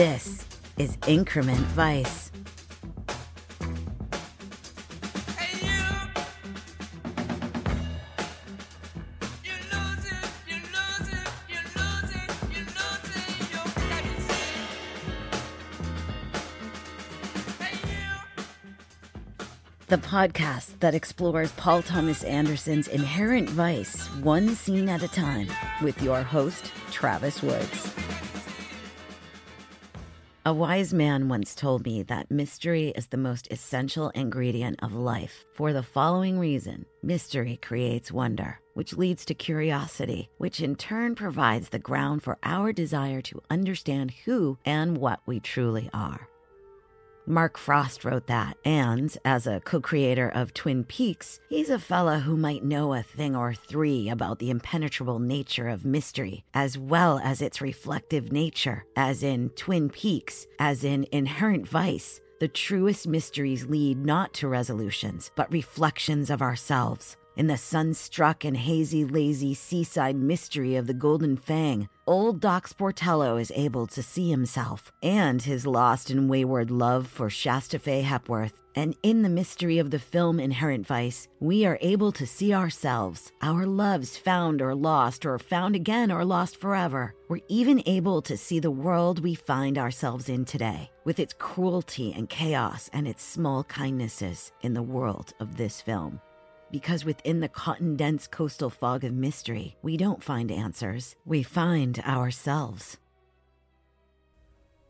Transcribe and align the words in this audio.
This 0.00 0.46
is 0.78 0.96
Increment 1.06 1.58
Vice. 1.76 2.30
The 19.88 19.98
podcast 19.98 20.78
that 20.80 20.94
explores 20.94 21.52
Paul 21.52 21.82
Thomas 21.82 22.24
Anderson's 22.24 22.88
inherent 22.88 23.50
vice 23.50 24.06
one 24.22 24.54
scene 24.54 24.88
at 24.88 25.02
a 25.02 25.08
time 25.08 25.48
with 25.82 26.00
your 26.00 26.22
host, 26.22 26.72
Travis 26.90 27.42
Woods. 27.42 27.99
A 30.50 30.52
wise 30.52 30.92
man 30.92 31.28
once 31.28 31.54
told 31.54 31.84
me 31.84 32.02
that 32.02 32.28
mystery 32.28 32.88
is 32.96 33.06
the 33.06 33.16
most 33.16 33.46
essential 33.52 34.08
ingredient 34.16 34.80
of 34.82 34.92
life 34.92 35.44
for 35.54 35.72
the 35.72 35.84
following 35.84 36.40
reason 36.40 36.86
mystery 37.04 37.56
creates 37.62 38.10
wonder, 38.10 38.58
which 38.74 38.96
leads 38.96 39.24
to 39.26 39.34
curiosity, 39.34 40.28
which 40.38 40.60
in 40.60 40.74
turn 40.74 41.14
provides 41.14 41.68
the 41.68 41.78
ground 41.78 42.24
for 42.24 42.36
our 42.42 42.72
desire 42.72 43.20
to 43.20 43.40
understand 43.48 44.10
who 44.24 44.58
and 44.64 44.98
what 44.98 45.20
we 45.24 45.38
truly 45.38 45.88
are. 45.94 46.29
Mark 47.30 47.56
Frost 47.56 48.04
wrote 48.04 48.26
that, 48.26 48.56
and 48.64 49.16
as 49.24 49.46
a 49.46 49.60
co 49.60 49.80
creator 49.80 50.28
of 50.28 50.52
Twin 50.52 50.84
Peaks, 50.84 51.40
he's 51.48 51.70
a 51.70 51.78
fella 51.78 52.18
who 52.18 52.36
might 52.36 52.64
know 52.64 52.92
a 52.92 53.02
thing 53.02 53.36
or 53.36 53.54
three 53.54 54.08
about 54.08 54.40
the 54.40 54.50
impenetrable 54.50 55.20
nature 55.20 55.68
of 55.68 55.84
mystery, 55.84 56.44
as 56.52 56.76
well 56.76 57.20
as 57.22 57.40
its 57.40 57.60
reflective 57.60 58.32
nature, 58.32 58.84
as 58.96 59.22
in 59.22 59.50
Twin 59.50 59.88
Peaks, 59.88 60.46
as 60.58 60.82
in 60.82 61.06
Inherent 61.12 61.68
Vice. 61.68 62.20
The 62.40 62.48
truest 62.48 63.06
mysteries 63.06 63.66
lead 63.66 64.04
not 64.04 64.32
to 64.34 64.48
resolutions, 64.48 65.30
but 65.36 65.52
reflections 65.52 66.30
of 66.30 66.42
ourselves. 66.42 67.16
In 67.40 67.46
the 67.46 67.56
sun-struck 67.56 68.44
and 68.44 68.54
hazy, 68.54 69.02
lazy 69.02 69.54
seaside 69.54 70.14
mystery 70.14 70.76
of 70.76 70.86
the 70.86 70.92
Golden 70.92 71.38
Fang, 71.38 71.88
old 72.06 72.38
Doc 72.38 72.68
Sportello 72.68 73.40
is 73.40 73.50
able 73.56 73.86
to 73.86 74.02
see 74.02 74.28
himself 74.28 74.92
and 75.02 75.40
his 75.40 75.66
lost 75.66 76.10
and 76.10 76.28
wayward 76.28 76.70
love 76.70 77.06
for 77.06 77.30
Shasta 77.30 77.78
Fay 77.78 78.02
Hepworth. 78.02 78.62
And 78.74 78.94
in 79.02 79.22
the 79.22 79.30
mystery 79.30 79.78
of 79.78 79.90
the 79.90 79.98
film 79.98 80.38
Inherent 80.38 80.86
Vice, 80.86 81.28
we 81.40 81.64
are 81.64 81.78
able 81.80 82.12
to 82.12 82.26
see 82.26 82.52
ourselves, 82.52 83.32
our 83.40 83.64
loves 83.64 84.18
found 84.18 84.60
or 84.60 84.74
lost, 84.74 85.24
or 85.24 85.38
found 85.38 85.74
again 85.74 86.12
or 86.12 86.26
lost 86.26 86.60
forever. 86.60 87.14
We're 87.30 87.48
even 87.48 87.82
able 87.86 88.20
to 88.20 88.36
see 88.36 88.60
the 88.60 88.70
world 88.70 89.22
we 89.22 89.34
find 89.34 89.78
ourselves 89.78 90.28
in 90.28 90.44
today, 90.44 90.90
with 91.04 91.18
its 91.18 91.32
cruelty 91.38 92.12
and 92.12 92.28
chaos 92.28 92.90
and 92.92 93.08
its 93.08 93.22
small 93.22 93.64
kindnesses 93.64 94.52
in 94.60 94.74
the 94.74 94.82
world 94.82 95.32
of 95.40 95.56
this 95.56 95.80
film 95.80 96.20
because 96.72 97.04
within 97.04 97.40
the 97.40 97.48
cotton 97.48 97.96
dense 97.96 98.26
coastal 98.26 98.70
fog 98.70 99.04
of 99.04 99.12
mystery, 99.12 99.76
we 99.82 99.96
don't 99.96 100.22
find 100.22 100.50
answers, 100.50 101.16
we 101.24 101.42
find 101.42 101.98
ourselves. 102.00 102.98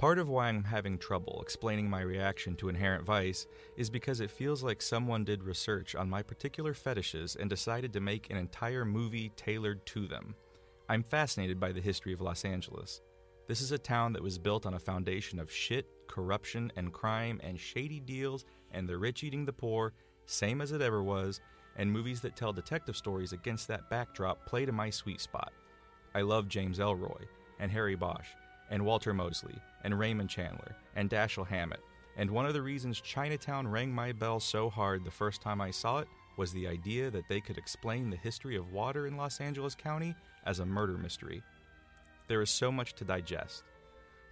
Part 0.00 0.18
of 0.18 0.30
why 0.30 0.48
I'm 0.48 0.64
having 0.64 0.96
trouble 0.96 1.40
explaining 1.42 1.90
my 1.90 2.00
reaction 2.00 2.56
to 2.56 2.70
Inherent 2.70 3.04
Vice 3.04 3.46
is 3.76 3.90
because 3.90 4.20
it 4.20 4.30
feels 4.30 4.62
like 4.62 4.80
someone 4.80 5.24
did 5.24 5.44
research 5.44 5.94
on 5.94 6.08
my 6.08 6.22
particular 6.22 6.72
fetishes 6.72 7.36
and 7.36 7.50
decided 7.50 7.92
to 7.92 8.00
make 8.00 8.30
an 8.30 8.38
entire 8.38 8.86
movie 8.86 9.30
tailored 9.36 9.84
to 9.86 10.06
them. 10.06 10.34
I'm 10.88 11.02
fascinated 11.02 11.60
by 11.60 11.72
the 11.72 11.82
history 11.82 12.14
of 12.14 12.22
Los 12.22 12.46
Angeles. 12.46 13.02
This 13.46 13.60
is 13.60 13.72
a 13.72 13.78
town 13.78 14.14
that 14.14 14.22
was 14.22 14.38
built 14.38 14.64
on 14.64 14.72
a 14.72 14.78
foundation 14.78 15.38
of 15.38 15.52
shit, 15.52 15.86
corruption, 16.08 16.72
and 16.76 16.94
crime, 16.94 17.38
and 17.42 17.60
shady 17.60 18.00
deals, 18.00 18.46
and 18.70 18.88
the 18.88 18.96
rich 18.96 19.22
eating 19.22 19.44
the 19.44 19.52
poor, 19.52 19.92
same 20.24 20.62
as 20.62 20.72
it 20.72 20.80
ever 20.80 21.02
was, 21.02 21.42
and 21.80 21.90
movies 21.90 22.20
that 22.20 22.36
tell 22.36 22.52
detective 22.52 22.94
stories 22.94 23.32
against 23.32 23.66
that 23.66 23.88
backdrop 23.88 24.44
play 24.44 24.66
to 24.66 24.70
my 24.70 24.90
sweet 24.90 25.18
spot. 25.18 25.50
I 26.14 26.20
love 26.20 26.46
James 26.46 26.78
Ellroy, 26.78 27.24
and 27.58 27.72
Harry 27.72 27.94
Bosch, 27.94 28.26
and 28.68 28.84
Walter 28.84 29.14
Mosley, 29.14 29.54
and 29.82 29.98
Raymond 29.98 30.28
Chandler, 30.28 30.76
and 30.94 31.08
Dashiell 31.08 31.46
Hammett. 31.46 31.80
And 32.18 32.30
one 32.30 32.44
of 32.44 32.52
the 32.52 32.60
reasons 32.60 33.00
Chinatown 33.00 33.66
rang 33.66 33.90
my 33.90 34.12
bell 34.12 34.40
so 34.40 34.68
hard 34.68 35.04
the 35.04 35.10
first 35.10 35.40
time 35.40 35.62
I 35.62 35.70
saw 35.70 36.00
it 36.00 36.08
was 36.36 36.52
the 36.52 36.68
idea 36.68 37.10
that 37.10 37.26
they 37.30 37.40
could 37.40 37.56
explain 37.56 38.10
the 38.10 38.16
history 38.16 38.56
of 38.56 38.72
water 38.72 39.06
in 39.06 39.16
Los 39.16 39.40
Angeles 39.40 39.74
County 39.74 40.14
as 40.44 40.58
a 40.58 40.66
murder 40.66 40.98
mystery. 40.98 41.42
There 42.28 42.42
is 42.42 42.50
so 42.50 42.70
much 42.70 42.94
to 42.96 43.06
digest. 43.06 43.64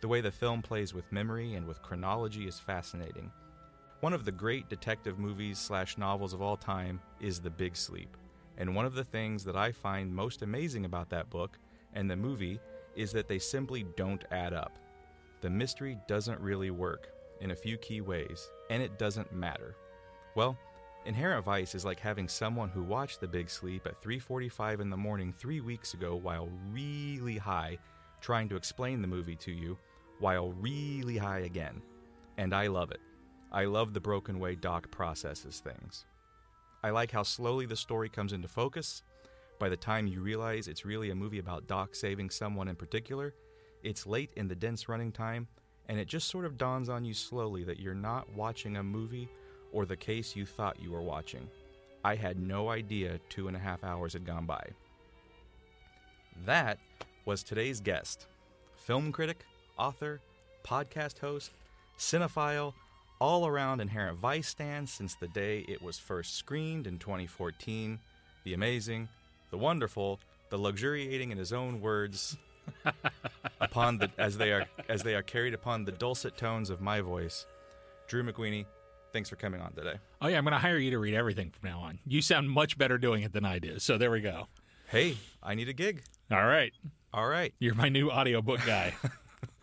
The 0.03 0.09
way 0.09 0.21
the 0.21 0.31
film 0.31 0.61
plays 0.61 0.93
with 0.93 1.11
memory 1.11 1.55
and 1.55 1.67
with 1.67 1.81
chronology 1.81 2.47
is 2.47 2.61
fascinating. 2.61 3.33
One 4.01 4.13
of 4.13 4.25
the 4.25 4.31
great 4.31 4.69
detective 4.69 5.19
movies 5.19 5.59
slash 5.59 5.99
novels 5.99 6.33
of 6.33 6.41
all 6.41 6.57
time 6.57 7.01
is 7.21 7.41
The 7.41 7.51
Big 7.51 7.75
Sleep. 7.75 8.17
And 8.57 8.77
one 8.77 8.87
of 8.87 8.95
the 8.95 9.03
things 9.03 9.43
that 9.43 9.57
I 9.57 9.73
find 9.73 10.15
most 10.15 10.43
amazing 10.43 10.85
about 10.85 11.11
that 11.11 11.29
book 11.31 11.59
and 11.95 12.09
the 12.09 12.15
movie 12.15 12.61
is 12.95 13.11
that 13.11 13.27
they 13.27 13.41
simply 13.41 13.87
don't 13.97 14.25
add 14.31 14.53
up. 14.53 14.79
The 15.41 15.51
mystery 15.51 15.99
doesn't 16.07 16.41
really 16.41 16.71
work 16.71 17.11
in 17.41 17.51
a 17.51 17.57
few 17.57 17.77
key 17.77 18.01
ways, 18.01 18.49
and 18.71 18.81
it 18.81 19.01
doesn't 19.01 19.33
matter. 19.33 19.75
Well, 20.37 20.57
Inherent 21.05 21.45
Vice 21.45 21.75
is 21.75 21.85
like 21.85 21.99
having 21.99 22.29
someone 22.29 22.69
who 22.69 22.85
watched 22.85 23.21
The 23.21 23.27
Big 23.27 23.51
Sleep 23.51 23.85
at 23.85 24.01
3:45 24.01 24.79
in 24.79 24.91
the 24.91 24.97
morning 24.97 25.33
3 25.33 25.61
weeks 25.61 25.95
ago 25.95 26.15
while 26.15 26.49
really 26.71 27.37
high 27.37 27.79
trying 28.21 28.49
to 28.51 28.57
explain 28.57 29.03
the 29.03 29.09
movie 29.09 29.37
to 29.37 29.51
you 29.51 29.77
while 30.21 30.53
really 30.53 31.17
high 31.17 31.41
again. 31.41 31.83
And 32.37 32.55
I 32.55 32.69
love 32.69 32.93
it. 32.93 33.01
I 33.51 33.65
love 33.65 33.95
the 33.95 34.01
broken 34.01 34.39
way 34.39 34.55
Doc 34.55 34.91
processes 34.91 35.61
things. 35.61 36.05
I 36.83 36.91
like 36.91 37.11
how 37.11 37.23
slowly 37.23 37.67
the 37.67 37.77
story 37.77 38.09
comes 38.09 38.33
into 38.33 38.49
focus. 38.49 39.03
By 39.59 39.69
the 39.69 39.77
time 39.77 40.07
you 40.07 40.21
realize 40.21 40.69
it's 40.69 40.85
really 40.85 41.11
a 41.11 41.15
movie 41.15 41.39
about 41.39 41.67
Doc 41.67 41.95
saving 41.95 42.31
someone 42.31 42.69
in 42.69 42.77
particular, 42.77 43.35
it's 43.83 44.07
late 44.07 44.31
in 44.37 44.49
the 44.49 44.55
dense 44.55 44.89
running 44.89 45.11
time, 45.11 45.49
and 45.89 45.99
it 45.99 46.07
just 46.07 46.29
sort 46.29 46.45
of 46.45 46.59
dawns 46.59 46.89
on 46.89 47.05
you 47.05 47.15
slowly 47.15 47.65
that 47.65 47.81
you're 47.81 47.95
not 47.95 48.33
watching 48.35 48.77
a 48.77 48.83
movie 48.83 49.29
or 49.73 49.87
the 49.87 49.97
case 49.97 50.37
you 50.37 50.45
thought 50.45 50.81
you 50.81 50.93
were 50.93 51.03
watching. 51.03 51.49
I 52.05 52.15
had 52.15 52.39
no 52.39 52.69
idea 52.69 53.19
two 53.29 53.49
and 53.49 53.57
a 53.57 53.61
half 53.61 53.83
hours 53.83 54.13
had 54.13 54.25
gone 54.25 54.47
by. 54.47 54.65
That 56.45 56.79
was 57.25 57.43
today's 57.43 57.81
guest 57.81 58.27
film 58.77 59.11
critic, 59.11 59.45
author, 59.77 60.21
podcast 60.65 61.19
host, 61.19 61.51
cinephile, 61.99 62.73
all 63.21 63.47
around 63.47 63.81
Inherent 63.81 64.19
Vice 64.19 64.49
stands 64.49 64.93
since 64.93 65.15
the 65.15 65.29
day 65.29 65.65
it 65.69 65.83
was 65.83 65.99
first 65.99 66.37
screened 66.37 66.87
in 66.87 66.99
2014. 66.99 67.99
The 68.45 68.55
amazing, 68.55 69.09
the 69.51 69.59
wonderful, 69.59 70.21
the 70.51 70.59
luxuriating 70.59 71.31
in 71.31 71.39
his 71.39 71.53
own 71.53 71.81
words 71.81 72.37
upon 73.61 73.99
the 73.99 74.11
as 74.19 74.37
they 74.37 74.53
are 74.53 74.67
as 74.89 75.03
they 75.03 75.15
are 75.15 75.23
carried 75.23 75.55
upon 75.55 75.85
the 75.85 75.93
dulcet 75.93 76.37
tones 76.37 76.71
of 76.71 76.81
my 76.81 77.01
voice. 77.01 77.47
Drew 78.07 78.23
McWeeny, 78.23 78.65
thanks 79.13 79.29
for 79.29 79.37
coming 79.37 79.61
on 79.61 79.73
today. 79.73 79.95
Oh 80.23 80.29
yeah, 80.29 80.39
I'm 80.39 80.45
going 80.45 80.53
to 80.53 80.59
hire 80.59 80.79
you 80.79 80.91
to 80.93 80.99
read 80.99 81.15
everything 81.15 81.51
from 81.51 81.69
now 81.69 81.81
on. 81.81 81.99
You 82.07 82.23
sound 82.23 82.51
much 82.51 82.79
better 82.79 82.99
doing 82.99 83.23
it 83.23 83.33
than 83.33 83.45
I 83.45 83.59
do. 83.59 83.79
So 83.79 83.99
there 83.99 84.11
we 84.11 84.21
go. 84.21 84.49
Hey, 84.89 85.17
I 85.43 85.55
need 85.55 85.69
a 85.69 85.75
gig. 85.75 86.03
All 86.31 86.47
right. 86.47 86.73
All 87.13 87.27
right. 87.27 87.53
You're 87.59 87.75
my 87.75 87.89
new 87.89 88.11
audiobook 88.11 88.65
guy. 88.65 88.95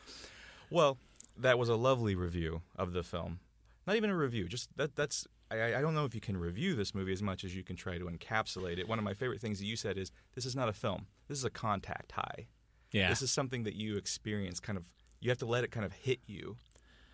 well, 0.70 0.98
that 1.38 1.58
was 1.58 1.70
a 1.70 1.76
lovely 1.76 2.14
review 2.14 2.62
of 2.78 2.94
the 2.94 3.02
film 3.02 3.40
not 3.88 3.96
even 3.96 4.10
a 4.10 4.16
review. 4.16 4.48
Just 4.48 4.76
that 4.78 4.96
that's 4.96 5.28
I, 5.52 5.76
I 5.76 5.82
don't 5.82 5.94
know 5.94 6.06
if 6.06 6.16
you 6.16 6.22
can 6.22 6.38
review 6.38 6.76
this 6.76 6.96
movie 6.96 7.14
as 7.14 7.22
much 7.22 7.44
as 7.44 7.56
you 7.56 7.64
can 7.64 7.76
try 7.76 7.98
to 7.98 8.06
encapsulate 8.06 8.80
it. 8.80 8.88
One 8.88 8.98
of 8.98 9.06
my 9.06 9.14
favorite 9.14 9.42
things 9.42 9.60
that 9.60 9.66
you 9.66 9.76
said 9.76 9.98
is 9.98 10.12
this 10.34 10.46
is 10.46 10.56
not 10.56 10.70
a 10.70 10.74
film. 10.74 11.08
This 11.28 11.38
is 11.38 11.46
a 11.46 11.50
contact 11.50 12.12
high. 12.14 12.48
Yeah. 12.92 13.10
This 13.10 13.22
is 13.22 13.32
something 13.32 13.64
that 13.64 13.76
you 13.76 13.98
experience 13.98 14.60
kind 14.60 14.78
of 14.78 14.86
you 15.20 15.30
have 15.30 15.38
to 15.40 15.46
let 15.46 15.64
it 15.64 15.72
kind 15.72 15.86
of 15.86 15.94
hit 15.94 16.20
you 16.26 16.58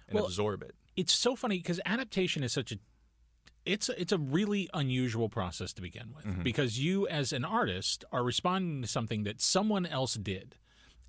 and 0.07 0.15
Well, 0.15 0.25
absorb 0.25 0.63
it. 0.63 0.75
it's 0.95 1.13
so 1.13 1.35
funny 1.35 1.57
because 1.57 1.79
adaptation 1.85 2.43
is 2.43 2.51
such 2.53 2.71
a 2.71 2.77
it's 3.63 3.89
a, 3.89 4.01
it's 4.01 4.11
a 4.11 4.17
really 4.17 4.67
unusual 4.73 5.29
process 5.29 5.71
to 5.73 5.81
begin 5.81 6.13
with 6.15 6.25
mm-hmm. 6.25 6.41
because 6.41 6.79
you 6.79 7.07
as 7.07 7.31
an 7.31 7.45
artist 7.45 8.03
are 8.11 8.23
responding 8.23 8.81
to 8.81 8.87
something 8.87 9.23
that 9.23 9.39
someone 9.39 9.85
else 9.85 10.15
did 10.15 10.55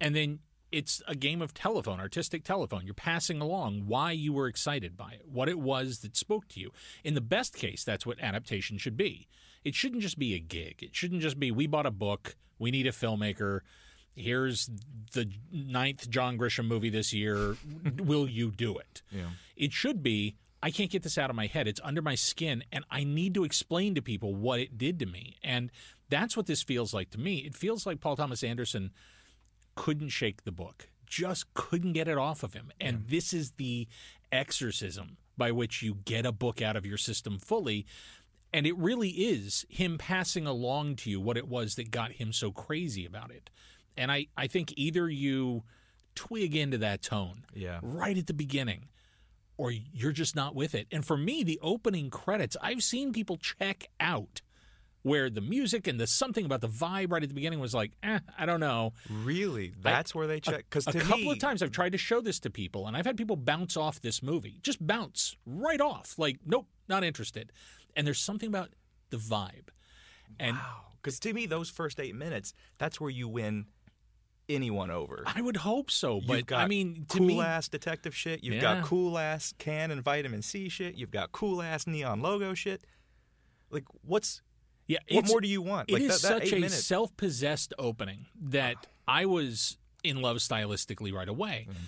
and 0.01 0.15
then 0.15 0.41
it's 0.73 1.03
a 1.07 1.15
game 1.15 1.41
of 1.43 1.53
telephone 1.55 2.01
artistic 2.01 2.43
telephone 2.45 2.85
you're 2.85 2.95
passing 2.95 3.41
along 3.41 3.83
why 3.87 4.11
you 4.11 4.33
were 4.33 4.47
excited 4.49 4.97
by 4.97 5.13
it 5.13 5.23
what 5.31 5.49
it 5.49 5.59
was 5.59 5.99
that 6.01 6.17
spoke 6.17 6.49
to 6.49 6.59
you 6.59 6.71
in 7.05 7.15
the 7.15 7.21
best 7.21 7.55
case 7.55 7.85
that's 7.85 8.07
what 8.07 8.19
adaptation 8.21 8.79
should 8.79 8.97
be 8.97 9.29
it 9.65 9.75
shouldn't 9.75 10.03
just 10.03 10.19
be 10.19 10.35
a 10.35 10.39
gig 10.39 10.83
it 10.83 10.95
shouldn't 10.97 11.21
just 11.23 11.39
be 11.39 11.51
we 11.51 11.67
bought 11.67 11.87
a 11.87 11.91
book 11.91 12.35
we 12.59 12.71
need 12.71 12.87
a 12.87 12.93
filmmaker 12.93 13.61
here's 14.15 14.69
the 15.13 15.31
ninth 15.53 16.09
john 16.11 16.37
grisham 16.39 16.67
movie 16.67 16.91
this 16.91 17.13
year 17.13 17.57
will 17.99 18.29
you 18.29 18.51
do 18.51 18.77
it 18.79 19.03
Yeah. 19.11 19.31
it 19.57 19.73
should 19.73 20.03
be 20.03 20.37
I 20.65 20.71
can't 20.71 20.91
get 20.93 21.03
this 21.03 21.19
out 21.19 21.29
of 21.29 21.35
my 21.35 21.49
head. 21.49 21.67
It's 21.67 21.81
under 21.83 22.01
my 22.01 22.15
skin, 22.15 22.63
and 22.71 22.85
I 22.89 23.03
need 23.03 23.35
to 23.35 23.43
explain 23.43 23.97
to 23.97 24.01
people 24.01 24.33
what 24.37 24.61
it 24.61 24.79
did 24.79 25.01
to 25.01 25.07
me. 25.07 25.39
And 25.43 25.73
that's 26.09 26.37
what 26.37 26.47
this 26.47 26.63
feels 26.63 26.95
like 26.95 27.11
to 27.11 27.19
me. 27.19 27.39
It 27.39 27.57
feels 27.57 27.85
like 27.85 27.99
Paul 28.01 28.15
Thomas 28.15 28.45
Anderson 28.45 28.93
couldn't 29.75 30.11
shake 30.11 30.45
the 30.45 30.53
book, 30.53 30.89
just 31.07 31.53
couldn't 31.55 31.93
get 31.93 32.09
it 32.09 32.19
off 32.19 32.43
of 32.43 32.55
him. 32.55 32.73
And 32.81 33.05
this 33.09 33.33
is 33.33 33.53
the 33.53 33.87
exorcism 34.31 35.17
by 35.37 35.51
which 35.53 35.83
you 35.83 35.95
get 36.05 36.27
a 36.27 36.33
book 36.33 36.61
out 36.63 36.77
of 36.77 36.87
your 36.87 36.97
system 36.99 37.39
fully. 37.39 37.87
And 38.53 38.67
it 38.67 38.77
really 38.77 39.09
is 39.11 39.65
him 39.69 39.99
passing 39.99 40.47
along 40.47 40.97
to 40.97 41.11
you 41.11 41.21
what 41.21 41.37
it 41.37 41.49
was 41.49 41.75
that 41.77 41.91
got 41.91 42.13
him 42.13 42.33
so 42.33 42.51
crazy 42.53 43.07
about 43.07 43.31
it. 43.31 43.51
And 43.97 44.11
I, 44.13 44.27
I 44.37 44.47
think 44.47 44.73
either 44.77 45.09
you 45.09 45.63
twig 46.15 46.55
into 46.55 46.79
that 46.79 47.03
tone 47.03 47.45
Yeah. 47.55 47.81
right 47.83 48.17
at 48.17 48.27
the 48.27 48.35
beginning 48.35 48.89
or 49.57 49.71
you're 49.71 50.13
just 50.13 50.35
not 50.37 50.55
with 50.55 50.75
it. 50.75 50.87
And 50.91 51.05
for 51.05 51.17
me, 51.17 51.43
the 51.43 51.59
opening 51.63 52.11
credits, 52.11 52.57
I've 52.61 52.83
seen 52.83 53.13
people 53.13 53.37
check 53.37 53.89
out 54.01 54.41
where 55.03 55.29
the 55.31 55.41
music 55.41 55.87
and 55.87 55.99
the 55.99 56.07
something 56.07 56.45
about 56.45 56.61
the 56.61 56.69
vibe 56.69 57.11
right 57.11 57.23
at 57.23 57.29
the 57.29 57.35
beginning 57.35 57.59
was 57.59 57.75
like, 57.75 57.93
eh, 58.03 58.19
I 58.39 58.47
don't 58.47 58.61
know. 58.61 58.93
Really? 59.11 59.73
That's 59.83 60.15
where 60.15 60.27
they 60.27 60.39
check. 60.41 60.65
Because 60.71 60.87
A 60.87 60.93
to 60.93 61.01
couple 61.01 61.19
me, 61.19 61.33
of 61.33 61.39
times 61.41 61.63
I've 61.63 61.73
tried 61.73 61.93
to 61.93 61.99
show 61.99 62.21
this 62.21 62.39
to 62.41 62.51
people, 62.51 62.87
and 62.87 62.97
I've 62.97 63.07
had 63.07 63.17
people 63.17 63.37
bounce 63.37 63.77
off 63.77 64.01
this 64.01 64.23
movie, 64.23 64.59
just 64.63 64.85
bounce 64.87 65.37
right 65.45 65.81
off, 65.81 66.19
like, 66.19 66.39
nope, 66.47 66.67
not 66.89 67.03
interested. 67.05 67.53
And 67.97 68.07
there's 68.07 68.21
something 68.21 68.49
about 68.49 68.71
the 69.11 69.17
vibe. 69.17 69.69
And 70.39 70.57
Wow. 70.57 70.87
Because 71.03 71.19
to 71.19 71.33
me, 71.33 71.47
those 71.47 71.69
first 71.69 71.99
eight 71.99 72.15
minutes, 72.15 72.55
that's 72.79 73.01
where 73.01 73.11
you 73.11 73.27
win 73.27 73.67
anyone 74.49 74.89
over. 74.93 75.25
I 75.27 75.41
would 75.41 75.57
hope 75.57 75.91
so, 75.91 76.19
You've 76.19 76.27
but 76.29 76.47
got 76.47 76.61
I 76.61 76.69
mean, 76.69 77.07
to 77.09 77.19
cool 77.19 77.27
me, 77.27 77.41
ass 77.41 77.67
detective 77.69 78.15
shit. 78.15 78.45
You've 78.45 78.55
Yeah. 78.57 78.61
got 78.61 78.85
cool 78.85 79.19
ass 79.19 79.53
can 79.59 79.91
and 79.91 80.01
vitamin 80.01 80.43
C 80.43 80.69
shit. 80.69 80.95
You've 80.95 81.11
got 81.11 81.33
cool 81.33 81.61
ass 81.61 81.89
neon 81.89 82.21
logo 82.21 82.55
shit. 82.55 82.85
Like, 83.69 83.85
what's 84.03 84.43
yeah, 84.87 84.99
what 85.11 85.27
more 85.29 85.41
do 85.41 85.49
you 85.49 85.63
want? 85.63 85.89
It 85.91 85.95
like 85.95 86.03
is 86.03 86.23
that, 86.23 86.29
that 86.29 86.43
such 86.43 86.53
a 86.53 86.57
minutes. 86.57 86.85
self-possessed 86.85 87.75
opening 87.79 88.27
that 88.41 88.87
I 89.07 89.27
was 89.27 89.79
in 90.03 90.21
love 90.21 90.39
stylistically 90.39 91.13
right 91.13 91.29
away. 91.29 91.67
Mm-hmm. 91.69 91.85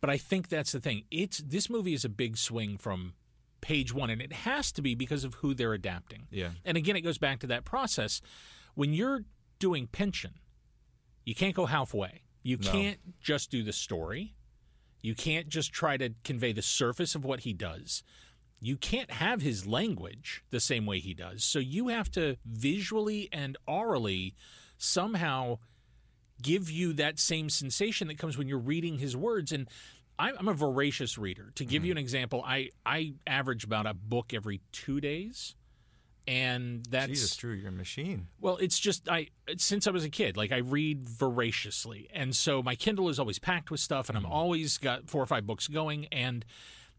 But 0.00 0.10
I 0.10 0.18
think 0.18 0.48
that's 0.48 0.72
the 0.72 0.80
thing. 0.80 1.04
It's 1.10 1.38
this 1.38 1.70
movie 1.70 1.94
is 1.94 2.04
a 2.04 2.10
big 2.10 2.36
swing 2.36 2.76
from 2.76 3.14
page 3.62 3.94
one, 3.94 4.10
and 4.10 4.20
it 4.20 4.32
has 4.32 4.70
to 4.72 4.82
be 4.82 4.94
because 4.94 5.24
of 5.24 5.34
who 5.34 5.54
they're 5.54 5.72
adapting. 5.72 6.26
Yeah. 6.30 6.50
And 6.64 6.76
again, 6.76 6.96
it 6.96 7.00
goes 7.00 7.16
back 7.16 7.40
to 7.40 7.46
that 7.46 7.64
process. 7.64 8.20
When 8.74 8.92
you're 8.92 9.24
doing 9.58 9.86
Pynchon, 9.86 10.34
you 11.24 11.34
can't 11.34 11.54
go 11.54 11.64
halfway. 11.64 12.22
You 12.42 12.58
No. 12.58 12.70
can't 12.70 12.98
just 13.22 13.50
do 13.50 13.62
the 13.62 13.72
story. 13.72 14.34
You 15.00 15.14
can't 15.14 15.48
just 15.48 15.72
try 15.72 15.96
to 15.96 16.10
convey 16.22 16.52
the 16.52 16.60
surface 16.60 17.14
of 17.14 17.24
what 17.24 17.40
he 17.40 17.54
does. 17.54 18.02
You 18.60 18.76
can't 18.76 19.10
have 19.10 19.42
his 19.42 19.66
language 19.66 20.42
the 20.50 20.60
same 20.60 20.86
way 20.86 20.98
he 20.98 21.14
does. 21.14 21.44
So 21.44 21.58
you 21.58 21.88
have 21.88 22.10
to 22.12 22.36
visually 22.46 23.28
and 23.32 23.56
orally 23.66 24.34
somehow 24.78 25.58
give 26.40 26.70
you 26.70 26.92
that 26.94 27.18
same 27.18 27.50
sensation 27.50 28.08
that 28.08 28.18
comes 28.18 28.38
when 28.38 28.48
you're 28.48 28.58
reading 28.58 28.98
his 28.98 29.16
words. 29.16 29.52
And 29.52 29.68
I'm 30.18 30.48
a 30.48 30.54
voracious 30.54 31.18
reader. 31.18 31.50
To 31.56 31.64
give 31.64 31.84
you 31.84 31.90
mm-hmm. 31.90 31.98
an 31.98 32.02
example, 32.02 32.42
I, 32.46 32.70
I 32.86 33.14
average 33.26 33.64
about 33.64 33.86
a 33.86 33.94
book 33.94 34.32
every 34.32 34.60
two 34.72 35.00
days. 35.00 35.56
And 36.26 36.86
that's 36.86 37.08
Jesus, 37.08 37.36
Drew, 37.36 37.60
a 37.66 37.70
machine. 37.70 38.28
well, 38.40 38.56
it's 38.56 38.78
just 38.78 39.10
I 39.10 39.28
since 39.58 39.86
I 39.86 39.90
was 39.90 40.04
a 40.04 40.08
kid, 40.08 40.38
like 40.38 40.52
I 40.52 40.58
read 40.58 41.06
voraciously, 41.06 42.08
and 42.14 42.34
so 42.34 42.62
my 42.62 42.76
Kindle 42.76 43.10
is 43.10 43.18
always 43.18 43.38
packed 43.38 43.70
with 43.70 43.80
stuff, 43.80 44.08
and 44.08 44.16
I'm 44.16 44.24
mm-hmm. 44.24 44.32
always 44.32 44.78
got 44.78 45.10
four 45.10 45.22
or 45.22 45.26
five 45.26 45.46
books 45.46 45.68
going, 45.68 46.06
and 46.06 46.42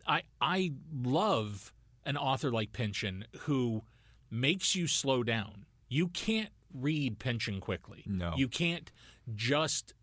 I 0.06 0.24
I 0.42 0.74
love 0.94 1.74
an 2.06 2.18
author 2.18 2.52
like 2.52 2.72
Pynchon 2.74 3.26
who 3.42 3.84
makes 4.30 4.76
you 4.76 4.88
slow 4.88 5.24
down. 5.24 5.66
You 5.90 6.08
can't 6.10 6.50
read 6.74 7.20
Pynchon 7.20 7.60
quickly. 7.60 8.04
No. 8.06 8.34
you 8.36 8.48
can't 8.48 8.92
just 9.34 9.94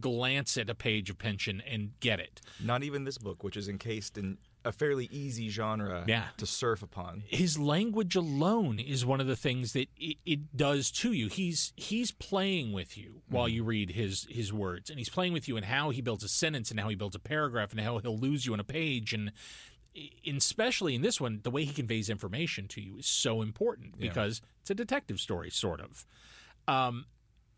glance 0.00 0.56
at 0.56 0.70
a 0.70 0.74
page 0.74 1.10
of 1.10 1.18
Pynchon 1.18 1.60
and 1.60 1.90
get 2.00 2.20
it. 2.20 2.40
Not 2.62 2.82
even 2.82 3.04
this 3.04 3.18
book, 3.18 3.42
which 3.42 3.56
is 3.56 3.68
encased 3.68 4.16
in 4.16 4.38
a 4.64 4.72
fairly 4.72 5.08
easy 5.10 5.48
genre 5.48 6.04
Yeah. 6.06 6.28
to 6.36 6.46
surf 6.46 6.82
upon. 6.82 7.24
his 7.26 7.58
language 7.58 8.14
alone 8.16 8.78
is 8.78 9.04
one 9.04 9.20
of 9.20 9.26
the 9.26 9.36
things 9.36 9.72
that 9.72 9.88
it, 9.96 10.18
it 10.24 10.56
does 10.56 10.90
to 10.92 11.12
you. 11.12 11.28
He's 11.28 11.72
he's 11.76 12.10
playing 12.12 12.72
with 12.72 12.96
you 12.96 13.22
while 13.28 13.48
you 13.48 13.64
read 13.64 13.90
his 13.90 14.26
his 14.30 14.52
words, 14.52 14.88
and 14.90 14.98
he's 14.98 15.08
playing 15.08 15.32
with 15.32 15.48
you 15.48 15.56
in 15.56 15.64
how 15.64 15.90
he 15.90 16.00
builds 16.00 16.22
a 16.24 16.28
sentence 16.28 16.70
and 16.70 16.78
how 16.80 16.88
he 16.88 16.94
builds 16.94 17.16
a 17.16 17.20
paragraph 17.20 17.72
and 17.72 17.80
how 17.80 17.98
he'll 17.98 18.18
lose 18.18 18.46
you 18.46 18.54
in 18.54 18.60
a 18.60 18.64
page, 18.64 19.12
and 19.12 19.32
in, 20.24 20.36
especially 20.36 20.94
in 20.94 21.02
this 21.02 21.20
one, 21.20 21.40
the 21.42 21.50
way 21.50 21.64
he 21.64 21.72
conveys 21.72 22.08
information 22.08 22.66
to 22.68 22.80
you 22.80 22.98
is 22.98 23.06
so 23.06 23.42
important 23.42 23.94
Yeah. 23.98 24.08
because 24.08 24.40
it's 24.62 24.70
a 24.70 24.74
detective 24.74 25.20
story, 25.20 25.50
sort 25.50 25.80
of. 25.80 26.06
Um, 26.66 27.06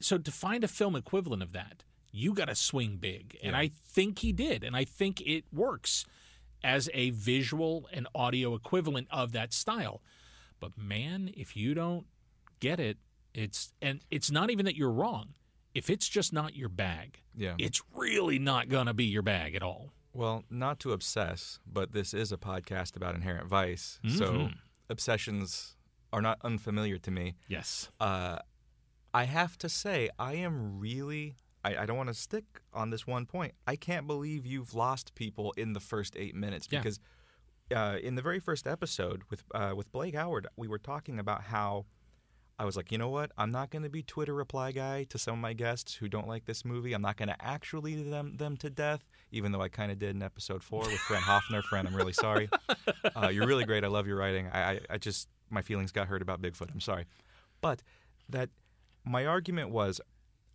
so 0.00 0.18
to 0.18 0.32
find 0.32 0.64
a 0.64 0.68
film 0.68 0.96
equivalent 0.96 1.42
of 1.42 1.52
that, 1.52 1.84
you 2.10 2.32
got 2.34 2.46
to 2.46 2.54
swing 2.54 2.96
big, 2.96 3.38
and 3.42 3.52
Yeah. 3.52 3.58
I 3.60 3.68
think 3.68 4.18
he 4.20 4.32
did, 4.32 4.64
and 4.64 4.74
I 4.76 4.84
think 4.84 5.20
it 5.20 5.44
works 5.52 6.04
as 6.64 6.88
a 6.94 7.10
visual 7.10 7.86
and 7.92 8.08
audio 8.14 8.54
equivalent 8.54 9.06
of 9.10 9.30
that 9.32 9.52
style. 9.52 10.02
But 10.58 10.76
man, 10.78 11.30
if 11.36 11.56
you 11.56 11.74
don't 11.74 12.06
get 12.58 12.80
it, 12.80 12.96
it's 13.34 13.72
and 13.82 14.00
it's 14.10 14.30
not 14.30 14.50
even 14.50 14.64
that 14.64 14.74
you're 14.74 14.90
wrong. 14.90 15.34
If 15.74 15.90
it's 15.90 16.08
just 16.08 16.32
not 16.32 16.54
your 16.56 16.68
bag, 16.68 17.20
Yeah. 17.34 17.54
it's 17.58 17.82
really 17.92 18.38
not 18.38 18.68
going 18.68 18.86
to 18.86 18.94
be 18.94 19.04
your 19.04 19.22
bag 19.22 19.54
at 19.54 19.62
all. 19.62 19.92
Well, 20.12 20.44
not 20.48 20.78
to 20.80 20.92
obsess, 20.92 21.58
but 21.66 21.92
this 21.92 22.14
is 22.14 22.30
a 22.32 22.36
podcast 22.36 22.96
about 22.96 23.16
inherent 23.16 23.48
vice, 23.48 23.98
so 24.08 24.32
Mhm. 24.32 24.54
obsessions 24.88 25.76
are 26.12 26.22
not 26.22 26.38
unfamiliar 26.42 26.96
to 26.98 27.10
me. 27.10 27.34
Yes. 27.48 27.90
Uh, 27.98 28.38
I 29.12 29.24
have 29.24 29.58
to 29.58 29.68
say, 29.68 30.10
I 30.18 30.34
am 30.34 30.78
really. 30.78 31.34
I, 31.64 31.76
I 31.78 31.86
don't 31.86 31.96
want 31.96 32.08
to 32.08 32.14
stick 32.14 32.44
on 32.72 32.90
this 32.90 33.06
one 33.06 33.26
point. 33.26 33.54
I 33.66 33.76
can't 33.76 34.06
believe 34.06 34.44
you've 34.46 34.74
lost 34.74 35.14
people 35.14 35.52
in 35.56 35.72
the 35.72 35.80
first 35.80 36.14
eight 36.16 36.34
minutes 36.34 36.68
Yeah. 36.70 36.80
because 36.80 37.00
uh, 37.74 37.96
in 38.02 38.14
the 38.14 38.22
very 38.22 38.38
first 38.40 38.66
episode 38.66 39.22
with 39.30 39.42
uh, 39.54 39.72
with 39.74 39.90
Blake 39.90 40.14
Howard, 40.14 40.46
we 40.56 40.68
were 40.68 40.78
talking 40.78 41.18
about 41.18 41.44
how 41.44 41.86
I 42.58 42.64
was 42.66 42.76
like, 42.76 42.92
you 42.92 42.98
know 42.98 43.08
what? 43.08 43.32
I'm 43.36 43.50
not 43.50 43.70
going 43.70 43.82
to 43.82 43.88
be 43.88 44.02
Twitter 44.02 44.34
reply 44.34 44.70
guy 44.70 45.04
to 45.04 45.18
some 45.18 45.34
of 45.34 45.40
my 45.40 45.54
guests 45.54 45.94
who 45.94 46.06
don't 46.08 46.28
like 46.28 46.44
this 46.44 46.64
movie. 46.64 46.92
I'm 46.92 47.02
not 47.02 47.16
going 47.16 47.28
to 47.30 47.36
actually 47.44 48.00
them 48.02 48.36
them 48.36 48.56
to 48.58 48.70
death, 48.70 49.08
even 49.32 49.50
though 49.50 49.62
I 49.62 49.68
kind 49.68 49.90
of 49.90 49.98
did 49.98 50.14
in 50.14 50.22
episode 50.22 50.62
four 50.62 50.82
with 50.82 50.98
Fran 51.00 51.22
Hoffner. 51.22 51.62
Fran, 51.62 51.86
I'm 51.86 51.96
really 51.96 52.12
sorry. 52.12 52.48
Uh, 53.16 53.28
you're 53.28 53.46
really 53.46 53.64
great. 53.64 53.84
I 53.84 53.88
love 53.88 54.06
your 54.06 54.16
writing. 54.16 54.48
I, 54.52 54.60
I, 54.72 54.80
I 54.90 54.98
just 54.98 55.28
my 55.50 55.62
feelings 55.62 55.92
got 55.92 56.08
hurt 56.08 56.20
about 56.22 56.40
Bigfoot. 56.42 56.70
I'm 56.72 56.80
sorry, 56.80 57.04
but 57.60 57.82
that 58.30 58.48
my 59.04 59.24
argument 59.26 59.70
was, 59.70 60.00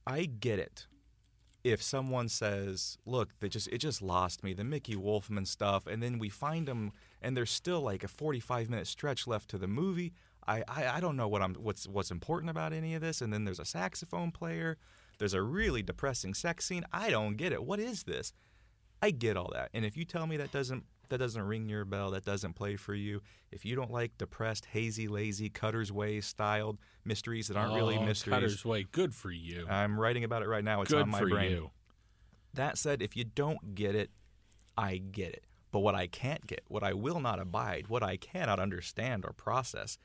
I 0.05 0.25
get 0.25 0.59
it. 0.59 0.87
If 1.71 1.81
someone 1.81 2.29
says, 2.29 2.97
"Look, 3.05 3.29
they 3.39 3.49
just 3.49 3.67
it 3.67 3.79
just 3.79 4.01
lost 4.01 4.43
me," 4.43 4.53
the 4.53 4.63
Mickey 4.63 4.95
Wolfmann 4.95 5.47
stuff, 5.47 5.87
and 5.87 6.01
then 6.01 6.19
we 6.19 6.29
find 6.29 6.67
them, 6.67 6.91
and 7.21 7.35
there's 7.35 7.51
still 7.51 7.81
like 7.81 8.03
a 8.03 8.07
45 8.07 8.69
minute 8.69 8.87
stretch 8.87 9.27
left 9.27 9.49
to 9.51 9.57
the 9.57 9.67
movie. 9.67 10.13
I, 10.47 10.63
I, 10.67 10.87
I 10.87 10.99
don't 10.99 11.15
know 11.15 11.27
what 11.27 11.41
I'm 11.41 11.53
what's 11.55 11.87
what's 11.87 12.11
important 12.11 12.49
about 12.49 12.73
any 12.73 12.95
of 12.95 13.01
this. 13.01 13.21
And 13.21 13.31
then 13.31 13.45
there's 13.45 13.59
a 13.59 13.65
saxophone 13.65 14.31
player. 14.31 14.77
There's 15.19 15.33
a 15.33 15.41
really 15.41 15.83
depressing 15.83 16.33
sex 16.33 16.65
scene. 16.65 16.85
I 16.91 17.09
don't 17.09 17.35
get 17.35 17.51
it. 17.51 17.63
What 17.63 17.79
is 17.79 18.03
this? 18.03 18.33
I 19.01 19.11
get 19.11 19.37
all 19.37 19.51
that. 19.53 19.69
And 19.73 19.85
if 19.85 19.95
you 19.95 20.05
tell 20.05 20.27
me 20.27 20.37
that 20.37 20.51
doesn't 20.51 20.85
that 21.09 21.17
doesn't 21.17 21.41
ring 21.41 21.69
your 21.69 21.85
bell, 21.85 22.11
that 22.11 22.25
doesn't 22.25 22.53
play 22.53 22.75
for 22.75 22.93
you, 22.93 23.21
if 23.51 23.65
you 23.65 23.75
don't 23.75 23.91
like 23.91 24.17
depressed, 24.17 24.65
hazy, 24.65 25.07
lazy, 25.07 25.49
Cutter's 25.49 25.91
Way 25.91 26.21
styled 26.21 26.77
mysteries 27.05 27.47
that 27.47 27.57
aren't 27.57 27.73
really 27.73 27.97
Oh, 27.97 28.03
mysteries, 28.05 28.33
Cutter's 28.33 28.65
Way. 28.65 28.83
Good 28.91 29.13
for 29.13 29.31
you. 29.31 29.65
I'm 29.69 29.99
writing 29.99 30.23
about 30.23 30.43
it 30.43 30.47
right 30.47 30.63
now. 30.63 30.81
It's 30.81 30.91
Good 30.91 31.01
on 31.03 31.09
my 31.09 31.19
for 31.19 31.27
brain. 31.29 31.51
you. 31.51 31.71
That 32.53 32.77
said, 32.77 33.01
if 33.01 33.15
you 33.15 33.23
don't 33.23 33.75
get 33.75 33.95
it, 33.95 34.09
I 34.77 34.97
get 34.97 35.33
it. 35.33 35.43
But 35.71 35.79
what 35.79 35.93
I 35.93 36.07
can't 36.07 36.47
get, 36.47 36.61
what 36.67 36.83
I 36.83 36.93
will 36.93 37.19
not 37.19 37.39
abide, 37.39 37.87
what 37.89 38.01
I 38.01 38.17
cannot 38.17 38.59
understand 38.59 39.23
or 39.25 39.33
process, 39.33 39.97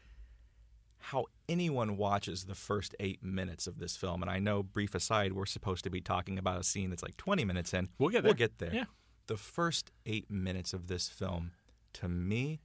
how 0.98 1.26
anyone 1.48 1.96
watches 1.96 2.44
the 2.44 2.54
first 2.54 2.94
eight 3.00 3.22
minutes 3.22 3.66
of 3.66 3.78
this 3.78 3.96
film. 3.96 4.22
And 4.22 4.30
I 4.30 4.38
know, 4.38 4.62
brief 4.62 4.94
aside, 4.94 5.32
we're 5.32 5.46
supposed 5.46 5.84
to 5.84 5.90
be 5.90 6.00
talking 6.00 6.38
about 6.38 6.60
a 6.60 6.64
scene 6.64 6.90
that's 6.90 7.02
like 7.02 7.16
20 7.16 7.44
minutes 7.44 7.72
in. 7.74 7.88
We'll 7.98 8.10
get 8.10 8.22
there. 8.22 8.28
We'll 8.30 8.34
get 8.34 8.58
there. 8.58 8.74
Yeah. 8.74 8.84
The 9.26 9.36
first 9.36 9.90
eight 10.04 10.30
minutes 10.30 10.72
of 10.72 10.86
this 10.86 11.08
film, 11.08 11.52
to 11.94 12.08
me, 12.08 12.60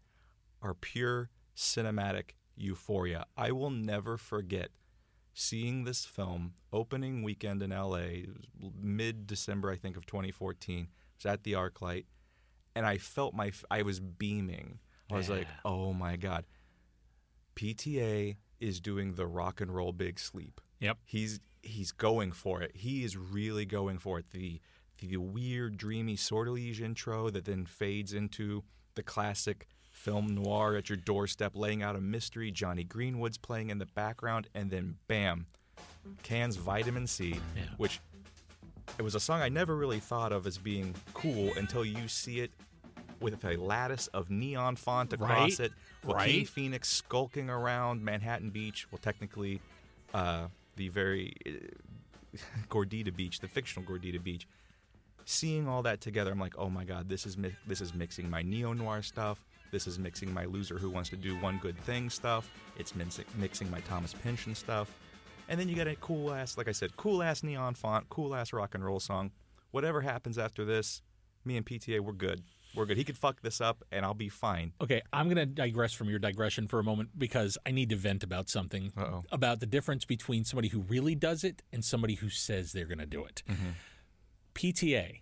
are 0.61 0.73
pure 0.73 1.29
cinematic 1.55 2.31
euphoria. 2.55 3.25
I 3.37 3.51
will 3.51 3.69
never 3.69 4.17
forget 4.17 4.69
seeing 5.33 5.85
this 5.85 6.05
film 6.05 6.53
opening 6.73 7.23
weekend 7.23 7.61
in 7.61 7.69
LA, 7.69 8.27
mid 8.77 9.25
December, 9.25 9.71
I 9.71 9.77
think, 9.77 9.95
of 9.95 10.05
2014. 10.05 10.87
I 10.87 10.87
was 11.17 11.25
at 11.25 11.43
the 11.43 11.53
ArcLight, 11.53 12.05
and 12.75 12.85
I 12.85 12.97
felt 12.97 13.33
my, 13.33 13.51
I 13.71 13.81
was 13.83 13.99
beaming. 13.99 14.79
I 15.11 15.15
was 15.15 15.29
like, 15.29 15.47
oh 15.65 15.93
my 15.93 16.17
God. 16.17 16.45
PTA 17.55 18.37
is 18.59 18.79
doing 18.79 19.13
the 19.13 19.27
rock 19.27 19.59
and 19.61 19.73
roll 19.73 19.91
big 19.91 20.19
sleep. 20.19 20.61
Yep. 20.79 20.97
He's 21.05 21.39
he's 21.61 21.91
going 21.91 22.31
for 22.31 22.61
it. 22.61 22.71
He 22.75 23.03
is 23.03 23.17
really 23.17 23.65
going 23.65 23.97
for 23.97 24.19
it. 24.19 24.31
The 24.31 24.61
the 25.01 25.17
weird, 25.17 25.77
dreamy 25.77 26.15
sortilege 26.15 26.81
intro 26.81 27.29
that 27.29 27.45
then 27.45 27.65
fades 27.65 28.13
into 28.13 28.63
the 28.95 29.03
classic 29.03 29.67
film 29.91 30.27
noir 30.33 30.75
at 30.75 30.89
your 30.89 30.97
doorstep, 30.97 31.55
laying 31.55 31.83
out 31.83 31.95
a 31.95 32.01
mystery. 32.01 32.51
Jonny 32.51 32.83
Greenwood's 32.83 33.37
playing 33.37 33.69
in 33.69 33.77
the 33.79 33.85
background, 33.85 34.47
and 34.53 34.69
then 34.71 34.95
bam, 35.07 35.45
Can's 36.23 36.55
Vitamin 36.55 37.07
C, 37.07 37.39
Yeah. 37.55 37.63
which 37.77 37.99
it 38.97 39.01
was 39.01 39.15
a 39.15 39.19
song 39.19 39.41
I 39.41 39.49
never 39.49 39.75
really 39.75 39.99
thought 39.99 40.31
of 40.31 40.47
as 40.47 40.57
being 40.57 40.95
cool 41.13 41.53
until 41.57 41.85
you 41.85 42.07
see 42.07 42.39
it 42.39 42.51
with 43.19 43.43
a 43.43 43.55
lattice 43.57 44.07
of 44.07 44.29
neon 44.29 44.75
font 44.77 45.11
across 45.13 45.59
Right, 45.59 45.67
it. 45.67 45.71
Joaquin 46.05 46.37
right. 46.37 46.47
Phoenix 46.47 46.87
skulking 46.89 47.49
around 47.49 48.03
Manhattan 48.03 48.49
Beach. 48.49 48.87
Well, 48.91 48.99
technically, 49.01 49.59
uh, 50.13 50.47
the 50.77 50.87
very 50.89 51.35
uh, 51.45 52.37
Gordita 52.69 53.13
Beach, 53.13 53.39
the 53.41 53.47
fictional 53.47 53.87
Gordita 53.87 54.23
Beach. 54.23 54.47
Seeing 55.31 55.67
all 55.67 55.83
that 55.83 56.01
together, 56.01 56.31
I'm 56.31 56.39
like, 56.39 56.55
oh 56.57 56.71
my 56.71 56.83
god, 56.83 57.07
this 57.07 57.27
is 57.27 57.37
mi- 57.37 57.55
this 57.67 57.81
is 57.81 57.93
mixing 57.93 58.27
my 58.31 58.41
neo 58.41 58.73
noir 58.73 59.03
stuff. 59.03 59.45
This 59.71 59.85
is 59.85 59.99
mixing 59.99 60.33
my 60.33 60.45
loser 60.45 60.79
who 60.79 60.89
wants 60.89 61.11
to 61.11 61.15
do 61.15 61.37
one 61.37 61.59
good 61.61 61.77
thing 61.81 62.09
stuff. 62.09 62.49
It's 62.77 62.95
mixing, 62.95 63.25
mixing 63.37 63.69
my 63.69 63.79
Thomas 63.81 64.11
Pynchon 64.11 64.55
stuff. 64.55 64.91
And 65.47 65.59
then 65.59 65.69
you 65.69 65.75
get 65.75 65.87
a 65.87 65.95
cool 65.97 66.33
ass, 66.33 66.57
like 66.57 66.67
I 66.67 66.71
said, 66.71 66.97
cool 66.97 67.21
ass 67.21 67.43
neon 67.43 67.75
font, 67.75 68.09
cool 68.09 68.33
ass 68.33 68.53
rock 68.53 68.73
and 68.73 68.83
roll 68.83 68.99
song. 68.99 69.29
Whatever 69.69 70.01
happens 70.01 70.39
after 70.39 70.65
this, 70.65 71.03
me 71.45 71.57
and 71.57 71.65
PTA, 71.65 71.99
we're 71.99 72.13
good. 72.13 72.41
We're 72.75 72.87
good. 72.87 72.97
He 72.97 73.03
could 73.03 73.17
fuck 73.17 73.41
this 73.41 73.61
up, 73.61 73.83
and 73.91 74.03
I'll 74.05 74.13
be 74.15 74.29
fine. 74.29 74.73
Okay, 74.81 75.01
I'm 75.13 75.25
going 75.27 75.37
to 75.37 75.45
digress 75.45 75.93
from 75.93 76.09
your 76.09 76.19
digression 76.19 76.67
for 76.67 76.79
a 76.79 76.83
moment 76.83 77.09
because 77.17 77.55
I 77.67 77.71
need 77.71 77.89
to 77.89 77.95
vent 77.95 78.23
about 78.23 78.49
something 78.49 78.91
Uh-oh. 78.97 79.23
about 79.31 79.59
the 79.59 79.65
difference 79.67 80.05
between 80.05 80.43
somebody 80.43 80.69
who 80.69 80.79
really 80.81 81.13
does 81.13 81.43
it 81.43 81.61
and 81.71 81.85
somebody 81.85 82.15
who 82.15 82.29
says 82.29 82.71
they're 82.71 82.85
going 82.85 82.99
to 82.99 83.05
do 83.05 83.25
it. 83.25 83.43
Mm-hmm. 83.47 83.69
PTA, 84.59 85.21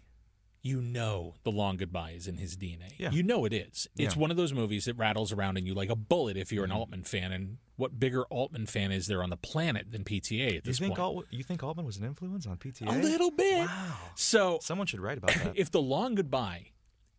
you 0.64 0.82
know 0.82 1.36
the 1.44 1.52
long 1.52 1.78
goodbye 1.78 2.12
is 2.12 2.28
in 2.28 2.38
his 2.38 2.58
DNA. 2.58 2.94
Yeah. 2.98 3.12
You 3.12 3.22
know 3.24 3.46
it 3.46 3.54
is. 3.54 3.68
It's 3.70 3.90
Yeah. 3.96 4.08
Mm-hmm. 4.10 4.20
one 4.20 4.32
of 4.32 4.38
those 4.38 4.52
movies 4.52 4.86
that 4.86 4.96
rattles 4.96 5.32
around 5.32 5.58
in 5.58 5.66
you 5.66 5.74
like 5.76 5.90
a 5.92 5.96
bullet 5.96 6.36
if 6.38 6.52
you're 6.52 6.66
an 6.66 6.72
Altman 6.72 7.04
fan. 7.04 7.32
And 7.32 7.58
what 7.76 8.00
bigger 8.00 8.24
Altman 8.26 8.66
fan 8.66 8.92
is 8.92 9.06
there 9.08 9.22
on 9.22 9.30
the 9.30 9.38
planet 9.38 9.92
than 9.92 10.04
PTA 10.04 10.48
at 10.48 10.54
You 10.54 10.62
this 10.62 10.80
think 10.80 10.96
point? 10.96 11.00
Alt- 11.00 11.26
you 11.30 11.44
think 11.44 11.62
Altman 11.64 11.86
was 11.86 11.98
an 11.98 12.06
influence 12.06 12.48
on 12.48 12.58
PTA? 12.58 12.88
a 12.88 12.98
little 13.02 13.30
bit. 13.32 13.68
Wow. 13.68 13.98
So 14.16 14.58
Someone 14.62 14.88
should 14.88 15.00
write 15.00 15.20
about 15.20 15.34
that. 15.36 15.54
if 15.56 15.70
the 15.70 15.82
long 15.82 16.16
goodbye 16.16 16.72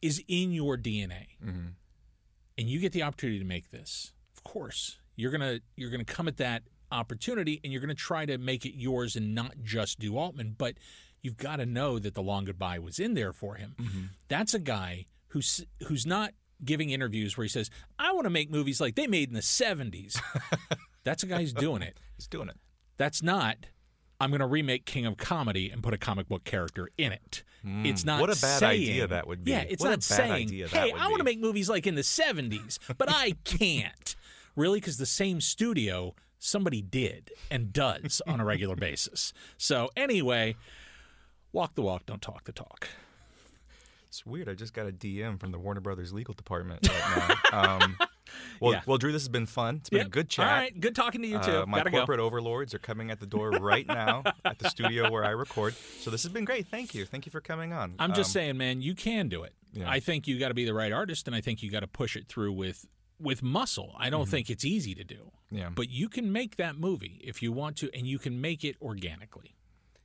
is 0.02 0.22
in 0.28 0.52
your 0.52 0.76
DNA 0.76 1.28
Mhm. 1.42 1.74
and 2.58 2.68
you 2.68 2.80
get 2.80 2.92
the 2.92 3.02
opportunity 3.04 3.38
to 3.38 3.44
make 3.44 3.70
this, 3.70 4.12
of 4.36 4.42
course, 4.42 4.98
you're 5.14 5.30
gonna 5.30 5.60
you're 5.76 5.90
gonna 5.90 6.04
come 6.04 6.26
at 6.28 6.36
that 6.38 6.64
opportunity 6.90 7.60
and 7.62 7.72
you're 7.72 7.80
gonna 7.80 7.94
try 7.94 8.26
to 8.26 8.36
make 8.38 8.64
it 8.66 8.76
yours 8.76 9.14
and 9.16 9.34
not 9.34 9.54
just 9.62 9.98
do 10.00 10.16
Altman, 10.18 10.54
but 10.58 10.74
you've 11.22 11.36
got 11.36 11.56
to 11.56 11.66
know 11.66 11.98
that 11.98 12.14
the 12.14 12.22
long 12.22 12.44
goodbye 12.44 12.78
was 12.78 12.98
in 12.98 13.14
there 13.14 13.32
for 13.32 13.54
him. 13.56 13.74
Mm-hmm. 13.80 14.00
That's 14.28 14.54
a 14.54 14.58
guy 14.58 15.06
who's 15.28 15.64
who's 15.86 16.06
not 16.06 16.32
giving 16.64 16.90
interviews 16.90 17.36
where 17.36 17.44
he 17.44 17.48
says, 17.48 17.70
"I 17.98 18.12
want 18.12 18.24
to 18.24 18.30
make 18.30 18.50
movies 18.50 18.80
like 18.80 18.94
they 18.94 19.06
made 19.06 19.28
in 19.28 19.34
the 19.34 19.40
'70s." 19.40 20.20
That's 21.04 21.22
a 21.22 21.26
guy 21.26 21.40
who's 21.40 21.52
doing 21.52 21.82
it. 21.82 21.98
He's 22.16 22.26
doing 22.26 22.48
it. 22.48 22.56
That's 22.96 23.22
not. 23.22 23.56
I'm 24.20 24.30
going 24.30 24.40
to 24.40 24.46
remake 24.46 24.84
King 24.84 25.06
of 25.06 25.16
Comedy 25.16 25.70
and 25.70 25.80
put 25.82 25.94
a 25.94 25.98
comic 25.98 26.28
book 26.28 26.42
character 26.42 26.90
in 26.98 27.12
it. 27.12 27.44
Mm. 27.64 27.86
it's 27.86 28.04
not. 28.04 28.20
What 28.20 28.30
a 28.30 28.40
bad 28.40 28.58
saying- 28.58 28.82
idea 28.82 29.06
that 29.06 29.26
would 29.26 29.44
be. 29.44 29.52
Yeah, 29.52 29.64
it's 29.68 29.82
What 29.82 29.90
not 29.90 30.02
saying, 30.02 30.48
"Hey, 30.48 30.92
I 30.92 31.06
want 31.08 31.18
to 31.18 31.24
make 31.24 31.40
movies 31.40 31.68
like 31.68 31.86
in 31.86 31.94
the 31.94 32.02
'70s, 32.02 32.78
but 32.98 33.08
I 33.10 33.32
can't." 33.44 34.16
Really, 34.56 34.80
because 34.80 34.96
the 34.98 35.06
same 35.06 35.40
studio 35.40 36.14
somebody 36.40 36.82
did 36.82 37.30
and 37.50 37.72
does 37.72 38.20
on 38.26 38.40
a 38.40 38.44
regular 38.44 38.74
basis. 38.76 39.32
So 39.56 39.90
anyway, 39.96 40.56
walk 41.52 41.74
the 41.74 41.82
walk, 41.82 42.06
don't 42.06 42.22
talk 42.22 42.44
the 42.44 42.52
talk. 42.52 42.88
It's 44.08 44.24
weird. 44.24 44.48
I 44.48 44.54
just 44.54 44.72
got 44.72 44.86
a 44.88 44.92
DM 44.92 45.38
from 45.38 45.52
the 45.52 45.58
Warner 45.58 45.80
Brothers 45.82 46.14
legal 46.14 46.32
department 46.32 46.88
right 46.88 47.36
now. 47.52 47.74
um, 47.74 47.98
well, 48.58 48.72
Yeah. 48.72 48.80
well, 48.86 48.96
Drew, 48.96 49.12
this 49.12 49.20
has 49.22 49.28
been 49.28 49.44
fun. 49.44 49.76
It's 49.76 49.90
been 49.90 50.06
a 50.06 50.08
good 50.08 50.30
chat. 50.30 50.46
All 50.48 50.52
right, 50.54 50.80
good 50.80 50.94
talking 50.96 51.20
to 51.20 51.28
you 51.28 51.38
too. 51.40 51.58
Uh, 51.62 51.66
my 51.66 51.78
Gotta 51.78 51.90
corporate 51.90 52.18
overlords 52.20 52.72
are 52.74 52.78
coming 52.78 53.10
at 53.10 53.20
the 53.20 53.26
door 53.26 53.50
right 53.50 53.86
now 53.86 54.22
at 54.46 54.58
the 54.58 54.70
studio 54.70 55.10
where 55.10 55.24
I 55.26 55.30
record. 55.30 55.74
So 56.00 56.10
this 56.10 56.22
has 56.22 56.32
been 56.32 56.46
great. 56.46 56.68
Thank 56.68 56.94
you. 56.94 57.04
Thank 57.04 57.26
you 57.26 57.30
for 57.32 57.42
coming 57.42 57.74
on. 57.74 57.96
I'm 57.98 58.14
just 58.14 58.30
Um, 58.30 58.32
saying, 58.32 58.56
man, 58.56 58.80
you 58.80 58.94
can 58.94 59.28
do 59.28 59.42
it. 59.42 59.52
Yeah. 59.74 59.90
I 59.90 60.00
think 60.00 60.26
you 60.26 60.38
got 60.38 60.48
to 60.48 60.54
be 60.54 60.64
the 60.64 60.72
right 60.74 60.92
artist, 60.92 61.26
and 61.26 61.36
I 61.36 61.42
think 61.42 61.62
you 61.62 61.70
got 61.70 61.80
to 61.80 61.86
push 61.86 62.16
it 62.16 62.28
through 62.28 62.52
with 62.52 62.86
with 63.20 63.42
muscle. 63.42 63.94
I 63.98 64.08
don't 64.10 64.28
think 64.28 64.48
it's 64.48 64.64
easy 64.64 64.94
to 64.94 65.02
do. 65.04 65.16
Mm-hmm. 65.52 65.56
Yeah, 65.58 65.68
But 65.74 65.90
you 65.90 66.08
can 66.08 66.30
make 66.32 66.54
that 66.56 66.78
movie 66.78 67.20
if 67.24 67.42
you 67.42 67.50
want 67.52 67.76
to, 67.78 67.90
and 67.92 68.06
you 68.06 68.18
can 68.18 68.40
make 68.40 68.64
it 68.64 68.76
organically. 68.80 69.56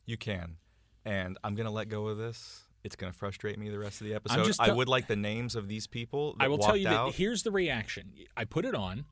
you 0.06 0.18
can. 0.18 0.58
And 1.06 1.38
I'm 1.44 1.56
going 1.56 1.66
to 1.66 1.72
let 1.72 1.90
go 1.90 2.08
of 2.08 2.18
this. 2.18 2.64
It's 2.84 2.96
going 2.96 3.12
to 3.12 3.18
frustrate 3.18 3.58
me 3.58 3.70
the 3.70 3.80
rest 3.80 4.02
of 4.02 4.08
the 4.08 4.14
episode. 4.14 4.56
I 4.60 4.72
would 4.72 4.90
like 4.90 5.08
the 5.08 5.16
names 5.16 5.56
of 5.56 5.68
these 5.68 5.88
people 5.88 6.36
that 6.38 6.44
I 6.44 6.48
will 6.50 6.58
tell 6.58 6.76
you 6.76 6.88
out. 6.88 7.12
that 7.12 7.16
here's 7.16 7.44
the 7.44 7.52
reaction. 7.52 8.12
I 8.36 8.44
put 8.44 8.66
it 8.66 8.76
on, 8.76 9.06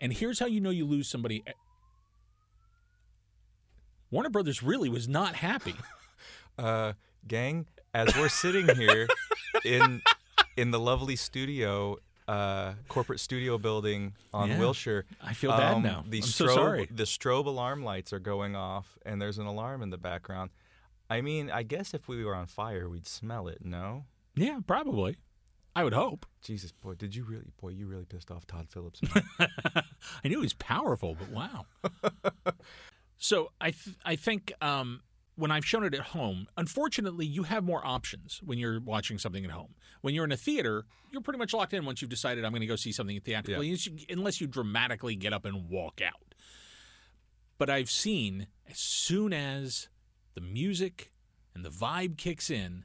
and 0.00 0.12
here's 0.12 0.38
how 0.38 0.46
you 0.46 0.60
know 0.60 0.70
you 0.70 0.86
lose 0.86 1.08
somebody. 1.08 1.44
Warner 4.10 4.30
Brothers 4.30 4.62
really 4.62 4.88
was 4.88 5.06
not 5.08 5.34
happy. 5.36 5.74
uh, 6.58 6.94
gang, 7.26 7.66
as 7.92 8.16
we're 8.16 8.30
sitting 8.30 8.74
here 8.76 9.06
in 9.64 10.00
in 10.56 10.70
the 10.70 10.80
lovely 10.80 11.16
studio, 11.16 11.98
uh, 12.26 12.72
corporate 12.88 13.20
studio 13.20 13.58
building 13.58 14.14
on 14.32 14.48
Yeah. 14.48 14.58
Wilshire, 14.58 15.04
I 15.22 15.34
feel 15.34 15.50
bad 15.50 15.74
um, 15.74 15.82
now. 15.82 16.04
The 16.08 16.18
I'm 16.18 16.22
strobe, 16.22 16.48
so 16.48 16.54
sorry. 16.54 16.88
the 16.90 17.04
strobe 17.04 17.46
alarm 17.46 17.84
lights 17.84 18.12
are 18.14 18.18
going 18.18 18.56
off, 18.56 18.98
and 19.04 19.20
there's 19.20 19.38
an 19.38 19.46
alarm 19.46 19.82
in 19.82 19.90
the 19.90 19.98
background. 19.98 20.50
I 21.10 21.20
mean, 21.20 21.50
I 21.50 21.62
guess 21.62 21.94
if 21.94 22.08
we 22.08 22.24
were 22.24 22.34
on 22.34 22.46
fire, 22.46 22.88
we'd 22.88 23.06
smell 23.06 23.48
it. 23.48 23.64
No, 23.64 24.04
Yeah, 24.34 24.60
probably. 24.66 25.16
I 25.74 25.84
would 25.84 25.92
hope. 25.92 26.26
Jesus, 26.42 26.72
boy, 26.72 26.94
did 26.94 27.14
you 27.14 27.22
really, 27.24 27.52
boy, 27.60 27.68
you 27.68 27.86
really 27.86 28.04
pissed 28.04 28.32
off 28.32 28.46
Todd 28.46 28.66
Phillips. 28.68 29.00
I 29.38 29.84
knew 30.24 30.38
he 30.38 30.42
was 30.42 30.54
powerful, 30.54 31.16
but 31.16 31.28
wow. 31.30 31.66
so 33.16 33.52
I 33.60 33.70
th- 33.70 33.96
I 34.04 34.16
think 34.16 34.52
um, 34.60 35.02
when 35.36 35.52
I've 35.52 35.64
shown 35.64 35.84
it 35.84 35.94
at 35.94 36.00
home, 36.00 36.48
unfortunately, 36.56 37.26
you 37.26 37.44
have 37.44 37.62
more 37.62 37.80
options 37.86 38.40
when 38.44 38.58
you're 38.58 38.80
watching 38.80 39.18
something 39.18 39.44
at 39.44 39.52
home. 39.52 39.74
When 40.00 40.14
you're 40.14 40.24
in 40.24 40.32
a 40.32 40.36
theater, 40.36 40.84
you're 41.12 41.22
pretty 41.22 41.38
much 41.38 41.54
locked 41.54 41.72
in 41.72 41.84
once 41.84 42.02
you've 42.02 42.10
decided 42.10 42.44
I'm 42.44 42.50
going 42.50 42.60
to 42.60 42.66
go 42.66 42.74
see 42.74 42.90
something 42.90 43.20
theatrically, 43.20 43.78
unless 44.10 44.40
you 44.40 44.48
dramatically 44.48 45.14
get 45.14 45.32
up 45.32 45.44
and 45.44 45.68
walk 45.68 46.00
out. 46.04 46.34
But 47.56 47.70
I've 47.70 47.90
seen 47.90 48.48
as 48.68 48.78
soon 48.78 49.32
as 49.32 49.88
the 50.38 50.46
music 50.46 51.10
and 51.52 51.64
the 51.64 51.68
vibe 51.68 52.16
kicks 52.16 52.48
in, 52.48 52.84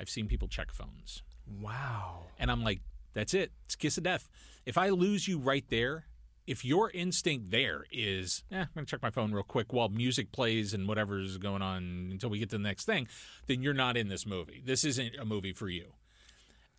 I've 0.00 0.08
seen 0.08 0.26
people 0.26 0.48
check 0.48 0.72
phones. 0.72 1.22
wow. 1.60 2.24
And 2.36 2.50
I'm 2.50 2.64
like, 2.64 2.80
that's 3.12 3.32
it. 3.32 3.52
It's 3.66 3.76
kiss 3.76 3.96
of 3.96 4.02
death. 4.02 4.28
If 4.66 4.76
I 4.76 4.88
lose 4.88 5.28
you 5.28 5.38
right 5.38 5.64
there, 5.68 6.06
if 6.48 6.64
your 6.64 6.90
instinct 6.90 7.52
there 7.52 7.84
is, 7.92 8.42
eh, 8.50 8.62
I'm 8.62 8.68
going 8.74 8.86
to 8.86 8.90
check 8.90 9.02
my 9.02 9.10
phone 9.10 9.30
real 9.30 9.44
quick 9.44 9.72
while 9.72 9.88
music 9.88 10.32
plays 10.32 10.74
and 10.74 10.88
whatever 10.88 11.20
is 11.20 11.38
going 11.38 11.62
on 11.62 12.08
until 12.10 12.28
we 12.28 12.40
get 12.40 12.50
to 12.50 12.56
the 12.58 12.62
next 12.64 12.86
thing, 12.86 13.06
then 13.46 13.62
you're 13.62 13.72
not 13.72 13.96
in 13.96 14.08
this 14.08 14.26
movie. 14.26 14.60
This 14.66 14.82
isn't 14.84 15.14
a 15.14 15.24
movie 15.24 15.52
for 15.52 15.68
you. 15.68 15.92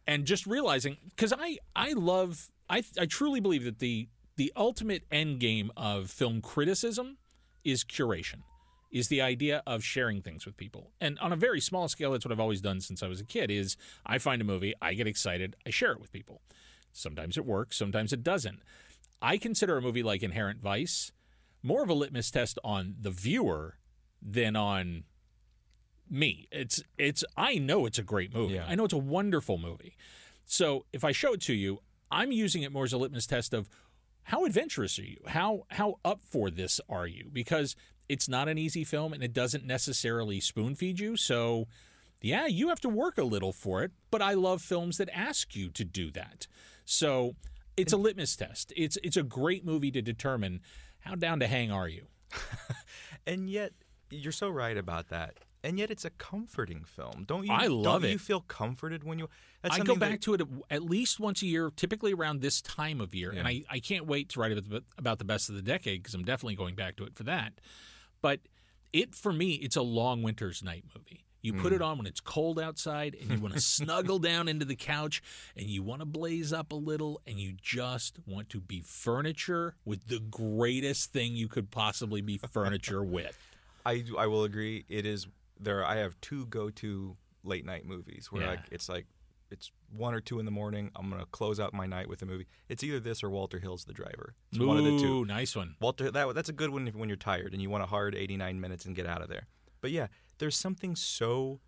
And 0.05 0.25
just 0.25 0.45
realizing, 0.45 0.97
because 1.15 1.31
I, 1.31 1.59
I 1.73 1.93
love, 1.93 2.51
I, 2.69 2.83
I 2.99 3.05
truly 3.05 3.39
believe 3.39 3.63
that 3.63 3.79
the, 3.79 4.09
the 4.35 4.51
ultimate 4.57 5.03
end 5.09 5.39
game 5.39 5.71
of 5.77 6.11
film 6.11 6.41
criticism 6.41 7.17
is 7.63 7.85
curation 7.85 8.41
is 8.95 9.09
the 9.09 9.19
idea 9.19 9.61
of 9.67 9.83
sharing 9.83 10.21
things 10.21 10.45
with 10.45 10.55
people. 10.55 10.89
And 11.01 11.19
on 11.19 11.33
a 11.33 11.35
very 11.35 11.59
small 11.59 11.89
scale, 11.89 12.13
that's 12.13 12.23
what 12.23 12.31
I've 12.31 12.39
always 12.39 12.61
done 12.61 12.79
since 12.79 13.03
I 13.03 13.07
was 13.07 13.19
a 13.19 13.25
kid 13.25 13.51
is 13.51 13.75
I 14.05 14.19
find 14.19 14.41
a 14.41 14.45
movie, 14.45 14.73
I 14.81 14.93
get 14.93 15.05
excited, 15.05 15.57
I 15.67 15.69
share 15.69 15.91
it 15.91 15.99
with 15.99 16.13
people. 16.13 16.41
Sometimes 16.93 17.35
it 17.37 17.45
works, 17.45 17.75
sometimes 17.75 18.13
it 18.13 18.23
doesn't. 18.23 18.61
I 19.21 19.37
consider 19.37 19.75
a 19.75 19.81
movie 19.81 20.01
like 20.01 20.23
Inherent 20.23 20.61
Vice 20.61 21.11
more 21.61 21.83
of 21.83 21.89
a 21.89 21.93
litmus 21.93 22.31
test 22.31 22.57
on 22.63 22.95
the 23.01 23.11
viewer 23.11 23.75
than 24.21 24.55
on 24.55 25.03
me. 26.09 26.47
It's 26.49 26.81
it's 26.97 27.25
I 27.35 27.55
know 27.57 27.85
it's 27.85 27.99
a 27.99 28.03
great 28.03 28.33
movie. 28.33 28.53
Yeah. 28.53 28.65
I 28.65 28.75
know 28.75 28.85
it's 28.85 28.93
a 28.93 28.97
wonderful 28.97 29.57
movie. 29.57 29.97
So 30.45 30.85
if 30.93 31.03
I 31.03 31.11
show 31.11 31.33
it 31.33 31.41
to 31.41 31.53
you, 31.53 31.79
I'm 32.09 32.31
using 32.31 32.61
it 32.61 32.71
more 32.71 32.85
as 32.85 32.93
a 32.93 32.97
litmus 32.97 33.27
test 33.27 33.53
of 33.53 33.67
how 34.23 34.45
adventurous 34.45 34.97
are 34.99 35.03
you? 35.03 35.17
How 35.27 35.65
how 35.69 35.99
up 36.05 36.21
for 36.23 36.49
this 36.49 36.79
are 36.87 37.07
you? 37.07 37.29
Because 37.33 37.75
it's 38.07 38.29
not 38.29 38.47
an 38.47 38.57
easy 38.57 38.83
film 38.83 39.13
and 39.13 39.23
it 39.23 39.33
doesn't 39.33 39.65
necessarily 39.65 40.39
spoon 40.39 40.75
feed 40.75 40.99
you. 40.99 41.17
So 41.17 41.67
yeah, 42.21 42.47
you 42.47 42.69
have 42.69 42.79
to 42.81 42.89
work 42.89 43.17
a 43.17 43.23
little 43.23 43.53
for 43.53 43.83
it, 43.83 43.91
but 44.09 44.21
I 44.21 44.33
love 44.33 44.61
films 44.61 44.97
that 44.97 45.09
ask 45.13 45.55
you 45.55 45.69
to 45.69 45.83
do 45.83 46.11
that. 46.11 46.47
So 46.85 47.35
it's 47.77 47.93
a 47.93 47.97
litmus 47.97 48.35
test. 48.35 48.73
It's 48.75 48.97
it's 49.03 49.17
a 49.17 49.23
great 49.23 49.65
movie 49.65 49.91
to 49.91 50.01
determine 50.01 50.61
how 50.99 51.15
down 51.15 51.39
to 51.41 51.47
hang 51.47 51.71
are 51.71 51.87
you. 51.87 52.07
And 53.27 53.49
yet, 53.49 53.73
you're 54.11 54.31
so 54.31 54.49
right 54.49 54.77
about 54.77 55.09
that. 55.09 55.39
And 55.63 55.79
yet, 55.79 55.89
it's 55.89 56.05
a 56.05 56.11
comforting 56.11 56.83
film. 56.83 57.23
Don't 57.25 57.43
you? 57.43 57.51
I 57.51 57.65
love 57.67 58.01
don't 58.01 58.09
it. 58.09 58.11
You 58.13 58.19
feel 58.19 58.41
comforted 58.41 59.03
when 59.03 59.17
you. 59.17 59.29
That's 59.63 59.79
I 59.79 59.83
go 59.83 59.95
back 59.95 60.11
that- 60.11 60.21
to 60.21 60.35
it 60.35 60.41
at 60.69 60.83
least 60.83 61.19
once 61.19 61.41
a 61.41 61.47
year, 61.47 61.71
typically 61.75 62.13
around 62.13 62.41
this 62.41 62.61
time 62.61 63.01
of 63.01 63.15
year. 63.15 63.31
And 63.31 63.47
I, 63.47 63.63
I 63.67 63.79
can't 63.79 64.05
wait 64.05 64.29
to 64.29 64.39
write 64.39 64.51
about 64.51 64.69
the, 64.69 64.83
about 64.99 65.17
the 65.17 65.25
best 65.25 65.49
of 65.49 65.55
the 65.55 65.63
decade 65.63 66.03
because 66.03 66.13
I'm 66.13 66.23
definitely 66.23 66.55
going 66.55 66.75
back 66.75 66.97
to 66.97 67.03
it 67.03 67.15
for 67.15 67.23
that. 67.23 67.53
But 68.25 68.39
it, 68.91 69.13
for 69.13 69.31
me, 69.31 69.51
it's 69.53 69.75
a 69.75 69.83
long 69.83 70.23
winter's 70.23 70.63
night 70.63 70.83
movie. 70.95 71.25
You 71.43 71.53
put 71.53 71.67
Hmm. 71.69 71.75
it 71.75 71.81
on 71.83 71.97
when 71.99 72.07
it's 72.07 72.19
cold 72.19 72.59
outside 72.59 73.15
and 73.21 73.29
you 73.29 73.39
want 73.39 73.53
to 73.53 73.61
snuggle 73.77 74.17
down 74.17 74.47
into 74.47 74.65
the 74.65 74.75
couch 74.75 75.21
and 75.55 75.67
you 75.67 75.83
want 75.83 76.01
to 76.01 76.07
blaze 76.07 76.51
up 76.51 76.71
a 76.71 76.75
little 76.75 77.21
and 77.27 77.37
you 77.37 77.53
just 77.61 78.17
want 78.25 78.49
to 78.49 78.59
be 78.59 78.81
furniture 78.81 79.75
with 79.85 80.07
the 80.07 80.19
greatest 80.19 81.11
thing 81.13 81.35
you 81.35 81.47
could 81.47 81.69
possibly 81.69 82.19
be 82.21 82.39
furniture 82.39 83.03
with. 83.17 83.37
I 83.85 84.03
I 84.17 84.25
will 84.25 84.43
agree. 84.43 84.85
It 84.89 85.05
is 85.05 85.27
there 85.59 85.85
I 85.85 85.97
have 85.97 86.19
two 86.19 86.47
go-to 86.47 87.17
late 87.43 87.63
night 87.63 87.85
movies 87.85 88.31
where 88.31 88.41
Yeah. 88.41 88.49
like 88.49 88.61
it's 88.71 88.89
like 88.89 89.05
it's 89.51 89.71
one 89.95 90.13
or 90.13 90.21
two 90.21 90.39
in 90.39 90.45
the 90.45 90.51
morning. 90.51 90.91
I'm 90.95 91.09
gonna 91.09 91.25
close 91.31 91.59
out 91.59 91.73
my 91.73 91.85
night 91.85 92.09
with 92.09 92.21
a 92.21 92.25
movie. 92.25 92.47
It's 92.67 92.83
either 92.83 92.99
this 92.99 93.23
or 93.23 93.29
Walter 93.29 93.59
Hill's 93.59 93.85
The 93.85 93.93
Driver. 93.93 94.35
It's 94.51 94.59
one 94.59 94.77
of 94.77 94.83
the 94.83 94.97
two. 94.99 95.25
Nice 95.25 95.55
one. 95.55 95.75
Walter, 95.79 96.11
that 96.11 96.35
that's 96.35 96.49
a 96.49 96.53
good 96.53 96.69
one 96.69 96.87
if, 96.87 96.95
when 96.95 97.09
you're 97.09 97.15
tired 97.17 97.53
and 97.53 97.61
you 97.61 97.69
want 97.69 97.83
a 97.83 97.87
hard 97.87 98.15
89 98.15 98.59
minutes 98.59 98.85
and 98.85 98.95
get 98.95 99.05
out 99.05 99.21
of 99.21 99.29
there. 99.29 99.47
But 99.81 99.91
yeah, 99.91 100.07
there's 100.39 100.57
something 100.57 100.95
so 100.95 101.59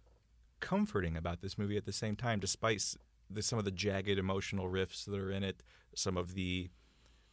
comforting 0.59 1.15
about 1.15 1.41
this 1.41 1.57
movie 1.57 1.77
at 1.77 1.85
the 1.85 1.93
same 1.93 2.15
time, 2.15 2.39
despite 2.39 2.83
the, 3.29 3.41
some 3.41 3.59
of 3.59 3.65
the 3.65 3.71
jagged 3.71 4.17
emotional 4.17 4.67
riffs 4.67 5.05
that 5.05 5.19
are 5.19 5.31
in 5.31 5.43
it, 5.43 5.63
some 5.95 6.17
of 6.17 6.33
the 6.33 6.69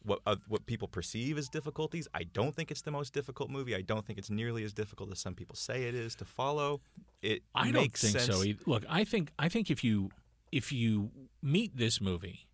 what 0.04 0.20
uh, 0.26 0.36
what 0.48 0.66
people 0.66 0.86
perceive 0.86 1.38
as 1.38 1.48
difficulties. 1.48 2.06
I 2.14 2.24
don't 2.24 2.54
think 2.54 2.70
it's 2.70 2.82
the 2.82 2.90
most 2.90 3.12
difficult 3.12 3.50
movie. 3.50 3.74
I 3.74 3.80
don't 3.80 4.04
think 4.06 4.18
it's 4.18 4.30
nearly 4.30 4.62
as 4.64 4.72
difficult 4.72 5.10
as 5.10 5.18
some 5.18 5.34
people 5.34 5.56
say 5.56 5.84
it 5.84 5.94
is 5.94 6.14
to 6.16 6.24
follow. 6.24 6.80
It 7.22 7.42
I 7.54 7.70
don't 7.70 7.82
think 7.82 7.96
sense. 7.96 8.26
so. 8.26 8.42
Look, 8.66 8.84
I 8.88 9.04
think 9.04 9.30
I 9.38 9.48
think 9.48 9.70
if 9.70 9.82
you 9.82 10.10
if 10.56 10.70
you 10.72 11.10
meet 11.42 11.76
this 11.76 12.00
movie, 12.00 12.46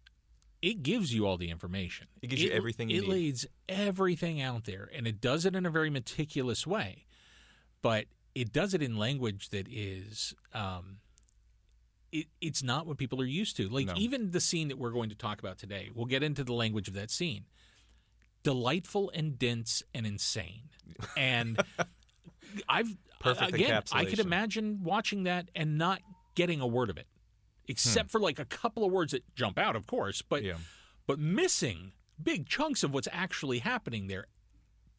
it 0.62 0.83
gives 0.83 1.12
you 1.14 1.26
all 1.26 1.37
the 1.37 1.50
information. 1.50 2.07
It 2.23 2.28
gives 2.28 2.42
you 2.42 2.50
everything 2.50 2.88
you 2.90 2.99
it 2.99 3.00
need. 3.02 3.11
lays 3.11 3.47
everything 3.69 4.40
out 4.40 4.64
there, 4.64 4.88
and 4.95 5.07
it 5.07 5.21
does 5.21 5.45
it 5.45 5.54
in 5.54 5.66
a 5.66 5.71
very 5.71 5.90
meticulous 5.90 6.66
way. 6.66 7.04
But 7.83 8.07
it 8.35 8.52
does 8.52 8.73
it 8.75 8.83
in 8.83 8.97
language 8.97 9.50
that 9.50 9.66
is. 9.71 10.35
Um, 10.54 10.99
it, 12.12 12.26
it's 12.40 12.62
not 12.62 12.87
what 12.87 12.97
people 12.99 13.21
are 13.21 13.26
used 13.26 13.57
to. 13.59 13.69
Like 13.69 13.87
No. 13.87 13.95
even 13.97 14.33
the 14.33 14.40
scene 14.40 14.69
that 14.69 14.78
we're 14.78 14.90
going 14.90 15.11
to 15.11 15.14
talk 15.14 15.38
about 15.38 15.59
today, 15.59 15.90
we'll 15.95 16.07
get 16.07 16.23
into 16.23 16.42
the 16.42 16.52
language 16.52 16.88
of 16.88 16.95
that 16.95 17.11
scene. 17.11 17.45
Delightful 18.42 19.11
and 19.14 19.38
dense 19.38 19.83
and 19.95 20.07
insane. 20.07 20.71
And 21.16 21.61
I've 22.69 22.97
Perfect 23.21 23.52
again, 23.52 23.83
I 23.92 24.07
could 24.07 24.19
imagine 24.19 24.80
watching 24.83 25.25
that 25.25 25.50
and 25.54 25.76
not 25.76 26.00
getting 26.35 26.61
a 26.61 26.66
word 26.66 26.88
of 26.90 26.97
it, 26.97 27.07
except 27.71 28.11
hmm. 28.11 28.12
for 28.12 28.21
like 28.21 28.39
a 28.39 28.45
couple 28.45 28.85
of 28.85 28.93
words 28.93 29.12
that 29.12 29.23
jump 29.35 29.59
out, 29.59 29.77
of 29.77 29.87
course, 29.87 30.23
but 30.23 30.43
Yeah. 30.43 30.57
but 31.07 31.19
missing 31.19 31.93
big 32.23 32.49
chunks 32.49 32.83
of 32.83 32.93
what's 32.93 33.09
actually 33.12 33.61
happening 33.61 34.09
there. 34.09 34.27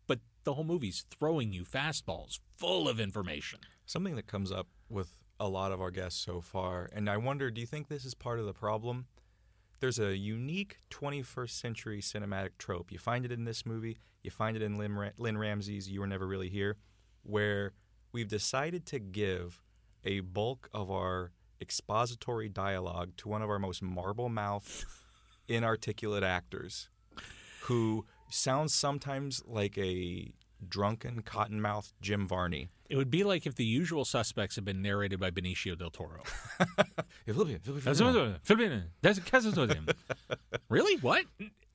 But 0.07 0.19
the 0.43 0.53
whole 0.53 0.63
movie's 0.63 1.05
throwing 1.11 1.51
you 1.53 1.63
fastballs 1.63 2.39
full 2.57 2.87
of 2.87 2.99
information. 2.99 3.59
Something 3.85 4.15
that 4.15 4.25
comes 4.27 4.51
up 4.51 4.67
with 4.89 5.17
a 5.39 5.47
lot 5.49 5.71
of 5.71 5.81
our 5.81 5.91
guests 5.91 6.23
so 6.23 6.39
far, 6.39 6.89
and 6.93 7.09
I 7.09 7.17
wonder, 7.17 7.51
do 7.51 7.59
you 7.59 7.67
think 7.67 7.87
this 7.87 8.05
is 8.05 8.13
part 8.13 8.39
of 8.39 8.45
the 8.45 8.53
problem? 8.53 9.07
There's 9.79 9.99
a 9.99 10.15
unique 10.15 10.77
21st 10.91 11.49
century 11.49 12.01
cinematic 12.01 12.51
trope. 12.57 12.91
You 12.91 12.99
find 12.99 13.25
it 13.25 13.31
in 13.31 13.45
this 13.45 13.65
movie, 13.65 13.97
you 14.23 14.31
find 14.31 14.55
it 14.55 14.61
in 14.61 14.77
Lynne, 14.77 14.93
Ra- 14.93 15.09
Lynne 15.17 15.37
Ramsay's 15.37 15.89
You 15.89 16.01
Were 16.01 16.07
Never 16.07 16.27
Really 16.27 16.49
Here, 16.49 16.77
where 17.23 17.73
we've 18.11 18.27
decided 18.27 18.85
to 18.87 18.99
give 18.99 19.61
a 20.03 20.19
bulk 20.21 20.69
of 20.73 20.91
our 20.91 21.31
expository 21.61 22.49
dialogue 22.49 23.11
to 23.17 23.29
one 23.29 23.41
of 23.41 23.49
our 23.49 23.59
most 23.59 23.81
marble 23.81 24.29
mouthed, 24.29 24.85
inarticulate 25.47 26.23
actors 26.23 26.89
who 27.63 28.05
sounds 28.29 28.73
sometimes 28.73 29.43
like 29.45 29.77
a 29.77 30.31
drunken, 30.67 31.21
cotton 31.21 31.61
mouthed 31.61 31.93
Jim 32.01 32.27
Varney. 32.27 32.69
It 32.89 32.97
would 32.97 33.09
be 33.11 33.23
like 33.23 33.45
if 33.45 33.55
the 33.55 33.63
usual 33.65 34.03
suspects 34.03 34.55
had 34.55 34.65
been 34.65 34.81
narrated 34.81 35.19
by 35.19 35.31
Benicio 35.31 35.77
del 35.77 35.89
Toro. 35.91 36.23
really? 40.69 40.97
What? 40.97 41.25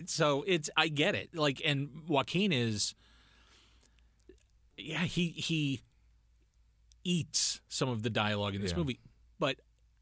So 0.05 0.45
it's 0.47 0.69
I 0.77 0.89
get 0.89 1.15
it. 1.15 1.31
Like 1.35 1.63
and 1.65 2.03
Joaquin 2.07 2.53
is 2.53 2.95
yeah, 4.77 5.05
he 5.05 5.29
he 5.31 5.81
eats 7.03 7.61
some 7.69 7.89
of 7.89 8.03
the 8.03 8.11
dialogue 8.11 8.55
in 8.55 8.61
this 8.61 8.73
Yeah. 8.73 8.79
movie, 8.79 9.01
but 9.39 9.57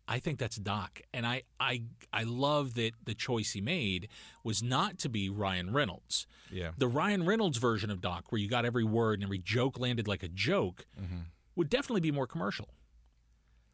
I 0.07 0.19
think 0.19 0.39
that's 0.39 0.57
Doc, 0.57 1.01
and 1.15 1.27
I, 1.27 1.43
I 1.59 1.83
I 2.13 2.25
love 2.25 2.75
that 2.75 2.93
the 3.05 3.15
choice 3.15 3.53
he 3.53 3.63
made 3.63 4.09
was 4.43 4.63
not 4.63 4.99
to 4.99 5.09
be 5.09 5.31
Ryan 5.31 5.73
Reynolds. 5.73 6.27
Yeah. 6.51 6.73
The 6.77 6.89
Ryan 6.89 7.25
Reynolds 7.25 7.57
version 7.57 7.91
of 7.91 8.03
Doc, 8.03 8.31
where 8.31 8.39
you 8.39 8.49
got 8.49 8.67
every 8.67 8.85
word 8.85 9.15
and 9.15 9.25
every 9.25 9.39
joke 9.39 9.79
landed 9.79 10.07
like 10.07 10.23
a 10.23 10.29
joke, 10.29 10.87
mm-hmm. 11.01 11.23
would 11.57 11.71
definitely 11.71 12.03
be 12.03 12.13
more 12.13 12.27
commercial. 12.27 12.69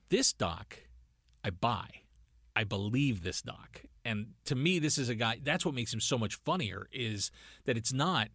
This 0.09 0.33
Doc, 0.33 0.79
I 1.43 1.51
buy. 1.51 1.89
I 2.55 2.65
believe 2.65 3.23
this 3.23 3.43
Doc. 3.43 3.83
And 4.05 4.35
to 4.45 4.55
me, 4.55 4.79
this 4.79 4.99
is 4.99 5.09
a 5.09 5.15
guy, 5.15 5.41
that's 5.43 5.65
what 5.65 5.75
makes 5.75 5.93
him 5.93 6.01
so 6.01 6.17
much 6.17 6.37
funnier, 6.37 6.87
is 6.93 7.31
that 7.65 7.77
it's 7.77 7.93
not 7.93 8.29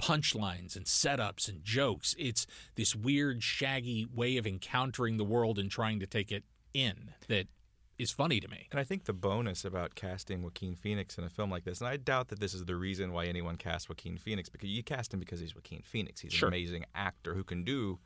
punchlines 0.00 0.74
and 0.74 0.84
setups 0.84 1.48
and 1.48 1.62
jokes. 1.62 2.14
It's 2.18 2.46
this 2.76 2.96
weird, 2.96 3.42
shaggy 3.42 4.06
way 4.12 4.36
of 4.36 4.46
encountering 4.46 5.16
the 5.16 5.24
world 5.24 5.58
and 5.58 5.70
trying 5.70 6.00
to 6.00 6.06
take 6.06 6.32
it 6.32 6.44
in 6.74 7.12
that 7.28 7.46
is 7.98 8.10
funny 8.10 8.40
to 8.40 8.48
me. 8.48 8.66
And 8.70 8.80
I 8.80 8.84
think 8.84 9.04
the 9.04 9.12
bonus 9.12 9.64
about 9.64 9.94
casting 9.94 10.42
Joaquin 10.42 10.74
Phoenix 10.74 11.18
in 11.18 11.24
a 11.24 11.28
film 11.28 11.50
like 11.50 11.64
this, 11.64 11.80
and 11.80 11.88
I 11.88 11.96
doubt 11.96 12.28
that 12.28 12.40
this 12.40 12.54
is 12.54 12.64
the 12.64 12.76
reason 12.76 13.12
why 13.12 13.26
anyone 13.26 13.56
casts 13.56 13.88
Joaquin 13.88 14.16
Phoenix, 14.16 14.48
because 14.48 14.70
you 14.70 14.82
cast 14.82 15.12
him 15.14 15.20
because 15.20 15.40
he's 15.40 15.54
Joaquin 15.54 15.82
Phoenix. 15.82 16.20
He's 16.20 16.32
Sure. 16.32 16.48
an 16.48 16.54
amazing 16.54 16.84
actor 16.94 17.34
who 17.34 17.44
can 17.44 17.64
do 17.64 17.98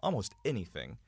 almost 0.00 0.34
anything. 0.44 0.98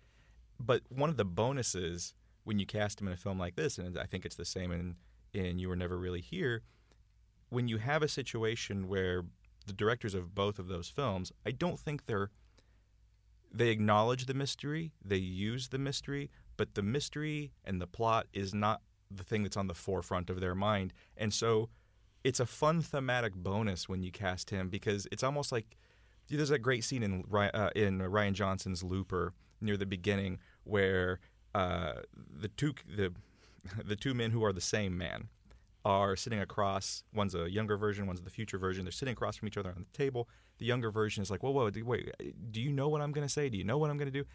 But 0.60 0.82
one 0.88 1.08
of 1.08 1.16
the 1.16 1.24
bonuses 1.24 2.14
when 2.44 2.58
you 2.58 2.66
cast 2.66 3.00
him 3.00 3.06
in 3.08 3.12
a 3.12 3.16
film 3.16 3.38
like 3.38 3.56
this, 3.56 3.76
and 3.78 3.98
I 3.98 4.04
think 4.06 4.24
it's 4.24 4.36
the 4.36 4.44
same 4.44 4.72
in, 4.72 4.96
in 5.34 5.58
You 5.58 5.68
Were 5.68 5.76
Never 5.76 5.98
Really 5.98 6.20
Here, 6.22 6.62
when 7.50 7.68
you 7.68 7.78
have 7.78 8.02
a 8.02 8.08
situation 8.08 8.88
where 8.88 9.24
the 9.66 9.72
directors 9.72 10.14
of 10.14 10.34
both 10.34 10.58
of 10.58 10.68
those 10.68 10.88
films, 10.88 11.32
I 11.46 11.50
don't 11.50 11.78
think 11.78 12.06
they're 12.06 12.30
they 13.50 13.68
acknowledge 13.70 14.26
the 14.26 14.34
mystery, 14.34 14.92
they 15.02 15.16
use 15.16 15.68
the 15.68 15.78
mystery, 15.78 16.30
but 16.58 16.74
the 16.74 16.82
mystery 16.82 17.52
and 17.64 17.80
the 17.80 17.86
plot 17.86 18.26
is 18.34 18.52
not 18.52 18.82
the 19.10 19.24
thing 19.24 19.42
that's 19.42 19.56
on 19.56 19.68
the 19.68 19.74
forefront 19.74 20.28
of 20.28 20.40
their 20.40 20.54
mind. 20.54 20.92
And 21.16 21.32
so 21.32 21.70
it's 22.24 22.40
a 22.40 22.46
fun 22.46 22.82
thematic 22.82 23.34
bonus 23.34 23.88
when 23.88 24.02
you 24.02 24.12
cast 24.12 24.50
him 24.50 24.68
because 24.68 25.06
it's 25.10 25.22
almost 25.22 25.50
like 25.50 25.78
there's 26.28 26.50
that 26.50 26.58
great 26.58 26.84
scene 26.84 27.02
in 27.02 27.24
uh, 27.32 27.70
in 27.74 28.00
Rian 28.00 28.34
Johnson's 28.34 28.82
Looper 28.82 29.32
near 29.62 29.78
the 29.78 29.86
beginning 29.86 30.40
where 30.64 31.20
uh, 31.54 31.92
the 32.14 32.48
two 32.48 32.74
the 32.86 33.14
the 33.84 33.96
two 33.96 34.12
men 34.12 34.30
who 34.30 34.44
are 34.44 34.52
the 34.52 34.60
same 34.60 34.98
man 34.98 35.28
are 35.84 36.16
sitting 36.16 36.40
across. 36.40 37.04
One's 37.14 37.34
a 37.34 37.50
younger 37.50 37.78
version, 37.78 38.06
one's 38.06 38.20
the 38.20 38.30
future 38.30 38.58
version. 38.58 38.84
They're 38.84 38.92
sitting 38.92 39.12
across 39.12 39.36
from 39.36 39.48
each 39.48 39.56
other 39.56 39.70
on 39.70 39.86
the 39.90 39.98
table. 39.98 40.28
The 40.58 40.66
younger 40.66 40.90
version 40.90 41.22
is 41.22 41.30
like, 41.30 41.42
"Whoa, 41.42 41.50
whoa, 41.50 41.70
wait, 41.84 42.10
do 42.50 42.60
you 42.60 42.72
know 42.72 42.88
what 42.88 43.00
I'm 43.00 43.12
going 43.12 43.26
to 43.26 43.32
say? 43.32 43.48
Do 43.48 43.56
you 43.56 43.64
know 43.64 43.78
what 43.78 43.88
I'm 43.88 43.96
going 43.96 44.12
to 44.12 44.18
do?" 44.22 44.26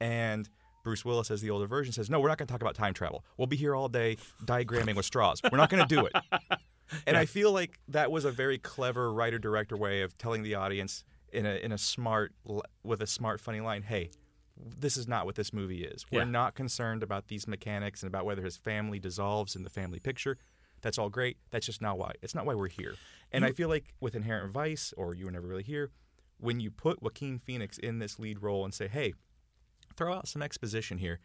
And 0.00 0.48
Bruce 0.82 1.04
Willis, 1.04 1.30
as 1.30 1.40
the 1.40 1.50
older 1.50 1.66
version, 1.66 1.92
says, 1.92 2.10
"No, 2.10 2.20
we're 2.20 2.28
not 2.28 2.38
going 2.38 2.46
to 2.48 2.52
talk 2.52 2.60
about 2.62 2.74
time 2.74 2.94
travel. 2.94 3.24
We'll 3.36 3.46
be 3.46 3.56
here 3.56 3.74
all 3.74 3.88
day 3.88 4.16
diagramming 4.44 4.96
with 4.96 5.06
straws. 5.06 5.40
We're 5.50 5.58
not 5.58 5.70
going 5.70 5.86
to 5.86 5.94
do 5.94 6.06
it." 6.06 6.12
And 7.06 7.16
I 7.16 7.24
feel 7.24 7.52
like 7.52 7.78
that 7.88 8.10
was 8.12 8.26
a 8.26 8.30
very 8.30 8.58
clever 8.58 9.10
writer 9.14 9.38
director 9.38 9.78
way 9.78 10.02
of 10.02 10.18
telling 10.18 10.42
the 10.42 10.56
audience 10.56 11.04
in 11.32 11.46
a 11.46 11.54
in 11.54 11.72
a 11.72 11.78
smart 11.78 12.34
with 12.82 13.00
a 13.00 13.06
smart 13.06 13.40
funny 13.40 13.60
line, 13.62 13.80
"Hey, 13.82 14.10
this 14.58 14.98
is 14.98 15.08
not 15.08 15.24
what 15.24 15.34
this 15.34 15.54
movie 15.54 15.84
is. 15.84 16.04
We're 16.12 16.18
Yeah. 16.18 16.24
not 16.24 16.54
concerned 16.54 17.02
about 17.02 17.28
these 17.28 17.48
mechanics 17.48 18.02
and 18.02 18.08
about 18.08 18.26
whether 18.26 18.42
his 18.42 18.58
family 18.58 18.98
dissolves 18.98 19.56
in 19.56 19.62
the 19.64 19.70
family 19.70 20.00
picture. 20.00 20.36
That's 20.82 20.98
all 20.98 21.08
great. 21.08 21.38
That's 21.50 21.64
just 21.64 21.80
not 21.80 21.96
why. 21.96 22.12
It's 22.20 22.34
not 22.34 22.44
why 22.44 22.54
we're 22.54 22.68
here." 22.68 22.96
And 23.30 23.42
I 23.46 23.52
feel 23.52 23.70
like 23.70 23.94
with 23.98 24.14
Inherent 24.14 24.52
Vice 24.52 24.92
or 24.98 25.14
You 25.14 25.24
Were 25.24 25.30
Never 25.30 25.46
Really 25.46 25.62
Here, 25.62 25.90
when 26.36 26.60
you 26.60 26.70
put 26.70 27.00
Joaquin 27.02 27.38
Phoenix 27.38 27.78
in 27.78 28.00
this 28.00 28.18
lead 28.18 28.42
role 28.42 28.66
and 28.66 28.74
say, 28.74 28.86
"Hey, 28.88 29.14
throw 29.92 30.14
out 30.14 30.28
some 30.28 30.42
exposition 30.42 30.98
here." 30.98 31.20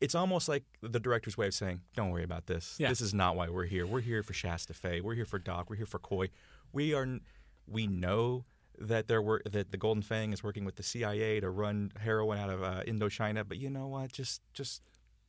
It's 0.00 0.14
almost 0.14 0.48
like 0.48 0.64
the 0.80 1.00
director's 1.00 1.36
way 1.36 1.48
of 1.48 1.54
saying, 1.54 1.80
"Don't 1.94 2.10
worry 2.10 2.24
about 2.24 2.46
this. 2.46 2.76
Yeah. 2.78 2.88
This 2.88 3.00
is 3.00 3.12
not 3.12 3.36
why 3.36 3.48
we're 3.48 3.66
here. 3.66 3.86
We're 3.86 4.00
here 4.00 4.22
for 4.22 4.32
Shasta 4.32 4.74
Fay. 4.74 5.00
We're 5.00 5.14
here 5.14 5.24
for 5.24 5.38
Doc. 5.38 5.68
We're 5.70 5.76
here 5.76 5.86
for 5.86 5.98
Coy. 5.98 6.30
We 6.72 6.94
are. 6.94 7.18
We 7.66 7.86
know 7.86 8.44
that 8.80 9.08
there 9.08 9.20
were 9.20 9.42
that 9.50 9.70
the 9.70 9.76
Golden 9.76 10.02
Fang 10.02 10.32
is 10.32 10.42
working 10.42 10.64
with 10.64 10.76
the 10.76 10.82
CIA 10.82 11.40
to 11.40 11.50
run 11.50 11.92
heroin 11.98 12.38
out 12.38 12.50
of 12.50 12.62
uh, 12.62 12.82
Indochina. 12.86 13.46
But 13.46 13.58
you 13.58 13.70
know 13.70 13.88
what? 13.88 14.12
Just 14.12 14.42
just 14.54 14.82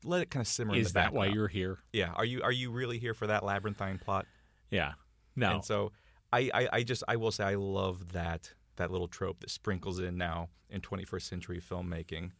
let 0.03 0.21
it 0.21 0.29
kind 0.29 0.41
of 0.41 0.47
simmer. 0.47 0.73
in 0.73 0.81
Is 0.81 0.93
that 0.93 1.13
why 1.13 1.27
you're 1.27 1.47
here? 1.47 1.79
Yeah. 1.91 2.11
Are 2.15 2.25
you 2.25 2.41
are 2.43 2.51
you 2.51 2.71
really 2.71 2.99
here 2.99 3.13
for 3.13 3.27
that 3.27 3.43
labyrinthine 3.43 3.97
plot? 3.99 4.25
Yeah. 4.69 4.93
No. 5.35 5.55
And 5.55 5.65
so 5.65 5.91
I, 6.31 6.51
I, 6.53 6.69
I 6.73 6.83
just 6.83 7.03
I 7.07 7.15
will 7.15 7.31
say 7.31 7.43
I 7.43 7.55
love 7.55 8.13
that 8.13 8.53
that 8.75 8.91
little 8.91 9.07
trope 9.07 9.41
that 9.41 9.49
sprinkles 9.49 9.99
in 9.99 10.17
now 10.17 10.49
in 10.69 10.81
21st 10.81 11.23
century 11.23 11.59
filmmaking, 11.59 12.31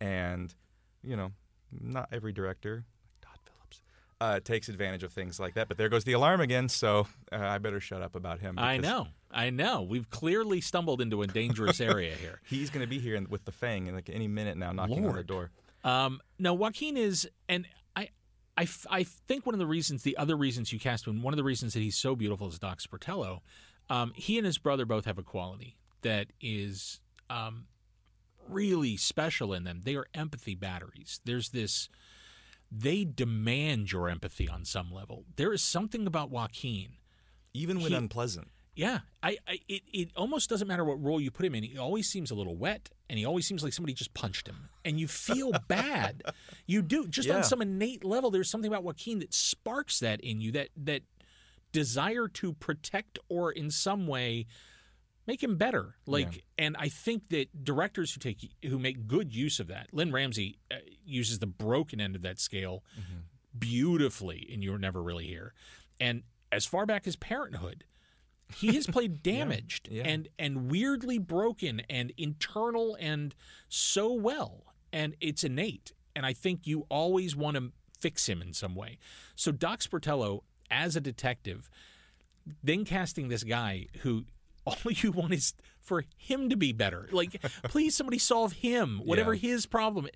and 0.00 0.54
you 1.02 1.16
know, 1.16 1.32
not 1.80 2.08
every 2.12 2.32
director, 2.32 2.84
like 3.04 3.20
Todd 3.20 3.38
Phillips, 3.44 3.82
uh, 4.20 4.40
takes 4.40 4.68
advantage 4.68 5.02
of 5.02 5.12
things 5.12 5.38
like 5.38 5.54
that. 5.54 5.68
But 5.68 5.78
there 5.78 5.88
goes 5.88 6.04
the 6.04 6.12
alarm 6.12 6.40
again. 6.40 6.68
So 6.68 7.06
uh, 7.32 7.36
I 7.38 7.58
better 7.58 7.80
shut 7.80 8.02
up 8.02 8.14
about 8.14 8.40
him. 8.40 8.58
I 8.58 8.76
know. 8.78 9.08
I 9.30 9.50
know. 9.50 9.82
We've 9.82 10.08
clearly 10.10 10.60
stumbled 10.60 11.00
into 11.00 11.22
a 11.22 11.26
dangerous 11.26 11.80
area 11.80 12.14
here. 12.14 12.40
He's 12.48 12.70
going 12.70 12.84
to 12.84 12.88
be 12.88 12.98
here 12.98 13.14
in, 13.14 13.28
with 13.28 13.44
the 13.44 13.52
Fang 13.52 13.86
in 13.86 13.94
like 13.94 14.10
any 14.10 14.28
minute 14.28 14.56
now, 14.56 14.72
knocking 14.72 15.06
on 15.06 15.14
the 15.14 15.24
door. 15.24 15.50
Um, 15.84 16.20
no, 16.38 16.54
Joaquin 16.54 16.96
is, 16.96 17.28
and 17.48 17.66
I, 17.94 18.08
I, 18.56 18.66
I 18.90 19.04
think 19.04 19.46
one 19.46 19.54
of 19.54 19.58
the 19.58 19.66
reasons, 19.66 20.02
the 20.02 20.16
other 20.16 20.36
reasons 20.36 20.72
you 20.72 20.80
cast 20.80 21.06
him, 21.06 21.22
one 21.22 21.32
of 21.32 21.38
the 21.38 21.44
reasons 21.44 21.74
that 21.74 21.80
he's 21.80 21.96
so 21.96 22.16
beautiful 22.16 22.48
is 22.48 22.58
Doc 22.58 22.80
Sportello. 22.80 23.40
Um, 23.90 24.12
he 24.14 24.38
and 24.38 24.46
his 24.46 24.58
brother 24.58 24.84
both 24.84 25.04
have 25.04 25.18
a 25.18 25.22
quality 25.22 25.76
that 26.02 26.28
is 26.40 27.00
um, 27.30 27.66
really 28.48 28.96
special 28.96 29.52
in 29.52 29.64
them. 29.64 29.82
They 29.84 29.94
are 29.96 30.06
empathy 30.14 30.54
batteries. 30.54 31.20
There's 31.24 31.50
this 31.50 31.88
they 32.70 33.04
demand 33.04 33.92
your 33.92 34.08
empathy 34.10 34.48
on 34.48 34.64
some 34.64 34.92
level. 34.92 35.24
There 35.36 35.52
is 35.54 35.62
something 35.62 36.06
about 36.06 36.30
Joaquin. 36.30 36.96
Even 37.54 37.80
when 37.80 37.92
He- 37.92 37.96
unpleasant. 37.96 38.48
Yeah, 38.74 39.00
I, 39.24 39.38
I 39.48 39.58
it, 39.68 39.82
it 39.92 40.10
almost 40.14 40.48
doesn't 40.48 40.68
matter 40.68 40.84
what 40.84 41.02
role 41.02 41.20
you 41.20 41.32
put 41.32 41.44
him 41.44 41.54
in. 41.56 41.64
He 41.64 41.76
always 41.78 42.08
seems 42.08 42.30
a 42.30 42.36
little 42.36 42.56
wet, 42.56 42.90
and 43.10 43.18
he 43.18 43.24
always 43.24 43.44
seems 43.44 43.64
like 43.64 43.72
somebody 43.72 43.92
just 43.92 44.14
punched 44.14 44.46
him, 44.46 44.68
and 44.84 45.00
you 45.00 45.08
feel 45.08 45.50
bad. 45.68 46.22
You 46.64 46.82
do 46.82 47.08
just 47.08 47.26
Yeah. 47.26 47.38
on 47.38 47.42
some 47.44 47.60
innate 47.60 48.04
level. 48.04 48.30
There's 48.30 48.48
something 48.48 48.70
about 48.70 48.84
Joaquin 48.84 49.18
that 49.18 49.34
sparks 49.34 49.98
that 49.98 50.20
in 50.20 50.40
you 50.40 50.52
that 50.52 50.68
that 50.76 51.02
desire 51.72 52.28
to 52.28 52.52
protect 52.52 53.18
or 53.28 53.50
in 53.50 53.70
some 53.72 54.06
way 54.06 54.46
make 55.28 55.42
him 55.42 55.56
better. 55.56 55.94
Like, 56.06 56.42
and 56.56 56.74
I 56.78 56.88
think 56.88 57.28
that 57.28 57.62
directors 57.62 58.14
who 58.14 58.18
take 58.18 58.50
who 58.64 58.78
make 58.78 59.06
good 59.06 59.32
use 59.32 59.60
of 59.60 59.68
that, 59.68 59.88
Lynne 59.92 60.10
Ramsay 60.10 60.58
uh, 60.72 60.76
uses 61.04 61.38
the 61.38 61.46
broken 61.46 62.00
end 62.00 62.16
of 62.16 62.22
that 62.22 62.40
scale 62.40 62.82
beautifully 63.56 64.38
in 64.38 64.62
You're 64.62 64.78
Never 64.78 65.02
Really 65.02 65.26
Here, 65.26 65.52
and 66.00 66.22
as 66.50 66.64
far 66.64 66.86
back 66.86 67.06
as 67.06 67.14
Parenthood, 67.14 67.84
he 68.56 68.74
has 68.74 68.86
played 68.96 69.22
damaged 69.22 69.88
yeah. 69.90 70.04
and 70.04 70.28
and 70.38 70.70
weirdly 70.70 71.18
broken 71.18 71.82
and 71.88 72.12
internal 72.16 72.96
and 72.98 73.34
so 73.68 74.12
well, 74.12 74.64
and 74.92 75.14
it's 75.20 75.44
innate. 75.44 75.92
And 76.16 76.26
I 76.26 76.32
think 76.32 76.66
you 76.66 76.84
always 76.88 77.36
want 77.36 77.56
to 77.56 77.70
fix 78.00 78.28
him 78.28 78.42
in 78.42 78.52
some 78.52 78.74
way. 78.74 78.98
So 79.36 79.52
Doc 79.52 79.80
Sportello, 79.80 80.40
as 80.68 80.96
a 80.96 81.00
detective, 81.00 81.70
then 82.62 82.84
casting 82.84 83.28
this 83.28 83.44
guy 83.44 83.86
who 84.00 84.24
all 84.84 84.92
you 84.92 85.12
want 85.12 85.32
is 85.32 85.54
for 85.80 86.04
him 86.16 86.48
to 86.50 86.56
be 86.56 86.72
better. 86.72 87.08
Like, 87.12 87.40
please, 87.64 87.94
somebody 87.96 88.18
solve 88.18 88.52
him, 88.52 89.00
whatever 89.04 89.34
Yeah. 89.34 89.50
his 89.50 89.66
problem. 89.66 90.06
is. 90.06 90.12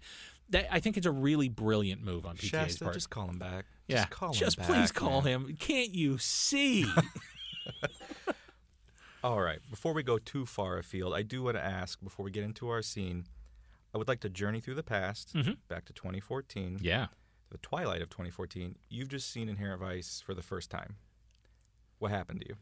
That 0.51 0.67
I 0.71 0.81
think 0.81 0.97
it's 0.99 1.07
a 1.07 1.11
really 1.13 1.49
brilliant 1.49 2.03
move 2.05 2.27
on 2.27 2.37
PTA's 2.37 2.49
Shasta, 2.49 2.85
part. 2.85 2.95
just 2.95 3.09
call 3.11 3.29
him 3.31 3.39
back. 3.39 3.65
yeah, 3.89 3.97
Just 3.99 4.11
call 4.11 4.29
him 4.31 4.35
just 4.35 4.59
back, 4.59 4.67
please 4.67 4.93
call 4.93 5.23
man. 5.23 5.47
him. 5.47 5.57
Can't 5.59 5.95
you 5.95 6.19
see? 6.19 6.85
All 9.25 9.41
right. 9.41 9.61
Before 9.71 9.93
we 9.93 10.03
go 10.03 10.19
too 10.19 10.45
far 10.47 10.79
afield, 10.79 11.15
I 11.15 11.23
do 11.23 11.45
want 11.45 11.57
to 11.57 11.63
ask 11.65 12.03
before 12.03 12.25
we 12.25 12.31
get 12.31 12.43
into 12.45 12.69
our 12.69 12.83
scene, 12.83 13.25
I 13.95 13.99
would 13.99 14.09
like 14.09 14.21
to 14.21 14.29
journey 14.29 14.61
through 14.61 14.75
the 14.75 14.83
past, 14.83 15.33
Mhm. 15.35 15.59
back 15.69 15.85
to 15.87 15.93
2014, 15.93 16.79
yeah. 16.83 17.07
the 17.51 17.59
twilight 17.59 18.03
of 18.03 18.11
2014. 18.11 18.77
You've 18.89 19.09
just 19.09 19.31
seen 19.31 19.49
Inherent 19.49 19.81
Vice 19.81 20.21
for 20.21 20.35
the 20.35 20.43
first 20.43 20.71
time. 20.71 20.97
What 21.99 22.11
happened 22.11 22.41
to 22.41 22.49
you? 22.49 22.57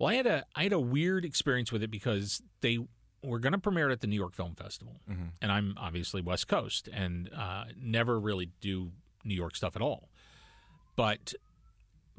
Well, 0.00 0.08
I 0.08 0.14
had 0.14 0.26
a 0.26 0.44
I 0.56 0.62
had 0.64 0.72
a 0.72 0.80
weird 0.80 1.24
experience 1.26 1.70
with 1.70 1.82
it 1.82 1.90
because 1.90 2.42
they 2.62 2.78
were 3.22 3.38
going 3.38 3.52
to 3.52 3.58
premiere 3.58 3.90
it 3.90 3.92
at 3.92 4.00
the 4.00 4.06
New 4.06 4.16
York 4.16 4.34
Film 4.34 4.54
Festival, 4.54 4.96
Mhm. 5.08 5.32
and 5.42 5.52
I'm 5.52 5.74
obviously 5.76 6.22
West 6.22 6.48
Coast 6.48 6.88
and 6.90 7.28
uh, 7.34 7.66
never 7.76 8.18
really 8.18 8.50
do 8.62 8.92
New 9.24 9.34
York 9.34 9.54
stuff 9.54 9.76
at 9.76 9.82
all. 9.82 10.08
But 10.96 11.34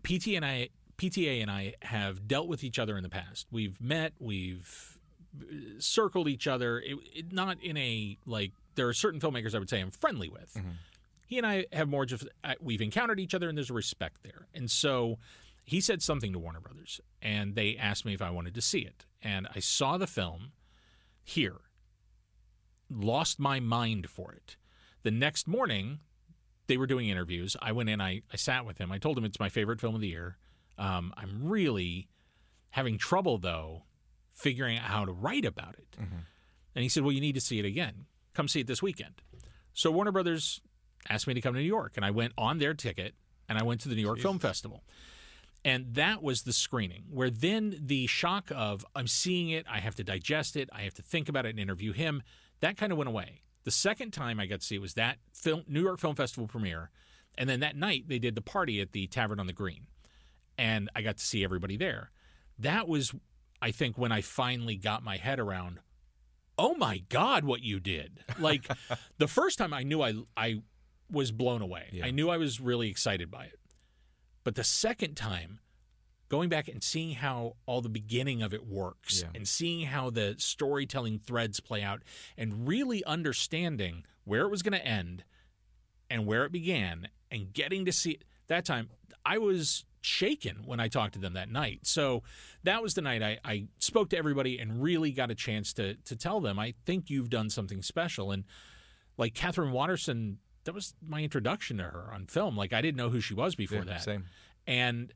PT 0.03 0.35
and 0.35 0.45
I, 0.45 0.69
PTA 0.97 1.41
and 1.41 1.49
I 1.49 1.73
have 1.81 2.27
dealt 2.27 2.47
with 2.47 2.63
each 2.63 2.77
other 2.77 2.97
in 2.97 3.03
the 3.03 3.09
past. 3.09 3.47
We've 3.51 3.81
met, 3.81 4.13
we've 4.19 4.99
uh, 5.41 5.45
circled 5.79 6.27
each 6.27 6.45
other. 6.45 6.79
It, 6.79 6.97
it, 7.15 7.33
not 7.33 7.61
in 7.63 7.77
a 7.77 8.17
like 8.27 8.51
there 8.75 8.87
are 8.87 8.93
certain 8.93 9.19
filmmakers 9.19 9.55
I 9.55 9.59
would 9.59 9.69
say 9.71 9.79
I'm 9.81 9.89
friendly 9.89 10.29
with. 10.29 10.55
He 11.25 11.39
and 11.39 11.47
I 11.47 11.65
have 11.73 11.87
more 11.89 12.05
just 12.05 12.27
uh, 12.43 12.53
we've 12.61 12.81
encountered 12.81 13.19
each 13.19 13.33
other 13.33 13.49
and 13.49 13.57
there's 13.57 13.71
a 13.71 13.73
respect 13.73 14.21
there. 14.21 14.47
And 14.53 14.69
so 14.69 15.17
he 15.65 15.81
said 15.81 16.01
something 16.01 16.33
to 16.33 16.39
Warner 16.39 16.59
Brothers 16.59 16.99
and 17.21 17.55
they 17.55 17.77
asked 17.77 18.05
me 18.05 18.13
if 18.13 18.21
I 18.21 18.29
wanted 18.29 18.55
to 18.55 18.61
see 18.61 18.79
it. 18.79 19.05
And 19.21 19.47
I 19.55 19.59
saw 19.59 19.97
the 19.97 20.07
film 20.07 20.51
here. 21.23 21.61
Lost 22.89 23.39
my 23.39 23.59
mind 23.59 24.09
for 24.09 24.33
it. 24.33 24.57
The 25.03 25.11
next 25.11 25.47
morning, 25.47 25.99
they 26.67 26.77
were 26.77 26.87
doing 26.87 27.09
interviews. 27.09 27.55
I 27.61 27.71
went 27.71 27.89
in, 27.89 28.01
I, 28.01 28.21
I 28.31 28.37
sat 28.37 28.65
with 28.65 28.77
him. 28.77 28.91
I 28.91 28.97
told 28.97 29.17
him 29.17 29.25
it's 29.25 29.39
my 29.39 29.49
favorite 29.49 29.79
film 29.79 29.95
of 29.95 30.01
the 30.01 30.07
year. 30.09 30.37
Um, 30.77 31.13
I'm 31.15 31.47
really 31.47 32.07
having 32.71 32.97
trouble, 32.97 33.37
though, 33.37 33.83
figuring 34.33 34.77
out 34.77 34.85
how 34.85 35.05
to 35.05 35.11
write 35.11 35.45
about 35.45 35.75
it. 35.77 35.95
And 36.75 36.83
he 36.83 36.89
said, 36.89 37.03
Well, 37.03 37.11
you 37.11 37.21
need 37.21 37.35
to 37.35 37.41
see 37.41 37.59
it 37.59 37.65
again. 37.65 38.05
Come 38.33 38.47
see 38.47 38.61
it 38.61 38.67
this 38.67 38.81
weekend. 38.81 39.21
So 39.73 39.91
Warner 39.91 40.11
Brothers 40.11 40.61
asked 41.09 41.27
me 41.27 41.33
to 41.33 41.41
come 41.41 41.53
to 41.53 41.59
New 41.59 41.65
York, 41.65 41.93
and 41.95 42.05
I 42.05 42.11
went 42.11 42.33
on 42.37 42.57
their 42.59 42.73
ticket 42.73 43.15
and 43.49 43.57
I 43.57 43.63
went 43.63 43.81
to 43.81 43.89
the 43.89 43.95
New 43.95 44.01
York 44.01 44.19
Film 44.19 44.39
Festival. 44.39 44.83
And 45.63 45.93
that 45.93 46.23
was 46.23 46.41
the 46.43 46.53
screening 46.53 47.03
where 47.09 47.29
then 47.29 47.77
the 47.79 48.07
shock 48.07 48.51
of 48.53 48.85
I'm 48.95 49.07
seeing 49.07 49.49
it, 49.49 49.65
I 49.69 49.79
have 49.79 49.95
to 49.95 50.03
digest 50.03 50.55
it, 50.55 50.69
I 50.73 50.81
have 50.81 50.95
to 50.95 51.03
think 51.03 51.29
about 51.29 51.45
it 51.45 51.49
and 51.49 51.59
interview 51.59 51.93
him, 51.93 52.23
that 52.61 52.77
kind 52.77 52.91
of 52.91 52.97
went 52.97 53.09
away. 53.09 53.41
The 53.63 53.71
second 53.71 54.11
time 54.11 54.39
I 54.39 54.47
got 54.47 54.61
to 54.61 54.65
see 54.65 54.75
it 54.75 54.81
was 54.81 54.95
that 54.95 55.17
film, 55.33 55.63
New 55.67 55.81
York 55.81 55.99
Film 55.99 56.15
Festival 56.15 56.47
premiere. 56.47 56.89
And 57.37 57.47
then 57.47 57.59
that 57.59 57.75
night 57.75 58.05
they 58.07 58.17
did 58.17 58.35
the 58.35 58.41
party 58.41 58.81
at 58.81 58.91
the 58.91 59.05
Tavern 59.07 59.39
on 59.39 59.47
the 59.47 59.53
Green. 59.53 59.85
And 60.57 60.89
I 60.95 61.01
got 61.03 61.17
to 61.17 61.23
see 61.23 61.43
everybody 61.43 61.77
there. 61.77 62.11
That 62.57 62.87
was, 62.87 63.13
I 63.61 63.71
think, 63.71 63.97
when 63.97 64.11
I 64.11 64.21
finally 64.21 64.75
got 64.75 65.03
my 65.03 65.17
head 65.17 65.39
around, 65.39 65.79
oh 66.57 66.73
my 66.73 67.03
God, 67.09 67.43
what 67.43 67.61
you 67.61 67.79
did. 67.79 68.19
Like 68.39 68.67
the 69.19 69.27
first 69.27 69.59
time 69.59 69.73
I 69.73 69.83
knew 69.83 70.01
I, 70.01 70.15
I 70.35 70.61
was 71.09 71.31
blown 71.31 71.61
away. 71.61 71.89
Yeah. 71.91 72.05
I 72.05 72.11
knew 72.11 72.29
I 72.29 72.37
was 72.37 72.59
really 72.59 72.89
excited 72.89 73.29
by 73.29 73.45
it. 73.45 73.59
But 74.43 74.55
the 74.55 74.63
second 74.63 75.15
time, 75.15 75.59
going 76.29 76.49
back 76.49 76.67
and 76.67 76.81
seeing 76.83 77.15
how 77.15 77.55
all 77.65 77.81
the 77.81 77.89
beginning 77.89 78.41
of 78.41 78.53
it 78.53 78.65
works 78.65 79.21
Yeah. 79.21 79.29
and 79.35 79.47
seeing 79.47 79.85
how 79.87 80.09
the 80.09 80.35
storytelling 80.37 81.19
threads 81.19 81.59
play 81.59 81.83
out 81.83 82.01
and 82.37 82.67
really 82.67 83.03
understanding 83.05 84.05
where 84.23 84.41
it 84.43 84.49
was 84.49 84.61
going 84.61 84.73
to 84.79 84.85
end 84.85 85.23
and 86.09 86.25
where 86.25 86.45
it 86.45 86.51
began 86.51 87.09
and 87.29 87.51
getting 87.53 87.85
to 87.85 87.91
see 87.91 88.19
that 88.47 88.65
time, 88.65 88.89
I 89.25 89.37
was 89.37 89.85
shaken 90.01 90.63
when 90.65 90.79
I 90.79 90.87
talked 90.87 91.13
to 91.13 91.19
them 91.19 91.33
that 91.33 91.49
night. 91.51 91.81
So 91.83 92.23
that 92.63 92.81
was 92.81 92.95
the 92.95 93.01
night 93.01 93.21
I, 93.21 93.39
I 93.45 93.67
spoke 93.77 94.09
to 94.09 94.17
everybody 94.17 94.57
and 94.57 94.81
really 94.81 95.11
got 95.11 95.29
a 95.31 95.35
chance 95.35 95.73
to 95.73 95.93
to 95.95 96.15
tell 96.15 96.39
them, 96.41 96.57
I 96.57 96.73
think 96.85 97.09
you've 97.09 97.29
done 97.29 97.49
something 97.49 97.81
special. 97.83 98.31
And 98.31 98.45
like 99.17 99.33
Katherine 99.35 99.71
Waterston, 99.71 100.39
that 100.65 100.73
was 100.73 100.93
my 101.05 101.21
introduction 101.21 101.77
to 101.77 101.83
her 101.83 102.11
on 102.13 102.27
film. 102.27 102.55
Like 102.55 102.73
I 102.73 102.81
didn't 102.81 102.97
know 102.97 103.09
who 103.09 103.21
she 103.21 103.33
was 103.33 103.55
before 103.55 103.79
Yeah, 103.79 103.85
that. 103.85 104.03
Same. 104.03 104.25
And 104.67 105.13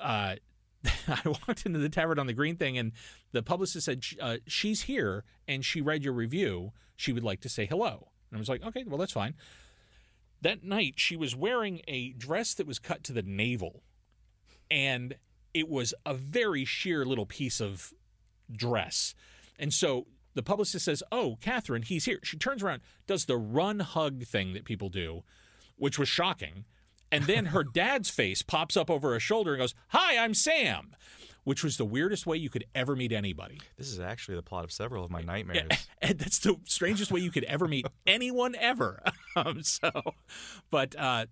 uh, 0.00 0.36
I 1.08 1.20
walked 1.24 1.66
into 1.66 1.78
the 1.78 1.88
Tavern 1.88 2.18
on 2.18 2.26
the 2.26 2.32
Green 2.32 2.56
thing, 2.56 2.78
and 2.78 2.92
the 3.32 3.42
publicist 3.42 3.84
said, 3.86 4.02
uh, 4.20 4.36
She's 4.46 4.82
here 4.82 5.24
and 5.46 5.64
she 5.64 5.80
read 5.80 6.04
your 6.04 6.12
review. 6.14 6.72
She 6.96 7.12
would 7.12 7.24
like 7.24 7.40
to 7.40 7.48
say 7.48 7.66
hello. 7.66 8.08
And 8.30 8.36
I 8.36 8.38
was 8.38 8.48
like, 8.48 8.64
Okay, 8.64 8.84
well, 8.86 8.98
that's 8.98 9.12
fine. 9.12 9.34
That 10.42 10.62
night, 10.62 10.94
she 10.96 11.16
was 11.16 11.34
wearing 11.34 11.80
a 11.88 12.12
dress 12.12 12.54
that 12.54 12.66
was 12.66 12.78
cut 12.78 13.02
to 13.04 13.12
the 13.12 13.22
navel, 13.22 13.82
and 14.70 15.16
it 15.54 15.68
was 15.68 15.94
a 16.04 16.12
very 16.14 16.64
sheer 16.64 17.04
little 17.06 17.24
piece 17.26 17.60
of 17.60 17.92
dress. 18.54 19.14
And 19.58 19.72
so 19.72 20.06
the 20.36 20.42
publicist 20.42 20.84
says, 20.84 21.02
Oh, 21.10 21.38
Katherine, 21.40 21.82
he's 21.82 22.04
here. 22.04 22.20
She 22.22 22.36
turns 22.36 22.62
around, 22.62 22.82
does 23.06 23.24
the 23.24 23.36
run 23.36 23.80
hug 23.80 24.22
thing 24.24 24.52
that 24.52 24.64
people 24.64 24.88
do, 24.88 25.24
which 25.76 25.98
was 25.98 26.08
shocking. 26.08 26.66
And 27.10 27.24
then 27.24 27.46
her 27.46 27.64
dad's 27.74 28.10
face 28.10 28.42
pops 28.42 28.76
up 28.76 28.90
over 28.90 29.12
her 29.12 29.20
shoulder 29.20 29.54
and 29.54 29.60
goes, 29.60 29.74
Hi, 29.88 30.22
I'm 30.22 30.34
Sam, 30.34 30.94
which 31.44 31.64
was 31.64 31.78
the 31.78 31.84
weirdest 31.84 32.26
way 32.26 32.36
you 32.36 32.50
could 32.50 32.64
ever 32.74 32.94
meet 32.94 33.12
anybody. 33.12 33.60
This 33.78 33.88
is 33.88 33.98
actually 33.98 34.36
the 34.36 34.42
plot 34.42 34.64
of 34.64 34.70
several 34.70 35.04
of 35.04 35.10
my 35.10 35.22
nightmares. 35.22 35.88
And 36.02 36.18
that's 36.18 36.38
the 36.38 36.56
strangest 36.66 37.10
way 37.10 37.20
you 37.20 37.30
could 37.30 37.44
ever 37.44 37.66
meet 37.66 37.86
anyone 38.06 38.54
ever. 38.54 39.02
um, 39.34 39.62
so, 39.62 39.90
but, 40.70 40.94
uh, 40.96 41.26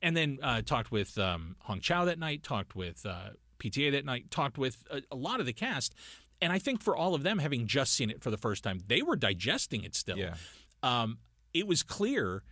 and 0.00 0.16
then 0.16 0.38
uh, 0.42 0.62
talked 0.62 0.92
with 0.92 1.18
um, 1.18 1.56
Hong 1.62 1.80
Chau 1.80 2.04
that 2.04 2.18
night, 2.18 2.42
talked 2.42 2.76
with 2.76 3.04
uh, 3.04 3.30
PTA 3.58 3.92
that 3.92 4.04
night, 4.04 4.30
talked 4.30 4.56
with 4.56 4.84
a, 4.90 5.02
a 5.10 5.16
lot 5.16 5.40
of 5.40 5.46
the 5.46 5.52
cast. 5.52 5.94
And 6.44 6.52
I 6.52 6.58
think 6.58 6.82
for 6.82 6.94
all 6.94 7.14
of 7.14 7.22
them, 7.22 7.38
having 7.38 7.66
just 7.66 7.94
seen 7.94 8.10
it 8.10 8.22
for 8.22 8.30
the 8.30 8.36
first 8.36 8.62
time, 8.62 8.80
they 8.86 9.00
were 9.00 9.16
digesting 9.16 9.82
it 9.82 9.94
still. 9.94 10.18
Yeah. 10.18 10.34
Um, 10.82 11.16
it 11.54 11.66
was 11.66 11.82
clear 11.82 12.42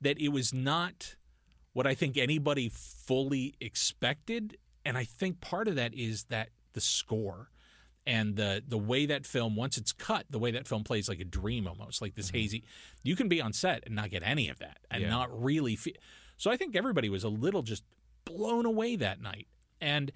that 0.00 0.18
it 0.18 0.28
was 0.28 0.54
not 0.54 1.16
what 1.74 1.86
I 1.86 1.92
think 1.92 2.16
anybody 2.16 2.70
fully 2.72 3.54
expected. 3.60 4.56
And 4.82 4.96
I 4.96 5.04
think 5.04 5.42
part 5.42 5.68
of 5.68 5.74
that 5.74 5.92
is 5.92 6.24
that 6.30 6.48
the 6.72 6.80
score 6.80 7.50
and 8.06 8.34
the 8.36 8.62
the 8.66 8.78
way 8.78 9.04
that 9.04 9.26
film 9.26 9.56
once 9.56 9.76
it's 9.76 9.92
cut, 9.92 10.24
the 10.30 10.38
way 10.38 10.50
that 10.52 10.66
film 10.66 10.82
plays 10.82 11.06
like 11.06 11.20
a 11.20 11.24
dream 11.24 11.66
almost, 11.66 12.00
like 12.00 12.14
this 12.14 12.30
hazy. 12.30 12.64
You 13.02 13.14
can 13.14 13.28
be 13.28 13.42
on 13.42 13.52
set 13.52 13.82
and 13.84 13.94
not 13.94 14.08
get 14.08 14.22
any 14.22 14.48
of 14.48 14.58
that 14.60 14.78
and 14.90 15.02
Yeah. 15.02 15.10
not 15.10 15.28
really 15.42 15.76
feel. 15.76 15.94
So 16.38 16.50
I 16.50 16.56
think 16.56 16.74
everybody 16.76 17.10
was 17.10 17.24
a 17.24 17.28
little 17.28 17.62
just 17.62 17.84
blown 18.24 18.64
away 18.64 18.96
that 18.96 19.20
night. 19.20 19.48
And 19.82 20.12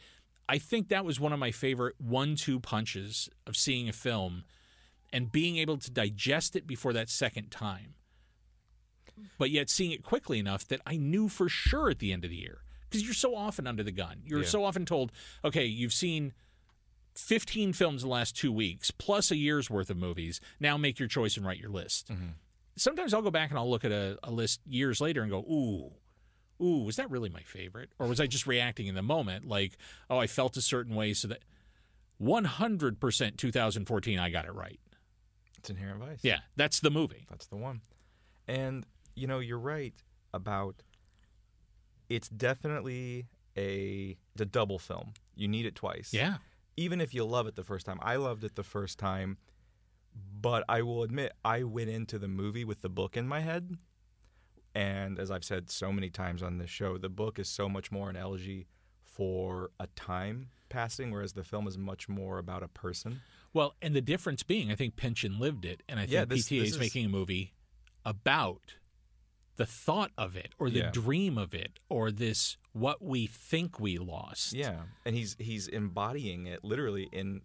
I 0.48 0.58
think 0.58 0.88
that 0.88 1.04
was 1.04 1.20
one 1.20 1.32
of 1.32 1.38
my 1.38 1.50
favorite 1.50 1.94
one-two 1.98 2.60
punches 2.60 3.28
of 3.46 3.56
seeing 3.56 3.88
a 3.88 3.92
film 3.92 4.44
and 5.12 5.30
being 5.30 5.56
able 5.58 5.76
to 5.78 5.90
digest 5.90 6.56
it 6.56 6.66
before 6.66 6.92
that 6.94 7.08
second 7.10 7.50
time. 7.50 7.94
But 9.38 9.50
yet 9.50 9.68
seeing 9.68 9.90
it 9.90 10.02
quickly 10.04 10.38
enough 10.38 10.66
that 10.68 10.80
I 10.86 10.96
knew 10.96 11.28
for 11.28 11.48
sure 11.48 11.90
at 11.90 11.98
the 11.98 12.12
end 12.12 12.24
of 12.24 12.30
the 12.30 12.36
year. 12.36 12.58
Because 12.88 13.04
you're 13.04 13.14
so 13.14 13.34
often 13.34 13.66
under 13.66 13.82
the 13.82 13.90
gun. 13.92 14.22
You're 14.24 14.40
Yeah. 14.40 14.46
so 14.46 14.64
often 14.64 14.86
told, 14.86 15.12
okay, 15.44 15.66
you've 15.66 15.92
seen 15.92 16.32
15 17.14 17.72
films 17.72 18.02
in 18.02 18.08
the 18.08 18.12
last 18.14 18.36
two 18.36 18.52
weeks, 18.52 18.90
plus 18.90 19.30
a 19.30 19.36
year's 19.36 19.68
worth 19.68 19.90
of 19.90 19.96
movies. 19.96 20.40
Now 20.60 20.76
make 20.78 20.98
your 20.98 21.08
choice 21.08 21.36
and 21.36 21.44
write 21.44 21.58
your 21.58 21.70
list. 21.70 22.08
Mm-hmm. 22.08 22.28
Sometimes 22.76 23.12
I'll 23.12 23.22
go 23.22 23.30
back 23.30 23.50
and 23.50 23.58
I'll 23.58 23.68
look 23.68 23.84
at 23.84 23.90
a, 23.92 24.18
a 24.22 24.30
list 24.30 24.60
years 24.64 25.00
later 25.00 25.22
and 25.22 25.30
go, 25.30 25.38
ooh, 25.40 25.92
ooh, 26.60 26.84
was 26.84 26.96
that 26.96 27.10
really 27.10 27.28
my 27.28 27.42
favorite? 27.42 27.90
Or 27.98 28.06
was 28.06 28.20
I 28.20 28.26
just 28.26 28.46
reacting 28.46 28.86
in 28.86 28.94
the 28.94 29.02
moment? 29.02 29.46
Like, 29.46 29.76
oh, 30.10 30.18
I 30.18 30.26
felt 30.26 30.56
a 30.56 30.62
certain 30.62 30.94
way 30.94 31.12
so 31.14 31.28
that 31.28 31.42
100% 32.20 33.36
2014, 33.36 34.18
I 34.18 34.30
got 34.30 34.44
it 34.44 34.54
right. 34.54 34.80
It's 35.58 35.70
Inherent 35.70 36.00
Vice. 36.00 36.20
Yeah, 36.22 36.38
that's 36.56 36.80
the 36.80 36.90
movie. 36.90 37.26
That's 37.28 37.46
the 37.46 37.56
one. 37.56 37.80
And 38.46 38.86
you 39.14 39.26
know, 39.26 39.40
you're 39.40 39.58
right 39.58 39.94
about 40.32 40.82
it's 42.08 42.28
definitely 42.28 43.26
a 43.56 44.16
the 44.36 44.46
double 44.46 44.78
film. 44.78 45.12
You 45.34 45.48
need 45.48 45.66
it 45.66 45.74
twice. 45.74 46.12
Yeah. 46.12 46.36
Even 46.76 47.00
if 47.00 47.12
you 47.12 47.24
love 47.24 47.46
it 47.46 47.56
the 47.56 47.64
first 47.64 47.86
time. 47.86 47.98
I 48.00 48.16
loved 48.16 48.44
it 48.44 48.54
the 48.54 48.62
first 48.62 48.98
time, 48.98 49.36
but 50.40 50.64
I 50.68 50.82
will 50.82 51.02
admit 51.02 51.32
I 51.44 51.64
went 51.64 51.90
into 51.90 52.18
the 52.18 52.28
movie 52.28 52.64
with 52.64 52.82
the 52.82 52.88
book 52.88 53.16
in 53.16 53.26
my 53.26 53.40
head. 53.40 53.76
And 54.74 55.18
as 55.18 55.30
I've 55.30 55.44
said 55.44 55.70
so 55.70 55.92
many 55.92 56.10
times 56.10 56.42
on 56.42 56.58
this 56.58 56.70
show, 56.70 56.98
the 56.98 57.08
book 57.08 57.38
is 57.38 57.48
so 57.48 57.68
much 57.68 57.90
more 57.90 58.08
an 58.10 58.16
elegy 58.16 58.66
for 59.04 59.70
a 59.80 59.86
time 59.88 60.50
passing, 60.68 61.10
whereas 61.10 61.32
the 61.32 61.42
film 61.42 61.66
is 61.66 61.76
much 61.78 62.08
more 62.08 62.38
about 62.38 62.62
a 62.62 62.68
person. 62.68 63.20
Well, 63.52 63.74
and 63.82 63.96
the 63.96 64.00
difference 64.02 64.42
being, 64.42 64.70
I 64.70 64.74
think 64.76 64.96
Pynchon 64.96 65.38
lived 65.38 65.64
it, 65.64 65.82
and 65.88 65.98
I 65.98 66.02
think 66.02 66.12
Yeah, 66.12 66.24
this- 66.26 66.46
PTA 66.48 66.60
this 66.60 66.68
is 66.68 66.74
is- 66.74 66.80
making 66.80 67.06
a 67.06 67.08
movie 67.08 67.54
about 68.04 68.74
the 69.56 69.66
thought 69.66 70.12
of 70.16 70.36
it, 70.36 70.54
or 70.58 70.70
the 70.70 70.80
Yeah. 70.80 70.90
dream 70.92 71.36
of 71.36 71.52
it, 71.54 71.80
or 71.88 72.12
this 72.12 72.56
what 72.72 73.02
we 73.02 73.26
think 73.26 73.80
we 73.80 73.98
lost. 73.98 74.52
Yeah. 74.52 74.84
And 75.04 75.16
he's 75.16 75.34
he's 75.40 75.66
embodying 75.66 76.46
it 76.46 76.62
literally 76.62 77.08
in 77.10 77.40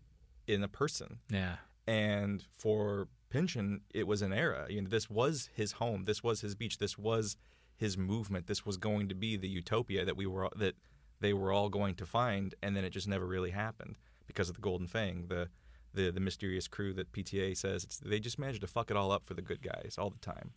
in 0.45 0.62
a 0.62 0.67
person. 0.67 1.21
yeah, 1.29 1.57
and 1.88 2.45
for 2.59 3.07
Pynchon, 3.34 3.82
it 3.91 4.06
was 4.06 4.22
an 4.22 4.32
era. 4.32 4.67
You 4.69 4.84
know, 4.84 4.88
this 4.88 5.10
was 5.10 5.50
his 5.56 5.74
home. 5.74 6.04
This 6.04 6.22
was 6.22 6.41
his 6.41 6.54
beach. 6.54 6.78
This 6.78 7.00
was 7.00 7.36
his 7.76 7.98
movement. 7.98 8.46
This 8.46 8.63
was 8.63 8.78
going 8.78 9.10
to 9.10 9.15
be 9.15 9.38
the 9.38 9.48
utopia 9.48 10.06
that 10.06 10.15
we 10.15 10.28
were 10.28 10.50
that 10.56 10.76
they 11.19 11.34
were 11.34 11.52
all 11.52 11.69
going 11.69 11.96
to 11.96 12.06
find, 12.06 12.54
and 12.62 12.78
then 12.78 12.86
it 12.86 12.91
just 12.91 13.08
never 13.08 13.26
really 13.26 13.50
happened 13.50 13.98
because 14.28 14.50
of 14.50 14.56
the 14.56 14.62
Golden 14.62 14.86
Fang, 14.86 15.26
the 15.30 15.50
the 15.96 16.12
the 16.12 16.19
mysterious 16.19 16.67
crew 16.67 16.93
that 16.93 17.12
PTA 17.12 17.58
says 17.58 17.88
they 18.06 18.19
just 18.19 18.38
managed 18.38 18.62
to 18.62 18.67
fuck 18.67 18.91
it 18.91 18.98
all 18.98 19.12
up 19.12 19.26
for 19.26 19.34
the 19.34 19.41
good 19.41 19.63
guys 19.63 19.96
all 19.98 20.12
the 20.12 20.19
time. 20.19 20.52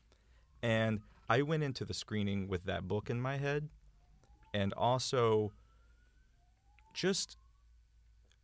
And 0.62 1.00
I 1.30 1.40
went 1.40 1.62
into 1.62 1.86
the 1.86 1.94
screening 1.94 2.46
with 2.46 2.64
that 2.64 2.86
book 2.86 3.08
in 3.08 3.22
my 3.22 3.38
head, 3.38 3.70
and 4.52 4.74
also 4.74 5.50
just 6.92 7.38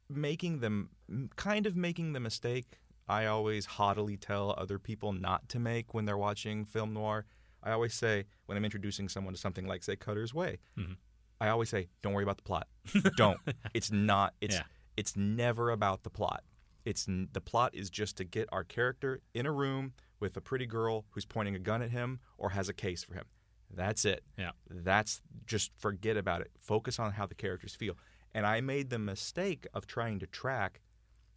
making 0.09 0.61
them 0.61 0.89
kind 1.37 1.67
of 1.67 1.77
making 1.77 2.15
the 2.15 2.21
mistake 2.21 2.79
I 3.13 3.27
always 3.27 3.65
haughtily 3.67 4.17
tell 4.17 4.55
other 4.57 4.79
people 4.79 5.13
not 5.13 5.49
to 5.51 5.59
make 5.59 5.93
when 5.95 6.05
they're 6.07 6.17
watching 6.29 6.65
film 6.65 6.93
noir. 6.95 7.27
I 7.63 7.71
always 7.73 7.95
say 7.95 8.25
when 8.47 8.57
I'm 8.57 8.65
introducing 8.65 9.09
someone 9.09 9.35
to 9.35 9.41
something 9.41 9.67
like 9.67 9.83
say 9.85 9.97
Cutter's 9.97 10.33
Way, 10.35 10.59
Mhm. 10.77 10.97
I 11.41 11.49
always 11.49 11.69
say 11.69 11.89
don't 12.03 12.13
worry 12.15 12.25
about 12.25 12.39
the 12.39 12.43
plot. 12.53 12.69
don't. 13.17 13.39
It's 13.75 13.91
not. 13.91 14.35
It's 14.41 14.57
Yeah. 14.57 14.65
it's 14.97 15.15
never 15.17 15.71
about 15.71 16.03
the 16.03 16.11
plot. 16.11 16.43
It's 16.85 17.07
the 17.07 17.41
plot 17.41 17.75
is 17.75 17.91
just 17.91 18.17
to 18.17 18.25
get 18.25 18.49
our 18.51 18.65
character 18.65 19.21
in 19.35 19.47
a 19.47 19.53
room 19.53 19.93
with 20.21 20.37
a 20.37 20.41
pretty 20.41 20.67
girl 20.67 21.05
who's 21.11 21.25
pointing 21.25 21.55
a 21.55 21.59
gun 21.71 21.83
at 21.83 21.91
him 21.91 22.19
or 22.39 22.51
has 22.51 22.69
a 22.69 22.73
case 22.75 23.05
for 23.05 23.15
him. 23.15 23.27
That's 23.71 24.05
it. 24.05 24.23
Yeah. 24.37 24.53
That's 24.69 25.21
just 25.47 25.71
forget 25.79 26.17
about 26.17 26.41
it. 26.41 26.51
Focus 26.61 26.99
on 26.99 27.13
how 27.13 27.27
the 27.27 27.35
characters 27.35 27.75
feel. 27.75 27.97
And 28.35 28.47
I 28.47 28.61
made 28.61 28.91
the 28.91 28.99
mistake 28.99 29.67
of 29.75 29.87
trying 29.87 30.19
to 30.21 30.27
track 30.27 30.81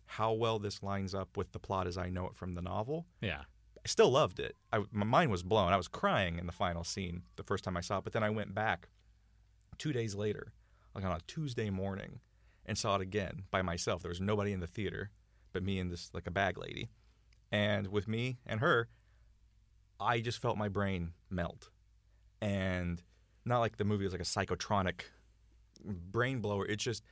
how 0.06 0.34
well 0.34 0.60
this 0.60 0.84
lines 0.84 1.16
up 1.16 1.36
with 1.38 1.52
the 1.52 1.60
plot 1.60 1.88
as 1.88 1.98
I 1.98 2.10
know 2.10 2.28
it 2.28 2.36
from 2.36 2.54
the 2.54 2.62
novel. 2.62 3.06
yeah. 3.22 3.42
I 3.78 3.88
still 3.88 4.10
loved 4.10 4.40
it. 4.40 4.56
I, 4.74 4.84
my 4.92 5.06
mind 5.06 5.30
was 5.30 5.44
blown. 5.44 5.72
I 5.72 5.78
was 5.78 5.88
crying 5.88 6.40
in 6.40 6.48
the 6.48 6.52
final 6.52 6.84
scene 6.84 7.22
the 7.36 7.44
first 7.44 7.64
time 7.64 7.78
I 7.78 7.82
saw 7.82 8.00
it, 8.00 8.04
but 8.04 8.14
then 8.14 8.24
I 8.24 8.32
went 8.32 8.56
back 8.56 8.90
two 9.78 9.94
days 9.94 10.16
later, 10.16 10.54
like 10.96 11.06
on 11.06 11.12
a 11.12 11.20
Tuesday 11.28 11.70
morning, 11.70 12.20
and 12.66 12.80
saw 12.80 12.96
it 12.96 13.02
again 13.02 13.44
by 13.52 13.62
myself. 13.62 14.02
There 14.02 14.10
was 14.10 14.20
nobody 14.20 14.54
in 14.54 14.60
the 14.60 14.66
theater 14.66 15.12
but 15.54 15.62
me 15.64 15.78
and 15.80 15.92
this 15.92 16.10
like 16.14 16.26
a 16.26 16.32
bag 16.32 16.58
lady, 16.58 16.90
and 17.52 17.88
with 17.88 18.08
me 18.08 18.40
and 18.46 18.60
her, 18.60 18.90
I 20.00 20.20
just 20.20 20.42
felt 20.42 20.58
my 20.58 20.68
brain 20.68 21.14
melt, 21.30 21.70
and 22.42 23.02
not 23.46 23.60
like 23.60 23.78
the 23.78 23.86
movie 23.86 24.04
was 24.04 24.14
like 24.14 24.22
a 24.22 24.26
psychotronic 24.26 25.02
brain 25.84 26.40
blower. 26.40 26.66
It 26.66 26.78
just 26.78 27.04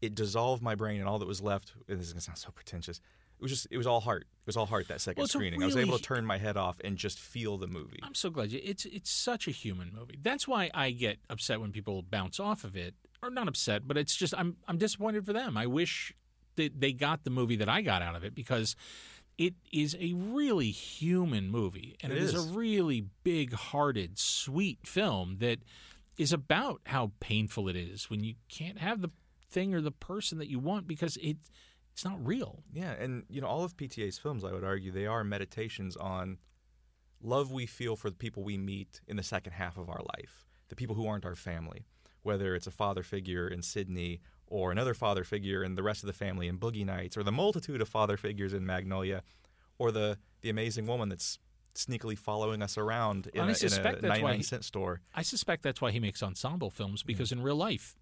it 0.00 0.14
dissolved 0.14 0.62
my 0.62 0.74
brain, 0.74 1.00
and 1.00 1.08
all 1.08 1.18
that 1.18 1.28
was 1.28 1.40
left. 1.40 1.72
and 1.88 1.98
This 1.98 2.06
is 2.06 2.12
gonna 2.12 2.20
sound 2.20 2.38
so 2.38 2.50
pretentious. 2.50 2.98
It 2.98 3.42
was 3.42 3.52
just 3.52 3.66
it 3.70 3.76
was 3.78 3.86
all 3.86 4.00
heart. 4.00 4.22
It 4.22 4.46
was 4.46 4.56
all 4.56 4.66
heart 4.66 4.88
that 4.88 5.00
second 5.00 5.20
Well, 5.20 5.28
screening. 5.28 5.62
I 5.62 5.66
was 5.66 5.76
able 5.76 5.96
to 5.96 6.02
turn 6.02 6.24
my 6.26 6.38
head 6.38 6.56
off 6.56 6.80
and 6.82 6.96
just 6.96 7.18
feel 7.20 7.56
the 7.56 7.68
movie. 7.68 8.00
I'm 8.02 8.14
so 8.14 8.30
glad 8.30 8.50
you. 8.50 8.60
It's 8.62 8.84
it's 8.84 9.10
such 9.10 9.46
a 9.46 9.52
human 9.52 9.92
movie. 9.94 10.18
That's 10.20 10.48
why 10.48 10.70
I 10.74 10.90
get 10.90 11.18
upset 11.30 11.60
when 11.60 11.70
people 11.70 12.02
bounce 12.02 12.40
off 12.40 12.64
of 12.64 12.76
it, 12.76 12.94
or 13.22 13.30
not 13.30 13.46
upset, 13.46 13.86
but 13.86 13.96
it's 13.96 14.16
just 14.16 14.34
I'm 14.36 14.56
I'm 14.66 14.78
disappointed 14.78 15.24
for 15.24 15.32
them. 15.32 15.56
I 15.56 15.66
wish 15.66 16.12
that 16.56 16.80
they 16.80 16.92
got 16.92 17.22
the 17.22 17.30
movie 17.30 17.54
that 17.56 17.68
I 17.68 17.80
got 17.82 18.02
out 18.02 18.16
of 18.16 18.24
it 18.24 18.34
because 18.34 18.74
it 19.36 19.54
is 19.72 19.96
a 20.00 20.14
really 20.14 20.72
human 20.72 21.48
movie, 21.48 21.96
and 22.02 22.10
It 22.12 22.16
it 22.18 22.22
is. 22.24 22.34
is. 22.34 22.46
a 22.46 22.58
really 22.58 23.04
big-hearted, 23.22 24.18
sweet 24.18 24.80
film 24.84 25.36
that 25.38 25.60
is 26.16 26.32
about 26.32 26.80
how 26.86 27.12
painful 27.20 27.68
it 27.68 27.76
is 27.76 28.10
when 28.10 28.24
you 28.24 28.34
can't 28.48 28.78
have 28.78 29.00
the 29.00 29.10
thing 29.50 29.74
or 29.74 29.80
the 29.80 29.90
person 29.90 30.38
that 30.38 30.48
you 30.48 30.58
want 30.58 30.86
because 30.86 31.16
it 31.18 31.36
it's 31.92 32.04
not 32.04 32.24
real. 32.24 32.62
Yeah, 32.72 32.92
and 32.92 33.24
you 33.28 33.40
know 33.40 33.48
all 33.48 33.64
of 33.64 33.76
PTA's 33.76 34.18
films, 34.18 34.44
I 34.44 34.52
would 34.52 34.64
argue, 34.64 34.92
they 34.92 35.06
are 35.06 35.24
meditations 35.24 35.96
on 35.96 36.38
love 37.20 37.50
we 37.50 37.66
feel 37.66 37.96
for 37.96 38.10
the 38.10 38.16
people 38.16 38.44
we 38.44 38.56
meet 38.56 39.00
in 39.08 39.16
the 39.16 39.22
second 39.22 39.52
half 39.52 39.76
of 39.76 39.88
our 39.88 40.00
life, 40.16 40.46
the 40.68 40.76
people 40.76 40.94
who 40.94 41.08
aren't 41.08 41.24
our 41.24 41.34
family, 41.34 41.86
whether 42.22 42.54
it's 42.54 42.68
a 42.68 42.70
father 42.70 43.02
figure 43.02 43.48
in 43.48 43.62
Sydney 43.62 44.20
or 44.46 44.70
another 44.70 44.94
father 44.94 45.24
figure 45.24 45.64
in 45.64 45.74
the 45.74 45.82
rest 45.82 46.04
of 46.04 46.06
the 46.06 46.12
family 46.12 46.46
in 46.46 46.58
Boogie 46.58 46.86
Nights, 46.86 47.16
or 47.16 47.22
the 47.24 47.32
multitude 47.32 47.82
of 47.82 47.88
father 47.88 48.16
figures 48.16 48.54
in 48.54 48.64
Magnolia, 48.64 49.22
or 49.78 49.90
the 49.90 50.18
the 50.40 50.50
amazing 50.50 50.86
woman 50.86 51.08
that's 51.08 51.38
sneakily 51.74 52.16
following 52.18 52.62
us 52.62 52.76
around 52.76 53.28
in, 53.34 53.40
I 53.40 53.44
a, 53.44 53.46
in 53.46 53.52
a 53.52 53.56
that's 53.56 54.02
why 54.02 54.08
99 54.08 54.36
he- 54.36 54.42
cent 54.42 54.64
store. 54.64 55.00
I 55.14 55.22
suspect 55.22 55.62
that's 55.62 55.80
why 55.80 55.90
he 55.90 56.00
makes 56.00 56.22
ensemble 56.22 56.70
films 56.70 57.02
because 57.02 57.32
in 57.32 57.42
real 57.42 57.56
life, 57.56 57.96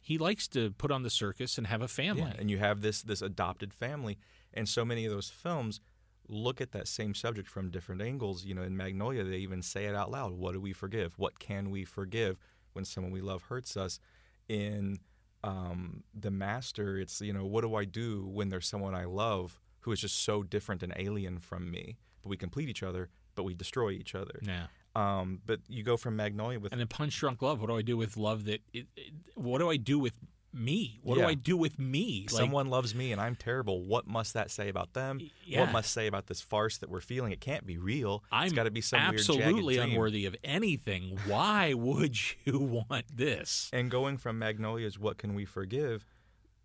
he 0.00 0.18
likes 0.18 0.48
to 0.48 0.70
put 0.72 0.90
on 0.90 1.02
the 1.02 1.10
circus 1.10 1.58
and 1.58 1.66
have 1.66 1.82
a 1.82 1.88
family. 1.88 2.22
Yeah, 2.22 2.34
and 2.38 2.50
you 2.50 2.58
have 2.58 2.80
this 2.80 3.02
this 3.02 3.22
adopted 3.22 3.72
family, 3.72 4.18
and 4.54 4.68
so 4.68 4.84
many 4.84 5.04
of 5.04 5.12
those 5.12 5.28
films 5.30 5.80
look 6.28 6.60
at 6.60 6.72
that 6.72 6.86
same 6.86 7.14
subject 7.14 7.48
from 7.48 7.70
different 7.70 8.00
angles. 8.00 8.44
You 8.44 8.54
know, 8.54 8.62
in 8.62 8.76
Magnolia, 8.76 9.24
they 9.24 9.38
even 9.38 9.62
say 9.62 9.86
it 9.86 9.94
out 9.94 10.10
loud: 10.10 10.32
"What 10.32 10.52
do 10.52 10.60
we 10.60 10.72
forgive? 10.72 11.18
What 11.18 11.38
can 11.38 11.70
we 11.70 11.84
forgive 11.84 12.38
when 12.72 12.84
someone 12.84 13.12
we 13.12 13.20
love 13.20 13.42
hurts 13.42 13.76
us?" 13.76 14.00
In 14.48 14.98
um, 15.44 16.02
the 16.14 16.30
Master, 16.30 16.98
it's 16.98 17.20
you 17.20 17.32
know, 17.32 17.44
what 17.44 17.62
do 17.62 17.74
I 17.74 17.84
do 17.84 18.26
when 18.26 18.48
there's 18.48 18.66
someone 18.66 18.94
I 18.94 19.04
love 19.04 19.60
who 19.80 19.92
is 19.92 20.00
just 20.00 20.22
so 20.22 20.42
different 20.42 20.82
and 20.82 20.92
alien 20.96 21.38
from 21.38 21.70
me? 21.70 21.98
But 22.22 22.30
we 22.30 22.36
complete 22.36 22.68
each 22.68 22.82
other, 22.82 23.08
but 23.34 23.44
we 23.44 23.54
destroy 23.54 23.90
each 23.90 24.14
other. 24.14 24.40
yeah. 24.42 24.66
Um, 24.96 25.40
but 25.46 25.60
you 25.68 25.82
go 25.84 25.96
from 25.96 26.16
Magnolia 26.16 26.58
with 26.58 26.72
And 26.72 26.80
then 26.80 26.88
Punch 26.88 27.16
Drunk 27.18 27.42
Love. 27.42 27.60
What 27.60 27.68
do 27.68 27.76
I 27.76 27.82
do 27.82 27.96
with 27.96 28.16
love 28.16 28.44
that? 28.46 28.60
It, 28.72 28.86
it, 28.96 29.12
what 29.34 29.58
do 29.58 29.70
I 29.70 29.76
do 29.76 29.98
with 29.98 30.14
me? 30.52 30.98
What 31.04 31.16
Yeah. 31.16 31.24
do 31.24 31.28
I 31.30 31.34
do 31.34 31.56
with 31.56 31.78
me? 31.78 32.22
Like, 32.22 32.30
someone 32.30 32.66
loves 32.66 32.92
me 32.92 33.12
and 33.12 33.20
I'm 33.20 33.36
terrible. 33.36 33.84
What 33.84 34.08
must 34.08 34.34
that 34.34 34.50
say 34.50 34.68
about 34.68 34.94
them? 34.94 35.20
yeah. 35.44 35.60
What 35.60 35.70
must 35.72 35.92
say 35.92 36.08
about 36.08 36.26
this 36.26 36.40
farce 36.40 36.78
that 36.78 36.90
we're 36.90 37.00
feeling? 37.00 37.30
It 37.30 37.40
can't 37.40 37.64
be 37.64 37.78
real. 37.78 38.24
I'm 38.32 38.46
it's 38.46 38.52
got 38.52 38.64
to 38.64 38.72
be 38.72 38.80
some 38.80 38.98
absolutely 38.98 39.78
unworthy 39.78 40.26
of 40.26 40.34
anything. 40.42 41.18
Why 41.26 41.72
would 41.74 42.16
you 42.44 42.58
want 42.58 43.16
this? 43.16 43.70
And 43.72 43.90
going 43.92 44.16
from 44.16 44.40
Magnolia's 44.40 44.98
"What 44.98 45.18
can 45.18 45.34
we 45.34 45.44
forgive?" 45.44 46.04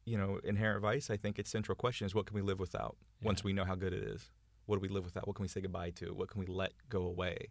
You 0.05 0.17
know, 0.17 0.39
Inherent 0.43 0.81
Vice. 0.81 1.09
I 1.09 1.17
think 1.17 1.39
its 1.39 1.49
central 1.49 1.75
question 1.75 2.05
is, 2.05 2.13
what 2.13 2.25
can 2.27 2.35
we 2.35 2.41
live 2.41 2.59
without? 2.59 2.95
Once 3.23 3.43
we 3.43 3.53
know 3.53 3.65
how 3.65 3.73
good 3.73 3.91
it 3.91 4.03
is, 4.03 4.29
what 4.67 4.75
do 4.75 4.79
we 4.81 4.87
live 4.87 5.03
without? 5.03 5.25
What 5.27 5.35
can 5.35 5.41
we 5.43 5.47
say 5.47 5.61
goodbye 5.61 5.89
to? 5.91 6.13
What 6.13 6.29
can 6.29 6.39
we 6.41 6.45
let 6.47 6.73
go 6.89 7.03
away? 7.03 7.49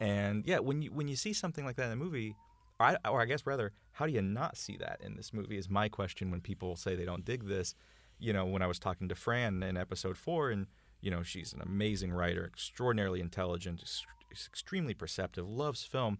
And 0.00 0.46
yeah, 0.46 0.58
when 0.58 0.82
you 0.82 0.92
when 0.92 1.08
you 1.08 1.16
see 1.16 1.32
something 1.32 1.64
like 1.64 1.76
that 1.76 1.86
in 1.86 1.92
a 1.92 1.96
movie, 1.96 2.36
or 2.78 2.86
I, 2.86 2.96
or 3.08 3.20
I 3.20 3.24
guess 3.24 3.46
rather, 3.46 3.72
how 3.92 4.06
do 4.06 4.12
you 4.12 4.22
not 4.22 4.56
see 4.56 4.76
that 4.78 5.00
in 5.02 5.16
this 5.16 5.32
movie? 5.32 5.58
Is 5.58 5.68
my 5.68 5.88
question 5.88 6.30
when 6.30 6.40
people 6.40 6.76
say 6.76 6.94
they 6.94 7.04
don't 7.04 7.24
dig 7.24 7.46
this. 7.46 7.74
You 8.20 8.32
know, 8.32 8.46
when 8.46 8.62
I 8.62 8.66
was 8.66 8.78
talking 8.78 9.08
to 9.08 9.14
Fran 9.14 9.62
in 9.62 9.76
episode 9.76 10.16
four, 10.16 10.50
and 10.50 10.66
you 11.00 11.10
know, 11.10 11.22
she's 11.22 11.52
an 11.52 11.60
amazing 11.62 12.12
writer, 12.12 12.44
extraordinarily 12.44 13.20
intelligent, 13.20 13.80
ex- 13.80 14.04
extremely 14.46 14.94
perceptive, 14.94 15.48
loves 15.48 15.84
film. 15.84 16.18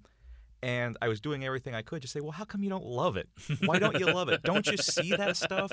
And 0.60 0.96
I 1.00 1.06
was 1.06 1.20
doing 1.20 1.44
everything 1.44 1.76
I 1.76 1.82
could 1.82 2.02
to 2.02 2.08
say, 2.08 2.20
well, 2.20 2.32
how 2.32 2.44
come 2.44 2.64
you 2.64 2.68
don't 2.68 2.84
love 2.84 3.16
it? 3.16 3.28
Why 3.64 3.78
don't 3.78 3.96
you 3.96 4.06
love 4.06 4.28
it? 4.28 4.42
Don't 4.42 4.66
you 4.66 4.76
see 4.76 5.14
that 5.14 5.36
stuff? 5.36 5.70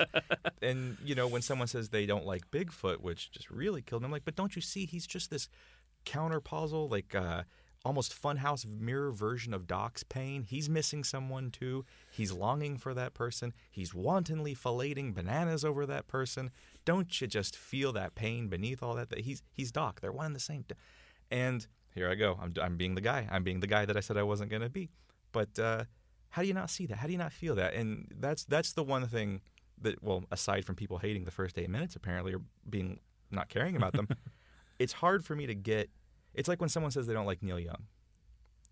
And, 0.62 0.96
you 1.04 1.16
know, 1.16 1.26
when 1.26 1.42
someone 1.42 1.66
says 1.66 1.88
they 1.88 2.06
don't 2.06 2.24
like 2.24 2.48
Bigfoot, 2.52 2.98
which 3.00 3.32
just 3.32 3.50
really 3.50 3.82
killed 3.82 4.02
me, 4.02 4.06
I'm 4.06 4.12
like, 4.12 4.24
but 4.24 4.36
don't 4.36 4.54
you 4.54 4.62
see 4.62 4.86
he's 4.86 5.04
just 5.04 5.28
this 5.28 5.48
counterposal, 6.04 6.88
like 6.88 7.16
uh, 7.16 7.42
almost 7.86 8.20
funhouse 8.20 8.66
mirror 8.68 9.12
version 9.12 9.54
of 9.54 9.68
Doc's 9.68 10.02
pain. 10.02 10.42
He's 10.42 10.68
missing 10.68 11.04
someone 11.04 11.52
too. 11.52 11.84
He's 12.10 12.32
longing 12.32 12.78
for 12.78 12.92
that 12.94 13.14
person. 13.14 13.54
He's 13.70 13.94
wantonly 13.94 14.56
filleting 14.56 15.14
bananas 15.14 15.64
over 15.64 15.86
that 15.86 16.08
person. 16.08 16.50
Don't 16.84 17.20
you 17.20 17.28
just 17.28 17.56
feel 17.56 17.92
that 17.92 18.16
pain 18.16 18.48
beneath 18.48 18.82
all 18.82 18.94
that? 18.96 19.10
That 19.10 19.20
he's 19.20 19.40
he's 19.52 19.70
Doc. 19.70 20.00
They're 20.00 20.10
one 20.10 20.26
and 20.26 20.34
the 20.34 20.40
same. 20.40 20.64
And 21.30 21.64
here 21.94 22.10
I 22.10 22.16
go. 22.16 22.36
I'm 22.42 22.52
I'm 22.60 22.76
being 22.76 22.96
the 22.96 23.00
guy. 23.00 23.28
I'm 23.30 23.44
being 23.44 23.60
the 23.60 23.68
guy 23.68 23.84
that 23.86 23.96
I 23.96 24.00
said 24.00 24.16
I 24.16 24.24
wasn't 24.24 24.50
going 24.50 24.62
to 24.62 24.68
be. 24.68 24.90
But 25.30 25.56
uh, 25.56 25.84
how 26.30 26.42
do 26.42 26.48
you 26.48 26.54
not 26.54 26.70
see 26.70 26.86
that? 26.86 26.98
How 26.98 27.06
do 27.06 27.12
you 27.12 27.18
not 27.18 27.32
feel 27.32 27.54
that? 27.54 27.74
And 27.74 28.08
that's 28.18 28.44
that's 28.44 28.72
the 28.72 28.82
one 28.82 29.06
thing 29.06 29.42
that 29.80 30.02
well, 30.02 30.24
aside 30.32 30.64
from 30.64 30.74
people 30.74 30.98
hating 30.98 31.24
the 31.24 31.30
first 31.30 31.56
eight 31.56 31.70
minutes 31.70 31.94
apparently 31.94 32.34
or 32.34 32.40
being 32.68 32.98
not 33.30 33.48
caring 33.48 33.76
about 33.76 33.92
them, 33.92 34.08
it's 34.80 34.94
hard 34.94 35.24
for 35.24 35.36
me 35.36 35.46
to 35.46 35.54
get. 35.54 35.88
It's 36.36 36.48
like 36.48 36.60
when 36.60 36.68
someone 36.68 36.92
says 36.92 37.06
they 37.06 37.14
don't 37.14 37.26
like 37.26 37.42
Neil 37.42 37.58
Young. 37.58 37.86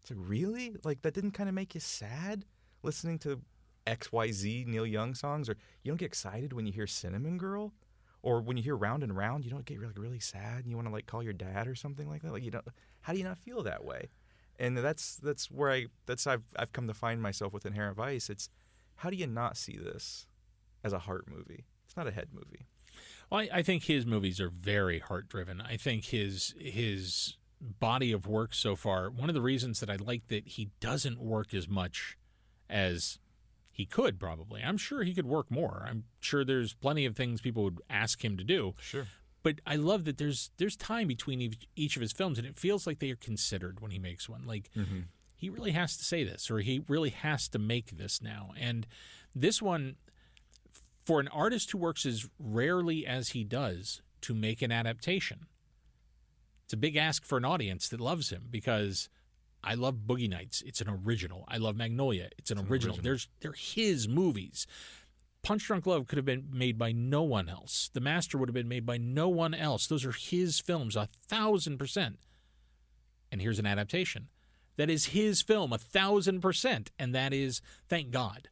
It's 0.03 0.11
like 0.11 0.21
really 0.23 0.77
like 0.85 1.03
that 1.03 1.15
didn't 1.15 1.33
kind 1.33 1.49
of 1.49 1.55
make 1.55 1.75
you 1.75 1.81
sad 1.81 2.45
listening 2.83 3.19
to 3.21 3.41
X 3.87 4.13
Y 4.13 4.31
Z 4.31 4.67
Neil 4.69 4.87
Young 4.87 5.15
songs, 5.15 5.49
or 5.49 5.57
you 5.83 5.91
don't 5.91 5.97
get 5.97 6.07
excited 6.07 6.53
when 6.53 6.67
you 6.67 6.73
hear 6.73 6.87
Cinnamon 6.87 7.39
Girl, 7.39 7.73
or 8.23 8.43
when 8.43 8.59
you 8.59 8.63
hear 8.63 8.77
Round 8.77 9.03
and 9.03 9.17
Round, 9.17 9.45
you 9.45 9.51
don't 9.51 9.65
get 9.65 9.81
really 9.81 9.95
really 9.97 10.21
sad 10.21 10.59
and 10.59 10.71
you 10.71 10.77
want 10.77 10.87
to 10.89 10.93
like 10.93 11.07
call 11.07 11.23
your 11.23 11.33
dad 11.33 11.67
or 11.67 11.75
something 11.75 12.09
like 12.09 12.23
that. 12.23 12.33
Like 12.33 12.45
you 12.45 12.51
don't. 12.51 12.67
How 13.01 13.13
do 13.15 13.19
you 13.19 13.25
not 13.25 13.39
feel 13.39 13.63
that 13.63 13.83
way? 13.83 14.09
And 14.59 14.77
that's 14.77 15.17
that's 15.17 15.51
where 15.51 15.71
I 15.71 15.87
that's 16.05 16.27
I've 16.27 16.45
I've 16.57 16.73
come 16.73 16.87
to 16.87 16.95
find 16.95 17.23
myself 17.23 17.55
with 17.55 17.65
Inherent 17.65 17.97
Vice. 17.97 18.29
It's 18.29 18.51
how 18.97 19.09
do 19.09 19.17
you 19.17 19.27
not 19.27 19.57
see 19.57 19.79
this 19.79 20.27
as 20.85 20.93
a 20.93 21.01
heart 21.01 21.25
movie? 21.29 21.65
It's 21.87 21.97
not 21.97 22.07
a 22.07 22.13
head 22.13 22.29
movie. 22.33 22.67
Well, 23.31 23.41
I, 23.41 23.49
I 23.59 23.63
think 23.63 23.85
his 23.85 24.07
movies 24.07 24.39
are 24.39 24.51
very 24.51 24.99
heart 24.99 25.29
driven. 25.29 25.61
I 25.61 25.77
think 25.79 26.07
his 26.07 26.55
his 26.59 27.37
body 27.65 28.13
of 28.13 28.27
work 28.27 28.55
so 28.55 28.77
far. 28.77 29.11
One 29.11 29.29
of 29.29 29.35
the 29.35 29.41
reasons 29.41 29.81
that 29.81 29.91
I 29.91 29.97
like 29.97 30.29
that 30.29 30.49
he 30.49 30.71
doesn't 30.81 31.21
work 31.21 31.55
as 31.55 31.69
much 31.69 32.17
as 32.69 33.19
he 33.71 33.87
could 33.87 34.21
probably. 34.21 34.63
I'm 34.63 34.77
sure 34.77 35.03
he 35.03 35.15
could 35.15 35.27
work 35.27 35.51
more. 35.51 35.85
I'm 35.89 36.05
sure 36.21 36.45
there's 36.45 36.75
plenty 36.75 37.07
of 37.07 37.17
things 37.17 37.41
people 37.41 37.65
would 37.65 37.81
ask 37.91 38.25
him 38.25 38.37
to 38.37 38.45
do. 38.45 38.75
Sure. 38.81 39.07
But 39.43 39.57
I 39.67 39.77
love 39.77 40.05
that 40.05 40.17
there's 40.17 40.51
there's 40.59 40.77
time 40.77 41.09
between 41.09 41.57
each, 41.77 41.97
of 41.97 42.03
his 42.03 42.13
films, 42.13 42.39
and 42.39 42.47
it 42.47 42.59
feels 42.59 42.87
like 42.87 43.01
they 43.01 43.11
are 43.11 43.17
considered 43.17 43.81
when 43.81 43.91
he 43.91 43.99
makes 43.99 44.29
one. 44.29 44.47
Like 44.47 44.71
mm-hmm. 44.77 45.01
he 45.37 45.51
really 45.51 45.73
has 45.73 45.97
to 45.97 46.05
say 46.05 46.25
this, 46.25 46.51
or 46.51 46.61
he 46.61 46.83
really 46.89 47.11
has 47.11 47.49
to 47.49 47.59
make 47.59 47.99
this 47.99 48.23
now. 48.23 48.53
And 48.59 48.87
this 49.35 49.61
one, 49.61 49.97
for 51.05 51.21
an 51.21 51.29
artist 51.29 51.73
who 51.73 51.79
works 51.79 52.07
as 52.07 52.27
rarely 52.39 53.07
as 53.07 53.31
he 53.31 53.45
does 53.45 54.01
to 54.23 54.35
make 54.35 54.63
an 54.63 54.73
adaptation, 54.73 55.47
it's 56.65 56.73
a 56.73 56.77
big 56.77 56.97
ask 56.97 57.25
for 57.25 57.39
an 57.39 57.45
audience 57.45 57.89
that 57.89 58.01
loves 58.01 58.31
him 58.31 58.45
because 58.51 59.09
I 59.63 59.75
love 59.75 60.01
Boogie 60.07 60.29
Nights. 60.29 60.63
It's 60.67 60.81
an 60.81 60.89
original. 60.89 61.45
I 61.49 61.59
love 61.59 61.77
Magnolia. 61.77 62.29
It's 62.39 62.51
an, 62.51 62.59
it's 62.59 62.71
original. 62.71 62.95
an 62.95 63.01
original. 63.01 63.03
There's 63.03 63.29
they're 63.41 63.53
his 63.53 64.09
movies. 64.09 64.67
Punch 65.43 65.67
Drunk 65.67 65.87
Love 65.87 66.07
could 66.07 66.17
have 66.17 66.25
been 66.25 66.49
made 66.51 66.79
by 66.79 66.91
no 66.93 67.23
one 67.23 67.51
else. 67.51 67.91
The 67.93 68.01
Master 68.01 68.39
would 68.39 68.49
have 68.49 68.55
been 68.55 68.69
made 68.69 68.87
by 68.87 68.97
no 68.97 69.29
one 69.29 69.53
else. 69.53 69.87
Those 69.87 70.05
are 70.07 70.13
his 70.13 70.59
films, 70.59 70.97
a 70.97 71.09
thousand 71.29 71.79
percent. 71.79 72.19
And 73.31 73.43
here's 73.43 73.59
an 73.59 73.67
adaptation 73.67 74.29
that 74.77 74.91
is 74.91 75.07
his 75.07 75.43
film, 75.43 75.73
a 75.73 75.79
thousand 75.79 76.41
percent. 76.41 76.91
And 76.99 77.15
that 77.15 77.33
is, 77.33 77.61
thank 77.89 78.11
God. 78.11 78.49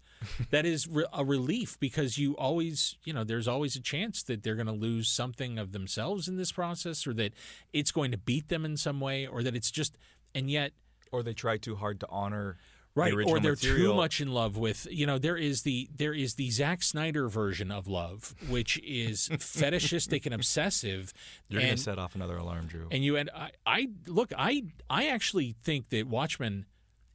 That 0.50 0.66
is 0.66 0.86
re- 0.88 1.06
a 1.12 1.24
relief 1.24 1.78
because 1.80 2.18
you 2.18 2.34
always, 2.36 2.96
you 3.04 3.12
know, 3.12 3.24
there's 3.24 3.48
always 3.48 3.76
a 3.76 3.80
chance 3.80 4.22
that 4.24 4.42
they're 4.42 4.54
going 4.54 4.66
to 4.66 4.72
lose 4.72 5.08
something 5.08 5.58
of 5.58 5.72
themselves 5.72 6.28
in 6.28 6.36
this 6.36 6.52
process 6.52 7.06
or 7.06 7.14
that 7.14 7.32
it's 7.72 7.90
going 7.90 8.10
to 8.10 8.18
beat 8.18 8.48
them 8.48 8.64
in 8.64 8.76
some 8.76 9.00
way 9.00 9.26
or 9.26 9.42
that 9.42 9.54
it's 9.54 9.70
just, 9.70 9.98
and 10.34 10.50
yet. 10.50 10.72
Or 11.10 11.22
they 11.22 11.34
try 11.34 11.58
too 11.58 11.76
hard 11.76 12.00
to 12.00 12.06
honor 12.08 12.56
right 12.94 13.14
the 13.14 13.24
or 13.24 13.40
they're 13.40 13.52
material. 13.52 13.92
too 13.92 13.94
much 13.94 14.20
in 14.20 14.32
love 14.32 14.56
with 14.56 14.86
you 14.90 15.06
know 15.06 15.18
there 15.18 15.36
is 15.36 15.62
the 15.62 15.88
there 15.94 16.14
is 16.14 16.34
the 16.34 16.50
Zack 16.50 16.82
Snyder 16.82 17.28
version 17.28 17.70
of 17.70 17.88
love 17.88 18.34
which 18.48 18.78
is 18.84 19.28
fetishistic 19.38 20.26
and 20.26 20.34
obsessive 20.34 21.12
you're 21.48 21.60
and, 21.60 21.70
gonna 21.70 21.78
set 21.78 21.98
off 21.98 22.14
another 22.14 22.36
alarm 22.36 22.66
Drew 22.66 22.88
and 22.90 23.04
you 23.04 23.16
and 23.16 23.30
I, 23.34 23.50
I 23.66 23.88
look 24.06 24.32
I 24.36 24.64
I 24.90 25.06
actually 25.06 25.54
think 25.62 25.88
that 25.90 26.06
Watchmen 26.06 26.66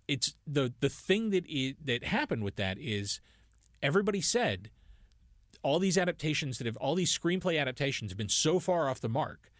it's 0.08 0.36
the 0.46 0.74
the 0.80 0.90
thing 0.90 1.32
that 1.32 1.46
it, 1.48 1.86
that 1.86 2.06
happened 2.06 2.44
with 2.44 2.56
that 2.56 2.78
is 2.80 3.20
everybody 3.82 4.22
said 4.22 4.70
all 5.64 5.80
these 5.80 5.98
adaptations 5.98 6.58
that 6.58 6.68
have 6.68 6.78
all 6.78 6.96
these 6.96 7.18
screenplay 7.18 7.60
adaptations 7.60 8.12
have 8.12 8.18
been 8.18 8.30
so 8.30 8.60
far 8.60 8.90
off 8.90 9.02
the 9.02 9.10
mark. 9.10 9.52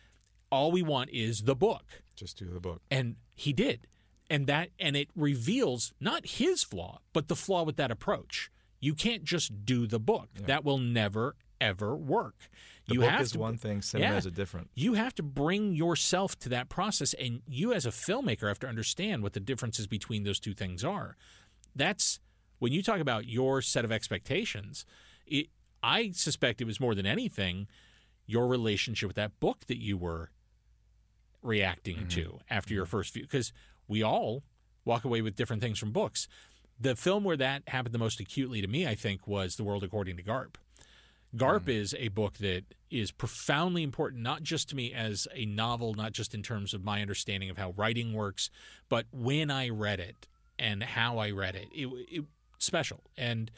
All 0.50 0.72
we 0.72 0.82
want 0.82 1.10
is 1.10 1.44
the 1.44 1.56
book. 1.56 2.02
Just 2.16 2.38
do 2.38 2.46
the 2.46 2.62
book. 2.62 2.82
And 2.90 3.18
he 3.36 3.52
did. 3.52 3.88
And 4.30 4.48
that 4.48 4.70
and 4.80 4.96
it 4.96 5.10
reveals 5.16 5.94
not 6.00 6.26
his 6.26 6.64
flaw 6.64 7.00
but 7.14 7.28
the 7.28 7.36
flaw 7.36 7.64
with 7.64 7.78
that 7.78 7.92
approach. 7.92 8.50
You 8.80 8.94
can't 8.94 9.24
just 9.24 9.66
do 9.66 9.88
the 9.88 10.00
book. 10.00 10.30
Yeah. 10.36 10.46
that 10.48 10.64
will 10.64 10.78
never 10.78 11.36
ever 11.60 11.96
work 11.96 12.50
the 12.88 12.94
you 12.94 13.00
book 13.02 13.10
have 13.10 13.22
is 13.22 13.32
to, 13.32 13.40
one 13.40 13.58
thing 13.58 13.82
cinema 13.82 14.12
yeah, 14.12 14.18
is 14.18 14.26
a 14.26 14.32
different 14.32 14.70
you 14.76 14.94
have 14.94 15.14
to 15.16 15.24
bring 15.24 15.74
yourself 15.74 16.38
to 16.40 16.50
that 16.50 16.70
process 16.70 17.14
and 17.16 17.42
you 17.48 17.74
as 17.74 17.86
a 17.86 17.92
filmmaker 17.92 18.48
have 18.48 18.60
to 18.60 18.68
understand 18.68 19.24
what 19.24 19.34
the 19.34 19.40
differences 19.40 19.88
between 19.88 20.24
those 20.24 20.40
two 20.40 20.54
things 20.54 20.84
are 20.84 21.18
that's 21.76 22.20
when 22.60 22.72
you 22.72 22.82
talk 22.82 23.00
about 23.00 23.28
your 23.28 23.62
set 23.62 23.86
of 23.86 23.92
expectations 23.92 24.86
it, 25.26 25.48
i 25.82 26.12
suspect 26.12 26.62
it 26.62 26.66
was 26.66 26.80
more 26.80 26.96
than 26.96 27.06
anything 27.06 27.68
your 28.26 28.48
relationship 28.48 29.08
with 29.08 29.16
that 29.16 29.40
book 29.40 29.66
that 29.68 29.82
you 29.82 29.98
were 29.98 30.30
reacting 31.42 31.98
mm-hmm. 31.98 32.08
to 32.10 32.40
after 32.50 32.74
your 32.74 32.86
first 32.86 33.14
view 33.14 33.24
because 33.24 33.54
we 33.88 34.04
all 34.04 34.44
walk 34.86 35.06
away 35.06 35.22
with 35.22 35.36
different 35.36 35.62
things 35.62 35.80
from 35.80 35.92
books. 35.92 36.28
The 36.80 36.96
film 36.96 37.24
where 37.24 37.38
that 37.38 37.64
happened 37.68 37.94
the 37.94 38.00
most 38.00 38.20
acutely 38.20 38.62
to 38.62 38.68
me, 38.68 38.86
I 38.88 38.96
think, 38.96 39.28
was 39.28 39.56
The 39.56 39.64
World 39.64 39.84
According 39.84 40.18
to 40.18 40.24
Garp. 40.24 40.56
Garp 41.36 41.66
mm. 41.66 41.76
is 41.76 41.96
a 41.98 42.08
book 42.10 42.38
that 42.38 42.64
is 42.90 43.12
profoundly 43.12 43.84
important, 43.84 44.24
not 44.24 44.44
just 44.44 44.70
to 44.70 44.76
me 44.76 44.94
as 44.94 45.28
a 45.34 45.46
novel, 45.46 45.94
not 45.94 46.14
just 46.14 46.34
in 46.34 46.42
terms 46.42 46.74
of 46.74 46.84
my 46.84 47.02
understanding 47.02 47.50
of 47.50 47.58
how 47.58 47.74
writing 47.76 48.14
works, 48.14 48.50
but 48.90 49.06
when 49.12 49.52
I 49.52 49.70
read 49.70 50.00
it 50.00 50.28
and 50.58 50.84
how 50.84 51.18
I 51.18 51.32
read 51.32 51.56
it. 51.56 51.68
It, 51.74 51.88
it 52.10 52.26
special. 52.60 53.02
And 53.18 53.52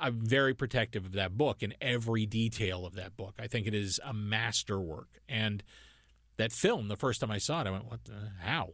I'm 0.00 0.20
very 0.20 0.54
protective 0.54 1.04
of 1.04 1.12
that 1.12 1.36
book 1.36 1.62
and 1.62 1.74
every 1.80 2.26
detail 2.26 2.84
of 2.86 2.94
that 2.94 3.16
book. 3.16 3.34
I 3.38 3.46
think 3.46 3.66
it 3.66 3.74
is 3.74 4.00
a 4.04 4.12
masterwork. 4.12 5.08
And 5.28 5.62
that 6.36 6.52
film, 6.52 6.88
the 6.88 6.96
first 6.96 7.20
time 7.20 7.30
I 7.30 7.38
saw 7.38 7.60
it, 7.60 7.66
I 7.66 7.70
went, 7.70 7.86
"What? 7.86 8.04
The, 8.04 8.32
how? 8.40 8.70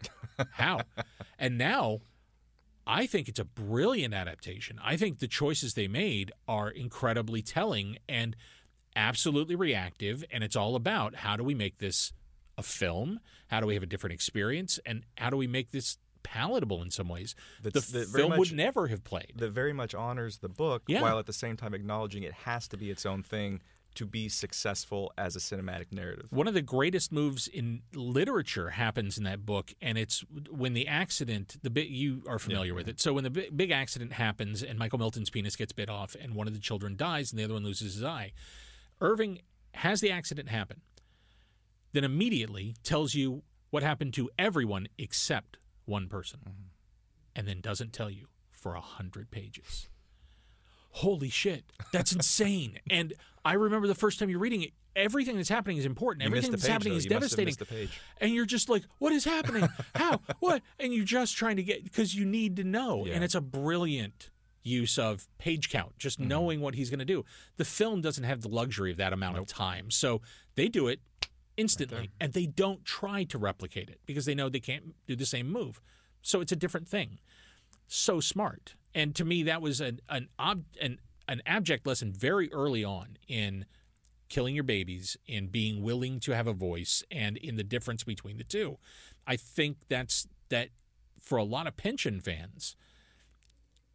How?" 0.53 0.81
and 1.39 1.59
now, 1.59 2.01
I 2.87 3.07
think 3.07 3.29
it's 3.29 3.41
a 3.41 3.45
brilliant 3.45 4.15
adaptation. 4.15 4.79
I 4.83 4.97
think 4.97 5.19
the 5.19 5.27
choices 5.27 5.75
they 5.75 5.89
made 5.89 6.33
are 6.47 6.71
incredibly 6.71 7.43
telling 7.43 7.99
and 8.09 8.37
absolutely 8.95 9.57
reactive. 9.57 10.25
And 10.31 10.45
it's 10.45 10.57
all 10.57 10.77
about 10.77 11.17
how 11.17 11.37
do 11.37 11.43
we 11.43 11.55
make 11.55 11.79
this 11.79 12.13
a 12.57 12.63
film? 12.63 13.21
How 13.49 13.61
do 13.61 13.67
we 13.67 13.75
have 13.75 13.83
a 13.83 13.87
different 13.87 14.15
experience? 14.15 14.79
And 14.87 15.05
how 15.19 15.31
do 15.31 15.37
we 15.37 15.47
make 15.47 15.73
this 15.73 15.99
palatable 16.27 16.83
in 16.83 16.91
some 16.91 17.09
ways. 17.09 17.37
That's, 17.63 17.87
the 17.87 18.03
film 18.03 18.31
much, 18.31 18.39
would 18.41 18.53
never 18.53 18.89
have 18.89 19.05
played. 19.05 19.35
That 19.37 19.51
very 19.51 19.73
much 19.73 19.95
honors 19.95 20.39
the 20.39 20.49
book, 20.49 20.83
yeah. 20.89 21.01
while 21.01 21.21
at 21.21 21.27
the 21.27 21.33
same 21.33 21.57
time 21.57 21.73
acknowledging 21.73 22.25
it 22.25 22.33
has 22.33 22.67
to 22.69 22.77
be 22.77 22.91
its 22.91 23.07
own 23.07 23.23
thing 23.23 23.61
to 23.97 24.07
be 24.07 24.29
successful 24.29 25.13
as 25.19 25.37
a 25.37 25.39
cinematic 25.39 25.93
narrative. 25.93 26.27
One 26.31 26.49
of 26.49 26.55
the 26.55 26.63
greatest 26.63 27.13
moves 27.13 27.49
in 27.49 27.83
literature 27.95 28.71
happens 28.71 29.19
in 29.19 29.25
that 29.25 29.45
book, 29.45 29.75
and 29.81 29.99
it's 29.99 30.25
when 30.51 30.75
the 30.75 30.87
accident. 30.87 31.57
The 31.63 31.71
bit 31.71 31.89
you 31.89 32.23
are 32.29 32.39
familiar 32.39 32.73
yeah. 32.73 32.77
with 32.77 32.89
it. 32.89 33.01
So 33.01 33.13
when 33.15 33.25
the 33.25 33.31
big, 33.31 33.57
big 33.57 33.71
accident 33.71 34.13
happens, 34.13 34.63
and 34.63 34.79
Michael 34.79 34.99
Milton's 34.99 35.31
penis 35.31 35.57
gets 35.57 35.73
bit 35.73 35.89
off, 35.89 36.17
and 36.21 36.35
one 36.35 36.47
of 36.47 36.55
the 36.55 36.61
children 36.61 36.97
dies, 36.97 37.33
and 37.33 37.39
the 37.39 37.45
other 37.45 37.55
one 37.55 37.65
loses 37.65 37.95
his 37.95 38.05
eye. 38.05 38.33
Irving 39.01 39.41
has 39.75 40.01
the 40.01 40.11
accident 40.11 40.49
happen, 40.49 40.81
then 41.93 42.05
immediately 42.05 42.77
tells 42.83 43.15
you 43.15 43.43
what 43.71 43.83
happened 43.83 44.15
to 44.15 44.31
everyone 44.39 44.89
except 44.97 45.59
one 45.85 46.09
person, 46.09 46.41
mm-hmm. 46.41 46.69
and 47.35 47.49
then 47.49 47.61
doesn't 47.61 47.93
tell 47.93 48.11
you 48.11 48.27
for 48.51 48.75
a 48.75 48.81
hundred 48.81 49.31
pages 49.31 49.89
holy 50.97 51.29
shit, 51.29 51.65
that's 51.93 52.13
insane. 52.13 52.79
and 52.91 53.13
I 53.45 53.53
remember 53.53 53.87
the 53.87 53.95
first 53.95 54.19
time 54.19 54.31
you're 54.31 54.39
reading 54.39 54.63
it, 54.63 54.71
everything 54.95 55.37
that's 55.37 55.49
happening 55.49 55.77
is 55.77 55.85
important. 55.85 56.23
You 56.23 56.29
everything 56.29 56.51
that's 56.51 56.63
page, 56.63 56.73
happening 56.73 56.93
though. 56.95 56.97
is 56.97 57.05
you 57.05 57.11
devastating. 57.11 57.55
And 58.21 58.33
you're 58.33 58.47
just 58.47 58.69
like, 58.69 58.83
what 58.99 59.13
is 59.13 59.25
happening? 59.25 59.69
How? 59.95 60.21
What? 60.41 60.63
And 60.81 60.95
you're 60.95 61.05
just 61.05 61.37
trying 61.37 61.57
to 61.57 61.63
get 61.63 61.85
because 61.85 62.15
you 62.15 62.25
need 62.25 62.57
to 62.57 62.65
know. 62.65 63.05
Yeah. 63.05 63.15
And 63.15 63.25
it's 63.25 63.35
a 63.35 63.41
brilliant 63.41 64.31
use 64.63 64.99
of 64.99 65.29
page 65.39 65.71
count, 65.71 65.99
just 65.99 66.19
mm-hmm. 66.19 66.29
knowing 66.29 66.61
what 66.61 66.75
he's 66.75 66.91
going 66.91 66.99
to 66.99 67.05
do. 67.05 67.25
The 67.57 67.65
film 67.65 68.01
doesn't 68.01 68.25
have 68.25 68.41
the 68.41 68.49
luxury 68.49 68.91
of 68.91 68.97
that 68.97 69.13
amount 69.13 69.37
nope. 69.37 69.43
of 69.43 69.49
time. 69.49 69.91
So 69.91 70.23
they 70.55 70.69
do 70.69 70.89
it 70.89 71.01
instantly 71.57 71.99
right 71.99 72.11
and 72.21 72.35
they 72.35 72.45
don't 72.45 72.85
try 72.85 73.25
to 73.25 73.39
replicate 73.39 73.89
it 73.89 73.99
because 74.05 74.27
they 74.27 74.35
know 74.35 74.49
they 74.49 74.61
can't 74.61 74.95
do 75.07 75.17
the 75.17 75.27
same 75.27 75.51
move. 75.51 75.81
So 76.23 76.41
it's 76.41 76.53
a 76.53 76.57
different 76.57 76.89
thing. 76.89 77.19
So 77.87 78.21
smart. 78.21 78.75
And 78.97 79.15
to 79.17 79.27
me, 79.27 79.43
that 79.45 79.61
was 79.61 79.81
an 79.81 80.01
an, 80.09 80.29
ob- 80.41 80.65
an 80.81 80.99
an 81.29 81.43
abject 81.45 81.87
lesson 81.87 82.13
very 82.13 82.51
early 82.51 82.83
on 82.83 83.19
in 83.29 83.67
killing 84.29 84.55
your 84.55 84.65
babies, 84.65 85.17
in 85.27 85.49
being 85.49 85.83
willing 85.83 86.19
to 86.21 86.35
have 86.35 86.47
a 86.47 86.55
voice, 86.55 87.05
and 87.11 87.37
in 87.37 87.57
the 87.57 87.63
difference 87.63 88.03
between 88.03 88.39
the 88.39 88.45
two. 88.45 88.79
I 89.27 89.37
think 89.37 89.77
that's 89.89 90.27
that 90.49 90.71
for 91.21 91.37
a 91.37 91.45
lot 91.45 91.67
of 91.67 91.77
Pynchon 91.77 92.21
fans, 92.21 92.75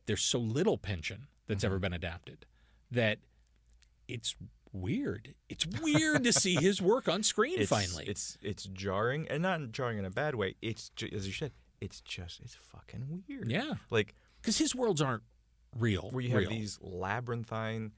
there's 0.05 0.21
so 0.21 0.37
little 0.37 0.77
Pynchon 0.77 1.27
that's 1.47 1.63
ever 1.63 1.75
mm-hmm. 1.75 1.81
been 1.81 1.93
adapted 1.93 2.45
that 2.91 3.17
it's 4.07 4.35
weird. 4.71 5.33
It's 5.49 5.65
weird 5.65 6.25
to 6.25 6.33
see 6.33 6.55
his 6.55 6.79
work 6.79 7.07
on 7.07 7.23
screen 7.23 7.55
It's, 7.59 7.69
finally. 7.71 8.05
it's 8.05 8.37
it's 8.43 8.65
jarring, 8.65 9.27
and 9.31 9.41
not 9.41 9.71
jarring 9.71 9.97
in 9.97 10.05
a 10.05 10.11
bad 10.11 10.35
way. 10.35 10.57
It's 10.61 10.91
as 11.11 11.25
you 11.25 11.33
said, 11.33 11.53
it's 11.79 12.01
just 12.01 12.39
it's 12.41 12.53
fucking 12.53 13.23
weird. 13.27 13.49
yeah, 13.49 13.73
like 13.89 14.13
because 14.41 14.57
his 14.57 14.75
worlds 14.75 15.01
aren't 15.01 15.23
real. 15.77 16.09
where 16.11 16.21
you 16.23 16.29
have 16.31 16.39
real. 16.39 16.49
these 16.49 16.77
labyrinthine, 16.81 17.91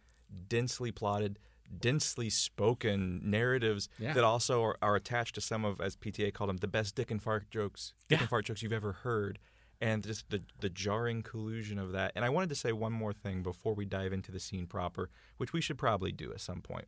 densely 0.49 0.91
plotted, 0.91 1.39
densely 1.79 2.29
spoken 2.29 3.21
narratives 3.23 3.89
Yeah. 3.97 4.13
that 4.13 4.23
also 4.23 4.61
are, 4.63 4.77
are 4.81 4.95
attached 4.95 5.35
to 5.35 5.41
some 5.41 5.65
of, 5.65 5.79
as 5.81 5.95
PTA 5.95 6.33
called 6.33 6.49
them, 6.49 6.57
the 6.57 6.67
best 6.67 6.95
dick 6.95 7.09
and 7.11 7.21
fart 7.21 7.49
jokes, 7.49 7.93
dick 8.09 8.17
Yeah. 8.19 8.23
and 8.23 8.29
fart 8.29 8.45
jokes 8.45 8.61
you've 8.61 8.73
ever 8.73 8.91
heard, 8.93 9.39
and 9.81 10.03
just 10.03 10.29
the 10.29 10.43
the 10.59 10.69
jarring 10.69 11.23
collusion 11.23 11.77
of 11.79 11.91
that. 11.93 12.11
And 12.15 12.23
I 12.23 12.29
wanted 12.29 12.49
to 12.49 12.55
say 12.55 12.71
one 12.71 12.93
more 12.93 13.11
thing 13.13 13.41
before 13.43 13.73
we 13.73 13.85
dive 13.85 14.13
into 14.13 14.31
the 14.31 14.39
scene 14.39 14.67
proper, 14.67 15.09
which 15.37 15.51
we 15.53 15.61
should 15.61 15.77
probably 15.77 16.11
do 16.11 16.31
at 16.31 16.41
some 16.41 16.61
point. 16.61 16.87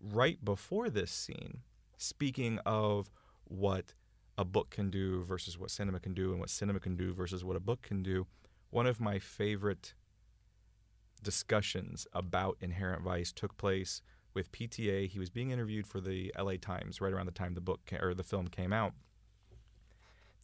Right 0.00 0.44
before 0.44 0.90
this 0.90 1.10
scene, 1.10 1.62
speaking 1.96 2.58
of 2.66 3.10
what 3.44 3.94
a 4.36 4.44
book 4.44 4.70
can 4.70 4.90
do 4.90 5.22
versus 5.24 5.58
what 5.58 5.70
cinema 5.70 5.98
can 6.00 6.12
do, 6.12 6.30
and 6.32 6.40
what 6.40 6.50
cinema 6.50 6.78
can 6.80 6.96
do 6.96 7.12
versus 7.14 7.42
what 7.44 7.56
a 7.56 7.60
book 7.60 7.82
can 7.82 8.02
do, 8.02 8.26
one 8.74 8.86
of 8.88 9.00
my 9.00 9.20
favorite 9.20 9.94
discussions 11.22 12.08
about 12.12 12.56
Inherent 12.60 13.02
Vice 13.02 13.32
took 13.32 13.56
place 13.56 14.02
with 14.34 14.50
PTA. 14.50 15.08
He 15.08 15.20
was 15.20 15.30
being 15.30 15.52
interviewed 15.52 15.86
for 15.86 16.00
the 16.00 16.32
LA 16.36 16.54
Times 16.60 17.00
right 17.00 17.12
around 17.12 17.26
the 17.26 17.32
time 17.32 17.54
the 17.54 17.60
book 17.60 17.92
or 18.02 18.14
the 18.14 18.24
film 18.24 18.48
came 18.48 18.72
out, 18.72 18.92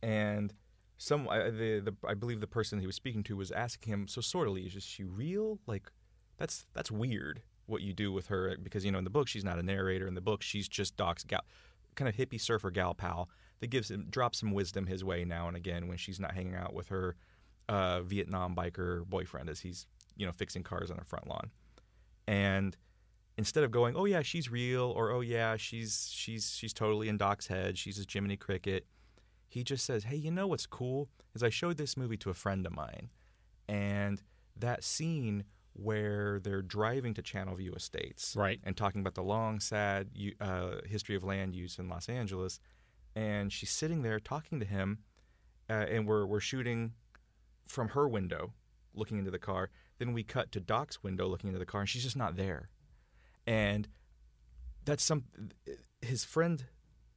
and 0.01 0.55
some 0.97 1.28
I, 1.28 1.51
the, 1.51 1.81
the 1.81 1.97
I 2.07 2.14
believe 2.14 2.41
the 2.41 2.47
person 2.47 2.78
he 2.78 2.87
was 2.87 2.95
speaking 2.95 3.24
to 3.24 3.37
was 3.37 3.51
asking 3.51 3.93
him, 3.93 4.07
"So 4.07 4.20
Sortilege, 4.20 4.76
is 4.76 4.85
she 4.85 5.03
real? 5.03 5.59
Like, 5.66 5.91
that's 6.39 6.66
that's 6.72 6.91
weird 6.91 7.43
what 7.66 7.83
you 7.83 7.93
do 7.93 8.12
with 8.12 8.28
her 8.28 8.57
because 8.62 8.85
you 8.85 8.93
know 8.93 8.99
in 8.99 9.05
the 9.05 9.11
book 9.11 9.26
she's 9.26 9.45
not 9.45 9.59
a 9.59 9.62
narrator. 9.62 10.07
In 10.07 10.14
the 10.14 10.20
book 10.20 10.43
she's 10.43 10.68
just 10.68 10.97
Doc's 10.97 11.24
gal, 11.24 11.43
kind 11.97 12.09
of 12.09 12.14
hippie 12.14 12.41
surfer 12.41 12.70
gal 12.70 12.95
pal 12.95 13.28
that 13.59 13.70
gives 13.70 13.91
him 13.91 14.07
drops 14.09 14.39
some 14.39 14.53
wisdom 14.53 14.87
his 14.87 15.03
way 15.03 15.24
now 15.24 15.49
and 15.49 15.57
again 15.57 15.89
when 15.89 15.99
she's 15.99 16.20
not 16.20 16.33
hanging 16.33 16.55
out 16.55 16.72
with 16.72 16.89
her 16.91 17.16
uh, 17.71 18.03
Vietnam 18.03 18.55
biker 18.55 19.07
boyfriend 19.07 19.49
as 19.49 19.61
he's 19.61 19.87
you 20.16 20.27
know 20.27 20.33
fixing 20.33 20.62
cars 20.62 20.91
on 20.91 20.99
her 20.99 21.05
front 21.05 21.27
lawn, 21.27 21.51
and 22.27 22.77
instead 23.39 23.64
of 23.64 23.71
going, 23.71 23.95
oh 23.97 24.05
yeah, 24.05 24.23
she's 24.23 24.51
real, 24.51 24.93
or 24.97 25.11
oh 25.11 25.21
yeah, 25.23 25.57
she's 25.57 26.11
she's 26.12 26.55
she's 26.55 26.73
totally 26.73 27.09
in 27.09 27.16
Doc's 27.16 27.47
head, 27.47 27.79
she's 27.79 27.97
his 27.97 28.07
Jiminy 28.12 28.37
Cricket, 28.37 28.87
he 29.49 29.64
just 29.64 29.85
says, 29.85 30.05
hey, 30.05 30.16
you 30.16 30.31
know 30.31 30.47
what's 30.47 30.66
cool? 30.66 31.09
Is 31.35 31.43
I 31.43 31.49
showed 31.51 31.77
this 31.77 31.97
movie 31.97 32.16
to 32.18 32.31
a 32.31 32.35
friend 32.35 32.66
of 32.66 32.73
mine, 32.75 33.09
and 33.68 34.21
that 34.57 34.85
scene 34.85 35.45
where 35.73 36.41
they're 36.41 36.61
driving 36.62 37.14
to 37.14 37.23
Channelview 37.23 37.75
Estates, 37.77 38.35
Right. 38.37 38.61
and 38.64 38.77
talking 38.77 39.01
about 39.01 39.14
the 39.14 39.23
long, 39.23 39.61
sad 39.61 40.09
uh, 40.41 40.73
history 40.85 41.14
of 41.14 41.23
land 41.23 41.55
use 41.55 41.79
in 41.79 41.89
Los 41.89 42.09
Angeles, 42.09 42.61
and 43.14 43.53
she's 43.53 43.71
sitting 43.71 44.03
there 44.03 44.18
talking 44.21 44.59
to 44.61 44.66
him, 44.66 44.99
uh, 45.71 45.87
and 45.89 46.07
we're 46.09 46.27
we're 46.27 46.41
shooting 46.41 46.93
from 47.71 47.91
her 47.91 48.09
window, 48.09 48.53
looking 48.95 49.18
into 49.18 49.31
the 49.31 49.39
car. 49.39 49.71
Then 49.99 50.12
we 50.12 50.23
cut 50.23 50.53
to 50.53 50.61
Doc's 50.61 51.03
window, 51.03 51.29
looking 51.29 51.49
into 51.49 51.59
the 51.59 51.66
car, 51.66 51.83
and 51.83 51.89
she's 51.89 52.03
just 52.03 52.16
not 52.16 52.37
there. 52.37 52.68
And 53.47 53.89
that's 54.85 55.05
some. 55.05 55.25
His 56.03 56.25
friend 56.25 56.64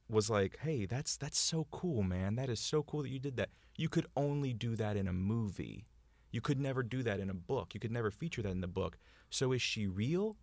was 0.08 0.30
like, 0.30 0.58
"Hey, 0.60 0.86
that's 0.86 1.16
that's 1.16 1.38
so 1.38 1.66
cool, 1.70 2.02
man. 2.02 2.36
That 2.36 2.48
is 2.48 2.60
so 2.60 2.82
cool 2.82 3.02
that 3.02 3.10
you 3.10 3.18
did 3.18 3.36
that. 3.36 3.50
You 3.76 3.88
could 3.88 4.06
only 4.16 4.52
do 4.52 4.76
that 4.76 4.96
in 4.96 5.08
a 5.08 5.12
movie. 5.12 5.84
You 6.30 6.40
could 6.40 6.60
never 6.60 6.82
do 6.82 7.02
that 7.02 7.20
in 7.20 7.30
a 7.30 7.34
book. 7.34 7.74
You 7.74 7.80
could 7.80 7.92
never 7.92 8.10
feature 8.10 8.42
that 8.42 8.50
in 8.50 8.60
the 8.60 8.68
book. 8.68 8.98
So 9.30 9.52
is 9.52 9.62
she 9.62 9.86
real?" 9.86 10.36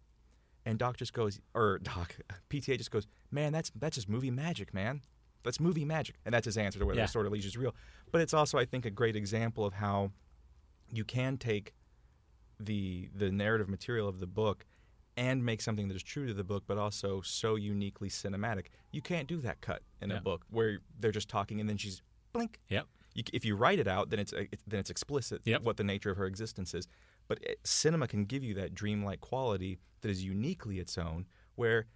And 0.64 0.78
Doc 0.78 0.97
just 0.97 1.14
goes, 1.14 1.39
or 1.55 1.80
Doc, 1.84 2.16
PTA 2.49 2.78
just 2.78 2.91
goes, 2.91 3.07
"Man, 3.32 3.53
that's 3.53 3.72
that's 3.76 3.95
just 3.95 4.09
movie 4.09 4.32
magic, 4.32 4.74
man. 4.74 5.01
That's 5.44 5.60
movie 5.60 5.86
magic." 5.86 6.16
And 6.26 6.34
that's 6.34 6.46
his 6.46 6.58
answer 6.58 6.80
to 6.80 6.86
whether 6.86 7.00
Yeah. 7.00 7.06
the 7.06 7.12
Sortilege 7.12 7.46
is 7.46 7.58
real. 7.58 7.76
But 8.12 8.22
it's 8.22 8.34
also, 8.34 8.58
I 8.58 8.66
think, 8.66 8.86
a 8.86 8.92
great 8.92 9.16
example 9.16 9.66
of 9.66 9.74
how 9.76 10.12
you 10.92 11.04
can 11.06 11.38
take 11.38 11.74
the 12.60 13.10
the 13.16 13.32
narrative 13.32 13.70
material 13.70 14.08
of 14.08 14.20
the 14.20 14.28
book 14.28 14.66
and 15.18 15.44
make 15.44 15.62
something 15.62 15.88
that 15.89 15.96
is 15.96 16.04
true 16.04 16.26
to 16.28 16.34
the 16.34 16.44
book, 16.44 16.64
but 16.68 16.78
also 16.78 17.22
so 17.22 17.56
uniquely 17.56 18.08
cinematic. 18.10 18.68
You 18.92 19.02
can't 19.02 19.28
do 19.28 19.38
that 19.42 19.60
cut 19.62 19.82
in 20.00 20.10
Yeah. 20.10 20.18
a 20.18 20.22
book 20.22 20.46
where 20.50 20.80
they're 21.00 21.12
just 21.12 21.28
talking 21.28 21.60
and 21.60 21.70
then 21.70 21.78
she's 21.78 22.02
blink. 22.32 22.60
Yep. 22.70 22.88
You, 23.14 23.24
if 23.34 23.44
you 23.44 23.56
write 23.58 23.80
it 23.80 23.88
out, 23.89 24.10
then 24.10 24.20
it's, 24.20 24.32
it's 24.32 24.64
then 24.66 24.80
it's 24.80 24.89
explicit 24.89 25.42
Yep. 25.44 25.64
what 25.64 25.76
the 25.76 25.84
nature 25.84 26.12
of 26.12 26.18
her 26.18 26.26
existence 26.26 26.74
is. 26.74 26.88
But 27.28 27.39
it, 27.44 27.60
cinema 27.66 28.08
can 28.08 28.24
give 28.26 28.42
you 28.44 28.54
that 28.56 28.74
dreamlike 28.74 29.20
quality 29.20 29.80
that 30.00 30.10
is 30.10 30.24
uniquely 30.24 30.80
its 30.80 30.98
own. 30.98 31.26
Where 31.56 31.88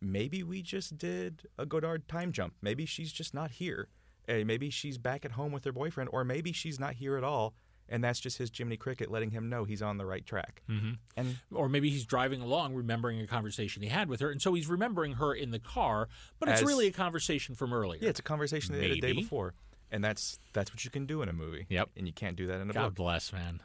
maybe 0.00 0.42
we 0.42 0.62
just 0.62 0.98
did 0.98 1.42
a 1.58 1.66
Godard 1.66 2.08
time 2.08 2.32
jump. 2.32 2.54
Maybe 2.62 2.86
she's 2.86 3.12
just 3.12 3.34
not 3.34 3.50
here. 3.52 3.88
Uh, 4.28 4.44
maybe 4.44 4.70
she's 4.70 4.98
back 4.98 5.24
at 5.24 5.32
home 5.32 5.52
with 5.52 5.64
her 5.64 5.72
boyfriend, 5.72 6.10
or 6.12 6.22
maybe 6.24 6.52
she's 6.52 6.78
not 6.78 6.94
here 6.94 7.16
at 7.16 7.24
all, 7.24 7.54
and 7.88 8.04
that's 8.04 8.20
just 8.20 8.36
his 8.36 8.50
Jiminy 8.54 8.76
Cricket 8.76 9.10
letting 9.10 9.30
him 9.30 9.48
know 9.48 9.64
he's 9.64 9.80
on 9.80 9.96
the 9.96 10.04
right 10.04 10.24
track. 10.26 10.62
hmm 10.68 10.92
And 11.16 11.38
Or 11.50 11.68
maybe 11.70 11.88
he's 11.88 12.04
driving 12.04 12.42
along, 12.42 12.74
remembering 12.74 13.20
a 13.20 13.26
conversation 13.26 13.82
he 13.82 13.88
had 13.88 14.08
with 14.10 14.20
her, 14.20 14.30
and 14.30 14.42
so 14.42 14.52
he's 14.52 14.66
remembering 14.66 15.14
her 15.14 15.32
in 15.32 15.50
the 15.50 15.58
car, 15.58 16.08
but 16.38 16.50
it's 16.50 16.60
As- 16.60 16.66
really 16.66 16.88
a 16.88 16.92
conversation 16.92 17.54
from 17.54 17.72
earlier. 17.72 18.00
yeah, 18.02 18.10
it's 18.10 18.20
a 18.20 18.22
conversation 18.22 18.74
they 18.74 18.82
had 18.82 18.98
a 18.98 19.00
day 19.00 19.14
before, 19.14 19.54
and 19.90 20.04
that's 20.04 20.38
that's 20.52 20.70
what 20.70 20.84
you 20.84 20.90
can 20.90 21.06
do 21.06 21.22
in 21.22 21.30
a 21.30 21.32
movie. 21.32 21.64
Yep. 21.70 21.88
and 21.96 22.06
you 22.06 22.12
can't 22.12 22.36
do 22.36 22.46
that 22.48 22.60
in 22.60 22.68
a 22.68 22.74
God 22.74 22.88
book. 22.88 22.94
bless, 22.96 23.32
man. 23.32 23.60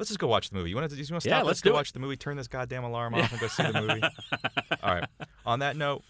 Let's 0.00 0.08
just 0.08 0.18
go 0.18 0.26
watch 0.28 0.48
the 0.48 0.56
movie. 0.56 0.70
You 0.70 0.76
want 0.76 0.90
to? 0.90 0.96
You 0.96 1.04
want 1.12 1.22
to 1.24 1.28
Yeah, 1.28 1.36
stop? 1.40 1.46
let's 1.46 1.60
go 1.60 1.70
it. 1.70 1.74
watch 1.74 1.92
the 1.92 1.98
movie. 2.00 2.16
Turn 2.16 2.36
this 2.38 2.48
goddamn 2.48 2.84
alarm 2.84 3.14
off 3.14 3.30
and 3.30 3.38
go 3.40 3.48
see 3.48 3.62
the 3.64 3.80
movie. 3.86 4.02
All 4.82 4.94
right. 4.94 5.04
On 5.44 5.58
that 5.58 5.76
note, 5.76 6.02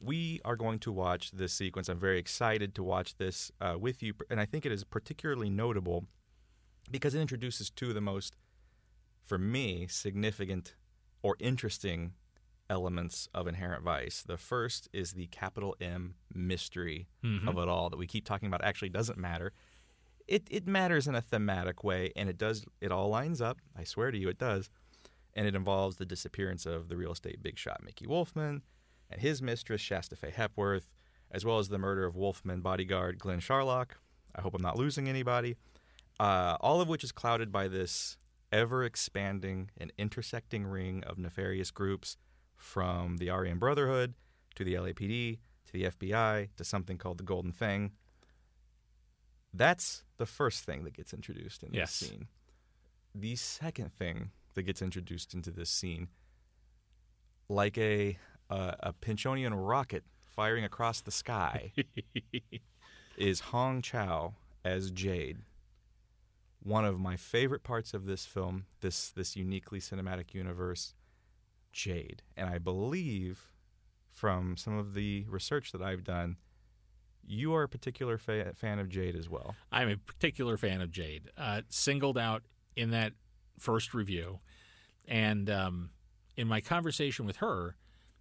we 0.00 0.40
are 0.44 0.54
going 0.54 0.78
to 0.78 0.92
watch 0.92 1.32
this 1.32 1.52
sequence. 1.52 1.88
I'm 1.88 1.98
very 1.98 2.18
excited 2.20 2.74
to 2.76 2.84
watch 2.84 3.16
this 3.16 3.50
uh, 3.60 3.74
with 3.78 4.02
you, 4.02 4.14
and 4.30 4.40
I 4.40 4.44
think 4.44 4.64
it 4.64 4.70
is 4.70 4.84
particularly 4.84 5.50
notable 5.50 6.04
because 6.90 7.16
it 7.16 7.20
introduces 7.20 7.68
two 7.68 7.88
of 7.88 7.94
the 7.96 8.00
most, 8.00 8.36
for 9.24 9.38
me, 9.38 9.88
significant 9.88 10.74
or 11.22 11.34
interesting 11.40 12.12
elements 12.70 13.28
of 13.34 13.48
Inherent 13.48 13.82
Vice. 13.82 14.22
The 14.24 14.36
first 14.36 14.88
is 14.92 15.12
the 15.14 15.26
capital 15.28 15.74
M 15.80 16.14
mystery 16.32 17.08
Mhm. 17.24 17.48
of 17.48 17.58
it 17.58 17.68
all 17.68 17.90
that 17.90 17.96
we 17.96 18.06
keep 18.06 18.24
talking 18.24 18.46
about 18.46 18.62
actually 18.62 18.88
doesn't 18.90 19.18
matter. 19.18 19.52
It 20.26 20.46
it 20.50 20.66
matters 20.66 21.06
in 21.06 21.14
a 21.14 21.20
thematic 21.20 21.84
way, 21.84 22.12
and 22.16 22.28
it 22.28 22.38
does. 22.38 22.64
It 22.80 22.92
all 22.92 23.08
lines 23.08 23.40
up. 23.40 23.58
I 23.76 23.84
swear 23.84 24.10
to 24.10 24.18
you, 24.18 24.28
it 24.28 24.38
does. 24.38 24.70
And 25.34 25.46
it 25.46 25.54
involves 25.54 25.96
the 25.96 26.06
disappearance 26.06 26.64
of 26.64 26.88
the 26.88 26.96
real 26.96 27.12
estate 27.12 27.42
big 27.42 27.58
shot 27.58 27.82
Mickey 27.84 28.06
Wolfmann 28.06 28.62
and 29.10 29.20
his 29.20 29.42
mistress 29.42 29.80
Shasta 29.80 30.16
Faye 30.16 30.30
Hepworth, 30.30 30.90
as 31.30 31.44
well 31.44 31.58
as 31.58 31.68
the 31.68 31.78
murder 31.78 32.06
of 32.06 32.14
Wolfmann 32.14 32.62
bodyguard 32.62 33.18
Glenn 33.18 33.40
Charlock. 33.40 33.98
I 34.34 34.40
hope 34.40 34.54
I'm 34.54 34.62
not 34.62 34.78
losing 34.78 35.08
anybody. 35.08 35.56
Uh, 36.18 36.56
all 36.60 36.80
of 36.80 36.88
which 36.88 37.04
is 37.04 37.12
clouded 37.12 37.52
by 37.52 37.68
this 37.68 38.16
ever 38.50 38.84
expanding 38.84 39.70
and 39.76 39.92
intersecting 39.98 40.64
ring 40.64 41.04
of 41.04 41.18
nefarious 41.18 41.70
groups, 41.70 42.16
from 42.56 43.18
the 43.18 43.30
Aryan 43.30 43.58
Brotherhood 43.58 44.14
to 44.54 44.64
the 44.64 44.74
LAPD 44.74 45.38
to 45.66 45.72
the 45.72 45.84
FBI 45.84 46.48
to 46.56 46.64
something 46.64 46.98
called 46.98 47.18
the 47.18 47.24
Golden 47.24 47.52
Fang. 47.52 47.92
That's 49.56 50.04
the 50.18 50.26
first 50.26 50.64
thing 50.64 50.84
that 50.84 50.94
gets 50.94 51.12
introduced 51.14 51.62
in 51.62 51.72
Yes. 51.72 51.98
this 52.00 52.08
scene. 52.10 52.28
The 53.14 53.36
second 53.36 53.92
thing 53.92 54.30
that 54.54 54.62
gets 54.64 54.82
introduced 54.82 55.34
into 55.34 55.50
this 55.50 55.70
scene, 55.70 56.08
like 57.48 57.78
a 57.78 58.18
uh, 58.50 58.72
a 58.80 58.92
Pynchonian 58.92 59.52
rocket 59.54 60.04
firing 60.34 60.64
across 60.64 61.00
the 61.00 61.10
sky, 61.10 61.72
is 63.16 63.40
Hong 63.40 63.82
Chau 63.82 64.34
as 64.64 64.90
Jade. 64.90 65.38
One 66.62 66.84
of 66.84 66.98
my 67.00 67.16
favorite 67.16 67.62
parts 67.62 67.94
of 67.94 68.06
this 68.06 68.26
film, 68.26 68.66
this 68.80 69.10
this 69.10 69.36
uniquely 69.36 69.80
cinematic 69.80 70.34
universe, 70.34 70.94
Jade. 71.72 72.22
And 72.36 72.50
I 72.50 72.58
believe 72.58 73.50
from 74.10 74.56
some 74.56 74.76
of 74.78 74.94
the 74.94 75.24
research 75.28 75.72
that 75.72 75.82
I've 75.82 76.04
done, 76.04 76.36
you 77.26 77.54
are 77.54 77.64
a 77.64 77.68
particular 77.68 78.18
fa- 78.18 78.52
fan 78.54 78.78
of 78.78 78.88
Jade 78.88 79.16
as 79.16 79.28
well. 79.28 79.54
I'm 79.72 79.88
a 79.88 79.96
particular 79.96 80.56
fan 80.56 80.80
of 80.80 80.90
Jade, 80.90 81.30
uh, 81.36 81.62
singled 81.68 82.18
out 82.18 82.42
in 82.76 82.90
that 82.90 83.12
first 83.58 83.94
review, 83.94 84.40
and 85.06 85.48
um, 85.50 85.90
in 86.36 86.46
my 86.48 86.60
conversation 86.60 87.26
with 87.26 87.36
her, 87.36 87.76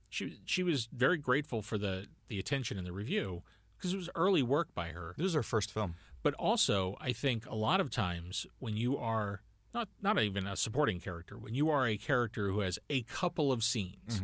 she 0.10 0.40
she 0.46 0.64
was 0.64 0.88
very 0.92 1.18
grateful 1.18 1.62
for 1.62 1.78
the 1.78 2.08
the 2.28 2.40
attention 2.40 2.78
in 2.78 2.84
the 2.86 2.94
review 2.94 3.44
because 3.78 3.94
it 3.94 3.98
was 3.98 4.10
early 4.16 4.42
work 4.44 4.74
by 4.74 4.90
her. 4.90 5.14
This 5.18 5.28
is 5.28 5.34
her 5.34 5.44
first 5.44 5.72
film. 5.72 5.96
But 6.24 6.34
also, 6.36 6.96
I 7.00 7.12
think 7.14 7.46
a 7.46 7.56
lot 7.56 7.80
of 7.80 7.92
times 7.92 8.48
when 8.60 8.76
you 8.78 8.98
are 8.98 9.42
not 9.74 9.90
not 10.02 10.18
even 10.20 10.48
a 10.48 10.56
supporting 10.56 11.00
character, 11.00 11.38
when 11.38 11.54
you 11.54 11.70
are 11.70 11.86
a 11.86 11.98
character 11.98 12.50
who 12.50 12.62
has 12.62 12.80
a 12.90 13.02
couple 13.04 13.52
of 13.52 13.64
scenes, 13.64 14.22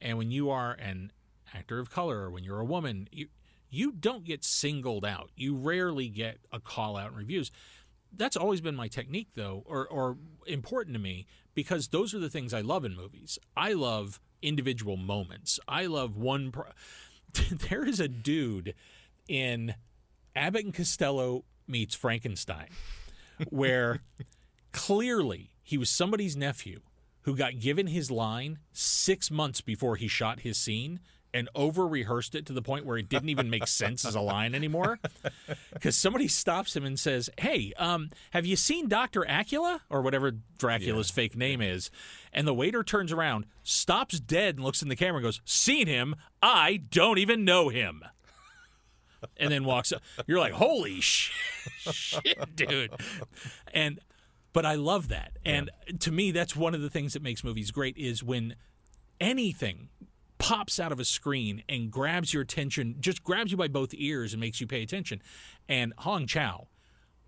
and 0.00 0.18
when 0.18 0.30
you 0.30 0.50
are 0.50 0.72
an 0.72 1.12
actor 1.54 1.78
of 1.78 1.90
color, 1.90 2.22
or 2.22 2.30
when 2.30 2.42
you're 2.42 2.60
a 2.60 2.64
woman, 2.64 3.08
you 3.12 3.28
you 3.74 3.92
don't 3.92 4.24
get 4.24 4.44
singled 4.44 5.04
out. 5.04 5.30
You 5.36 5.56
rarely 5.56 6.08
get 6.08 6.38
a 6.52 6.60
call 6.60 6.96
out 6.96 7.12
in 7.12 7.18
reviews. 7.18 7.50
That's 8.16 8.36
always 8.36 8.60
been 8.60 8.76
my 8.76 8.88
technique, 8.88 9.30
though, 9.34 9.64
or, 9.66 9.86
or 9.88 10.16
important 10.46 10.94
to 10.94 11.00
me, 11.00 11.26
because 11.54 11.88
those 11.88 12.14
are 12.14 12.18
the 12.18 12.30
things 12.30 12.54
I 12.54 12.60
love 12.60 12.84
in 12.84 12.94
movies. 12.94 13.38
I 13.56 13.72
love 13.72 14.20
individual 14.40 14.96
moments. 14.96 15.58
I 15.66 15.86
love 15.86 16.16
one. 16.16 16.52
Pro- 16.52 16.70
there 17.68 17.84
is 17.84 17.98
a 17.98 18.08
dude 18.08 18.74
in 19.28 19.74
Abbott 20.36 20.64
and 20.64 20.74
Costello 20.74 21.44
meets 21.66 21.94
Frankenstein, 21.94 22.68
where 23.50 24.02
clearly 24.72 25.50
he 25.62 25.78
was 25.78 25.90
somebody's 25.90 26.36
nephew 26.36 26.80
who 27.22 27.36
got 27.36 27.58
given 27.58 27.86
his 27.86 28.10
line 28.10 28.58
six 28.72 29.30
months 29.30 29.60
before 29.60 29.96
he 29.96 30.06
shot 30.06 30.40
his 30.40 30.58
scene 30.58 31.00
and 31.34 31.48
over 31.54 31.86
rehearsed 31.86 32.36
it 32.36 32.46
to 32.46 32.52
the 32.52 32.62
point 32.62 32.86
where 32.86 32.96
it 32.96 33.08
didn't 33.08 33.28
even 33.28 33.50
make 33.50 33.66
sense 33.66 34.04
as 34.04 34.14
a 34.14 34.20
line 34.20 34.54
anymore. 34.54 34.98
Because 35.72 35.96
somebody 35.96 36.28
stops 36.28 36.74
him 36.74 36.84
and 36.84 36.98
says, 36.98 37.28
Hey, 37.36 37.72
um, 37.76 38.10
have 38.30 38.46
you 38.46 38.56
seen 38.56 38.88
Dr. 38.88 39.22
Acula? 39.28 39.80
Or 39.90 40.00
whatever 40.00 40.32
Dracula's 40.58 41.10
yeah. 41.10 41.14
fake 41.14 41.36
name 41.36 41.60
is. 41.60 41.90
And 42.32 42.46
the 42.46 42.54
waiter 42.54 42.82
turns 42.82 43.12
around, 43.12 43.44
stops 43.62 44.20
dead, 44.20 44.54
and 44.54 44.64
looks 44.64 44.80
in 44.80 44.88
the 44.88 44.96
camera 44.96 45.16
and 45.16 45.24
goes, 45.24 45.40
Seen 45.44 45.86
him? 45.86 46.14
I 46.40 46.76
don't 46.90 47.18
even 47.18 47.44
know 47.44 47.68
him. 47.68 48.02
And 49.36 49.52
then 49.52 49.64
walks 49.64 49.92
up. 49.92 50.02
You're 50.26 50.38
like, 50.38 50.52
Holy 50.52 51.00
shit, 51.00 52.56
dude. 52.56 52.92
And 53.72 54.00
but 54.52 54.64
I 54.64 54.76
love 54.76 55.08
that. 55.08 55.32
And 55.44 55.70
yeah. 55.86 55.96
to 55.98 56.12
me, 56.12 56.30
that's 56.30 56.54
one 56.56 56.74
of 56.74 56.80
the 56.80 56.90
things 56.90 57.12
that 57.12 57.22
makes 57.22 57.44
movies 57.44 57.70
great 57.70 57.96
is 57.98 58.22
when 58.22 58.54
anything 59.20 59.88
pops 60.44 60.78
out 60.78 60.92
of 60.92 61.00
a 61.00 61.04
screen 61.06 61.62
and 61.70 61.90
grabs 61.90 62.34
your 62.34 62.42
attention, 62.42 62.96
just 63.00 63.24
grabs 63.24 63.50
you 63.50 63.56
by 63.56 63.66
both 63.66 63.94
ears 63.94 64.34
and 64.34 64.40
makes 64.40 64.60
you 64.60 64.66
pay 64.66 64.82
attention. 64.82 65.22
And 65.70 65.94
Hong 65.98 66.26
Chau 66.26 66.66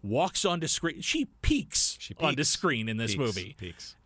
walks 0.02 0.44
onto 0.44 0.66
screen. 0.66 1.00
She 1.00 1.24
peeks, 1.40 1.96
she 1.98 2.12
peeks. 2.12 2.24
onto 2.24 2.44
screen 2.44 2.90
in 2.90 2.98
this 2.98 3.16
movie. 3.16 3.56
Peeks. 3.58 3.96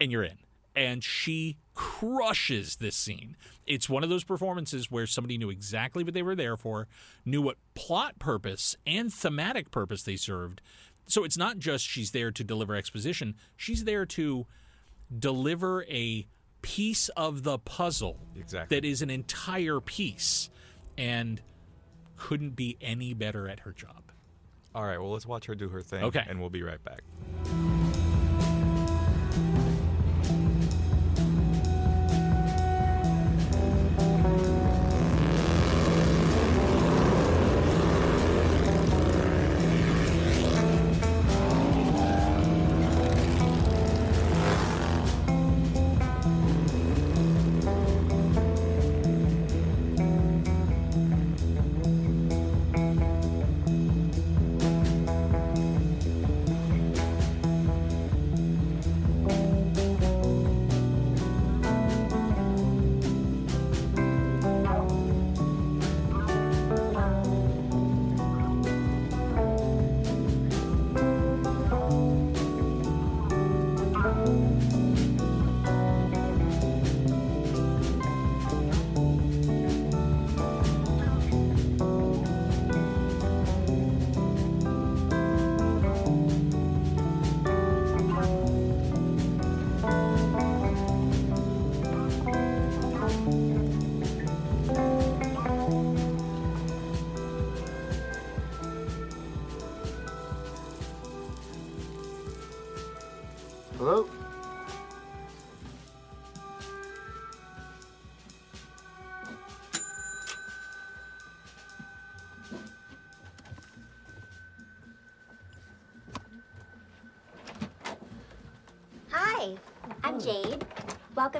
And 0.00 0.12
you're 0.12 0.22
in. 0.22 0.38
And 0.76 1.02
she 1.02 1.56
crushes 1.74 2.76
this 2.76 2.94
scene. 2.94 3.36
It's 3.66 3.88
one 3.88 4.04
of 4.04 4.10
those 4.10 4.22
performances 4.22 4.92
where 4.92 5.08
somebody 5.08 5.36
knew 5.36 5.50
exactly 5.50 6.04
what 6.04 6.14
they 6.14 6.22
were 6.22 6.36
there 6.36 6.56
for, 6.56 6.86
knew 7.24 7.42
what 7.42 7.56
plot 7.74 8.20
purpose 8.20 8.76
and 8.86 9.12
thematic 9.12 9.72
purpose 9.72 10.04
they 10.04 10.14
served, 10.14 10.60
so 11.08 11.24
it's 11.24 11.36
not 11.36 11.58
just 11.58 11.84
she's 11.84 12.12
there 12.12 12.30
to 12.30 12.44
deliver 12.44 12.76
exposition, 12.76 13.34
she's 13.56 13.82
there 13.82 14.06
to 14.06 14.46
deliver 15.18 15.82
a 15.86 16.28
piece 16.62 17.08
of 17.10 17.42
the 17.42 17.58
puzzle 17.58 18.18
exactly. 18.36 18.76
that 18.78 18.86
is 18.86 19.02
an 19.02 19.10
entire 19.10 19.80
piece 19.80 20.50
and 20.98 21.40
couldn't 22.16 22.56
be 22.56 22.76
any 22.80 23.14
better 23.14 23.48
at 23.48 23.60
her 23.60 23.72
job. 23.72 24.02
All 24.74 24.84
right, 24.84 24.98
well, 24.98 25.12
let's 25.12 25.26
watch 25.26 25.46
her 25.46 25.54
do 25.54 25.68
her 25.70 25.80
thing. 25.80 26.04
Okay. 26.04 26.24
And 26.28 26.40
we'll 26.40 26.50
be 26.50 26.62
right 26.62 26.82
back. 26.84 27.00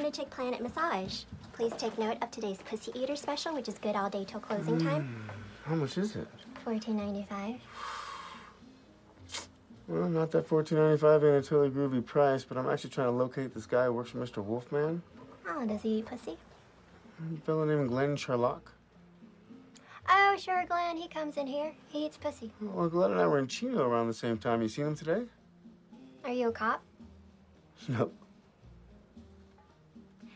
To 0.01 0.11
Chick 0.11 0.31
Planet 0.31 0.63
Massage. 0.63 1.25
Please 1.53 1.73
take 1.77 1.99
note 1.99 2.17
of 2.23 2.31
today's 2.31 2.57
Pussy 2.65 2.91
Eater 2.95 3.17
special, 3.17 3.55
which 3.55 3.69
is 3.69 3.77
good 3.77 3.95
all 3.95 4.09
day 4.09 4.25
till 4.25 4.41
closing 4.41 4.79
mm. 4.79 4.83
time. 4.83 5.31
How 5.67 5.75
much 5.75 5.99
is 5.99 6.17
it? 6.17 6.27
Fourteen 6.65 6.97
ninety 6.97 7.27
five. 7.29 7.57
Well, 9.87 10.09
not 10.09 10.31
that 10.31 10.47
fourteen 10.47 10.79
ninety 10.79 10.97
five 10.97 11.23
ain't 11.23 11.45
a 11.45 11.47
totally 11.47 11.69
groovy 11.69 12.05
price, 12.05 12.45
but 12.45 12.57
I'm 12.57 12.67
actually 12.71 12.91
trying 12.91 13.09
to 13.09 13.13
locate 13.13 13.53
this 13.53 13.67
guy 13.67 13.85
who 13.85 13.93
works 13.93 14.11
for 14.11 14.19
Mr. 14.19 14.43
Wolfmann. 14.43 15.03
Oh, 15.47 15.67
does 15.67 15.83
he 15.83 15.99
eat 15.99 16.07
pussy? 16.07 16.39
A 17.35 17.41
fellow 17.43 17.67
named 17.67 17.91
Glenn 17.91 18.17
Charlock. 18.17 18.73
Oh, 20.09 20.35
sure, 20.39 20.65
Glenn. 20.67 20.97
He 20.97 21.09
comes 21.09 21.37
in 21.37 21.47
here. 21.47 21.73
He 21.89 22.07
eats 22.07 22.17
pussy. 22.17 22.51
Well, 22.63 22.89
Glenn 22.89 23.11
and 23.11 23.21
I 23.21 23.27
were 23.27 23.39
in 23.39 23.49
Chino 23.49 23.87
around 23.87 24.07
the 24.07 24.15
same 24.15 24.39
time. 24.39 24.63
You 24.63 24.69
seen 24.69 24.87
him 24.87 24.97
today? 24.97 25.25
Are 26.25 26.33
you 26.33 26.49
a 26.49 26.53
cop? 26.53 26.83
No. 27.89 28.11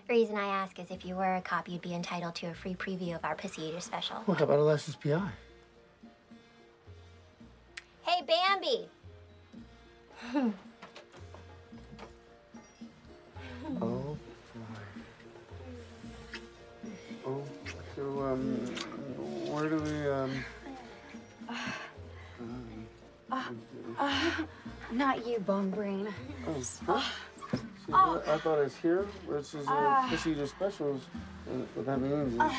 The 0.06 0.12
reason 0.12 0.36
I 0.36 0.48
ask 0.48 0.78
is 0.78 0.90
if 0.90 1.04
you 1.06 1.14
were 1.16 1.36
a 1.36 1.40
cop, 1.40 1.66
you'd 1.66 1.80
be 1.80 1.94
entitled 1.94 2.34
to 2.36 2.48
a 2.48 2.54
free 2.54 2.74
preview 2.74 3.14
of 3.14 3.24
our 3.24 3.34
Pussy 3.34 3.62
Eater 3.62 3.80
special. 3.80 4.22
Well, 4.26 4.36
how 4.36 4.44
about 4.44 4.58
a 4.58 4.62
licensed 4.62 5.00
PI? 5.00 5.30
Hey, 8.02 8.22
Bambi! 8.26 8.88
oh, 13.80 13.80
boy. 13.80 14.16
Oh, 17.26 17.42
so, 17.96 18.02
um, 18.24 18.56
where 19.50 19.70
do 19.70 19.76
we, 19.76 20.06
um... 20.10 20.44
Uh, 23.30 23.42
uh, 23.98 24.30
not 24.92 25.26
you, 25.26 25.38
bone 25.40 25.70
brain. 25.70 26.08
Oh, 26.88 27.10
Oh. 27.92 28.22
I, 28.26 28.34
I 28.34 28.38
thought 28.38 28.58
it's 28.60 28.76
here, 28.76 29.02
which 29.26 29.54
is 29.54 29.66
uh, 29.66 29.70
ah. 29.70 30.06
procedure 30.08 30.46
specials. 30.46 31.02
Uh, 31.46 31.58
what 31.74 31.86
that 31.86 32.00
means 32.00 32.32
is. 32.32 32.40
Uh, 32.40 32.46
is 32.46 32.52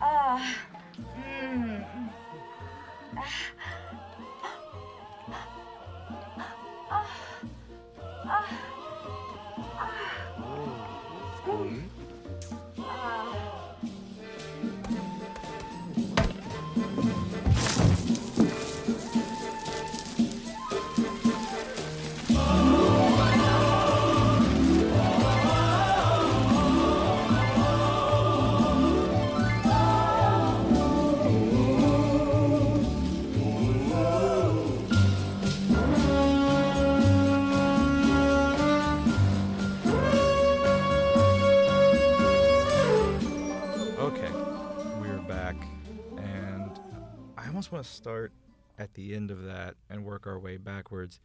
uh, 0.00 0.04
uh, 0.04 0.40
mm, 1.18 2.08
uh, 3.16 3.20
uh, 3.20 3.24
uh, 6.90 6.96
uh, 6.96 7.04
uh, 8.26 8.30
uh, 8.30 8.44
uh, 10.38 10.66
uh, 11.50 11.89
want 47.80 47.86
to 47.86 47.92
start 47.94 48.32
at 48.78 48.94
the 48.94 49.14
end 49.14 49.30
of 49.30 49.44
that 49.44 49.74
and 49.88 50.04
work 50.04 50.26
our 50.26 50.38
way 50.38 50.56
backwards. 50.58 51.18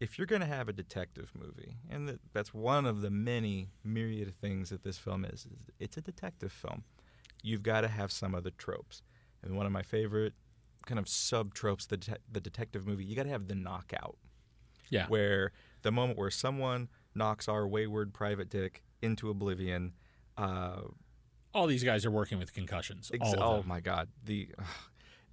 If 0.00 0.18
you're 0.18 0.26
going 0.26 0.40
to 0.40 0.46
have 0.46 0.68
a 0.68 0.72
detective 0.72 1.30
movie, 1.38 1.76
and 1.90 2.18
that's 2.32 2.52
one 2.54 2.84
of 2.86 3.00
the 3.00 3.10
many 3.10 3.68
myriad 3.84 4.34
things 4.40 4.70
that 4.70 4.82
this 4.82 4.98
film 4.98 5.24
is, 5.24 5.46
is 5.46 5.70
it's 5.80 5.96
a 5.96 6.00
detective 6.00 6.52
film. 6.52 6.84
You've 7.42 7.62
got 7.62 7.82
to 7.82 7.88
have 7.88 8.10
some 8.12 8.34
of 8.34 8.44
the 8.44 8.50
tropes. 8.52 9.02
And 9.42 9.56
one 9.56 9.66
of 9.66 9.72
my 9.72 9.82
favorite 9.82 10.34
kind 10.86 10.98
of 10.98 11.08
sub 11.08 11.54
tropes, 11.54 11.86
the, 11.86 11.96
det- 11.96 12.22
the 12.30 12.40
detective 12.40 12.86
movie, 12.86 13.04
you 13.04 13.14
got 13.16 13.24
to 13.24 13.28
have 13.30 13.48
the 13.48 13.54
knockout 13.54 14.16
Yeah. 14.90 15.06
where 15.08 15.52
the 15.82 15.90
moment 15.92 16.18
where 16.18 16.30
someone 16.30 16.88
knocks 17.14 17.48
our 17.48 17.66
wayward 17.66 18.12
private 18.14 18.48
dick 18.48 18.82
into 19.02 19.28
oblivion. 19.30 19.92
Uh, 20.36 20.82
all 21.52 21.66
these 21.66 21.84
guys 21.84 22.04
are 22.04 22.10
working 22.10 22.38
with 22.38 22.52
concussions. 22.52 23.10
ex- 23.14 23.34
oh 23.38 23.62
my 23.66 23.80
god, 23.80 24.08
the 24.24 24.48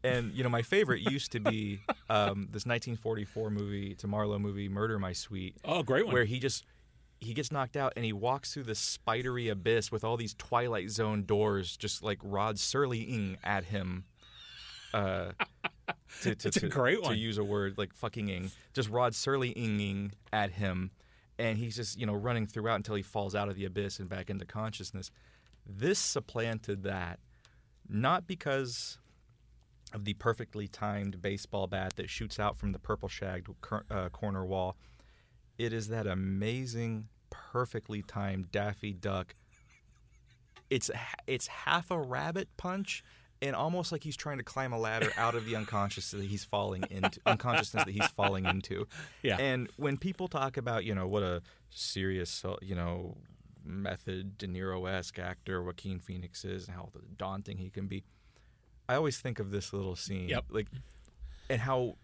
and 0.04 0.34
you 0.34 0.44
know 0.44 0.50
my 0.50 0.62
favorite 0.62 1.02
used 1.02 1.32
to 1.34 1.40
be 1.40 1.82
um, 2.10 2.48
this 2.52 2.66
1944 2.66 3.50
movie, 3.50 3.96
to 3.96 4.08
Marlowe 4.08 4.40
movie, 4.40 4.68
Murder 4.70 4.98
My 5.00 5.14
Sweet, 5.14 5.58
Oh, 5.66 5.84
great 5.84 6.06
one. 6.06 6.14
where 6.14 6.26
he 6.26 6.40
just 6.40 6.66
he 7.20 7.34
gets 7.34 7.52
knocked 7.52 7.78
out 7.78 7.94
and 7.96 8.04
he 8.04 8.14
walks 8.14 8.54
through 8.54 8.64
this 8.64 8.80
spidery 8.80 9.48
abyss 9.50 9.92
with 9.92 10.04
all 10.04 10.18
these 10.18 10.34
Twilight 10.36 10.90
Zone 10.90 11.24
doors, 11.24 11.78
just 11.78 12.04
like 12.04 12.18
Rod 12.24 12.56
Serling 12.56 13.38
at 13.44 13.66
him. 13.66 14.06
Uh, 14.94 15.32
to, 16.22 16.36
to, 16.36 16.48
It's 16.48 16.58
a 16.58 16.62
to- 16.62 16.68
great 16.70 17.04
to 17.04 17.16
use 17.16 17.38
a 17.38 17.44
word 17.44 17.78
like 17.78 17.94
fucking 17.94 18.28
ing, 18.30 18.52
just 18.74 18.90
Rod 18.90 19.14
Serling 19.14 20.12
at 20.34 20.52
him, 20.52 20.92
and 21.40 21.58
he's 21.58 21.76
just 21.76 22.00
you 22.00 22.06
know 22.06 22.14
running 22.14 22.48
throughout 22.48 22.76
until 22.76 22.96
he 22.96 23.02
falls 23.04 23.36
out 23.36 23.48
of 23.50 23.56
the 23.56 23.66
abyss 23.66 24.00
and 24.00 24.10
back 24.10 24.30
into 24.30 24.46
consciousness. 24.46 25.12
This 25.66 26.00
supplanted 26.00 26.84
that, 26.84 27.20
not 27.88 28.26
because 28.28 28.98
of 29.94 30.06
the 30.06 30.14
perfectly 30.14 30.68
timed 30.68 31.22
baseball 31.22 31.68
bat 31.68 31.94
that 31.96 32.10
shoots 32.10 32.40
out 32.40 32.58
from 32.58 32.72
the 32.72 32.80
purple 32.80 33.10
shagged 33.10 33.48
cor- 33.62 33.86
uh, 33.90 34.10
corner 34.10 34.46
wall. 34.46 34.78
It 35.58 35.74
is 35.74 35.90
that 35.90 36.08
amazing, 36.08 37.08
perfectly 37.30 38.02
timed 38.02 38.52
Daffy 38.52 38.94
Duck. 38.94 39.36
It's 40.70 40.90
it's 41.28 41.48
half 41.48 41.92
a 41.92 42.00
rabbit 42.00 42.48
punch, 42.58 43.04
and 43.42 43.56
almost 43.56 43.92
like 43.92 44.04
he's 44.04 44.16
trying 44.16 44.38
to 44.38 44.44
climb 44.44 44.72
a 44.72 44.80
ladder 44.80 45.12
out 45.18 45.36
of 45.36 45.46
the 45.46 45.56
unconscious 45.56 46.12
that 46.12 46.24
he's 46.24 46.44
falling 46.44 46.84
into 46.90 47.20
unconsciousness 47.26 47.86
that 47.86 47.92
he's 47.92 48.08
falling 48.08 48.46
into. 48.46 48.88
Yeah. 49.24 49.38
And 49.38 49.70
when 49.78 49.98
people 49.98 50.28
talk 50.28 50.58
about 50.58 50.84
you 50.84 50.96
know 50.96 51.08
what 51.08 51.22
a 51.24 51.42
serious 51.70 52.44
uh, 52.44 52.56
you 52.62 52.74
know 52.76 53.18
method 53.64 54.38
De 54.38 54.48
Niro 54.48 54.90
esque 54.90 55.20
actor 55.20 55.62
Joaquin 55.62 56.00
Phoenix 56.00 56.44
is 56.44 56.68
and 56.68 56.76
how 56.76 56.90
daunting 57.18 57.58
he 57.58 57.70
can 57.70 57.88
be, 57.88 58.04
I 58.92 58.96
always 58.96 59.18
think 59.20 59.40
of 59.40 59.52
this 59.52 59.72
little 59.74 59.96
scene. 59.96 60.28
Yep. 60.30 60.46
Like, 60.50 60.68
and 61.50 61.62
how 61.62 61.96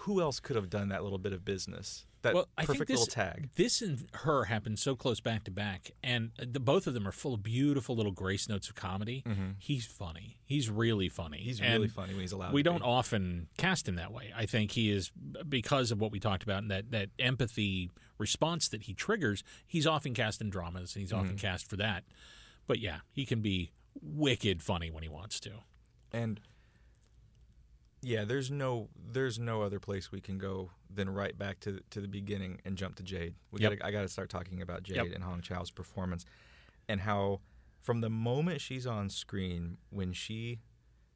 who 0.00 0.20
else 0.20 0.40
could 0.40 0.56
have 0.56 0.68
done 0.68 0.90
that 0.90 1.02
little 1.02 1.18
bit 1.18 1.32
of 1.32 1.44
business? 1.44 2.04
That 2.22 2.34
well, 2.34 2.48
I 2.58 2.62
perfect 2.64 2.88
think 2.88 2.88
this, 2.88 2.98
little 3.00 3.12
tag. 3.12 3.48
This 3.54 3.80
and 3.82 4.04
her 4.12 4.44
happened 4.44 4.78
so 4.78 4.96
close 4.96 5.20
back 5.20 5.44
to 5.44 5.50
back, 5.50 5.92
and 6.02 6.32
the, 6.38 6.58
both 6.60 6.86
of 6.86 6.94
them 6.94 7.06
are 7.06 7.12
full 7.12 7.34
of 7.34 7.42
beautiful 7.42 7.94
little 7.94 8.10
grace 8.12 8.48
notes 8.48 8.68
of 8.68 8.74
comedy. 8.74 9.22
He's 9.58 9.86
funny. 9.86 10.36
He's 10.44 10.68
really 10.68 11.08
funny. 11.08 11.38
Mm-hmm. 11.38 11.46
He's 11.46 11.60
And 11.60 11.72
really 11.74 11.88
funny 11.88 12.12
when 12.14 12.20
he's 12.22 12.32
allowed. 12.32 12.52
We 12.52 12.62
don't 12.64 12.78
be. 12.80 12.84
often 12.84 13.46
cast 13.56 13.88
him 13.88 13.94
that 13.94 14.12
way. 14.12 14.32
I 14.36 14.44
think 14.46 14.72
he 14.72 14.90
is 14.90 15.12
because 15.48 15.90
of 15.92 16.00
what 16.00 16.10
we 16.10 16.18
talked 16.20 16.42
about 16.42 16.62
and 16.62 16.70
that 16.70 16.90
that 16.90 17.10
empathy 17.18 17.90
response 18.18 18.68
that 18.68 18.82
he 18.82 18.92
triggers. 18.94 19.42
He's 19.66 19.86
often 19.86 20.12
cast 20.12 20.40
in 20.40 20.50
dramas, 20.50 20.94
and 20.96 21.00
he's 21.02 21.12
Mm-hmm. 21.12 21.20
often 21.20 21.36
cast 21.38 21.68
for 21.70 21.76
that. 21.76 22.02
But 22.66 22.80
yeah, 22.80 22.98
he 23.12 23.24
can 23.24 23.40
be 23.40 23.70
wicked 24.02 24.62
funny 24.62 24.90
when 24.90 25.02
he 25.04 25.08
wants 25.08 25.38
to. 25.40 25.50
And 26.16 26.40
yeah, 28.02 28.24
there's 28.24 28.50
no 28.50 28.88
there's 29.12 29.38
no 29.38 29.62
other 29.62 29.80
place 29.80 30.12
we 30.12 30.20
can 30.20 30.38
go 30.38 30.70
than 30.94 31.10
right 31.10 31.36
back 31.36 31.60
to 31.60 31.80
to 31.90 32.00
the 32.00 32.08
beginning 32.08 32.60
and 32.64 32.76
jump 32.76 32.96
to 32.96 33.02
Jade. 33.02 33.34
We 33.50 33.60
Yep. 33.60 33.78
gotta, 33.78 33.86
I 33.86 33.90
got 33.90 34.02
to 34.02 34.08
start 34.08 34.30
talking 34.30 34.62
about 34.62 34.82
Jade 34.82 34.96
Yep. 34.96 35.06
and 35.14 35.24
Hong 35.24 35.40
Chau's 35.40 35.70
performance 35.70 36.24
and 36.88 37.00
how 37.00 37.40
from 37.82 38.00
the 38.00 38.10
moment 38.10 38.60
she's 38.60 38.86
on 38.86 39.10
screen 39.10 39.78
when 39.90 40.12
she 40.12 40.60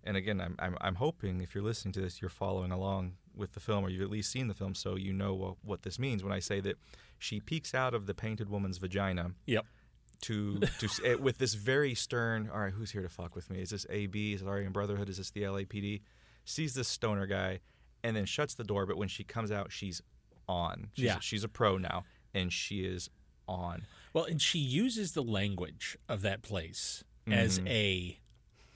and 0.05 0.17
again 0.17 0.41
I'm, 0.41 0.57
I'm 0.59 0.77
I'm 0.81 0.95
hoping 0.97 1.41
if 1.41 1.55
you're 1.55 1.65
listening 1.65 1.93
to 1.93 2.01
this 2.01 2.21
you're 2.21 2.29
following 2.29 2.73
along 2.73 3.15
with 3.35 3.53
the 3.53 3.61
film 3.61 3.85
or 3.85 3.89
you've 3.91 4.03
at 4.03 4.11
least 4.11 4.31
seen 4.33 4.49
the 4.49 4.55
film 4.55 4.75
so 4.75 4.97
you 4.97 5.13
know 5.13 5.35
what, 5.35 5.55
what 5.63 5.83
this 5.83 5.99
means 5.99 6.23
when 6.25 6.33
I 6.33 6.41
say 6.41 6.61
that 6.61 6.77
she 7.19 7.39
peeks 7.41 7.75
out 7.75 7.95
of 7.95 8.07
the 8.07 8.15
painted 8.15 8.49
woman's 8.51 8.79
vagina 8.79 9.33
Yep. 9.47 9.67
To 10.23 10.61
to 10.79 10.89
eh, 11.05 11.15
with 11.15 11.39
this 11.39 11.55
very 11.55 11.95
stern. 11.95 12.51
All 12.53 12.61
right, 12.61 12.73
who's 12.73 12.91
here 12.91 13.03
to 13.03 13.09
fuck 13.09 13.35
with 13.35 13.51
me? 13.51 13.61
Is 13.61 13.71
this 13.71 13.87
AB? 13.91 14.35
Is 14.35 14.43
it 14.43 14.49
Aryan 14.49 14.73
Brotherhood? 14.73 15.09
Is 15.09 15.17
this 15.19 15.31
the 15.31 15.43
LAPD? 15.43 16.03
Sees 16.45 16.75
this 16.75 16.89
stoner 16.89 17.27
guy, 17.27 17.61
and 18.03 18.17
then 18.17 18.25
shuts 18.25 18.55
the 18.55 18.65
door. 18.65 18.87
But 18.87 18.97
when 18.97 19.09
she 19.09 19.25
comes 19.25 19.51
out, 19.53 19.71
she's 19.73 20.01
on. 20.49 20.89
She's, 20.95 21.05
Yeah. 21.05 21.19
she's 21.21 21.45
a 21.45 21.49
pro 21.49 21.77
now, 21.79 22.05
and 22.35 22.53
she 22.53 22.81
is 22.85 23.09
on. 23.49 23.83
Well, 24.13 24.25
and 24.25 24.41
she 24.41 24.59
uses 24.59 25.13
the 25.13 25.23
language 25.23 25.97
of 26.09 26.23
that 26.23 26.43
place 26.43 27.05
as 27.31 27.59
Mm-hmm. 27.59 27.69
a. 27.69 28.20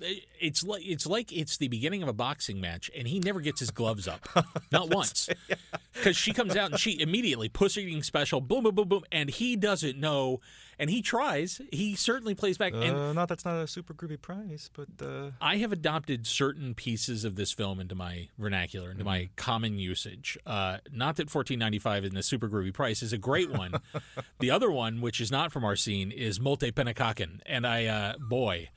It's 0.01 0.65
like 0.65 0.83
it's 0.85 1.07
like 1.07 1.33
it's 1.33 1.57
the 1.57 1.69
beginning 1.69 2.03
of 2.03 2.09
a 2.09 2.13
boxing 2.13 2.61
match, 2.61 2.91
and 2.97 3.07
he 3.07 3.21
never 3.21 3.41
gets 3.41 3.61
his 3.61 3.71
gloves 3.71 4.09
up, 4.09 4.29
not 4.73 4.91
once, 4.91 5.29
because 5.95 6.17
she 6.17 6.33
comes 6.33 6.57
out 6.57 6.73
and 6.73 6.81
she 6.81 7.01
immediately 7.01 7.49
pussy 7.49 7.83
eating 7.83 8.03
special, 8.03 8.41
boom, 8.41 8.65
boom, 8.65 8.75
boom, 8.75 8.89
boom, 8.89 9.05
and 9.13 9.31
he 9.31 9.55
doesn't 9.57 9.99
know, 9.99 10.41
and 10.79 10.91
he 10.91 11.01
tries. 11.01 11.61
He 11.71 11.95
certainly 11.95 12.35
plays 12.35 12.59
back, 12.59 12.73
and 12.75 12.97
Uh, 12.97 13.13
not 13.13 13.29
that's 13.29 13.45
not 13.45 13.57
a 13.63 13.69
super 13.69 13.95
groovy 13.95 14.21
price, 14.21 14.69
but 14.73 14.89
uh, 15.01 15.31
I 15.41 15.59
have 15.59 15.71
adopted 15.73 16.27
certain 16.27 16.75
pieces 16.75 17.25
of 17.25 17.37
this 17.37 17.53
film 17.53 17.79
into 17.79 17.95
my 17.95 18.29
vernacular, 18.37 18.91
into 18.91 19.05
my 19.05 19.31
common 19.37 19.79
usage. 19.79 20.37
Uh, 20.45 20.79
not 20.93 21.17
that 21.17 21.31
fourteen 21.31 21.61
ninety 21.61 21.79
five 21.79 22.05
in 22.05 22.15
the 22.15 22.23
super 22.23 22.49
groovy 22.49 22.75
price 22.75 23.01
is 23.01 23.13
a 23.13 23.19
great 23.19 23.51
one. 23.53 23.75
the 24.41 24.51
other 24.51 24.71
one, 24.73 25.01
which 25.01 25.21
is 25.21 25.31
not 25.31 25.53
from 25.53 25.65
our 25.65 25.77
scene, 25.77 26.11
is 26.11 26.41
Molte 26.41 26.71
Penakaken, 26.73 27.41
and 27.47 27.65
I, 27.65 27.87
uh, 27.87 28.15
boy, 28.19 28.71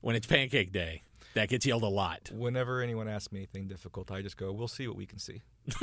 when 0.00 0.16
it's 0.16 0.26
Pancake 0.26 0.72
Day, 0.72 1.02
that 1.34 1.48
gets 1.48 1.66
yelled 1.66 1.82
a 1.82 1.88
lot. 1.88 2.30
whenever 2.32 2.80
anyone 2.80 3.08
asks 3.08 3.32
me 3.32 3.40
anything 3.40 3.68
difficult, 3.68 4.10
I 4.10 4.22
just 4.22 4.36
go, 4.36 4.52
"We'll 4.52 4.68
see 4.68 4.86
what 4.88 4.96
we 4.96 5.06
can 5.06 5.18
see." 5.18 5.42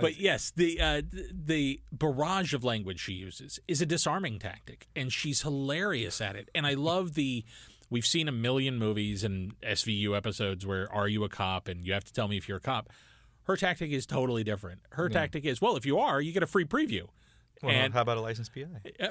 But 0.00 0.20
yes, 0.20 0.52
the 0.54 0.80
uh, 0.80 1.02
the 1.32 1.80
barrage 1.90 2.54
of 2.54 2.62
language 2.62 3.00
she 3.00 3.14
uses 3.14 3.58
is 3.66 3.82
a 3.82 3.86
disarming 3.86 4.38
tactic, 4.38 4.86
and 4.94 5.12
she's 5.12 5.42
hilarious 5.42 6.20
at 6.20 6.36
it. 6.36 6.48
And 6.54 6.66
I 6.66 6.74
love 6.74 7.14
the. 7.14 7.44
We've 7.90 8.06
seen 8.06 8.28
a 8.28 8.32
million 8.32 8.78
movies 8.78 9.24
and 9.24 9.58
SVU 9.60 10.16
episodes 10.16 10.64
where 10.66 10.92
are 10.92 11.08
you 11.08 11.24
a 11.24 11.28
cop 11.28 11.68
and 11.68 11.86
you 11.86 11.94
have 11.94 12.04
to 12.04 12.12
tell 12.12 12.28
me 12.28 12.36
if 12.36 12.46
you're 12.46 12.58
a 12.58 12.60
cop. 12.60 12.90
Her 13.44 13.56
tactic 13.56 13.90
is 13.90 14.04
totally 14.04 14.44
different. 14.44 14.82
Her 14.90 15.08
tactic 15.08 15.46
is 15.46 15.60
well, 15.62 15.74
if 15.74 15.86
you 15.86 15.98
are, 15.98 16.20
you 16.20 16.32
get 16.32 16.42
a 16.42 16.46
free 16.46 16.66
preview. 16.66 17.08
Well, 17.62 17.72
and 17.72 17.94
how 17.94 18.02
about 18.02 18.18
a 18.18 18.20
licensed 18.20 18.54
PI? 18.54 19.08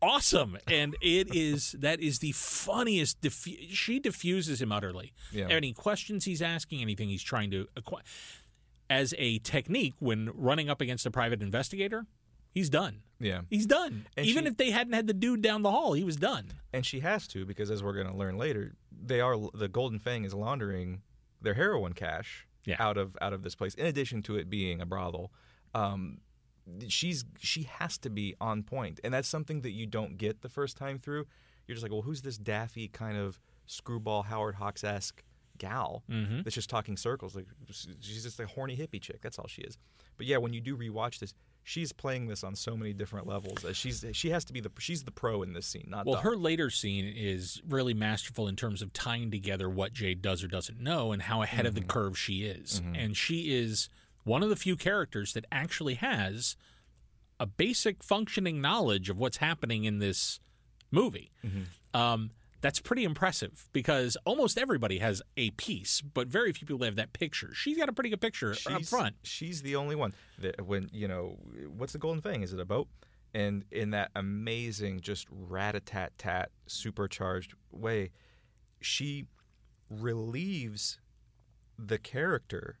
Awesome 0.00 0.56
and 0.68 0.96
it 1.00 1.34
is 1.34 1.72
that 1.78 2.00
is 2.00 2.18
the 2.20 2.32
funniest 2.32 3.18
she 3.70 3.98
diffuses 3.98 4.60
him 4.62 4.70
utterly 4.72 5.12
Yeah. 5.32 5.48
any 5.48 5.72
questions 5.72 6.24
he's 6.24 6.40
asking 6.42 6.80
anything 6.82 7.08
he's 7.08 7.22
trying 7.22 7.50
to 7.50 7.66
acquire 7.76 8.02
as 8.90 9.12
a 9.18 9.38
technique 9.40 9.94
when 9.98 10.30
running 10.34 10.70
up 10.70 10.80
against 10.80 11.04
a 11.06 11.10
private 11.10 11.42
investigator 11.42 12.06
he's 12.54 12.70
done 12.70 13.02
Yeah, 13.20 13.42
he's 13.50 13.66
done 13.66 14.06
And 14.16 14.24
even 14.26 14.44
she- 14.44 14.48
if 14.50 14.56
they 14.56 14.70
hadn't 14.70 14.92
had 14.92 15.06
the 15.08 15.14
dude 15.14 15.42
down 15.42 15.62
the 15.62 15.70
hall 15.70 15.92
he 15.94 16.04
was 16.04 16.16
done 16.16 16.46
and 16.72 16.84
she 16.86 17.00
has 17.00 17.26
to 17.28 17.44
because, 17.44 17.70
as 17.70 17.82
we're 17.82 17.94
going 17.94 18.06
to 18.06 18.14
learn 18.16 18.36
later, 18.38 18.76
they 18.92 19.20
are 19.20 19.36
the 19.54 19.68
Golden 19.68 19.98
Fang 19.98 20.24
is 20.24 20.34
laundering 20.34 21.02
their 21.40 21.54
heroin 21.54 21.92
cash 21.94 22.46
Yeah. 22.66 22.76
out 22.78 22.96
of 22.98 23.16
out 23.20 23.32
of 23.32 23.42
this 23.42 23.54
place. 23.54 23.74
In 23.74 23.86
addition 23.86 24.22
to 24.24 24.36
it 24.36 24.48
being 24.50 24.80
a 24.80 24.86
brothel, 24.86 25.32
um, 25.74 26.20
she's 26.88 27.24
she 27.38 27.62
has 27.64 27.98
to 27.98 28.10
be 28.10 28.34
on 28.40 28.62
point, 28.62 29.00
and 29.04 29.12
that's 29.14 29.28
something 29.28 29.62
that 29.62 29.72
you 29.72 29.86
don't 29.86 30.18
get 30.18 30.42
the 30.42 30.48
first 30.48 30.76
time 30.76 30.98
through. 30.98 31.26
You're 31.66 31.74
just 31.74 31.82
like, 31.82 31.92
well, 31.92 32.02
who's 32.02 32.22
this 32.22 32.38
daffy 32.38 32.88
kind 32.88 33.16
of 33.18 33.40
screwball 33.66 34.22
Howard 34.22 34.54
Hawks 34.56 34.82
esque 34.84 35.22
gal 35.58 36.02
Mm-hmm. 36.10 36.42
that's 36.42 36.54
just 36.54 36.70
talking 36.70 36.96
circles? 36.96 37.34
Like 37.36 37.46
she's 38.00 38.22
just 38.22 38.40
a 38.40 38.46
horny 38.46 38.76
hippie 38.76 39.00
chick. 39.00 39.20
That's 39.20 39.38
all 39.38 39.46
she 39.48 39.62
is. 39.62 39.76
But 40.16 40.26
yeah, 40.26 40.38
when 40.38 40.52
you 40.52 40.60
do 40.60 40.76
rewatch 40.76 41.18
this. 41.18 41.34
She's 41.64 41.92
playing 41.92 42.28
this 42.28 42.44
on 42.44 42.54
so 42.56 42.78
many 42.78 42.94
different 42.94 43.26
levels. 43.26 43.62
She's 43.76 44.02
she 44.12 44.30
has 44.30 44.42
to 44.46 44.54
be 44.54 44.60
the 44.60 44.70
she's 44.78 45.02
the 45.04 45.10
pro 45.10 45.42
in 45.42 45.52
this 45.52 45.66
scene, 45.66 45.84
not 45.88 46.06
well 46.06 46.14
Doc. 46.14 46.24
her 46.24 46.34
later 46.34 46.70
scene 46.70 47.04
is 47.14 47.60
really 47.68 47.92
masterful 47.92 48.48
in 48.48 48.56
terms 48.56 48.80
of 48.80 48.90
tying 48.94 49.30
together 49.30 49.68
what 49.68 49.92
jade 49.92 50.22
does 50.22 50.42
or 50.42 50.48
doesn't 50.48 50.80
know 50.80 51.12
and 51.12 51.20
how 51.20 51.42
ahead 51.42 51.66
of 51.66 51.74
the 51.74 51.82
curve 51.82 52.16
she 52.18 52.44
is 52.44 52.80
and 52.94 53.18
she 53.18 53.54
is 53.54 53.90
one 54.28 54.42
of 54.42 54.48
the 54.50 54.56
few 54.56 54.76
characters 54.76 55.32
that 55.32 55.44
actually 55.50 55.94
has 55.94 56.56
a 57.40 57.46
basic 57.46 58.02
functioning 58.02 58.60
knowledge 58.60 59.08
of 59.10 59.16
what's 59.18 59.38
happening 59.38 59.84
in 59.84 59.98
this 59.98 60.38
movie. 60.90 61.30
Um, 61.94 62.30
that's 62.60 62.80
pretty 62.80 63.04
impressive 63.04 63.68
because 63.72 64.16
almost 64.24 64.58
everybody 64.58 64.98
has 64.98 65.22
a 65.36 65.50
piece, 65.50 66.00
but 66.00 66.26
very 66.28 66.52
few 66.52 66.66
people 66.66 66.84
have 66.84 66.96
that 66.96 67.12
picture. 67.12 67.54
She's 67.54 67.76
got 67.76 67.88
a 67.88 67.92
pretty 67.92 68.10
good 68.10 68.20
picture 68.20 68.52
up 68.66 68.84
front. 68.90 69.14
She's 69.22 69.62
the 69.62 69.76
only 69.76 69.94
one 69.94 70.12
that 70.40 70.66
when 70.66 70.90
you 70.92 71.06
know 71.08 71.38
what's 71.76 71.92
the 71.92 71.98
golden 71.98 72.20
fang? 72.20 72.42
Is 72.42 72.52
it 72.52 72.60
a 72.60 72.64
boat? 72.64 72.88
And 73.34 73.64
in 73.70 73.90
that 73.90 74.10
amazing, 74.16 75.00
just 75.00 75.26
rat 75.30 75.76
a 75.76 75.80
tat 75.80 76.12
tat, 76.18 76.50
supercharged 76.66 77.54
way, 77.70 78.10
she 78.80 79.26
relieves 79.88 80.98
the 81.78 81.98
character 81.98 82.78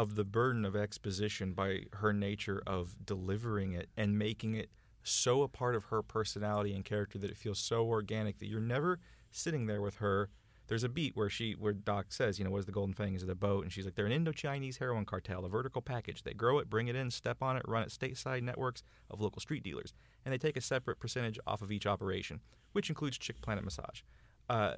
of 0.00 0.14
the 0.14 0.24
burden 0.24 0.64
of 0.64 0.74
exposition 0.74 1.52
by 1.52 1.80
her 1.92 2.10
nature 2.10 2.62
of 2.66 2.96
delivering 3.04 3.74
it 3.74 3.90
and 3.98 4.18
making 4.18 4.54
it 4.54 4.70
so 5.02 5.42
a 5.42 5.48
part 5.48 5.74
of 5.74 5.84
her 5.84 6.02
personality 6.02 6.72
and 6.72 6.86
character 6.86 7.18
that 7.18 7.30
it 7.30 7.36
feels 7.36 7.58
so 7.58 7.86
organic 7.86 8.38
that 8.38 8.46
you're 8.46 8.60
never 8.60 8.98
sitting 9.30 9.66
there 9.66 9.82
with 9.82 9.96
her. 9.96 10.30
There's 10.68 10.84
a 10.84 10.88
beat 10.88 11.14
where 11.14 11.28
she 11.28 11.52
where 11.52 11.74
Doc 11.74 12.12
says, 12.12 12.38
you 12.38 12.46
know, 12.46 12.50
what 12.50 12.60
is 12.60 12.64
the 12.64 12.72
golden 12.72 12.94
fang? 12.94 13.14
Is 13.14 13.24
it 13.24 13.28
a 13.28 13.34
boat? 13.34 13.62
And 13.62 13.70
she's 13.70 13.84
like, 13.84 13.94
they're 13.94 14.06
an 14.06 14.12
Indo-Chinese 14.12 14.78
heroin 14.78 15.04
cartel, 15.04 15.44
a 15.44 15.50
vertical 15.50 15.82
package. 15.82 16.22
They 16.22 16.32
grow 16.32 16.60
it, 16.60 16.70
bring 16.70 16.88
it 16.88 16.96
in, 16.96 17.10
step 17.10 17.42
on 17.42 17.58
it, 17.58 17.62
run 17.68 17.82
it 17.82 17.90
stateside 17.90 18.40
networks 18.40 18.82
of 19.10 19.20
local 19.20 19.42
street 19.42 19.62
dealers, 19.62 19.92
and 20.24 20.32
they 20.32 20.38
take 20.38 20.56
a 20.56 20.62
separate 20.62 20.98
percentage 20.98 21.38
off 21.46 21.60
of 21.60 21.70
each 21.70 21.84
operation, 21.84 22.40
which 22.72 22.88
includes 22.88 23.18
Chick 23.18 23.42
Planet 23.42 23.64
Massage. 23.64 24.00
Uh, 24.48 24.76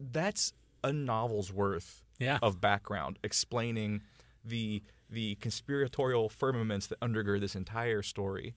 that's 0.00 0.54
a 0.82 0.90
novel's 0.90 1.52
worth 1.52 2.05
Yeah. 2.18 2.38
of 2.42 2.60
background 2.60 3.18
explaining 3.22 4.02
the 4.44 4.82
the 5.08 5.36
conspiratorial 5.36 6.28
firmaments 6.28 6.86
that 6.88 6.98
undergird 7.00 7.40
this 7.40 7.54
entire 7.54 8.02
story. 8.02 8.54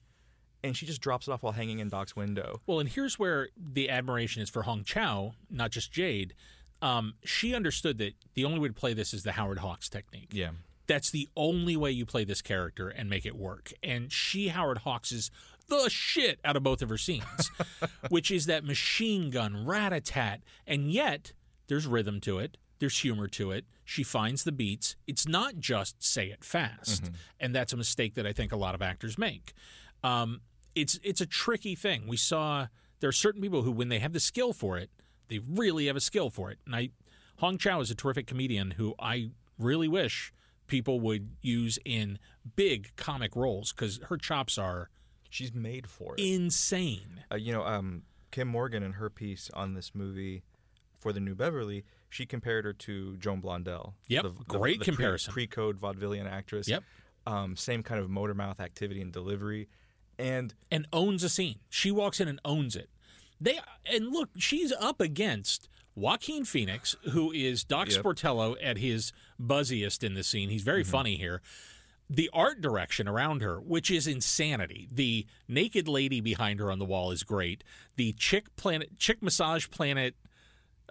And 0.62 0.76
she 0.76 0.84
just 0.84 1.00
drops 1.00 1.26
it 1.28 1.30
off 1.30 1.42
while 1.42 1.52
hanging 1.52 1.78
in 1.78 1.88
Doc's 1.88 2.14
window. 2.14 2.60
Well, 2.66 2.80
and 2.80 2.88
here's 2.88 3.18
where 3.18 3.48
the 3.56 3.88
admiration 3.88 4.42
is 4.42 4.50
for 4.50 4.62
Hong 4.62 4.84
Chau, 4.84 5.32
not 5.48 5.70
just 5.70 5.90
Jade. 5.90 6.34
Um, 6.82 7.14
she 7.24 7.54
understood 7.54 7.98
that 7.98 8.14
the 8.34 8.44
only 8.44 8.58
way 8.58 8.68
to 8.68 8.74
play 8.74 8.92
this 8.92 9.14
is 9.14 9.22
the 9.22 9.32
Howard 9.32 9.58
Hawks 9.60 9.88
technique. 9.88 10.30
Yeah. 10.32 10.50
That's 10.86 11.10
the 11.10 11.28
only 11.36 11.76
way 11.76 11.92
you 11.92 12.04
play 12.04 12.24
this 12.24 12.42
character 12.42 12.88
and 12.88 13.08
make 13.08 13.24
it 13.24 13.36
work. 13.36 13.72
And 13.82 14.12
she 14.12 14.48
Howard 14.48 14.78
Hawks 14.78 15.12
is 15.12 15.30
the 15.68 15.88
shit 15.88 16.40
out 16.44 16.56
of 16.56 16.62
both 16.62 16.82
of 16.82 16.88
her 16.88 16.98
scenes, 16.98 17.50
which 18.08 18.30
is 18.30 18.46
that 18.46 18.64
machine 18.64 19.30
gun 19.30 19.64
rat 19.66 19.92
a 19.92 20.00
tat. 20.00 20.40
And 20.66 20.90
yet, 20.90 21.32
there's 21.68 21.86
rhythm 21.86 22.20
to 22.22 22.38
it, 22.38 22.58
there's 22.80 22.98
humor 22.98 23.28
to 23.28 23.52
it. 23.52 23.64
She 23.84 24.02
finds 24.02 24.42
the 24.44 24.52
beats. 24.52 24.96
It's 25.06 25.26
not 25.28 25.58
just 25.58 26.02
say 26.02 26.26
it 26.28 26.44
fast. 26.44 27.10
And 27.38 27.54
that's 27.54 27.72
a 27.72 27.76
mistake 27.76 28.14
that 28.14 28.26
I 28.26 28.32
think 28.32 28.50
a 28.52 28.56
lot 28.56 28.74
of 28.74 28.82
actors 28.82 29.16
make. 29.18 29.52
Um, 30.02 30.40
it's 30.74 30.98
it's 31.02 31.20
a 31.20 31.26
tricky 31.26 31.74
thing. 31.74 32.06
We 32.08 32.16
saw 32.16 32.66
there 33.00 33.08
are 33.08 33.12
certain 33.12 33.40
people 33.42 33.62
who, 33.62 33.70
when 33.72 33.88
they 33.88 33.98
have 33.98 34.12
the 34.12 34.20
skill 34.20 34.52
for 34.52 34.78
it, 34.78 34.90
they 35.28 35.38
really 35.40 35.86
have 35.86 35.96
a 35.96 36.00
skill 36.00 36.30
for 36.30 36.50
it. 36.50 36.58
And 36.66 36.74
I, 36.76 36.90
Hong 37.38 37.58
Chau 37.58 37.80
is 37.80 37.90
a 37.90 37.94
terrific 37.94 38.26
comedian 38.26 38.72
who 38.72 38.94
I 38.98 39.30
really 39.58 39.88
wish 39.88 40.32
people 40.66 41.00
would 41.00 41.30
use 41.42 41.78
in 41.84 42.18
big 42.56 42.92
comic 42.96 43.34
roles 43.36 43.72
because 43.72 43.98
her 44.08 44.16
chops 44.16 44.56
are 44.58 44.88
She's 45.28 45.52
made 45.54 45.88
for 45.88 46.14
it. 46.16 46.20
insane. 46.22 47.24
uh, 47.32 47.36
you 47.36 47.52
know, 47.52 47.64
um, 47.64 48.02
Kim 48.30 48.48
Morgan 48.48 48.82
in 48.82 48.92
her 48.94 49.10
piece 49.10 49.50
on 49.54 49.74
this 49.74 49.94
movie 49.94 50.42
for 50.98 51.12
the 51.12 51.20
New 51.20 51.34
Beverly, 51.34 51.84
she 52.10 52.26
compared 52.26 52.64
her 52.64 52.72
to 52.74 53.16
Joan 53.16 53.40
Blondell. 53.40 53.94
Yep, 54.08 54.26
great 54.46 54.78
pre- 54.80 54.84
comparison. 54.84 55.32
Pre-code 55.32 55.80
vaudevillian 55.80 56.30
actress. 56.30 56.68
Yep. 56.68 56.82
Um, 57.26 57.56
same 57.56 57.82
kind 57.82 58.00
of 58.00 58.10
motor 58.10 58.34
mouth 58.34 58.60
activity 58.60 59.00
and 59.00 59.12
delivery, 59.12 59.68
and 60.18 60.54
and 60.70 60.86
owns 60.92 61.22
a 61.22 61.28
scene. 61.28 61.60
She 61.70 61.90
walks 61.90 62.20
in 62.20 62.28
and 62.28 62.40
owns 62.44 62.76
it. 62.76 62.90
They 63.40 63.58
and 63.86 64.08
look, 64.08 64.30
she's 64.36 64.72
up 64.72 65.00
against 65.00 65.68
Joaquin 65.94 66.44
Phoenix, 66.44 66.96
who 67.12 67.30
is 67.32 67.64
Doc 67.64 67.90
Yep. 67.90 68.02
Sportello 68.02 68.56
at 68.62 68.78
his 68.78 69.12
buzziest 69.40 70.02
in 70.02 70.14
the 70.14 70.24
scene. 70.24 70.50
He's 70.50 70.62
very 70.62 70.84
funny 70.84 71.16
here. 71.16 71.40
The 72.08 72.28
art 72.32 72.60
direction 72.60 73.06
around 73.06 73.40
her, 73.40 73.60
which 73.60 73.88
is 73.90 74.08
insanity. 74.08 74.88
The 74.90 75.26
naked 75.46 75.86
lady 75.86 76.20
behind 76.20 76.58
her 76.58 76.70
on 76.70 76.80
the 76.80 76.84
wall 76.84 77.12
is 77.12 77.22
great. 77.22 77.62
The 77.94 78.12
chick 78.14 78.56
planet, 78.56 78.98
chick 78.98 79.22
massage 79.22 79.68
planet 79.70 80.16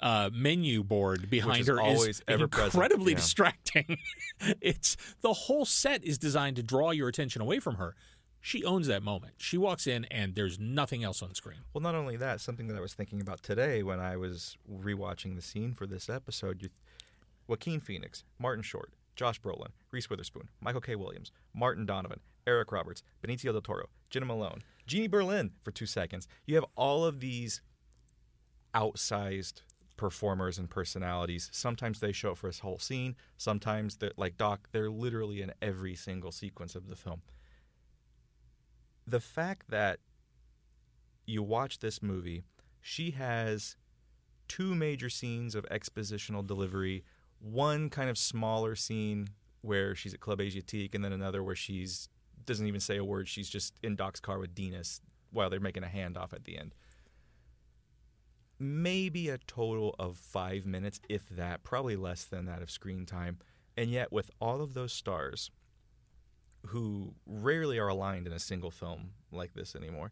uh, 0.02 0.30
menu 0.34 0.84
board 0.84 1.30
behind 1.30 1.62
is 1.62 1.68
her 1.68 1.80
always 1.80 2.22
is 2.22 2.24
incredibly 2.28 3.14
yeah. 3.14 3.18
distracting. 3.18 3.98
it's 4.62 4.98
the 5.22 5.34
whole 5.34 5.66
set 5.66 6.04
is 6.04 6.18
designed 6.18 6.56
to 6.58 6.64
draw 6.64 6.92
your 6.92 7.08
attention 7.08 7.42
away 7.42 7.60
from 7.60 7.76
her. 7.76 7.96
She 8.42 8.64
owns 8.64 8.88
that 8.88 9.04
moment. 9.04 9.34
She 9.38 9.58
walks 9.58 9.86
in 9.86 10.06
and 10.06 10.34
there's 10.34 10.58
nothing 10.60 11.04
else 11.04 11.22
on 11.22 11.36
screen. 11.36 11.60
well, 11.74 11.82
not 11.82 11.96
only 11.96 12.16
that, 12.18 12.40
something 12.40 12.68
that 12.68 12.78
I 12.78 12.80
was 12.80 12.94
thinking 12.94 13.20
about 13.20 13.44
today 13.44 13.84
when 13.84 14.00
I 14.00 14.16
was 14.16 14.58
rewatching 14.72 15.36
the 15.36 15.42
scene 15.42 15.74
for 15.74 15.86
this 15.86 16.10
episode. 16.10 16.62
You, 16.62 16.70
Joaquin 17.48 17.82
Phoenix, 17.82 18.24
Martin 18.38 18.64
Short, 18.64 18.94
Josh 19.16 19.42
Brolin, 19.42 19.72
Reese 19.92 20.10
Witherspoon, 20.10 20.48
Michael 20.62 20.80
K. 20.82 20.96
Williams, 20.96 21.32
Martin 21.54 21.86
Donovan, 21.86 22.22
Eric 22.48 22.72
Roberts, 22.72 23.04
Benicio 23.22 23.52
del 23.52 23.62
Toro, 23.62 23.90
Jena 24.10 24.26
Malone, 24.26 24.64
Jeannie 24.88 25.08
Berlin 25.08 25.52
for 25.62 25.72
two 25.72 25.86
seconds. 25.86 26.28
You 26.46 26.56
have 26.56 26.66
all 26.76 27.04
of 27.04 27.20
these 27.20 27.62
outsized 28.74 29.64
performers 30.00 30.58
and 30.58 30.70
personalities. 30.70 31.50
Sometimes 31.52 32.00
they 32.00 32.14
show 32.14 32.32
up 32.32 32.38
for 32.38 32.48
this 32.48 32.60
whole 32.60 32.80
scene. 32.80 33.18
Sometimes, 33.36 33.98
they're, 33.98 34.14
like 34.16 34.38
Doc, 34.38 34.70
they're 34.72 34.90
literally 34.90 35.42
in 35.42 35.52
every 35.62 35.94
single 35.94 36.32
sequence 36.32 36.74
of 36.74 36.88
the 36.88 36.96
film. 36.96 37.22
The 39.06 39.20
fact 39.20 39.70
that 39.70 40.00
you 41.26 41.44
watch 41.44 41.80
this 41.80 42.02
movie, 42.02 42.44
she 42.80 43.12
has 43.12 43.76
two 44.48 44.74
major 44.74 45.10
scenes 45.10 45.54
of 45.54 45.66
expositional 45.66 46.48
delivery, 46.48 47.04
one 47.40 47.90
kind 47.90 48.10
of 48.10 48.18
smaller 48.18 48.76
scene 48.76 49.28
where 49.62 49.96
she's 49.96 50.14
at 50.14 50.22
Club 50.22 50.40
Asiatique, 50.40 50.96
and 50.96 51.04
then 51.04 51.12
another 51.12 51.44
where 51.44 51.56
she's 51.56 52.08
doesn't 52.46 52.68
even 52.68 52.80
say 52.80 52.96
a 52.96 53.04
word. 53.04 53.28
She's 53.28 53.50
just 53.50 53.74
in 53.84 53.98
Doc's 53.98 54.22
car 54.22 54.40
with 54.40 54.56
Dinas 54.56 55.02
while 55.32 55.50
they're 55.50 55.60
making 55.60 55.84
a 55.84 55.88
handoff 55.88 56.32
at 56.32 56.46
the 56.46 56.58
end. 56.58 56.74
Maybe 58.60 59.30
a 59.30 59.38
total 59.38 59.96
of 59.98 60.18
five 60.18 60.66
minutes, 60.66 61.00
if 61.08 61.30
that, 61.30 61.64
probably 61.64 61.96
less 61.96 62.26
than 62.26 62.46
that 62.46 62.62
of 62.62 62.70
screen 62.70 63.06
time. 63.06 63.38
And 63.78 63.90
yet, 63.90 64.12
with 64.12 64.30
all 64.42 64.62
of 64.62 64.74
those 64.74 64.92
stars 64.92 65.50
who 66.66 67.14
rarely 67.26 67.80
are 67.80 67.88
aligned 67.88 68.28
in 68.28 68.34
a 68.34 68.40
single 68.40 68.72
film 68.72 69.12
like 69.32 69.54
this 69.54 69.76
anymore, 69.76 70.12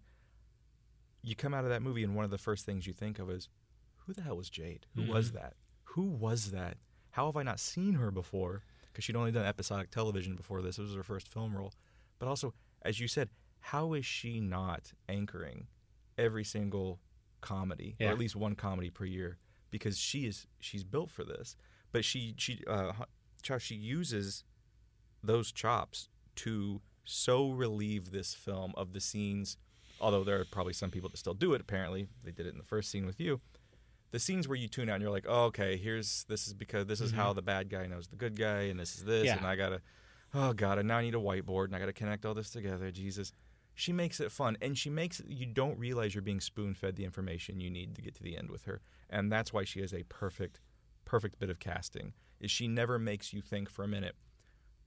you 1.22 1.36
come 1.36 1.54
out 1.54 1.66
of 1.66 1.70
that 1.72 1.82
movie 1.82 2.04
and 2.04 2.16
one 2.16 2.24
of 2.24 2.32
the 2.32 2.38
first 2.38 2.66
things 2.66 2.88
you 2.88 2.94
think 2.94 3.20
of 3.20 3.30
is, 3.30 3.50
who 3.98 4.14
the 4.14 4.22
hell 4.22 4.38
was 4.38 4.50
Jade? 4.50 4.86
Who 4.96 5.02
mm-hmm. 5.02 5.14
was 5.14 5.34
that? 5.34 5.56
Who 5.84 6.04
was 6.04 6.52
that? 6.52 6.78
How 7.12 7.26
have 7.26 7.36
I 7.36 7.44
not 7.44 7.60
seen 7.60 7.96
her 7.96 8.12
before? 8.12 8.64
Because 8.86 9.04
she'd 9.04 9.18
only 9.18 9.34
done 9.34 9.46
episodic 9.46 9.92
television 9.92 10.36
before 10.36 10.62
this. 10.62 10.78
It 10.78 10.84
was 10.84 10.96
her 10.96 11.04
first 11.04 11.28
film 11.28 11.54
role. 11.54 11.74
But 12.20 12.28
also, 12.28 12.54
as 12.84 13.00
you 13.02 13.10
said, 13.10 13.30
how 13.60 13.94
is 13.94 14.06
she 14.06 14.40
not 14.40 14.94
anchoring 15.10 15.68
every 16.18 16.46
single 16.46 17.00
comedy, 17.42 17.96
Yeah. 18.00 18.10
or 18.10 18.12
at 18.12 18.20
least 18.20 18.36
one 18.36 18.56
comedy 18.56 18.90
per 18.90 19.06
year? 19.06 19.38
Because 19.72 19.98
she 19.98 20.26
is 20.26 20.48
she's 20.60 20.84
built 20.84 21.12
for 21.12 21.24
this. 21.24 21.56
But 21.92 22.06
she 22.06 22.34
she 22.38 22.64
uh, 22.68 22.92
she 23.60 23.76
uses 23.76 24.44
those 25.24 25.52
chops 25.52 26.10
to 26.36 26.82
so 27.04 27.50
relieve 27.52 28.12
this 28.12 28.34
film 28.34 28.74
of 28.78 28.94
the 28.94 29.00
scenes. 29.02 29.58
Although 30.00 30.24
there 30.24 30.40
are 30.40 30.46
probably 30.46 30.74
some 30.74 30.92
people 30.92 31.10
that 31.10 31.18
still 31.18 31.34
do 31.34 31.54
it. 31.54 31.62
Apparently, 31.62 32.08
they 32.24 32.32
did 32.32 32.46
it 32.46 32.52
in 32.52 32.58
the 32.58 32.64
first 32.64 32.92
scene 32.92 33.06
with 33.06 33.20
you. 33.20 33.42
The 34.12 34.20
scenes 34.20 34.48
where 34.48 34.58
you 34.58 34.68
tune 34.68 34.90
out 34.90 34.94
and 34.96 35.02
you're 35.02 35.12
like, 35.12 35.26
oh, 35.28 35.46
okay, 35.46 35.76
here's 35.76 36.24
this 36.30 36.48
is 36.48 36.54
because 36.54 36.86
this 36.86 37.02
is 37.02 37.12
how 37.12 37.34
the 37.34 37.42
bad 37.42 37.70
guy 37.70 37.88
knows 37.88 38.08
the 38.08 38.16
good 38.16 38.38
guy, 38.38 38.62
and 38.64 38.80
this 38.80 38.96
is 38.96 39.04
this, 39.06 39.26
Yeah. 39.26 39.38
and 39.38 39.46
I 39.46 39.56
gotta, 39.58 39.82
oh 40.34 40.54
god, 40.54 40.78
and 40.78 40.88
now 40.88 40.98
I 40.98 41.02
need 41.02 41.16
a 41.16 41.18
whiteboard, 41.20 41.66
and 41.66 41.76
I 41.76 41.80
gotta 41.80 41.94
connect 41.94 42.26
all 42.26 42.34
this 42.34 42.50
together. 42.50 42.90
Jesus, 42.92 43.32
she 43.78 43.94
makes 43.94 44.20
it 44.20 44.32
fun, 44.32 44.58
and 44.60 44.76
she 44.76 44.90
makes 44.90 45.20
it. 45.20 45.28
You 45.30 45.46
don't 45.46 45.78
realize 45.78 46.16
you're 46.16 46.24
being 46.24 46.42
spoon 46.42 46.74
fed 46.74 46.96
the 46.96 47.06
information 47.06 47.60
you 47.60 47.70
need 47.70 47.96
to 47.96 48.02
get 48.02 48.16
to 48.16 48.24
the 48.24 48.36
end 48.36 48.50
with 48.50 48.64
her, 48.66 48.82
and 49.08 49.32
that's 49.32 49.54
why 49.54 49.64
she 49.64 49.82
is 49.82 49.94
a 49.94 50.02
perfect, 50.10 50.60
perfect 51.06 51.38
bit 51.38 51.52
of 51.52 51.60
casting. 51.60 52.14
Is 52.40 52.50
she 52.50 52.68
never 52.68 52.98
makes 52.98 53.34
you 53.34 53.42
think 53.42 53.70
for 53.70 53.84
a 53.84 53.88
minute, 53.88 54.16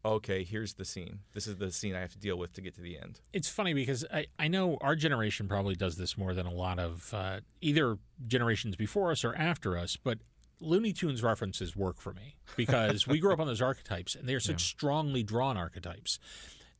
okay, 0.04 0.42
here's 0.42 0.74
the 0.74 0.84
scene. 0.84 1.20
This 1.34 1.46
is 1.46 1.56
the 1.56 1.70
scene 1.70 1.94
I 1.94 2.00
have 2.00 2.10
to 2.12 2.18
deal 2.18 2.36
with 2.36 2.52
to 2.54 2.60
get 2.60 2.74
to 2.74 2.80
the 2.80 2.98
end. 2.98 3.20
It's 3.32 3.48
funny 3.48 3.74
because 3.74 4.04
I, 4.12 4.26
I 4.40 4.48
know 4.48 4.76
our 4.80 4.96
generation 4.96 5.46
probably 5.46 5.76
does 5.76 5.94
this 5.96 6.18
more 6.18 6.34
than 6.34 6.46
a 6.46 6.52
lot 6.52 6.80
of 6.80 7.14
uh, 7.14 7.40
either 7.60 7.96
generations 8.26 8.74
before 8.74 9.12
us 9.12 9.24
or 9.24 9.36
after 9.36 9.78
us, 9.78 9.96
but 9.96 10.18
Looney 10.60 10.92
Tunes 10.92 11.22
references 11.22 11.76
work 11.76 12.00
for 12.00 12.12
me 12.12 12.34
because 12.56 13.06
we 13.06 13.20
grew 13.20 13.32
up 13.32 13.40
on 13.40 13.46
those 13.46 13.62
archetypes 13.62 14.16
and 14.16 14.28
they 14.28 14.34
are 14.34 14.40
such 14.40 14.64
strongly 14.64 15.22
drawn 15.22 15.56
archetypes. 15.56 16.18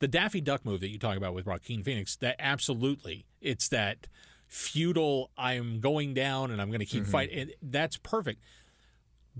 The 0.01 0.09
Daffy 0.09 0.41
Duck 0.41 0.65
move 0.65 0.81
that 0.81 0.89
you 0.89 0.99
talk 0.99 1.17
about 1.17 1.35
with 1.35 1.47
Joaquin 1.47 1.83
Phoenix, 1.83 2.17
that 2.17 2.37
absolutely, 2.39 3.27
it's 3.41 3.69
that 3.69 4.07
feudal, 4.49 5.31
I'm 5.39 5.79
going 5.81 6.13
down 6.15 6.51
and 6.51 6.61
I'm 6.61 6.69
going 6.69 6.81
to 6.81 6.87
keep 6.87 7.07
fighting. 7.07 7.39
And 7.39 7.53
that's 7.63 7.97
perfect. 7.99 8.43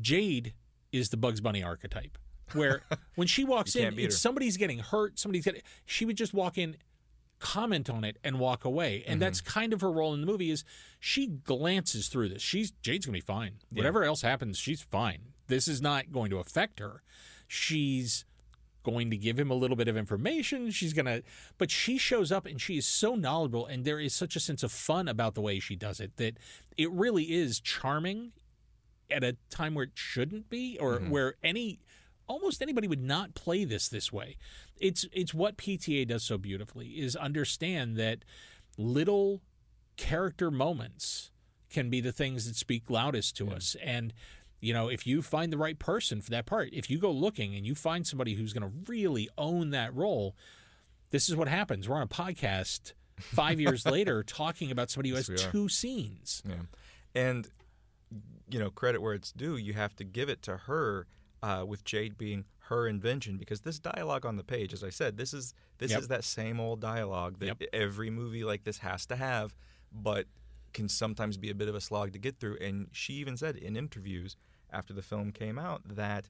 Jade 0.01 0.55
is 0.93 1.09
the 1.11 1.17
Bugs 1.17 1.41
Bunny 1.41 1.63
archetype, 1.63 2.17
where 2.53 2.83
when 3.17 3.27
she 3.27 3.45
walks 3.45 3.75
in, 3.75 3.99
it's 3.99 4.19
somebody's 4.19 4.57
getting 4.57 4.79
hurt, 4.79 5.19
somebody's 5.19 5.45
getting. 5.45 5.63
She 5.87 6.05
would 6.05 6.17
just 6.17 6.33
walk 6.35 6.59
in, 6.59 6.77
comment 7.39 7.89
on 7.91 8.05
it, 8.05 8.19
and 8.23 8.39
walk 8.39 8.65
away. 8.65 9.03
And 9.07 9.21
that's 9.21 9.41
Mm-hmm. 9.41 9.51
kind 9.61 9.73
of 9.73 9.81
her 9.81 9.91
role 9.91 10.15
in 10.15 10.21
the 10.21 10.27
movie. 10.27 10.51
Is 10.51 10.65
she 10.99 11.27
glances 11.27 12.09
through 12.09 12.29
this? 12.29 12.43
She's 12.43 12.71
Jade's 12.83 13.07
gonna 13.07 13.17
be 13.17 13.21
fine. 13.21 13.55
Whatever 13.73 14.05
else 14.05 14.23
happens, 14.23 14.59
she's 14.59 14.83
fine. 14.83 15.33
This 15.49 15.67
is 15.67 15.81
not 15.83 16.13
going 16.13 16.31
to 16.31 16.39
affect 16.39 16.79
her. 16.81 17.03
She's 17.49 18.25
going 18.83 19.11
to 19.11 19.17
give 19.17 19.39
him 19.39 19.51
a 19.51 19.55
little 19.55 19.77
bit 19.77 19.89
of 19.89 19.97
information. 19.97 20.71
She's 20.71 20.93
going 20.93 21.07
to, 21.07 21.23
but 21.59 21.71
she 21.71 21.99
shows 21.99 22.33
up 22.33 22.47
and 22.47 22.61
she 22.61 22.79
is 22.79 22.87
so 22.87 23.15
knowledgeable, 23.15 23.67
and 23.67 23.85
there 23.85 24.01
is 24.01 24.15
such 24.15 24.37
a 24.37 24.41
sense 24.41 24.63
of 24.63 24.73
fun 24.73 25.09
about 25.09 25.35
the 25.35 25.41
way 25.41 25.59
she 25.61 25.77
does 25.77 26.01
it 26.01 26.17
that 26.17 26.39
it 26.77 26.91
really 26.91 27.25
is 27.33 27.61
charming 27.61 28.33
at 29.11 29.25
a 29.25 29.37
time 29.51 29.75
where 29.75 29.85
it 29.85 29.93
shouldn't 29.95 30.49
be, 30.49 30.79
or 30.81 30.99
Mm-hmm. 30.99 31.11
where 31.11 31.35
any 31.43 31.81
almost 32.27 32.63
anybody 32.63 32.87
would 32.87 33.03
not 33.03 33.35
play 33.35 33.65
this 33.65 33.89
this 33.89 34.13
way. 34.13 34.37
It's 34.79 35.05
it's 35.13 35.35
what 35.35 35.57
PTA 35.57 36.07
does 36.07 36.23
so 36.23 36.39
beautifully 36.39 36.89
is 36.91 37.17
understand 37.17 37.97
that 37.97 38.25
little 38.79 39.43
character 39.97 40.51
moments 40.51 41.31
can 41.69 41.91
be 41.91 42.01
the 42.01 42.13
things 42.13 42.47
that 42.47 42.57
speak 42.57 42.89
loudest 42.89 43.37
to 43.37 43.51
us 43.51 43.77
and 43.85 44.13
you 44.61 44.73
know 44.73 44.89
if 44.89 45.07
you 45.07 45.23
find 45.23 45.53
the 45.53 45.59
right 45.59 45.79
person 45.79 46.21
for 46.21 46.31
that 46.31 46.47
part 46.47 46.69
if 46.73 46.91
you 46.91 46.99
go 46.99 47.11
looking 47.11 47.55
and 47.55 47.67
you 47.67 47.75
find 47.75 48.07
somebody 48.07 48.35
who's 48.35 48.53
going 48.53 48.63
to 48.63 48.91
really 48.93 49.29
own 49.39 49.71
that 49.71 49.95
role 49.95 50.35
this 51.11 51.29
is 51.29 51.37
what 51.37 51.49
happens 51.49 51.89
we're 51.89 51.97
on 51.97 52.03
a 52.03 52.07
podcast 52.07 52.93
5 53.21 53.61
years 53.61 53.87
later 53.97 54.23
talking 54.23 54.71
about 54.71 54.91
somebody 54.91 55.11
who 55.11 55.17
has 55.17 55.29
Yes, 55.29 55.47
two 55.51 55.69
scenes 55.69 56.43
Yeah. 56.49 56.55
And, 57.15 57.49
you 58.49 58.59
know, 58.59 58.71
credit 58.71 59.03
where 59.03 59.15
it's 59.15 59.33
due, 59.33 59.57
you 59.57 59.73
have 59.73 59.97
to 59.97 60.05
give 60.05 60.29
it 60.29 60.43
to 60.43 60.57
her 60.57 61.07
uh, 61.43 61.65
with 61.67 61.85
Jade 61.85 62.17
being 62.19 62.45
her 62.69 62.87
invention 62.87 63.37
because 63.37 63.63
this 63.63 63.79
dialogue 63.81 64.25
on 64.25 64.37
the 64.37 64.45
page, 64.45 64.73
as 64.73 64.85
I 64.85 64.91
said, 64.91 65.17
this 65.17 65.35
is 65.35 65.55
this 65.79 65.91
Yep. 65.91 66.01
is 66.03 66.09
that 66.09 66.23
same 66.23 66.61
old 66.61 66.81
dialogue 66.81 67.39
that 67.41 67.47
Yep. 67.47 67.63
every 67.73 68.11
movie 68.11 68.45
like 68.45 68.63
this 68.65 68.79
has 68.79 69.07
to 69.07 69.17
have, 69.17 69.57
but 69.93 70.27
can 70.73 70.89
sometimes 70.89 71.37
be 71.37 71.51
a 71.51 71.55
bit 71.55 71.69
of 71.69 71.75
a 71.75 71.81
slog 71.81 72.13
to 72.13 72.19
get 72.19 72.39
through. 72.39 72.59
And 72.61 72.89
she 72.93 73.15
even 73.15 73.37
said 73.37 73.57
in 73.57 73.77
interviews 73.77 74.37
after 74.73 74.93
the 74.93 75.03
film 75.03 75.33
came 75.33 75.59
out 75.59 75.83
that 75.85 76.29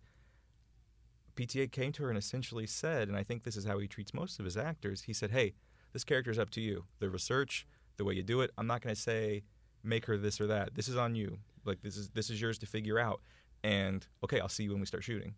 PTA 1.37 1.71
came 1.71 1.93
to 1.93 2.03
her 2.05 2.09
and 2.09 2.19
essentially 2.19 2.67
said, 2.67 3.09
and 3.09 3.17
I 3.17 3.23
think 3.23 3.45
this 3.45 3.57
is 3.57 3.65
how 3.65 3.79
he 3.79 3.87
treats 3.87 4.13
most 4.13 4.39
of 4.39 4.45
his 4.45 4.57
actors. 4.57 5.03
He 5.03 5.13
said, 5.13 5.31
"Hey, 5.31 5.55
this 5.93 6.05
character 6.05 6.31
is 6.31 6.39
up 6.39 6.51
to 6.51 6.61
you. 6.61 6.85
The 6.99 7.09
research, 7.11 7.67
the 7.97 8.05
way 8.05 8.15
you 8.15 8.23
do 8.23 8.41
it. 8.41 8.51
I'm 8.59 8.67
not 8.67 8.83
going 8.83 8.95
to 8.95 9.01
say 9.01 9.43
make 9.83 10.07
her 10.07 10.19
this 10.19 10.41
or 10.41 10.47
that. 10.49 10.75
This 10.75 10.89
is 10.89 10.97
on 10.97 11.15
you. 11.15 11.39
Like 11.65 11.83
this 11.83 11.97
is 11.97 12.11
this 12.11 12.31
is 12.31 12.41
yours 12.41 12.59
to 12.59 12.67
figure 12.67 12.99
out. 12.99 13.21
And 13.63 14.07
okay, 14.25 14.41
I'll 14.41 14.49
see 14.49 14.65
you 14.65 14.71
when 14.71 14.81
we 14.81 14.87
start 14.87 15.05
shooting." 15.05 15.35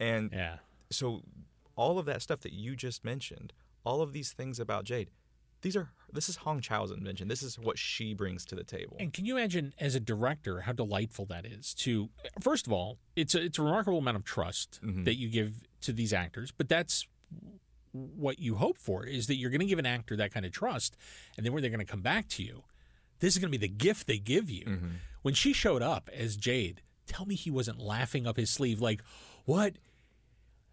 And 0.00 0.30
yeah 0.32 0.56
so 0.90 1.22
all 1.76 1.98
of 1.98 2.06
that 2.06 2.22
stuff 2.22 2.40
that 2.40 2.52
you 2.52 2.76
just 2.76 3.04
mentioned, 3.04 3.52
all 3.84 4.00
of 4.00 4.12
these 4.12 4.32
things 4.32 4.60
about 4.60 4.84
Jade, 4.84 5.10
these 5.64 5.76
are 5.76 5.90
this 6.12 6.28
is 6.28 6.36
Hong 6.36 6.60
Chau's 6.60 6.92
invention. 6.92 7.26
This 7.26 7.42
is 7.42 7.58
what 7.58 7.76
she 7.76 8.14
brings 8.14 8.44
to 8.46 8.54
the 8.54 8.62
table. 8.62 8.96
And 9.00 9.12
can 9.12 9.24
you 9.26 9.36
imagine, 9.36 9.74
as 9.80 9.96
a 9.96 10.00
director, 10.00 10.60
how 10.60 10.72
delightful 10.72 11.26
that 11.26 11.44
is? 11.44 11.74
To 11.74 12.08
first 12.40 12.68
of 12.68 12.72
all, 12.72 12.98
it's 13.16 13.34
a, 13.34 13.42
it's 13.42 13.58
a 13.58 13.62
remarkable 13.62 13.98
amount 13.98 14.18
of 14.18 14.24
trust 14.24 14.78
Mhm. 14.84 15.04
that 15.06 15.16
you 15.16 15.28
give 15.28 15.54
to 15.80 15.92
these 15.92 16.12
actors, 16.12 16.52
but 16.56 16.68
that's 16.68 17.06
what 17.92 18.38
you 18.38 18.56
hope 18.56 18.76
for 18.78 19.04
is 19.06 19.26
that 19.28 19.36
you're 19.36 19.50
going 19.50 19.60
to 19.60 19.66
give 19.66 19.78
an 19.78 19.86
actor 19.86 20.16
that 20.16 20.32
kind 20.32 20.46
of 20.46 20.52
trust, 20.52 20.96
and 21.36 21.44
then 21.44 21.52
when 21.52 21.62
they're 21.62 21.70
going 21.70 21.84
to 21.84 21.90
come 21.90 22.02
back 22.02 22.28
to 22.28 22.42
you, 22.42 22.64
this 23.20 23.34
is 23.34 23.38
going 23.40 23.50
to 23.52 23.58
be 23.58 23.66
the 23.66 23.72
gift 23.72 24.06
they 24.06 24.18
give 24.18 24.50
you. 24.50 24.64
Mm-hmm. 24.64 24.88
When 25.22 25.34
she 25.34 25.52
showed 25.52 25.82
up 25.82 26.10
as 26.12 26.36
Jade, 26.36 26.82
tell 27.06 27.24
me 27.26 27.34
he 27.34 27.50
wasn't 27.50 27.78
laughing 27.80 28.26
up 28.26 28.36
his 28.36 28.50
sleeve 28.50 28.80
like, 28.80 29.00
"What 29.44 29.76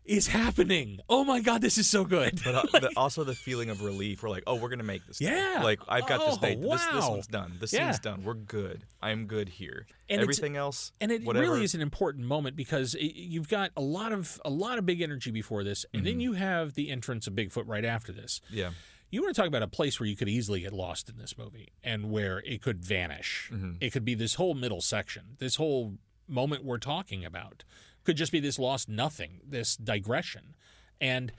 is 0.05 0.27
happening? 0.27 0.99
Oh 1.09 1.23
my 1.23 1.39
God, 1.41 1.61
this 1.61 1.77
is 1.77 1.87
so 1.89 2.03
good!" 2.05 2.41
But 2.43 2.55
uh, 2.55 2.61
the, 2.79 2.91
also 2.97 3.23
the 3.23 3.35
feeling 3.35 3.69
of 3.69 3.81
relief. 3.83 4.23
We're 4.23 4.29
like, 4.29 4.43
oh, 4.47 4.55
we're 4.55 4.69
gonna 4.69 4.83
make 4.83 5.05
this. 5.05 5.19
thing. 5.19 5.27
Yeah. 5.29 5.61
Like 5.63 5.79
I've 5.87 6.07
got 6.07 6.19
this 6.25 6.37
Oh, 6.37 6.41
date. 6.41 6.61
This 6.61 6.85
this 6.87 7.07
one's 7.07 7.27
done. 7.27 7.53
This 7.59 7.73
Yeah. 7.73 7.91
scene's 7.91 7.99
done. 7.99 8.23
We're 8.23 8.33
good. 8.33 8.85
I'm 9.01 9.25
good 9.25 9.49
here. 9.49 9.85
And 10.09 10.21
Everything 10.21 10.57
else, 10.57 10.91
and 10.99 11.11
it 11.11 11.23
whatever. 11.23 11.45
really 11.45 11.63
is 11.63 11.73
an 11.75 11.81
important 11.81 12.25
moment 12.25 12.55
because 12.55 12.95
it, 12.95 13.15
you've 13.15 13.47
got 13.49 13.71
a 13.77 13.81
lot 13.81 14.11
of 14.11 14.41
a 14.43 14.49
lot 14.49 14.77
of 14.77 14.85
big 14.85 15.01
energy 15.01 15.31
before 15.31 15.63
this, 15.63 15.85
and 15.93 16.01
Mm-hmm. 16.01 16.05
then 16.09 16.19
you 16.19 16.33
have 16.33 16.73
the 16.73 16.89
entrance 16.89 17.27
of 17.27 17.33
Bigfoot 17.33 17.63
right 17.67 17.85
after 17.85 18.11
this. 18.11 18.41
Yeah. 18.49 18.71
You 19.11 19.21
want 19.21 19.35
to 19.35 19.41
talk 19.41 19.47
about 19.49 19.61
a 19.61 19.67
place 19.67 19.99
where 19.99 20.07
you 20.07 20.15
could 20.15 20.29
easily 20.29 20.61
get 20.61 20.71
lost 20.71 21.09
in 21.09 21.17
this 21.17 21.37
movie 21.37 21.73
and 21.83 22.11
where 22.11 22.39
it 22.45 22.61
could 22.61 22.81
vanish. 22.83 23.49
Mm-hmm. 23.53 23.73
It 23.81 23.91
could 23.91 24.05
be 24.05 24.15
this 24.15 24.35
whole 24.35 24.53
middle 24.53 24.79
section, 24.79 25.35
this 25.39 25.57
whole 25.57 25.95
moment 26.29 26.63
we're 26.63 26.77
talking 26.77 27.25
about 27.25 27.65
could 28.03 28.17
just 28.17 28.31
be 28.31 28.39
this 28.39 28.57
lost 28.59 28.89
nothing, 28.89 29.41
this 29.47 29.75
digression. 29.75 30.55
And 30.99 31.31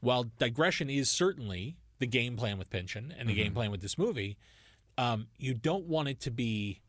while 0.00 0.24
digression 0.38 0.90
is 0.90 1.10
certainly 1.10 1.76
the 1.98 2.06
game 2.06 2.36
plan 2.36 2.58
with 2.58 2.70
Pynchon 2.70 3.14
and 3.16 3.28
the 3.28 3.34
game 3.34 3.46
Mm-hmm. 3.46 3.54
plan 3.54 3.70
with 3.70 3.80
this 3.80 3.96
movie, 3.96 4.36
um, 4.98 5.26
you 5.38 5.54
don't 5.54 5.86
want 5.86 6.08
it 6.08 6.20
to 6.20 6.30
be 6.30 6.80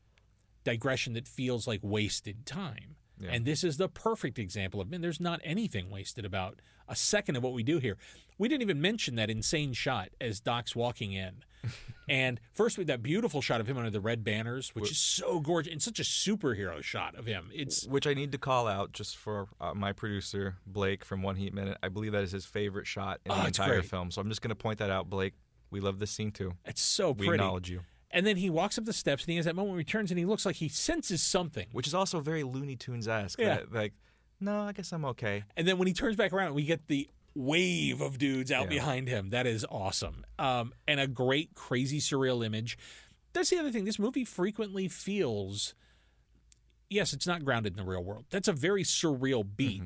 digression 0.63 1.13
that 1.13 1.27
feels 1.27 1.67
like 1.67 1.79
wasted 1.83 2.45
time. 2.45 2.95
Yeah. 3.19 3.29
And 3.31 3.45
this 3.45 3.63
is 3.63 3.77
the 3.77 3.87
perfect 3.87 4.37
example 4.37 4.81
of, 4.81 4.89
man, 4.89 5.01
there's 5.01 5.21
not 5.21 5.39
anything 5.43 5.89
wasted 5.89 6.25
about 6.25 6.59
a 6.87 6.95
second 6.95 7.35
of 7.35 7.43
what 7.43 7.53
we 7.53 7.63
do 7.63 7.79
here. 7.79 7.97
We 8.37 8.47
didn't 8.49 8.63
even 8.63 8.81
mention 8.81 9.15
that 9.15 9.29
insane 9.29 9.73
shot 9.73 10.09
as 10.19 10.39
Doc's 10.39 10.75
walking 10.75 11.13
in. 11.13 11.43
and 12.09 12.39
first, 12.51 12.77
we 12.77 12.81
with 12.81 12.87
that 12.89 13.01
beautiful 13.01 13.41
shot 13.41 13.59
of 13.61 13.67
him 13.67 13.77
under 13.77 13.89
the 13.89 13.99
red 14.01 14.23
banners, 14.23 14.69
which 14.75 14.91
is 14.91 14.97
so 14.97 15.39
gorgeous 15.39 15.71
and 15.71 15.81
such 15.81 15.99
a 15.99 16.03
superhero 16.03 16.83
shot 16.83 17.15
of 17.15 17.25
him. 17.25 17.49
It's 17.53 17.87
Which 17.87 18.05
I 18.05 18.13
need 18.13 18.31
to 18.33 18.37
call 18.37 18.67
out 18.67 18.91
just 18.91 19.17
for 19.17 19.47
uh, 19.59 19.73
my 19.73 19.91
producer 19.93 20.57
Blake 20.67 21.03
from 21.03 21.23
One 21.23 21.37
Heat 21.37 21.53
Minute. 21.53 21.77
I 21.81 21.89
believe 21.89 22.11
that 22.11 22.23
is 22.23 22.31
his 22.31 22.45
favorite 22.45 22.85
shot 22.87 23.19
in 23.25 23.31
Oh, 23.31 23.35
the 23.41 23.47
entire 23.47 23.79
great. 23.79 23.85
film. 23.89 24.11
So 24.11 24.21
I'm 24.21 24.29
just 24.29 24.41
going 24.41 24.49
to 24.49 24.55
point 24.55 24.79
that 24.79 24.89
out, 24.91 25.09
Blake. 25.09 25.33
We 25.71 25.79
love 25.79 25.97
this 25.99 26.11
scene 26.11 26.31
too. 26.31 26.53
it's 26.65 26.81
so 26.81 27.11
We 27.11 27.25
pretty. 27.27 27.41
acknowledge 27.41 27.69
you. 27.69 27.81
And 28.11 28.25
then 28.25 28.37
he 28.37 28.49
walks 28.49 28.77
up 28.77 28.85
the 28.85 28.93
steps 28.93 29.23
and 29.23 29.31
he 29.31 29.35
has 29.37 29.45
that 29.45 29.55
moment 29.55 29.71
where 29.71 29.79
he 29.79 29.83
turns 29.85 30.11
and 30.11 30.17
he 30.19 30.25
looks 30.25 30.45
like 30.45 30.57
he 30.57 30.69
senses 30.69 31.21
something. 31.23 31.65
Which 31.71 31.87
is 31.87 31.93
also 31.93 32.19
very 32.19 32.43
Looney 32.43 32.75
Tunes 32.75 33.07
esque. 33.07 33.39
Yeah. 33.39 33.61
Like, 33.71 33.93
no, 34.39 34.61
I 34.61 34.71
guess 34.73 34.91
I'm 34.91 35.05
okay. 35.05 35.43
And 35.55 35.67
then 35.67 35.77
when 35.77 35.87
he 35.87 35.93
turns 35.93 36.15
back 36.15 36.33
around, 36.33 36.53
we 36.55 36.63
get 36.63 36.87
the 36.87 37.09
wave 37.33 38.01
of 38.01 38.17
dudes 38.17 38.51
out 38.51 38.63
Yeah. 38.63 38.69
behind 38.69 39.07
him. 39.07 39.29
That 39.31 39.45
is 39.47 39.65
awesome. 39.69 40.25
Um, 40.39 40.73
and 40.87 40.99
a 40.99 41.07
great, 41.07 41.53
crazy, 41.55 41.99
surreal 41.99 42.45
image. 42.45 42.77
That's 43.33 43.49
the 43.49 43.57
other 43.57 43.71
thing. 43.71 43.83
This 43.85 43.99
movie 43.99 44.23
frequently 44.23 44.87
feels, 44.87 45.73
yes, 46.89 47.11
it's 47.13 47.27
not 47.27 47.43
grounded 47.43 47.73
in 47.73 47.77
the 47.77 47.89
real 47.89 48.03
world. 48.03 48.25
That's 48.29 48.47
a 48.47 48.53
very 48.53 48.83
surreal 48.83 49.45
beat. 49.55 49.83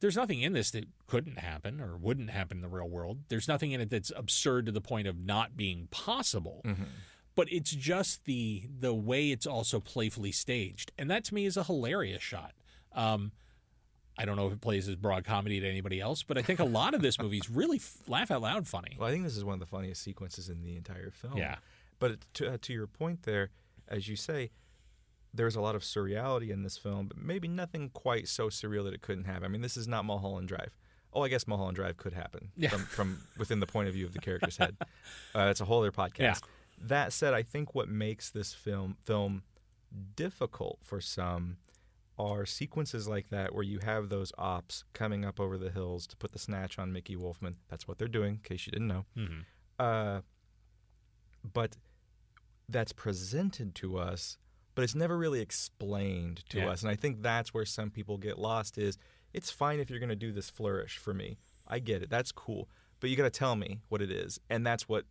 There's 0.00 0.16
nothing 0.16 0.40
in 0.40 0.54
this 0.54 0.70
that 0.70 0.86
couldn't 1.06 1.38
happen 1.38 1.78
or 1.80 1.96
wouldn't 1.98 2.30
happen 2.30 2.58
in 2.58 2.62
the 2.62 2.68
real 2.68 2.88
world. 2.88 3.18
There's 3.28 3.46
nothing 3.48 3.72
in 3.72 3.82
it 3.82 3.90
that's 3.90 4.10
absurd 4.16 4.64
to 4.66 4.72
the 4.72 4.80
point 4.80 5.06
of 5.06 5.18
not 5.18 5.56
being 5.58 5.88
possible. 5.90 6.64
But 7.34 7.52
it's 7.52 7.70
just 7.70 8.24
the 8.24 8.64
the 8.80 8.92
way 8.94 9.30
it's 9.30 9.46
also 9.46 9.78
playfully 9.80 10.32
staged, 10.32 10.90
and 10.98 11.10
that 11.10 11.24
to 11.24 11.34
me 11.34 11.46
is 11.46 11.56
a 11.56 11.64
hilarious 11.64 12.22
shot. 12.22 12.54
Um, 12.92 13.32
I 14.18 14.24
don't 14.24 14.36
know 14.36 14.46
if 14.48 14.52
it 14.52 14.60
plays 14.60 14.88
as 14.88 14.96
broad 14.96 15.24
comedy 15.24 15.60
to 15.60 15.68
anybody 15.68 16.00
else, 16.00 16.22
but 16.22 16.36
I 16.36 16.42
think 16.42 16.60
a 16.60 16.64
lot 16.64 16.94
of 16.94 17.00
this 17.02 17.18
movie 17.22 17.38
is 17.38 17.48
really 17.50 17.78
f- 17.78 17.96
laugh 18.06 18.30
out 18.30 18.42
loud 18.42 18.66
funny. 18.68 18.96
Well, 18.98 19.08
I 19.08 19.12
think 19.12 19.24
this 19.24 19.36
is 19.36 19.44
one 19.44 19.54
of 19.54 19.60
the 19.60 19.66
funniest 19.66 20.02
sequences 20.02 20.48
in 20.50 20.62
the 20.62 20.76
entire 20.76 21.10
film. 21.10 21.36
Yeah. 21.38 21.56
But 21.98 22.18
to, 22.34 22.54
uh, 22.54 22.58
to 22.62 22.72
your 22.72 22.86
point 22.86 23.22
there, 23.22 23.50
as 23.88 24.08
you 24.08 24.16
say, 24.16 24.50
there's 25.32 25.54
a 25.56 25.60
lot 25.60 25.74
of 25.74 25.82
surreality 25.82 26.50
in 26.50 26.62
this 26.64 26.76
film, 26.76 27.06
but 27.06 27.16
maybe 27.16 27.46
nothing 27.48 27.88
quite 27.90 28.26
so 28.28 28.48
surreal 28.48 28.84
that 28.84 28.92
it 28.94 29.00
couldn't 29.00 29.24
happen. 29.24 29.44
I 29.44 29.48
mean, 29.48 29.62
this 29.62 29.76
is 29.76 29.86
not 29.88 30.04
Mulholland 30.04 30.48
Drive. 30.48 30.76
Oh, 31.12 31.22
I 31.22 31.28
guess 31.28 31.46
Mulholland 31.46 31.76
Drive 31.76 31.96
could 31.96 32.12
happen 32.12 32.50
Yeah. 32.56 32.68
from, 32.70 32.80
from 32.84 33.18
within 33.38 33.60
the 33.60 33.66
point 33.66 33.88
of 33.88 33.94
view 33.94 34.06
of 34.06 34.12
the 34.12 34.18
character's 34.20 34.56
head. 34.56 34.76
Uh, 35.34 35.48
it's 35.50 35.60
a 35.60 35.64
whole 35.64 35.78
other 35.80 35.92
podcast. 35.92 36.18
Yeah. 36.20 36.34
That 36.82 37.12
said, 37.12 37.32
I 37.34 37.42
think 37.44 37.74
what 37.74 37.88
makes 37.88 38.30
this 38.30 38.52
film 38.52 38.96
film 39.04 39.42
difficult 40.16 40.78
for 40.82 41.00
some 41.00 41.56
are 42.20 42.44
sequences 42.46 43.08
like 43.08 43.30
that 43.30 43.54
where 43.54 43.62
you 43.64 43.78
have 43.82 44.08
those 44.08 44.32
ops 44.38 44.84
coming 44.92 45.24
up 45.24 45.40
over 45.40 45.56
the 45.56 45.70
hills 45.70 46.06
to 46.08 46.16
put 46.16 46.32
the 46.32 46.38
snatch 46.38 46.78
on 46.78 46.92
Mickey 46.92 47.16
Wolfmann. 47.16 47.56
That's 47.68 47.88
what 47.88 47.98
they're 47.98 48.08
doing, 48.08 48.34
in 48.34 48.40
case 48.40 48.66
you 48.66 48.72
didn't 48.72 48.88
know. 48.88 49.06
Mhm. 49.16 49.44
Uh, 49.78 50.20
but 51.52 51.76
that's 52.68 52.92
presented 52.92 53.74
to 53.76 53.98
us, 53.98 54.36
but 54.74 54.82
it's 54.84 54.94
never 54.94 55.16
really 55.18 55.40
explained 55.40 56.44
to 56.50 56.58
Yeah. 56.58 56.68
us. 56.70 56.82
And 56.82 56.90
I 56.90 56.96
think 56.96 57.22
that's 57.22 57.52
where 57.54 57.64
some 57.64 57.90
people 57.90 58.18
get 58.18 58.38
lost. 58.38 58.78
Is 58.78 58.98
it's 59.32 59.50
fine 59.50 59.80
if 59.80 59.88
you're 59.90 59.98
going 60.00 60.08
to 60.10 60.16
do 60.16 60.32
this 60.32 60.50
flourish 60.50 60.98
for 60.98 61.14
me. 61.14 61.38
I 61.66 61.78
get 61.78 62.02
it. 62.02 62.10
That's 62.10 62.32
cool. 62.32 62.68
But 63.00 63.10
you 63.10 63.16
got 63.16 63.24
to 63.24 63.30
tell 63.30 63.56
me 63.56 63.80
what 63.88 64.02
it 64.02 64.10
is, 64.10 64.38
and 64.50 64.66
that's 64.66 64.88
what 64.88 65.06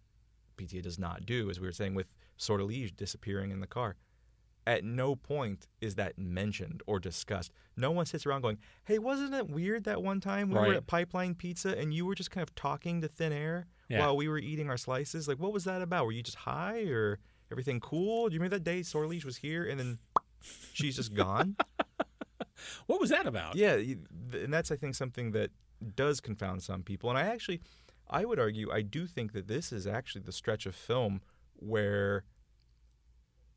PTA 0.58 0.82
does 0.82 1.00
not 1.00 1.26
do. 1.26 1.50
As 1.50 1.60
we 1.60 1.66
were 1.68 1.72
saying 1.74 1.96
with 1.96 2.14
Sortilege 2.38 2.96
disappearing 2.96 3.52
in 3.52 3.60
the 3.62 3.68
car. 3.68 3.96
At 4.70 4.84
no 4.84 5.16
point 5.16 5.68
is 5.82 5.96
that 5.96 6.20
mentioned 6.20 6.84
or 6.86 7.00
discussed. 7.00 7.52
No 7.76 7.90
one 7.92 8.06
sits 8.06 8.26
around 8.28 8.42
going, 8.42 8.60
"Hey, 8.84 9.00
wasn't 9.00 9.34
it 9.34 9.50
weird 9.50 9.84
that 9.86 10.04
one 10.04 10.20
time 10.22 10.50
we 10.50 10.56
Right. 10.56 10.68
were 10.68 10.74
at 10.76 10.86
Pipeline 10.86 11.34
Pizza 11.34 11.76
and 11.76 11.92
you 11.94 12.06
were 12.06 12.14
just 12.14 12.30
kind 12.30 12.44
of 12.48 12.54
talking 12.54 13.02
to 13.02 13.08
thin 13.08 13.34
air 13.34 13.66
Yeah. 13.88 14.00
while 14.00 14.16
we 14.16 14.28
were 14.28 14.38
eating 14.38 14.70
our 14.70 14.78
slices? 14.78 15.28
Like, 15.28 15.40
what 15.40 15.52
was 15.54 15.64
that 15.64 15.82
about? 15.82 16.06
Were 16.06 16.12
you 16.12 16.22
just 16.22 16.38
high 16.38 16.82
or 16.84 17.18
everything 17.52 17.80
cool? 17.80 18.30
Do 18.30 18.34
you 18.36 18.40
remember 18.40 18.58
that 18.58 18.64
day 18.64 18.82
Sortilege 18.84 19.26
was 19.26 19.38
here 19.38 19.68
and 19.68 19.80
then 19.80 20.00
she's 20.74 20.96
just 20.98 21.14
gone? 21.16 21.56
What 22.88 23.00
was 23.00 23.10
that 23.10 23.26
about? 23.26 23.56
yeah, 23.56 23.76
and 23.76 24.54
that's 24.54 24.70
I 24.72 24.76
think 24.76 24.94
something 24.96 25.32
that 25.32 25.52
does 25.96 26.20
confound 26.20 26.62
some 26.62 26.84
people. 26.84 27.10
And 27.10 27.18
I 27.18 27.24
actually, 27.24 27.62
I 28.10 28.26
would 28.26 28.38
argue, 28.40 28.70
I 28.72 28.82
do 28.82 29.08
think 29.08 29.32
that 29.32 29.48
this 29.48 29.72
is 29.72 29.88
actually 29.88 30.22
the 30.22 30.32
stretch 30.34 30.66
of 30.66 30.76
film 30.76 31.22
where 31.56 32.26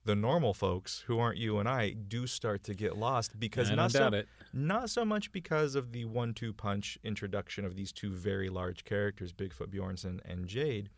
the 0.05 0.17
normal 0.17 0.53
folks 0.53 1.05
who 1.07 1.19
aren't 1.19 1.39
you 1.39 1.59
and 1.59 1.69
I 1.69 1.91
do 1.91 2.27
start 2.27 2.65
to 2.65 2.75
get 2.75 2.97
lost 2.97 3.39
because 3.39 3.71
I 3.71 3.75
not 3.75 3.93
so 3.93 4.07
it. 4.09 4.27
not 4.53 4.91
so 4.91 5.05
much 5.05 5.31
because 5.33 5.75
of 5.75 5.93
the 5.93 6.05
one-two 6.07 6.53
punch 6.53 6.99
introduction 7.05 7.65
of 7.65 7.77
these 7.77 7.93
two 7.93 8.11
very 8.11 8.49
large 8.51 8.85
characters, 8.85 9.33
Bigfoot 9.33 9.69
Bjornsen 9.69 10.21
and 10.25 10.47
Jade, 10.47 10.91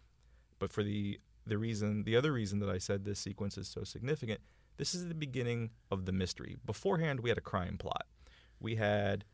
but 0.58 0.72
for 0.72 0.82
the 0.82 1.20
the 1.46 1.58
reason 1.58 2.04
the 2.04 2.16
other 2.16 2.32
reason 2.32 2.58
that 2.60 2.70
I 2.70 2.78
said 2.78 3.04
this 3.04 3.18
sequence 3.18 3.58
is 3.58 3.68
so 3.68 3.84
significant 3.84 4.40
This 4.76 4.94
is 4.94 5.08
the 5.08 5.14
beginning 5.14 5.70
of 5.90 6.04
the 6.06 6.12
mystery. 6.12 6.56
Beforehand, 6.64 7.20
we 7.20 7.28
had 7.28 7.38
a 7.38 7.42
crime 7.42 7.76
plot. 7.78 8.06
We 8.58 8.76
had 8.76 9.24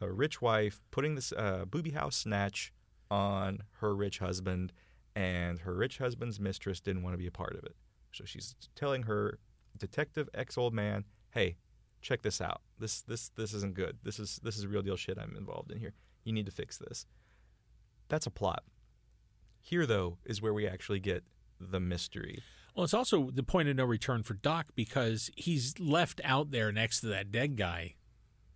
a 0.00 0.10
rich 0.10 0.42
wife 0.42 0.82
putting 0.90 1.14
this 1.14 1.32
uh, 1.32 1.64
booby 1.64 1.92
house 1.92 2.16
snatch 2.16 2.72
on 3.10 3.60
her 3.80 3.94
rich 3.94 4.18
husband, 4.18 4.72
and 5.14 5.60
her 5.60 5.74
rich 5.74 5.98
husband's 5.98 6.40
mistress 6.40 6.80
didn't 6.80 7.02
want 7.02 7.14
to 7.14 7.18
be 7.18 7.26
a 7.26 7.30
part 7.30 7.54
of 7.54 7.64
it. 7.64 7.76
So 8.12 8.24
she's 8.24 8.54
telling 8.74 9.04
her 9.04 9.38
detective 9.76 10.28
ex 10.34 10.56
old 10.58 10.74
man, 10.74 11.04
"Hey, 11.30 11.56
check 12.00 12.22
this 12.22 12.40
out. 12.40 12.60
This 12.78 13.02
this 13.02 13.30
this 13.30 13.52
isn't 13.54 13.74
good. 13.74 13.98
This 14.02 14.18
is 14.18 14.38
this 14.42 14.56
is 14.56 14.66
real 14.66 14.82
deal 14.82 14.96
shit 14.96 15.18
I'm 15.18 15.36
involved 15.36 15.70
in 15.72 15.78
here. 15.78 15.94
You 16.24 16.32
need 16.32 16.46
to 16.46 16.52
fix 16.52 16.78
this." 16.78 17.06
That's 18.08 18.26
a 18.26 18.30
plot. 18.30 18.64
Here, 19.60 19.86
though, 19.86 20.18
is 20.24 20.42
where 20.42 20.52
we 20.52 20.66
actually 20.66 21.00
get 21.00 21.24
the 21.60 21.80
mystery. 21.80 22.42
Well, 22.74 22.84
it's 22.84 22.94
also 22.94 23.30
the 23.30 23.42
point 23.42 23.68
of 23.68 23.76
no 23.76 23.84
return 23.84 24.22
for 24.22 24.34
Doc 24.34 24.66
because 24.74 25.30
he's 25.36 25.78
left 25.78 26.20
out 26.24 26.50
there 26.50 26.72
next 26.72 27.00
to 27.00 27.06
that 27.08 27.30
dead 27.30 27.56
guy. 27.56 27.94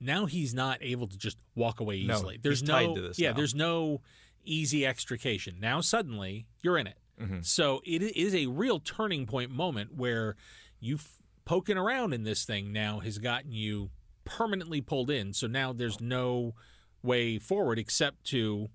Now 0.01 0.27
he's 0.27 0.53
not 0.53 0.79
able 0.83 1.07
to 1.07 1.17
just 1.17 1.39
walk 1.55 1.81
away 1.81 2.03
No, 2.03 2.17
easily. 2.17 2.39
there's 2.43 2.61
he's 2.61 2.69
no 2.69 2.75
tied 2.87 2.95
to 2.97 3.01
this 3.01 3.19
yeah, 3.19 3.31
now. 3.31 3.37
there's 3.37 3.55
no 3.55 4.03
easy 4.45 4.85
extrication. 4.85 5.59
Now 5.61 5.81
suddenly 5.81 6.47
you're 6.63 6.77
in 6.77 6.87
it. 6.87 6.99
Mm-hmm. 7.21 7.41
So 7.43 7.81
it 7.85 8.03
is 8.03 8.35
a 8.35 8.47
real 8.47 8.79
turning 8.81 9.27
point 9.27 9.51
moment 9.51 9.95
where 9.97 10.37
you 10.81 10.99
poking 11.45 11.77
around 11.79 12.13
in 12.13 12.25
this 12.25 12.45
thing 12.45 12.73
now 12.73 13.01
has 13.01 13.19
gotten 13.19 13.53
you 13.53 13.91
permanently 14.25 14.81
pulled 14.81 15.11
in. 15.11 15.33
So 15.33 15.47
now 15.47 15.73
there's 15.73 16.01
no 16.01 16.55
way 17.03 17.39
forward 17.39 17.79
except 17.79 18.25
to 18.25 18.69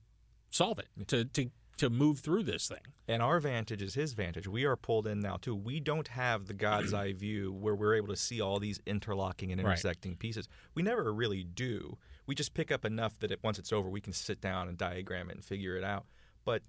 solve 0.50 0.80
it, 0.80 0.88
to 1.08 1.26
to 1.26 1.52
to 1.78 1.90
move 1.90 2.20
through 2.20 2.44
this 2.44 2.68
thing. 2.68 2.78
And 3.08 3.24
our 3.24 3.40
vantage 3.40 3.82
is 3.82 3.96
his 3.96 4.14
vantage. 4.14 4.48
We 4.48 4.66
are 4.66 4.76
pulled 4.76 5.08
in 5.08 5.20
now 5.20 5.38
too. 5.38 5.56
We 5.56 5.80
don't 5.80 6.08
have 6.10 6.46
the 6.46 6.54
God's 6.54 6.94
eye 7.02 7.14
view 7.14 7.52
where 7.52 7.76
we're 7.76 7.96
able 7.96 8.10
to 8.10 8.16
see 8.16 8.40
all 8.40 8.60
these 8.60 8.80
interlocking 8.86 9.52
and 9.52 9.60
Right. 9.64 9.72
intersecting 9.72 10.16
pieces. 10.16 10.48
We 10.76 10.84
never 10.84 11.12
really 11.12 11.44
do. 11.44 11.98
We 12.28 12.36
just 12.36 12.54
pick 12.54 12.72
up 12.72 12.86
enough 12.86 13.18
that 13.20 13.32
it, 13.32 13.40
once 13.44 13.58
it's 13.58 13.74
over, 13.74 13.90
we 13.90 14.00
can 14.00 14.14
sit 14.14 14.40
down 14.40 14.68
and 14.70 14.78
diagram 14.78 15.30
it 15.30 15.38
and 15.38 15.44
figure 15.44 15.76
it 15.76 15.84
out. 15.84 16.06
But 16.46 16.62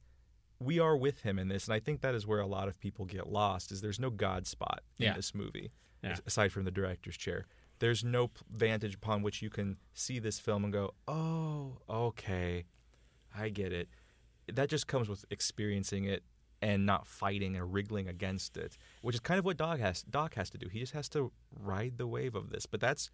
we 0.63 0.79
are 0.79 0.97
with 0.97 1.23
him 1.23 1.39
in 1.39 1.49
this, 1.49 1.67
and 1.67 1.75
I 1.75 1.81
think 1.81 2.01
that 2.01 2.15
is 2.15 2.27
where 2.27 2.41
a 2.41 2.47
lot 2.47 2.69
of 2.69 2.79
people 2.79 3.05
get 3.05 3.29
lost. 3.29 3.73
Is 3.73 3.81
there's 3.81 4.01
no 4.01 4.11
God 4.11 4.47
spot 4.47 4.83
in 4.99 5.07
Yeah. 5.07 5.15
this 5.15 5.35
movie, 5.35 5.73
Yeah. 6.03 6.17
aside 6.27 6.53
from 6.53 6.65
the 6.65 6.71
director's 6.71 7.17
chair. 7.17 7.47
There's 7.79 8.05
no 8.05 8.31
vantage 8.51 8.95
upon 8.95 9.23
which 9.23 9.43
you 9.43 9.51
can 9.51 9.77
see 9.93 10.19
this 10.19 10.39
film 10.39 10.63
and 10.65 10.73
go, 10.73 10.95
"Oh, 11.09 11.79
okay, 11.89 12.65
I 13.35 13.49
get 13.49 13.73
it." 13.73 13.89
That 14.47 14.69
just 14.69 14.87
comes 14.87 15.09
with 15.09 15.25
experiencing 15.31 16.05
it 16.05 16.23
and 16.63 16.87
not 16.87 17.09
fighting 17.09 17.57
and 17.57 17.73
wriggling 17.73 18.07
against 18.07 18.57
it, 18.57 18.79
which 19.03 19.17
is 19.17 19.21
kind 19.21 19.39
of 19.39 19.45
what 19.45 19.57
Doc 19.57 19.81
has 19.81 20.03
Doc 20.03 20.35
has 20.35 20.49
to 20.51 20.59
do. 20.59 20.69
He 20.69 20.79
just 20.79 20.93
has 20.93 21.09
to 21.11 21.33
ride 21.61 21.99
the 21.99 22.07
wave 22.07 22.37
of 22.37 22.51
this. 22.51 22.67
But 22.67 22.81
that's 22.81 23.11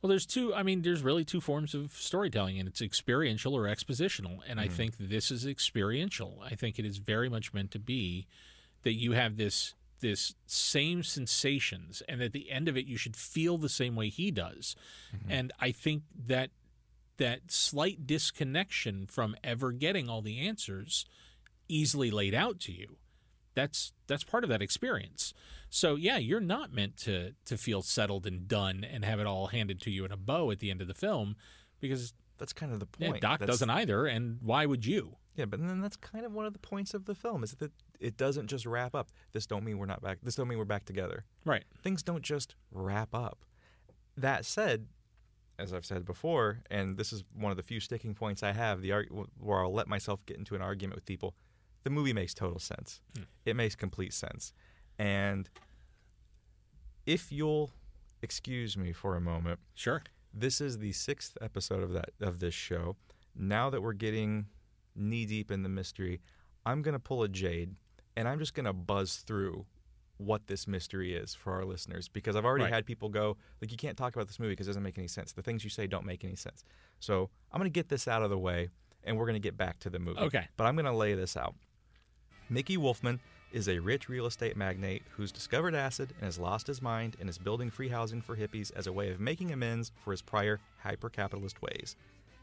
Well, 0.00 0.08
there's 0.08 0.26
two. 0.26 0.54
I 0.54 0.62
mean, 0.62 0.82
there's 0.82 1.02
really 1.02 1.24
two 1.24 1.42
forms 1.42 1.74
of 1.74 1.92
storytelling, 1.92 2.58
and 2.58 2.66
it's 2.66 2.80
experiential 2.80 3.54
or 3.54 3.64
expositional. 3.64 4.38
And 4.48 4.58
I 4.58 4.64
mm-hmm. 4.64 4.74
think 4.74 4.94
this 4.98 5.30
is 5.30 5.46
experiential. 5.46 6.42
I 6.42 6.54
think 6.54 6.78
it 6.78 6.86
is 6.86 6.96
very 6.96 7.28
much 7.28 7.52
meant 7.52 7.70
to 7.72 7.78
be 7.78 8.26
that 8.82 8.94
you 8.94 9.12
have 9.12 9.36
this 9.36 9.74
this 10.00 10.34
same 10.46 11.02
sensations, 11.02 12.02
and 12.08 12.22
at 12.22 12.32
the 12.32 12.50
end 12.50 12.68
of 12.68 12.76
it, 12.76 12.86
you 12.86 12.96
should 12.96 13.16
feel 13.16 13.58
the 13.58 13.68
same 13.68 13.94
way 13.94 14.08
he 14.08 14.30
does. 14.30 14.74
Mm-hmm. 15.14 15.32
And 15.32 15.52
I 15.60 15.70
think 15.70 16.02
that 16.26 16.50
that 17.18 17.50
slight 17.50 18.06
disconnection 18.06 19.06
from 19.06 19.36
ever 19.42 19.72
getting 19.72 20.08
all 20.08 20.20
the 20.20 20.46
answers 20.46 21.06
easily 21.68 22.10
laid 22.10 22.34
out 22.34 22.60
to 22.60 22.72
you 22.72 22.96
that's 23.56 23.92
that's 24.06 24.22
part 24.22 24.44
of 24.44 24.50
that 24.50 24.62
experience. 24.62 25.34
So 25.68 25.96
yeah, 25.96 26.18
you're 26.18 26.40
not 26.40 26.72
meant 26.72 26.96
to 26.98 27.32
to 27.46 27.56
feel 27.56 27.82
settled 27.82 28.24
and 28.24 28.46
done 28.46 28.84
and 28.84 29.04
have 29.04 29.18
it 29.18 29.26
all 29.26 29.48
handed 29.48 29.80
to 29.80 29.90
you 29.90 30.04
in 30.04 30.12
a 30.12 30.16
bow 30.16 30.52
at 30.52 30.60
the 30.60 30.70
end 30.70 30.80
of 30.80 30.86
the 30.86 30.94
film, 30.94 31.34
because 31.80 32.12
that's 32.38 32.52
kind 32.52 32.72
of 32.72 32.78
the 32.78 32.86
yeah, 32.98 33.10
point. 33.10 33.22
Doc 33.22 33.40
That's- 33.40 33.54
doesn't 33.54 33.70
either, 33.70 34.06
and 34.06 34.38
why 34.42 34.66
would 34.66 34.86
you? 34.86 35.16
Yeah, 35.34 35.46
but 35.46 35.60
then 35.60 35.80
that's 35.82 35.96
kind 35.96 36.24
of 36.24 36.32
one 36.32 36.46
of 36.46 36.52
the 36.54 36.58
points 36.58 36.94
of 36.94 37.04
the 37.04 37.14
film 37.14 37.42
is 37.42 37.52
that 37.56 37.70
it 38.00 38.16
doesn't 38.16 38.46
just 38.46 38.64
wrap 38.64 38.94
up. 38.94 39.08
This 39.32 39.46
don't 39.46 39.64
mean 39.64 39.76
we're 39.76 39.84
not 39.84 40.00
back. 40.00 40.18
This 40.22 40.34
don't 40.34 40.48
mean 40.48 40.56
we're 40.56 40.64
back 40.64 40.86
together. 40.86 41.24
Right. 41.44 41.64
Things 41.82 42.02
don't 42.02 42.22
just 42.22 42.54
wrap 42.70 43.14
up. 43.14 43.44
That 44.16 44.46
said, 44.46 44.86
as 45.58 45.74
I've 45.74 45.84
said 45.84 46.06
before, 46.06 46.60
and 46.70 46.96
this 46.96 47.12
is 47.12 47.22
one 47.34 47.50
of 47.50 47.58
the 47.58 47.62
few 47.62 47.80
sticking 47.80 48.14
points 48.14 48.42
I 48.42 48.52
have, 48.52 48.80
the 48.80 48.92
arg- 48.92 49.10
where 49.38 49.60
I'll 49.62 49.74
let 49.74 49.88
myself 49.88 50.24
get 50.24 50.38
into 50.38 50.54
an 50.54 50.62
argument 50.62 50.94
with 50.94 51.04
people. 51.04 51.34
The 51.86 51.90
movie 51.90 52.12
makes 52.12 52.34
total 52.34 52.58
sense. 52.58 53.00
Hmm. 53.16 53.22
It 53.44 53.54
makes 53.54 53.76
complete 53.76 54.12
sense, 54.12 54.52
and 54.98 55.48
if 57.06 57.30
you'll 57.30 57.70
excuse 58.22 58.76
me 58.76 58.92
for 58.92 59.14
a 59.14 59.20
moment, 59.20 59.60
Sure. 59.74 60.02
this 60.34 60.60
is 60.60 60.78
the 60.78 60.90
sixth 60.90 61.38
episode 61.40 61.84
of 61.84 61.92
that 61.92 62.10
of 62.20 62.40
this 62.40 62.54
show. 62.54 62.96
Now 63.36 63.70
that 63.70 63.82
we're 63.82 63.92
getting 63.92 64.46
knee 64.96 65.26
deep 65.26 65.52
in 65.52 65.62
the 65.62 65.68
mystery, 65.68 66.20
I'm 66.64 66.82
gonna 66.82 66.98
pull 66.98 67.22
a 67.22 67.28
Jade, 67.28 67.76
and 68.16 68.26
I'm 68.26 68.40
just 68.40 68.54
gonna 68.54 68.72
buzz 68.72 69.18
through 69.18 69.64
what 70.16 70.48
this 70.48 70.66
mystery 70.66 71.14
is 71.14 71.34
for 71.36 71.52
our 71.52 71.64
listeners 71.64 72.08
because 72.08 72.34
I've 72.34 72.44
already 72.44 72.64
Right. 72.64 72.72
had 72.72 72.84
people 72.84 73.10
go 73.10 73.36
like, 73.60 73.70
you 73.70 73.76
can't 73.76 73.96
talk 73.96 74.16
about 74.16 74.26
this 74.26 74.40
movie 74.40 74.54
because 74.54 74.66
it 74.66 74.70
doesn't 74.70 74.82
make 74.82 74.98
any 74.98 75.06
sense. 75.06 75.30
The 75.30 75.42
things 75.42 75.62
you 75.62 75.70
say 75.70 75.86
don't 75.86 76.04
make 76.04 76.24
any 76.24 76.34
sense. 76.34 76.64
So 76.98 77.30
I'm 77.52 77.60
gonna 77.60 77.70
get 77.70 77.90
this 77.90 78.08
out 78.08 78.22
of 78.22 78.30
the 78.30 78.38
way, 78.38 78.70
and 79.04 79.16
we're 79.16 79.26
gonna 79.26 79.38
get 79.38 79.56
back 79.56 79.78
to 79.80 79.90
the 79.90 80.00
movie. 80.00 80.18
Okay. 80.18 80.48
But 80.56 80.64
I'm 80.66 80.74
gonna 80.74 80.92
lay 80.96 81.14
this 81.14 81.36
out. 81.36 81.54
Mickey 82.48 82.76
Wolfmann 82.76 83.18
is 83.50 83.68
a 83.68 83.80
rich 83.80 84.08
real 84.08 84.26
estate 84.26 84.56
magnate 84.56 85.02
who's 85.10 85.32
discovered 85.32 85.74
acid 85.74 86.12
and 86.18 86.26
has 86.26 86.38
lost 86.38 86.68
his 86.68 86.80
mind 86.80 87.16
and 87.18 87.28
is 87.28 87.38
building 87.38 87.70
free 87.70 87.88
housing 87.88 88.20
for 88.20 88.36
hippies 88.36 88.70
as 88.76 88.86
a 88.86 88.92
way 88.92 89.10
of 89.10 89.18
making 89.18 89.52
amends 89.52 89.90
for 90.04 90.12
his 90.12 90.22
prior 90.22 90.60
hyper 90.78 91.08
capitalist 91.08 91.60
ways. 91.60 91.96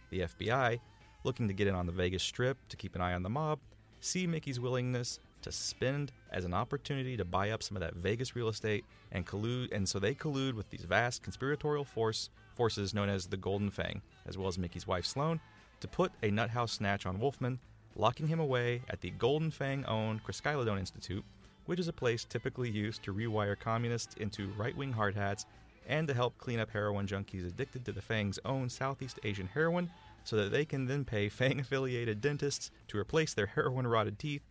The 0.09 0.21
FBI, 0.21 0.79
looking 1.23 1.47
to 1.47 1.53
get 1.53 1.67
in 1.67 1.75
on 1.75 1.85
the 1.85 1.93
Vegas 1.93 2.21
Strip 2.21 2.57
to 2.67 2.75
keep 2.75 2.95
an 2.95 3.01
eye 3.01 3.13
on 3.13 3.23
the 3.23 3.29
mob, 3.29 3.59
see 4.01 4.27
Mickey's 4.27 4.59
willingness 4.59 5.19
to 5.41 5.53
spend 5.53 6.11
as 6.31 6.43
an 6.43 6.53
opportunity 6.53 7.15
to 7.15 7.23
buy 7.23 7.51
up 7.51 7.63
some 7.63 7.77
of 7.77 7.81
that 7.81 7.95
Vegas 7.95 8.35
real 8.35 8.49
estate 8.49 8.83
and 9.13 9.25
collude 9.25 9.71
and 9.71 9.87
so 9.87 9.99
they 9.99 10.13
collude 10.13 10.53
with 10.53 10.69
these 10.69 10.83
vast 10.83 11.23
conspiratorial 11.23 11.85
force 11.85 12.29
forces 12.55 12.93
known 12.93 13.07
as 13.07 13.27
the 13.27 13.37
Golden 13.37 13.69
Fang, 13.69 14.01
as 14.25 14.37
well 14.37 14.49
as 14.49 14.57
Mickey's 14.57 14.85
wife 14.85 15.05
Sloane, 15.05 15.39
to 15.79 15.87
put 15.87 16.11
a 16.23 16.29
nut 16.29 16.49
house 16.49 16.73
snatch 16.73 17.05
on 17.05 17.19
Wolfmann, 17.19 17.57
locking 17.95 18.27
him 18.27 18.39
away 18.39 18.81
at 18.89 19.01
the 19.01 19.11
Golden 19.11 19.51
Fang 19.51 19.85
owned 19.85 20.23
Chryskylodon 20.23 20.79
Institute, 20.79 21.23
which 21.65 21.79
is 21.79 21.87
a 21.87 21.93
place 21.93 22.25
typically 22.25 22.69
used 22.69 23.03
to 23.03 23.13
rewire 23.13 23.59
communists 23.59 24.15
into 24.15 24.51
right 24.57 24.75
wing 24.75 24.91
hard 24.91 25.15
hats 25.15 25.45
and 25.87 26.07
to 26.07 26.13
help 26.13 26.37
clean 26.37 26.59
up 26.59 26.69
heroin 26.69 27.07
junkies 27.07 27.47
addicted 27.47 27.85
to 27.85 27.91
the 27.91 28.01
Fang's 28.01 28.39
own 28.45 28.69
Southeast 28.69 29.19
Asian 29.23 29.47
heroin 29.47 29.89
so 30.23 30.37
that 30.37 30.51
they 30.51 30.65
can 30.65 30.85
then 30.85 31.03
pay 31.03 31.29
Fang 31.29 31.59
affiliated 31.59 32.21
dentists 32.21 32.71
to 32.87 32.97
replace 32.97 33.33
their 33.33 33.45
heroin 33.45 33.85
rotted 33.85 34.17
teeth, 34.17 34.43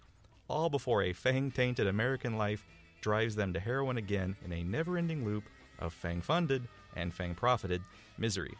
all 0.49 0.69
before 0.69 1.03
a 1.03 1.13
Fang 1.13 1.51
tainted 1.51 1.87
American 1.87 2.37
life 2.37 2.67
drives 3.01 3.35
them 3.35 3.53
to 3.53 3.61
heroin 3.61 3.97
again 3.97 4.37
in 4.45 4.53
a 4.53 4.63
never 4.63 4.97
ending 4.97 5.25
loop 5.25 5.45
of 5.79 5.93
Fang 5.93 6.21
funded 6.21 6.69
and 6.95 7.13
Fang 7.13 7.35
profited 7.35 7.83
misery. 8.19 8.55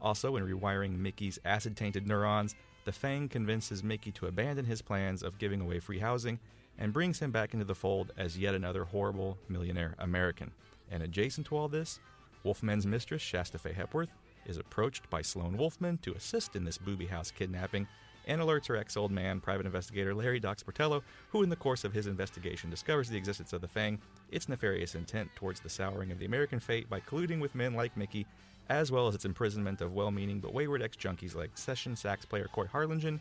Also, 0.00 0.36
in 0.36 0.44
rewiring 0.44 0.96
Mickey's 0.96 1.38
acid 1.44 1.76
tainted 1.76 2.06
neurons, 2.06 2.54
the 2.88 2.92
Fang 2.92 3.28
convinces 3.28 3.84
Mickey 3.84 4.10
to 4.12 4.28
abandon 4.28 4.64
his 4.64 4.80
plans 4.80 5.22
of 5.22 5.36
giving 5.36 5.60
away 5.60 5.78
free 5.78 5.98
housing 5.98 6.38
and 6.78 6.90
brings 6.90 7.18
him 7.18 7.30
back 7.30 7.52
into 7.52 7.66
the 7.66 7.74
fold 7.74 8.12
as 8.16 8.38
yet 8.38 8.54
another 8.54 8.82
horrible 8.82 9.36
millionaire 9.46 9.94
American. 9.98 10.50
And 10.90 11.02
adjacent 11.02 11.48
to 11.48 11.56
all 11.58 11.68
this, 11.68 12.00
Wolfmann's 12.46 12.86
mistress, 12.86 13.20
Shasta 13.20 13.58
Fay 13.58 13.74
Hepworth, 13.74 14.08
is 14.46 14.56
approached 14.56 15.10
by 15.10 15.20
Sloane 15.20 15.58
Wolfmann 15.58 16.00
to 16.00 16.14
assist 16.14 16.56
in 16.56 16.64
this 16.64 16.78
booby 16.78 17.04
house 17.04 17.30
kidnapping 17.30 17.86
and 18.26 18.40
alerts 18.40 18.68
her 18.68 18.76
ex 18.76 18.96
old 18.96 19.12
man, 19.12 19.38
private 19.38 19.66
investigator 19.66 20.14
Larry 20.14 20.40
Doc 20.40 20.56
Sportello, 20.56 21.02
who, 21.28 21.42
in 21.42 21.50
the 21.50 21.56
course 21.56 21.84
of 21.84 21.92
his 21.92 22.06
investigation, 22.06 22.70
discovers 22.70 23.10
the 23.10 23.18
existence 23.18 23.52
of 23.52 23.60
the 23.60 23.68
Fang, 23.68 23.98
its 24.30 24.48
nefarious 24.48 24.94
intent 24.94 25.28
towards 25.36 25.60
the 25.60 25.68
souring 25.68 26.10
of 26.10 26.18
the 26.18 26.24
American 26.24 26.58
fate 26.58 26.88
by 26.88 27.00
colluding 27.00 27.38
with 27.38 27.54
men 27.54 27.74
like 27.74 27.94
Mickey, 27.98 28.26
as 28.68 28.92
well 28.92 29.08
as 29.08 29.14
its 29.14 29.24
imprisonment 29.24 29.80
of 29.80 29.92
well 29.92 30.10
meaning 30.10 30.40
but 30.40 30.52
wayward 30.52 30.82
ex 30.82 30.96
junkies 30.96 31.34
like 31.34 31.56
session 31.56 31.96
sax 31.96 32.24
player 32.24 32.48
Coy 32.52 32.66
Harlingen, 32.66 33.20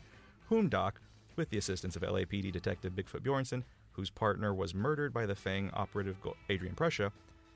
whom 0.49 0.69
Doc, 0.69 0.99
with 1.35 1.49
the 1.49 1.57
assistance 1.57 1.95
of 1.95 2.01
LAPD 2.01 2.51
detective 2.51 2.93
Bigfoot 2.93 3.21
Bjornsen, 3.21 3.63
whose 3.91 4.09
partner 4.09 4.53
was 4.53 4.75
murdered 4.75 5.13
by 5.13 5.25
the 5.25 5.35
Fang 5.35 5.71
operative 5.73 6.17
Adrian 6.49 6.75
Prussia, 6.75 7.11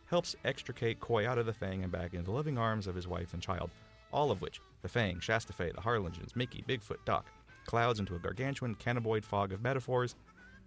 helps 0.06 0.36
extricate 0.44 1.00
Coy 1.00 1.28
out 1.28 1.38
of 1.38 1.46
the 1.46 1.54
Fang 1.54 1.84
and 1.84 1.92
back 1.92 2.14
into 2.14 2.26
the 2.26 2.32
loving 2.32 2.58
arms 2.58 2.88
of 2.88 2.96
his 2.96 3.08
wife 3.08 3.34
and 3.34 3.42
child, 3.42 3.70
all 4.12 4.32
of 4.32 4.42
which 4.42 4.60
the 4.82 4.90
Fang, 4.90 5.20
Shasta 5.20 5.54
Fay, 5.54 5.72
the 5.72 5.82
Harlingens, 5.82 6.36
Mickey, 6.36 6.64
Bigfoot, 6.68 7.04
Doc, 7.06 7.26
clouds 7.66 8.00
into 8.00 8.16
a 8.16 8.20
gargantuan 8.20 8.76
cannabinoid 8.76 9.24
fog 9.24 9.54
of 9.54 9.62
metaphors, 9.62 10.16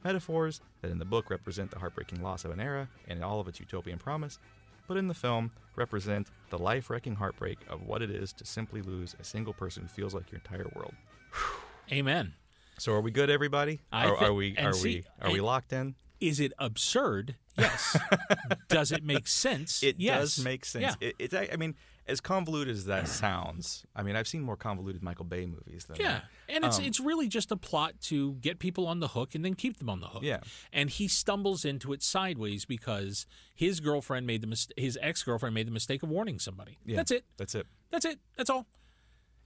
metaphors 0.05 0.61
that 0.81 0.91
in 0.91 0.99
the 0.99 1.05
book 1.05 1.31
represent 1.31 1.71
the 1.71 1.79
heartbreaking 1.79 2.23
loss 2.23 2.45
of 2.45 2.51
an 2.51 2.61
era 2.61 2.89
and 3.09 3.23
all 3.23 3.41
of 3.41 3.49
its 3.49 3.61
utopian 3.61 3.99
promise, 3.99 4.39
but 4.87 4.97
in 4.97 5.09
the 5.09 5.15
film 5.15 5.51
represent 5.77 6.29
the 6.57 6.63
life 6.63 6.89
wrecking 6.89 7.17
heartbreak 7.17 7.59
of 7.69 7.83
what 7.83 8.01
it 8.01 8.11
is 8.11 8.33
to 8.33 8.45
simply 8.45 8.81
lose 8.81 9.17
a 9.19 9.25
single 9.25 9.53
person 9.53 9.83
who 9.83 9.89
feels 9.89 10.15
like 10.15 10.31
your 10.31 10.41
entire 10.41 10.71
world. 10.77 10.95
Amen. 11.93 12.33
So 12.79 12.93
are 12.93 13.01
we 13.01 13.11
good, 13.11 13.29
everybody? 13.29 13.81
I 13.93 14.07
are, 14.07 14.19
thi- 14.19 14.25
are 14.25 14.33
we 14.33 14.57
are 14.57 14.73
see, 14.73 15.05
we 15.21 15.27
are 15.27 15.33
we 15.33 15.41
locked 15.41 15.73
in? 15.73 15.97
Is 16.21 16.39
it 16.39 16.53
absurd? 16.59 17.35
Yes. 17.59 17.97
does 18.69 18.93
it 18.93 19.03
make 19.03 19.27
sense? 19.27 19.83
It 19.83 19.97
yes. 19.99 20.37
does 20.37 20.45
make 20.45 20.65
sense. 20.65 20.97
Yeah. 21.01 21.09
It, 21.09 21.17
it's, 21.19 21.35
I 21.35 21.49
I 21.53 21.57
mean, 21.57 21.75
as 22.07 22.21
convoluted 22.21 22.75
as 22.75 22.85
that 22.85 23.09
sounds, 23.09 23.87
I 23.97 24.03
mean, 24.03 24.15
I've 24.17 24.29
seen 24.29 24.43
more 24.43 24.57
convoluted 24.57 25.03
Michael 25.03 25.25
Bay 25.25 25.47
movies 25.47 25.87
than 25.87 25.97
that. 25.97 26.03
Yeah, 26.03 26.13
that. 26.13 26.25
and 26.49 26.65
it's 26.65 26.79
Um, 26.79 26.85
it's 26.85 27.01
really 27.01 27.29
just 27.29 27.51
a 27.51 27.57
plot 27.57 27.95
to 28.03 28.35
get 28.35 28.59
people 28.59 28.87
on 28.87 29.01
the 29.01 29.09
hook 29.09 29.35
and 29.35 29.43
then 29.45 29.55
keep 29.55 29.79
them 29.79 29.89
on 29.89 30.01
the 30.01 30.09
hook. 30.09 30.23
Yeah. 30.23 30.41
and 30.73 30.91
he 30.91 31.09
stumbles 31.09 31.65
into 31.65 31.93
it 31.95 32.03
sideways 32.03 32.65
because 32.67 33.27
his 33.55 33.81
girlfriend 33.81 34.27
made 34.27 34.43
the 34.43 34.47
mis- 34.47 34.69
his 34.77 34.99
ex 35.01 35.23
girlfriend 35.23 35.55
made 35.55 35.67
the 35.67 35.71
mistake 35.73 36.03
of 36.03 36.11
warning 36.11 36.39
somebody. 36.39 36.79
Yeah. 36.85 36.97
That's 36.97 37.11
it. 37.11 37.25
That's 37.39 37.55
it. 37.55 37.67
That's 37.91 38.05
it. 38.05 38.19
That's 38.37 38.51
all. 38.51 38.67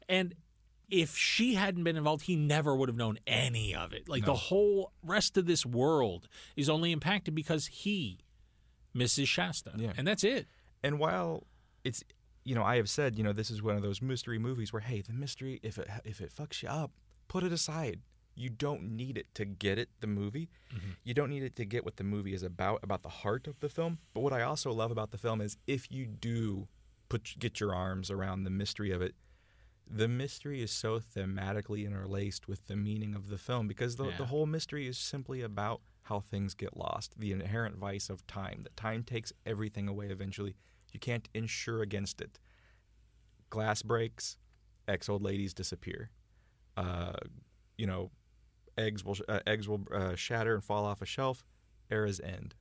And 0.08 0.34
if 0.90 1.16
she 1.16 1.54
hadn't 1.54 1.84
been 1.84 1.96
involved, 1.96 2.24
he 2.24 2.34
never 2.34 2.74
would 2.74 2.88
have 2.88 2.96
known 2.96 3.18
any 3.26 3.74
of 3.74 3.92
it. 3.92 4.08
Like 4.08 4.24
the 4.24 4.34
whole 4.34 4.92
rest 5.02 5.36
of 5.36 5.44
this 5.46 5.64
world 5.66 6.28
is 6.56 6.68
only 6.68 6.92
impacted 6.92 7.34
because 7.34 7.66
he 7.66 8.18
misses 8.94 9.28
Shasta, 9.28 9.72
Yeah. 9.76 9.92
and 9.96 10.08
that's 10.08 10.24
it. 10.24 10.48
And 10.82 10.98
while 10.98 11.44
it's, 11.84 12.02
you 12.48 12.54
know, 12.54 12.62
I 12.62 12.76
have 12.76 12.88
said, 12.88 13.18
you 13.18 13.24
know, 13.24 13.34
this 13.34 13.50
is 13.50 13.62
one 13.62 13.76
of 13.76 13.82
those 13.82 14.00
mystery 14.00 14.38
movies 14.38 14.72
where, 14.72 14.80
hey, 14.90 15.02
the 15.02 15.12
mystery, 15.12 15.60
if 15.62 15.76
it 15.78 15.88
if 16.04 16.20
it 16.20 16.32
fucks 16.34 16.62
you 16.62 16.68
up, 16.82 16.90
put 17.28 17.44
it 17.44 17.52
aside. 17.52 18.00
You 18.34 18.48
don't 18.50 18.82
need 19.02 19.18
it 19.18 19.26
to 19.34 19.44
get 19.44 19.78
it, 19.78 19.88
the 20.00 20.06
movie. 20.06 20.48
Mm-hmm. 20.74 20.90
You 21.02 21.12
don't 21.12 21.28
need 21.28 21.42
it 21.42 21.56
to 21.56 21.64
get 21.64 21.84
what 21.84 21.96
the 21.96 22.04
movie 22.04 22.32
is 22.34 22.44
about, 22.44 22.78
about 22.84 23.02
the 23.02 23.08
heart 23.08 23.48
of 23.48 23.58
the 23.58 23.68
film. 23.68 23.98
But 24.14 24.20
what 24.20 24.32
I 24.32 24.42
also 24.42 24.70
love 24.72 24.92
about 24.92 25.10
the 25.10 25.18
film 25.18 25.40
is 25.40 25.56
if 25.66 25.90
you 25.90 26.06
do 26.06 26.68
put 27.08 27.34
get 27.38 27.58
your 27.60 27.74
arms 27.74 28.10
around 28.10 28.44
the 28.44 28.50
mystery 28.50 28.92
of 28.92 29.02
it, 29.02 29.14
the 29.90 30.06
mystery 30.08 30.62
is 30.62 30.70
so 30.70 31.00
thematically 31.00 31.84
interlaced 31.84 32.46
with 32.48 32.66
the 32.68 32.76
meaning 32.76 33.14
of 33.14 33.28
the 33.28 33.38
film 33.38 33.66
because 33.66 33.96
the, 33.96 34.04
Yeah. 34.04 34.16
the 34.18 34.26
whole 34.26 34.46
mystery 34.46 34.86
is 34.86 34.96
simply 34.98 35.42
about 35.42 35.80
how 36.02 36.20
things 36.20 36.54
get 36.54 36.76
lost, 36.76 37.18
the 37.18 37.32
inherent 37.32 37.76
vice 37.76 38.08
of 38.08 38.26
time. 38.26 38.60
That 38.62 38.76
time 38.76 39.02
takes 39.02 39.32
everything 39.44 39.88
away 39.88 40.06
eventually. 40.10 40.54
You 40.92 41.00
can't 41.00 41.28
insure 41.34 41.82
against 41.82 42.20
it. 42.20 42.38
Glass 43.50 43.82
breaks, 43.82 44.36
ex 44.86 45.08
old 45.08 45.22
ladies 45.22 45.54
disappear. 45.54 46.10
Uh, 46.76 47.12
you 47.76 47.86
know, 47.86 48.10
eggs 48.76 49.04
will 49.04 49.16
uh, 49.28 49.40
eggs 49.46 49.68
will 49.68 49.80
uh, 49.92 50.14
shatter 50.14 50.54
and 50.54 50.64
fall 50.64 50.84
off 50.84 51.02
a 51.02 51.06
shelf. 51.06 51.44
Eras 51.90 52.20
end, 52.20 52.54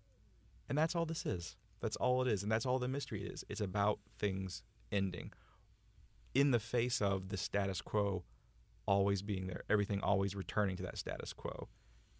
and 0.69 0.77
that's 0.77 0.95
all 0.95 1.05
this 1.05 1.25
is. 1.25 1.57
That's 1.81 1.97
all 1.97 2.21
it 2.21 2.27
is, 2.27 2.43
and 2.43 2.51
that's 2.51 2.65
all 2.65 2.79
the 2.79 2.87
mystery 2.87 3.23
is. 3.23 3.43
It's 3.49 3.61
about 3.61 3.99
things 4.17 4.63
ending 4.91 5.33
in 6.37 6.51
the 6.51 6.59
face 6.59 7.01
of 7.01 7.29
the 7.29 7.37
status 7.37 7.81
quo 7.81 8.23
always 8.85 9.21
being 9.21 9.47
there, 9.47 9.63
everything 9.69 9.99
always 10.01 10.35
returning 10.35 10.77
to 10.77 10.83
that 10.83 10.97
status 10.97 11.33
quo. 11.33 11.67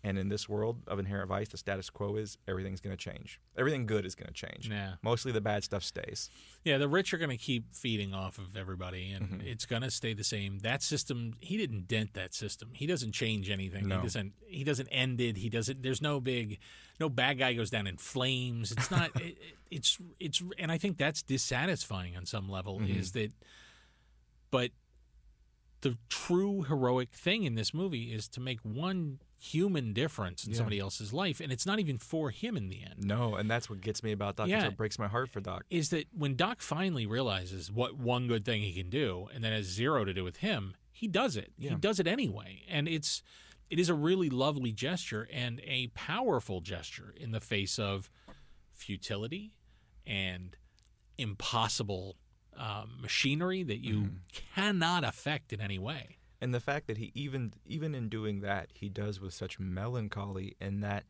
And 0.03 0.17
in 0.19 0.29
this 0.29 0.47
world 0.47 0.83
of 0.87 0.99
inherent 0.99 1.27
vice, 1.27 1.49
the 1.49 1.57
status 1.57 1.89
quo 1.89 2.15
is 2.17 2.37
everything's 2.47 2.79
going 2.79 2.95
to 2.95 3.03
change. 3.03 3.41
Everything 3.57 3.87
good 3.87 4.05
is 4.05 4.13
going 4.13 4.27
to 4.27 4.33
change. 4.33 4.69
Yeah. 4.69 4.93
Mostly 5.01 5.31
the 5.31 5.41
bad 5.41 5.63
stuff 5.63 5.83
stays. 5.83 6.29
Yeah, 6.63 6.77
the 6.77 6.87
rich 6.87 7.13
are 7.13 7.17
going 7.17 7.31
to 7.31 7.37
keep 7.37 7.73
feeding 7.73 8.13
off 8.13 8.37
of 8.37 8.55
everybody, 8.55 9.11
and 9.11 9.27
Mm-hmm. 9.27 9.47
it's 9.47 9.65
going 9.65 9.81
to 9.81 9.89
stay 9.91 10.13
the 10.13 10.23
same. 10.23 10.59
That 10.59 10.83
system, 10.83 11.33
he 11.39 11.57
didn't 11.57 11.87
dent 11.87 12.13
that 12.13 12.33
system. 12.35 12.69
He 12.73 12.85
doesn't 12.85 13.13
change 13.13 13.49
anything. 13.49 13.87
No. 13.87 13.97
He 13.97 14.03
doesn't. 14.03 14.33
He 14.45 14.63
doesn't 14.63 14.87
end 14.89 15.19
it. 15.19 15.35
He 15.37 15.49
doesn't. 15.49 15.81
There's 15.81 16.01
no 16.01 16.19
big, 16.21 16.59
no 16.99 17.09
bad 17.09 17.39
guy 17.39 17.53
goes 17.53 17.71
down 17.71 17.87
in 17.87 17.97
flames. 17.97 18.71
It's 18.71 18.91
not. 18.91 19.09
it, 19.19 19.21
it- 19.37 19.37
it's 19.69 19.97
it's, 20.19 20.41
and 20.57 20.71
I 20.71 20.77
think 20.77 20.97
that's 20.97 21.21
dissatisfying 21.23 22.15
on 22.15 22.25
some 22.25 22.47
level. 22.49 22.79
Mm-hmm. 22.79 22.99
Is 22.99 23.11
that, 23.13 23.33
but 24.51 24.71
the 25.81 25.97
true 26.07 26.61
heroic 26.63 27.09
thing 27.11 27.43
in 27.43 27.55
this 27.55 27.73
movie 27.73 28.13
is 28.13 28.27
to 28.29 28.39
make 28.39 28.59
one 28.61 29.19
human 29.39 29.93
difference 29.93 30.45
in 30.45 30.51
Yeah. 30.51 30.57
somebody 30.57 30.79
else's 30.79 31.13
life, 31.13 31.39
and 31.39 31.51
it's 31.51 31.65
not 31.65 31.79
even 31.79 31.97
for 31.97 32.31
him 32.31 32.57
in 32.57 32.69
the 32.69 32.81
end. 32.83 33.03
No, 33.03 33.35
and 33.35 33.49
that's 33.49 33.69
what 33.69 33.81
gets 33.81 34.01
me 34.03 34.11
about 34.11 34.35
Doc. 34.35 34.47
Yeah. 34.47 34.57
That's 34.59 34.69
what 34.71 34.77
breaks 34.77 34.97
my 34.97 35.07
heart 35.07 35.29
for 35.29 35.39
Doc. 35.39 35.63
is 35.69 35.89
that 35.91 36.07
when 36.11 36.35
Doc 36.35 36.61
finally 36.61 37.05
realizes 37.05 37.71
what 37.71 37.97
one 37.97 38.27
good 38.27 38.43
thing 38.45 38.61
he 38.63 38.73
can 38.73 38.89
do, 38.89 39.27
and 39.33 39.43
that 39.43 39.53
has 39.53 39.65
zero 39.65 40.03
to 40.05 40.13
do 40.13 40.23
with 40.23 40.37
him, 40.37 40.73
he 40.91 41.07
does 41.07 41.37
it. 41.37 41.53
He 41.57 41.69
does 41.75 41.99
it 41.99 42.07
anyway, 42.07 42.63
and 42.67 42.87
it's 42.87 43.21
it 43.69 43.79
is 43.79 43.89
a 43.89 43.93
really 43.93 44.29
lovely 44.29 44.71
gesture 44.71 45.27
and 45.31 45.59
a 45.65 45.87
powerful 45.87 46.61
gesture 46.61 47.13
in 47.17 47.31
the 47.31 47.41
face 47.41 47.77
of 47.77 48.09
futility 48.73 49.53
and 50.05 50.55
impossible 51.17 52.15
um, 52.55 52.97
machinery 53.01 53.63
that 53.63 53.79
you 53.83 53.95
Mm-hmm. 54.01 54.15
cannot 54.55 55.03
affect 55.03 55.53
in 55.53 55.61
any 55.61 55.77
way. 55.77 56.16
And 56.41 56.53
the 56.53 56.59
fact 56.59 56.87
that 56.87 56.97
he 56.97 57.11
even 57.13 57.53
even 57.65 57.95
in 57.95 58.09
doing 58.09 58.41
that 58.41 58.69
he 58.73 58.89
does 58.89 59.19
with 59.19 59.33
such 59.33 59.59
melancholy 59.59 60.55
in 60.59 60.81
that 60.81 61.03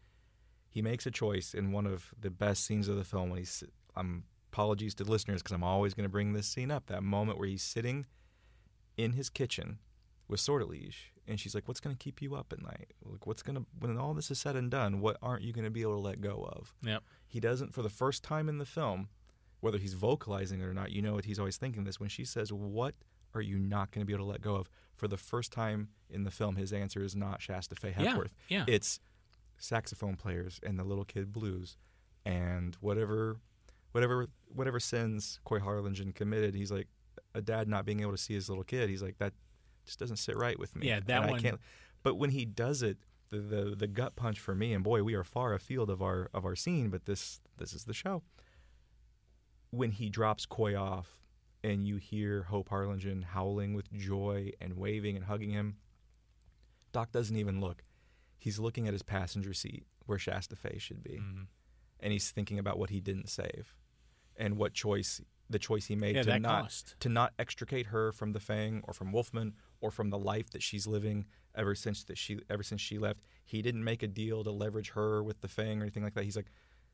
he 0.70 0.82
makes 0.82 1.06
a 1.06 1.12
choice 1.12 1.54
in 1.54 1.72
one 1.72 1.86
of 1.86 2.14
the 2.20 2.30
best 2.30 2.66
scenes 2.66 2.88
of 2.88 2.96
the 2.96 3.04
film 3.04 3.30
when 3.30 3.40
he's 3.40 3.64
I'm 3.96 4.06
um, 4.06 4.24
apologies 4.52 4.96
to 4.96 5.04
listeners 5.04 5.42
because 5.42 5.54
I'm 5.54 5.64
always 5.64 5.94
going 5.94 6.06
to 6.06 6.10
bring 6.10 6.34
this 6.34 6.48
scene 6.48 6.72
up 6.72 6.88
that 6.88 7.04
moment 7.04 7.38
where 7.38 7.48
he's 7.48 7.62
sitting 7.62 8.06
in 8.96 9.14
his 9.14 9.30
kitchen 9.30 9.80
with 10.28 10.40
Sortilege 10.40 11.12
and 11.28 11.40
she's 11.40 11.54
like 11.54 11.68
what's 11.68 11.80
going 11.80 11.96
to 11.96 12.04
keep 12.04 12.22
you 12.22 12.36
up 12.36 12.52
at 12.52 12.62
night? 12.62 12.94
Like 13.04 13.28
what's 13.28 13.44
going 13.44 13.58
to 13.58 13.66
when 13.80 13.98
all 13.98 14.14
this 14.14 14.32
is 14.32 14.40
said 14.40 14.56
and 14.56 14.72
done 14.72 15.00
what 15.00 15.18
aren't 15.22 15.44
you 15.44 15.54
going 15.54 15.66
to 15.66 15.72
be 15.72 15.82
able 15.82 15.96
to 15.96 16.02
let 16.02 16.22
go 16.22 16.50
of? 16.52 16.74
Yep. 16.84 17.04
he 17.28 17.40
doesn't 17.40 17.74
for 17.74 17.82
the 17.82 17.90
first 17.90 18.24
time 18.24 18.50
in 18.50 18.58
the 18.58 18.66
film 18.66 19.10
whether 19.60 19.78
he's 19.78 19.94
vocalizing 19.94 20.62
it 20.62 20.66
or 20.66 20.74
not 20.74 20.92
you 20.92 21.02
know 21.02 21.16
what 21.16 21.26
he's 21.26 21.40
always 21.40 21.58
thinking 21.58 21.84
this 21.84 22.00
when 22.00 22.10
she 22.10 22.24
says 22.24 22.54
what 22.54 22.96
are 23.34 23.42
you 23.42 23.58
not 23.58 23.92
going 23.92 24.02
to 24.02 24.06
be 24.06 24.14
able 24.14 24.26
to 24.26 24.32
let 24.32 24.42
go 24.42 24.56
of 24.56 24.70
for 24.98 25.08
the 25.08 25.18
first 25.18 25.52
time 25.54 25.90
in 26.10 26.24
the 26.26 26.32
film 26.32 26.56
his 26.58 26.74
answer 26.74 27.02
is 27.04 27.16
not 27.16 27.42
shasta 27.42 27.76
faye 27.76 27.94
Yeah, 27.98 28.10
hepworth. 28.10 28.34
yeah. 28.50 28.66
it's 28.68 29.00
saxophone 29.58 30.16
players 30.18 30.60
and 30.64 30.78
the 30.78 30.84
little 30.84 31.06
kid 31.06 31.32
blues. 31.32 31.78
And 32.26 32.76
whatever 32.82 33.38
whatever 33.94 34.28
whatever 34.54 34.80
sins 34.80 35.40
coy 35.46 35.60
harlingen 35.60 36.12
committed 36.12 36.54
he's 36.56 36.72
like 36.72 36.88
a 37.34 37.42
dad 37.42 37.68
not 37.70 37.86
being 37.86 38.02
able 38.02 38.12
to 38.12 38.18
see 38.18 38.34
his 38.34 38.50
little 38.50 38.64
kid 38.66 38.90
he's 38.90 39.02
like 39.02 39.18
that 39.20 39.34
just 39.86 39.98
doesn't 40.00 40.18
sit 40.18 40.36
right 40.36 40.60
with 40.60 40.76
me. 40.76 40.88
Yeah, 40.88 41.00
that 41.06 41.22
And 41.22 41.32
one- 41.32 41.40
I 41.40 41.42
can't 41.42 41.60
but 42.04 42.16
when 42.16 42.32
he 42.32 42.44
does 42.46 42.84
it 42.84 42.98
the, 43.30 43.38
the 43.40 43.76
the 43.76 43.88
gut 43.88 44.16
punch 44.16 44.40
for 44.40 44.54
me 44.56 44.74
and 44.74 44.84
boy 44.84 45.04
we 45.04 45.14
are 45.14 45.24
far 45.24 45.54
afield 45.54 45.90
of 45.90 46.02
our 46.02 46.30
of 46.34 46.46
our 46.46 46.56
scene 46.56 46.90
but 46.90 47.06
this 47.06 47.40
this 47.58 47.74
is 47.74 47.86
the 47.86 47.94
show. 47.94 48.24
When 49.72 49.92
he 49.92 50.10
drops 50.10 50.46
Coy 50.46 50.80
off 50.80 51.18
and 51.68 51.86
you 51.86 51.98
hear 51.98 52.44
Hope 52.44 52.70
Harlingen 52.70 53.22
howling 53.22 53.74
with 53.74 53.92
joy 53.92 54.52
and 54.62 54.78
waving 54.78 55.18
and 55.18 55.26
hugging 55.26 55.50
him, 55.50 55.76
Doc 56.94 57.12
doesn't 57.12 57.36
even 57.36 57.60
look. 57.60 57.84
He's 58.40 58.58
looking 58.58 58.88
at 58.88 58.94
his 58.94 59.04
passenger 59.04 59.54
seat 59.54 59.86
where 60.06 60.18
Shasta 60.18 60.56
Fay 60.56 60.78
should 60.78 61.04
be. 61.04 61.20
Mm-hmm. 61.20 61.44
And 62.00 62.14
he's 62.14 62.32
thinking 62.32 62.58
about 62.58 62.80
what 62.80 62.90
he 62.90 63.02
didn't 63.02 63.28
save 63.28 63.76
and 64.38 64.58
what 64.58 64.74
choice 64.74 65.20
the 65.50 65.60
choice 65.60 65.86
he 65.86 65.96
made 65.96 66.16
Yeah, 66.16 66.24
to 66.24 66.40
not 66.40 66.64
cost. 66.64 66.96
to 67.02 67.10
not 67.10 67.34
extricate 67.40 67.88
her 67.88 68.12
from 68.12 68.32
the 68.32 68.40
Fang 68.40 68.82
or 68.88 68.94
from 68.94 69.12
Wolfmann 69.12 69.54
or 69.82 69.92
from 69.92 70.10
the 70.10 70.18
life 70.18 70.50
that 70.52 70.62
she's 70.64 70.88
living 70.88 71.26
ever 71.56 71.74
since 71.76 72.04
that 72.06 72.18
she 72.18 72.40
ever 72.50 72.64
since 72.64 72.80
she 72.80 72.98
left. 72.98 73.20
He 73.46 73.62
didn't 73.62 73.84
make 73.84 74.04
a 74.04 74.08
deal 74.08 74.44
to 74.44 74.52
leverage 74.52 74.92
her 74.92 75.22
with 75.24 75.42
the 75.42 75.48
Fang 75.48 75.80
or 75.80 75.82
anything 75.84 76.04
like 76.04 76.14
that. 76.14 76.24
He's 76.24 76.36
like, 76.36 76.52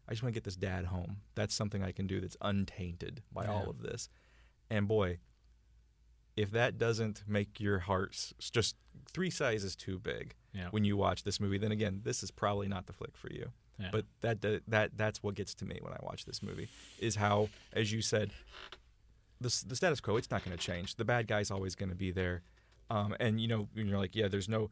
I 0.07 0.11
just 0.11 0.23
want 0.23 0.33
to 0.33 0.37
get 0.37 0.43
this 0.43 0.55
dad 0.55 0.85
home. 0.85 1.17
That's 1.35 1.53
something 1.53 1.83
I 1.83 1.91
can 1.91 2.07
do 2.07 2.19
that's 2.21 2.37
untainted 2.41 3.21
by 3.31 3.45
all 3.45 3.69
of 3.69 3.81
this. 3.81 4.09
And 4.69 4.87
boy, 4.87 5.19
if 6.35 6.51
that 6.51 6.77
doesn't 6.77 7.23
make 7.27 7.59
your 7.59 7.79
hearts 7.79 8.33
just 8.39 8.75
three 9.11 9.29
sizes 9.29 9.75
too 9.75 9.99
big 9.99 10.35
Yeah. 10.53 10.69
when 10.71 10.83
you 10.83 10.97
watch 10.97 11.23
this 11.23 11.39
movie, 11.39 11.57
then 11.57 11.71
again, 11.71 12.01
this 12.03 12.23
is 12.23 12.31
probably 12.31 12.67
not 12.67 12.87
the 12.87 12.93
flick 12.93 13.15
for 13.17 13.31
you. 13.31 13.51
Yeah. 13.79 13.89
But 13.91 14.05
that 14.21 14.41
that 14.41 14.61
that 14.67 14.91
that's 14.97 15.21
what 15.23 15.35
gets 15.35 15.53
to 15.55 15.65
me 15.65 15.79
when 15.81 15.93
I 15.93 15.99
watch 16.03 16.25
this 16.25 16.41
movie 16.43 16.69
is 16.99 17.15
how, 17.15 17.49
as 17.73 17.91
you 17.91 18.01
said, 18.01 18.31
the 19.41 19.63
the 19.67 19.75
status 19.75 19.99
quo 19.99 20.15
it's 20.17 20.29
not 20.31 20.43
going 20.45 20.55
to 20.55 20.63
change. 20.63 20.95
The 20.95 21.05
bad 21.05 21.27
guy's 21.27 21.49
always 21.51 21.75
going 21.75 21.89
to 21.89 21.95
be 21.95 22.11
there, 22.11 22.43
um, 22.89 23.15
and 23.19 23.41
you 23.41 23.47
know 23.47 23.67
when 23.73 23.87
you're 23.87 23.97
like, 23.97 24.15
yeah, 24.15 24.27
there's 24.27 24.47
no 24.47 24.69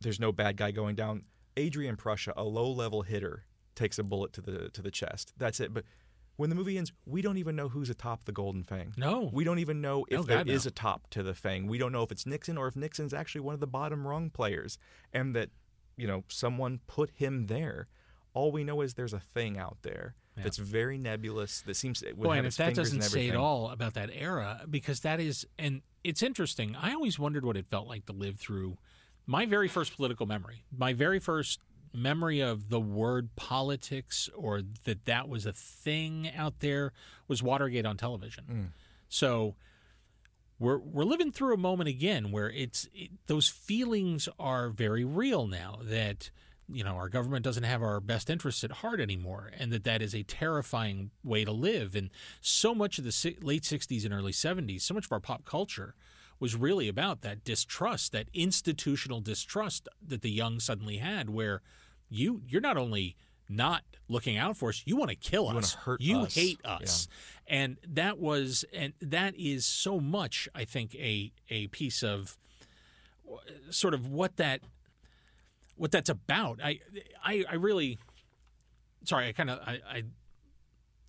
there's 0.00 0.20
no 0.20 0.30
bad 0.30 0.56
guy 0.56 0.70
going 0.72 0.94
down. 0.94 1.22
Adrian 1.56 1.96
Prussia, 1.96 2.34
a 2.36 2.44
low 2.44 2.70
level 2.70 3.02
hitter, 3.02 3.44
takes 3.74 3.98
a 3.98 4.02
bullet 4.04 4.32
to 4.34 4.40
the 4.42 4.68
to 4.70 4.82
the 4.82 4.90
chest. 4.90 5.32
That's 5.38 5.58
it. 5.58 5.72
But 5.72 5.84
when 6.36 6.50
the 6.50 6.56
movie 6.56 6.76
ends, 6.78 6.92
we 7.06 7.22
don't 7.22 7.38
even 7.38 7.54
know 7.56 7.68
who's 7.68 7.90
atop 7.90 8.24
the 8.24 8.32
Golden 8.32 8.62
Fang. 8.64 8.92
No. 8.96 9.30
we 9.32 9.44
don't 9.44 9.58
even 9.60 9.80
know 9.80 10.04
if 10.10 10.18
No, 10.18 10.22
there 10.24 10.38
God, 10.38 10.48
is 10.48 10.64
no. 10.64 10.68
a 10.68 10.72
top 10.72 11.08
to 11.10 11.22
the 11.22 11.34
Fang. 11.34 11.66
We 11.66 11.78
don't 11.78 11.92
know 11.92 12.02
if 12.02 12.10
it's 12.12 12.26
Nixon 12.26 12.56
or 12.58 12.66
if 12.66 12.76
Nixon's 12.76 13.14
actually 13.14 13.42
one 13.42 13.54
of 13.54 13.60
the 13.60 13.66
bottom 13.66 14.06
rung 14.06 14.30
players, 14.30 14.78
and 15.12 15.34
that 15.36 15.50
you 15.96 16.06
know 16.06 16.24
someone 16.28 16.80
put 16.86 17.10
him 17.14 17.46
there. 17.46 17.86
All 18.32 18.50
we 18.50 18.64
know 18.64 18.80
is 18.80 18.94
there's 18.94 19.12
a 19.12 19.20
thing 19.20 19.56
out 19.58 19.78
there 19.82 20.16
that's 20.36 20.56
very 20.56 20.98
nebulous. 20.98 21.60
That 21.62 21.76
seems 21.76 22.02
would 22.02 22.16
Boy, 22.16 22.32
and 22.38 22.46
if 22.48 22.56
that 22.56 22.74
doesn't 22.74 23.02
say 23.02 23.06
it 23.06 23.20
everything. 23.28 23.36
all 23.40 23.70
about 23.70 23.94
that 23.94 24.10
era, 24.12 24.62
because 24.68 25.00
that 25.00 25.20
is, 25.20 25.46
and 25.56 25.82
it's 26.02 26.20
interesting. 26.20 26.74
I 26.74 26.92
always 26.94 27.16
wondered 27.16 27.44
what 27.44 27.56
it 27.56 27.66
felt 27.70 27.86
like 27.86 28.06
to 28.06 28.12
live 28.12 28.40
through 28.40 28.76
my 29.26 29.46
very 29.46 29.68
first 29.68 29.94
political 29.94 30.26
memory, 30.26 30.64
my 30.76 30.92
very 30.92 31.20
first 31.20 31.60
memory 31.94 32.40
of 32.40 32.68
the 32.68 32.80
word 32.80 33.34
politics 33.36 34.28
or 34.36 34.62
that 34.84 35.04
that 35.04 35.28
was 35.28 35.46
a 35.46 35.52
thing 35.52 36.30
out 36.36 36.60
there 36.60 36.92
was 37.28 37.42
Watergate 37.42 37.86
on 37.86 37.96
television. 37.96 38.44
Mm. 38.50 38.66
So 39.08 39.54
we're 40.58 40.78
we're 40.78 41.04
living 41.04 41.32
through 41.32 41.54
a 41.54 41.58
moment 41.58 41.88
again 41.88 42.30
where 42.30 42.50
it's 42.50 42.88
it, 42.94 43.10
those 43.26 43.48
feelings 43.48 44.28
are 44.38 44.70
very 44.70 45.04
real 45.04 45.46
now 45.46 45.78
that 45.82 46.30
you 46.68 46.84
know 46.84 46.94
our 46.94 47.08
government 47.08 47.44
doesn't 47.44 47.64
have 47.64 47.82
our 47.82 48.00
best 48.00 48.30
interests 48.30 48.64
at 48.64 48.70
heart 48.70 49.00
anymore 49.00 49.50
and 49.58 49.72
that 49.72 49.84
that 49.84 50.00
is 50.00 50.14
a 50.14 50.22
terrifying 50.22 51.10
way 51.22 51.44
to 51.44 51.52
live 51.52 51.94
and 51.94 52.10
so 52.40 52.74
much 52.74 52.98
of 52.98 53.04
the 53.04 53.12
si- 53.12 53.36
late 53.42 53.62
60s 53.62 54.04
and 54.04 54.14
early 54.14 54.32
70s 54.32 54.82
so 54.82 54.94
much 54.94 55.04
of 55.04 55.12
our 55.12 55.20
pop 55.20 55.44
culture 55.44 55.94
was 56.40 56.56
really 56.56 56.88
about 56.88 57.22
that 57.22 57.44
distrust 57.44 58.12
that 58.12 58.28
institutional 58.32 59.20
distrust 59.20 59.88
that 60.06 60.22
the 60.22 60.30
young 60.30 60.58
suddenly 60.60 60.98
had 60.98 61.28
where 61.30 61.60
you 62.14 62.42
you're 62.48 62.60
not 62.60 62.76
only 62.76 63.16
not 63.48 63.82
looking 64.08 64.36
out 64.36 64.56
for 64.56 64.68
us 64.70 64.82
you 64.86 64.96
want 64.96 65.10
to 65.10 65.16
kill 65.16 65.50
You 65.52 65.58
us 65.58 65.74
hurt 65.74 66.00
you 66.00 66.20
us. 66.20 66.34
hate 66.34 66.60
us 66.64 67.08
and 67.46 67.76
that 67.88 68.18
was 68.18 68.64
and 68.72 68.92
that 69.00 69.34
is 69.36 69.66
so 69.66 70.00
much 70.00 70.48
i 70.54 70.64
think 70.64 70.94
a 70.94 71.32
a 71.50 71.66
piece 71.68 72.02
of 72.02 72.36
sort 73.70 73.94
of 73.94 74.06
what 74.06 74.36
that 74.36 74.60
what 75.76 75.90
that's 75.90 76.08
about. 76.10 76.60
I 76.62 76.78
I, 77.24 77.44
I 77.50 77.54
really 77.56 77.98
sorry, 79.04 79.26
I 79.28 79.32
kind 79.32 79.50
of 79.50 79.58
I, 79.66 79.80
I 79.88 80.02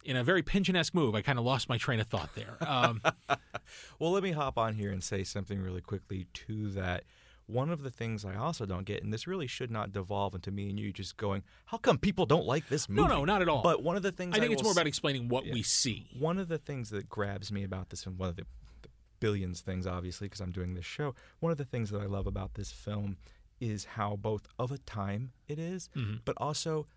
in 0.04 0.16
a 0.16 0.24
very 0.24 0.42
Pynchon-esque 0.44 0.94
move, 0.94 1.14
I 1.16 1.22
kind 1.22 1.38
of 1.38 1.46
lost 1.46 1.68
my 1.70 1.78
train 1.78 2.00
of 2.00 2.08
thought 2.08 2.30
there. 2.36 2.58
Um, 2.62 3.02
Well, 4.00 4.12
let 4.12 4.22
me 4.24 4.32
hop 4.32 4.58
on 4.58 4.76
here 4.76 4.92
and 4.92 5.04
say 5.04 5.24
something 5.24 5.60
really 5.60 5.82
quickly 5.82 6.28
to 6.34 6.70
that. 6.72 7.04
One 7.48 7.70
of 7.70 7.84
the 7.84 7.92
things 7.92 8.26
I 8.26 8.36
also 8.36 8.66
don't 8.66 8.86
get, 8.86 9.04
and 9.04 9.14
this 9.14 9.28
really 9.28 9.46
should 9.46 9.70
not 9.70 9.92
devolve 9.92 10.34
into 10.34 10.50
me 10.50 10.70
and 10.70 10.80
you 10.80 10.92
just 10.92 11.16
going, 11.16 11.44
"How 11.66 11.78
come 11.78 11.98
people 12.00 12.26
don't 12.26 12.46
like 12.46 12.68
this 12.70 12.90
movie?" 12.90 13.08
no, 13.08 13.18
no, 13.20 13.26
not 13.26 13.42
at 13.44 13.48
all. 13.50 13.62
But 13.62 13.84
one 13.84 13.96
of 13.96 14.02
the 14.04 14.12
things 14.12 14.36
I 14.36 14.40
think 14.40 14.52
it's 14.54 14.62
will 14.64 14.68
more 14.70 14.72
about 14.74 14.88
explaining 14.88 15.28
what 15.28 15.46
Yeah. 15.46 15.54
we 15.54 15.62
see. 15.62 16.10
One 16.18 16.40
of 16.40 16.48
the 16.48 16.58
things 16.58 16.90
that 16.90 17.08
grabs 17.08 17.52
me 17.52 17.64
about 17.64 17.90
this 17.90 18.06
and 18.08 18.18
one 18.18 18.30
of 18.30 18.36
the, 18.36 18.46
the 18.82 18.90
billions 19.20 19.62
things, 19.62 19.86
obviously, 19.86 20.26
because 20.28 20.42
I'm 20.42 20.52
doing 20.52 20.74
this 20.74 20.86
show, 20.86 21.14
one 21.40 21.52
of 21.52 21.58
the 21.60 21.66
things 21.66 21.92
that 21.92 22.02
I 22.02 22.06
love 22.08 22.26
about 22.26 22.56
this 22.56 22.72
film 22.72 23.18
is 23.60 23.86
how 23.86 24.16
both 24.16 24.48
of 24.58 24.72
a 24.72 24.78
time 24.80 25.32
it 25.48 25.60
is, 25.60 25.90
Mhm. 25.96 26.22
but 26.26 26.36
also 26.38 26.88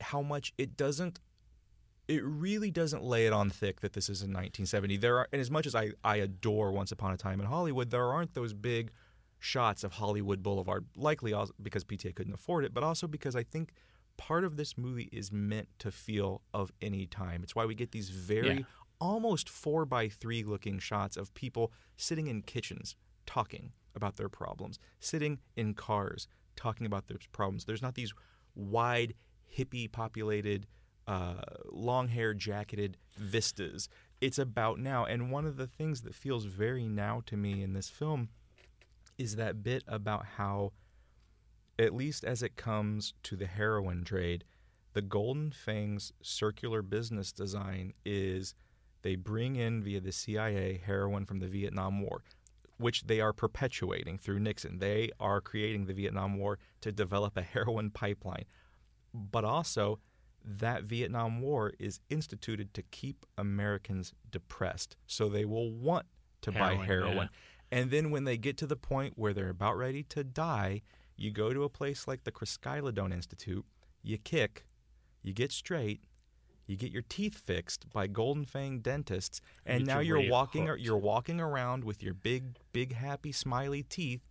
how 0.00 0.22
much 0.22 0.52
it 0.58 0.76
doesn't. 0.76 1.20
It 2.08 2.24
really 2.24 2.70
doesn't 2.70 3.02
lay 3.04 3.26
it 3.26 3.32
on 3.32 3.48
thick 3.50 3.80
that 3.82 3.92
this 3.92 4.08
is 4.08 4.22
in 4.22 4.32
1970. 4.32 4.96
There 4.96 5.18
are, 5.18 5.28
and 5.32 5.40
as 5.40 5.50
much 5.50 5.66
as 5.66 5.74
I, 5.74 5.92
I 6.02 6.16
adore 6.16 6.72
Once 6.72 6.90
Upon 6.90 7.12
a 7.12 7.16
Time 7.16 7.38
in 7.40 7.46
Hollywood, 7.46 7.90
there 7.90 8.06
aren't 8.12 8.34
those 8.34 8.54
big 8.54 8.90
shots 9.38 9.84
of 9.84 9.92
Hollywood 9.94 10.42
Boulevard. 10.42 10.86
Likely 10.96 11.32
also 11.32 11.52
because 11.62 11.84
PTA 11.84 12.14
couldn't 12.14 12.34
afford 12.34 12.64
it, 12.64 12.74
but 12.74 12.82
also 12.82 13.06
because 13.06 13.36
I 13.36 13.42
think 13.42 13.72
part 14.16 14.44
of 14.44 14.56
this 14.56 14.76
movie 14.76 15.08
is 15.12 15.30
meant 15.30 15.68
to 15.78 15.90
feel 15.92 16.42
of 16.52 16.72
any 16.82 17.06
time. 17.06 17.42
It's 17.42 17.54
why 17.54 17.64
we 17.66 17.74
get 17.74 17.92
these 17.92 18.10
very 18.10 18.58
Yeah. 18.58 18.64
almost 19.00 19.48
four 19.48 19.84
by 19.84 20.08
three 20.08 20.42
looking 20.42 20.78
shots 20.80 21.16
of 21.16 21.32
people 21.34 21.72
sitting 21.96 22.26
in 22.26 22.42
kitchens 22.42 22.96
talking 23.26 23.72
about 23.94 24.16
their 24.16 24.28
problems, 24.28 24.78
sitting 24.98 25.38
in 25.56 25.74
cars 25.74 26.26
talking 26.56 26.84
about 26.86 27.06
their 27.06 27.18
problems. 27.32 27.64
There's 27.66 27.82
not 27.82 27.94
these 27.94 28.12
wide, 28.56 29.14
hippie 29.56 29.90
populated, 29.90 30.66
uh, 31.06 31.42
long 31.70 32.08
hair 32.08 32.34
jacketed 32.34 32.96
vistas. 33.16 33.88
It's 34.20 34.38
about 34.38 34.78
now. 34.80 35.04
And 35.04 35.30
one 35.30 35.46
of 35.46 35.56
the 35.56 35.66
things 35.68 36.02
that 36.02 36.14
feels 36.14 36.44
very 36.44 36.88
now 36.88 37.22
to 37.26 37.36
me 37.36 37.62
in 37.62 37.72
this 37.72 37.88
film 37.88 38.30
is 39.18 39.36
that 39.36 39.62
bit 39.62 39.82
about 39.86 40.24
how, 40.36 40.72
at 41.78 41.94
least 41.94 42.24
as 42.24 42.42
it 42.42 42.56
comes 42.56 43.14
to 43.24 43.36
the 43.36 43.46
heroin 43.46 44.04
trade, 44.04 44.44
the 44.94 45.02
Golden 45.02 45.50
Fangs 45.52 46.12
circular 46.22 46.82
business 46.82 47.32
design 47.32 47.92
is 48.04 48.54
they 49.02 49.16
bring 49.16 49.56
in 49.56 49.82
via 49.82 50.00
the 50.00 50.12
CIA 50.12 50.80
heroin 50.84 51.24
from 51.24 51.40
the 51.40 51.46
Vietnam 51.46 52.00
War, 52.00 52.22
which 52.78 53.06
they 53.06 53.20
are 53.20 53.32
perpetuating 53.32 54.18
through 54.18 54.40
Nixon. 54.40 54.78
They 54.78 55.10
are 55.20 55.40
creating 55.40 55.86
the 55.86 55.94
Vietnam 55.94 56.38
War 56.38 56.58
to 56.80 56.90
develop 56.92 57.36
a 57.36 57.42
heroin 57.42 57.90
pipeline. 57.90 58.44
But 59.14 59.44
also, 59.44 59.98
that 60.44 60.84
Vietnam 60.84 61.40
War 61.40 61.72
is 61.78 62.00
instituted 62.08 62.72
to 62.74 62.82
keep 62.82 63.26
Americans 63.36 64.12
depressed. 64.30 64.96
So 65.06 65.28
they 65.28 65.44
will 65.44 65.70
want 65.70 66.06
to 66.42 66.52
buy 66.52 66.74
Heroin, 66.74 66.86
heroin. 66.86 67.16
yeah. 67.16 67.26
And 67.70 67.90
then 67.90 68.10
when 68.10 68.24
they 68.24 68.36
get 68.36 68.56
to 68.58 68.66
the 68.66 68.76
point 68.76 69.14
where 69.16 69.34
they're 69.34 69.50
about 69.50 69.76
ready 69.76 70.02
to 70.04 70.24
die, 70.24 70.82
you 71.16 71.30
go 71.30 71.52
to 71.52 71.64
a 71.64 71.68
place 71.68 72.08
like 72.08 72.24
the 72.24 72.32
Chryskylodon 72.32 73.12
Institute, 73.12 73.66
you 74.02 74.18
kick, 74.18 74.64
you 75.22 75.32
get 75.32 75.52
straight, 75.52 76.02
you 76.66 76.76
get 76.76 76.92
your 76.92 77.02
teeth 77.08 77.38
fixed 77.38 77.90
by 77.90 78.06
Golden 78.06 78.44
Fang 78.44 78.78
dentists, 78.80 79.40
and 79.66 79.86
now 79.86 79.98
you're 80.00 80.28
walking 80.30 80.66
hooked. 80.66 80.80
you're 80.80 80.96
walking 80.98 81.40
around 81.40 81.84
with 81.84 82.02
your 82.02 82.14
big 82.14 82.58
big 82.72 82.94
happy 82.94 83.32
smiley 83.32 83.82
teeth, 83.82 84.22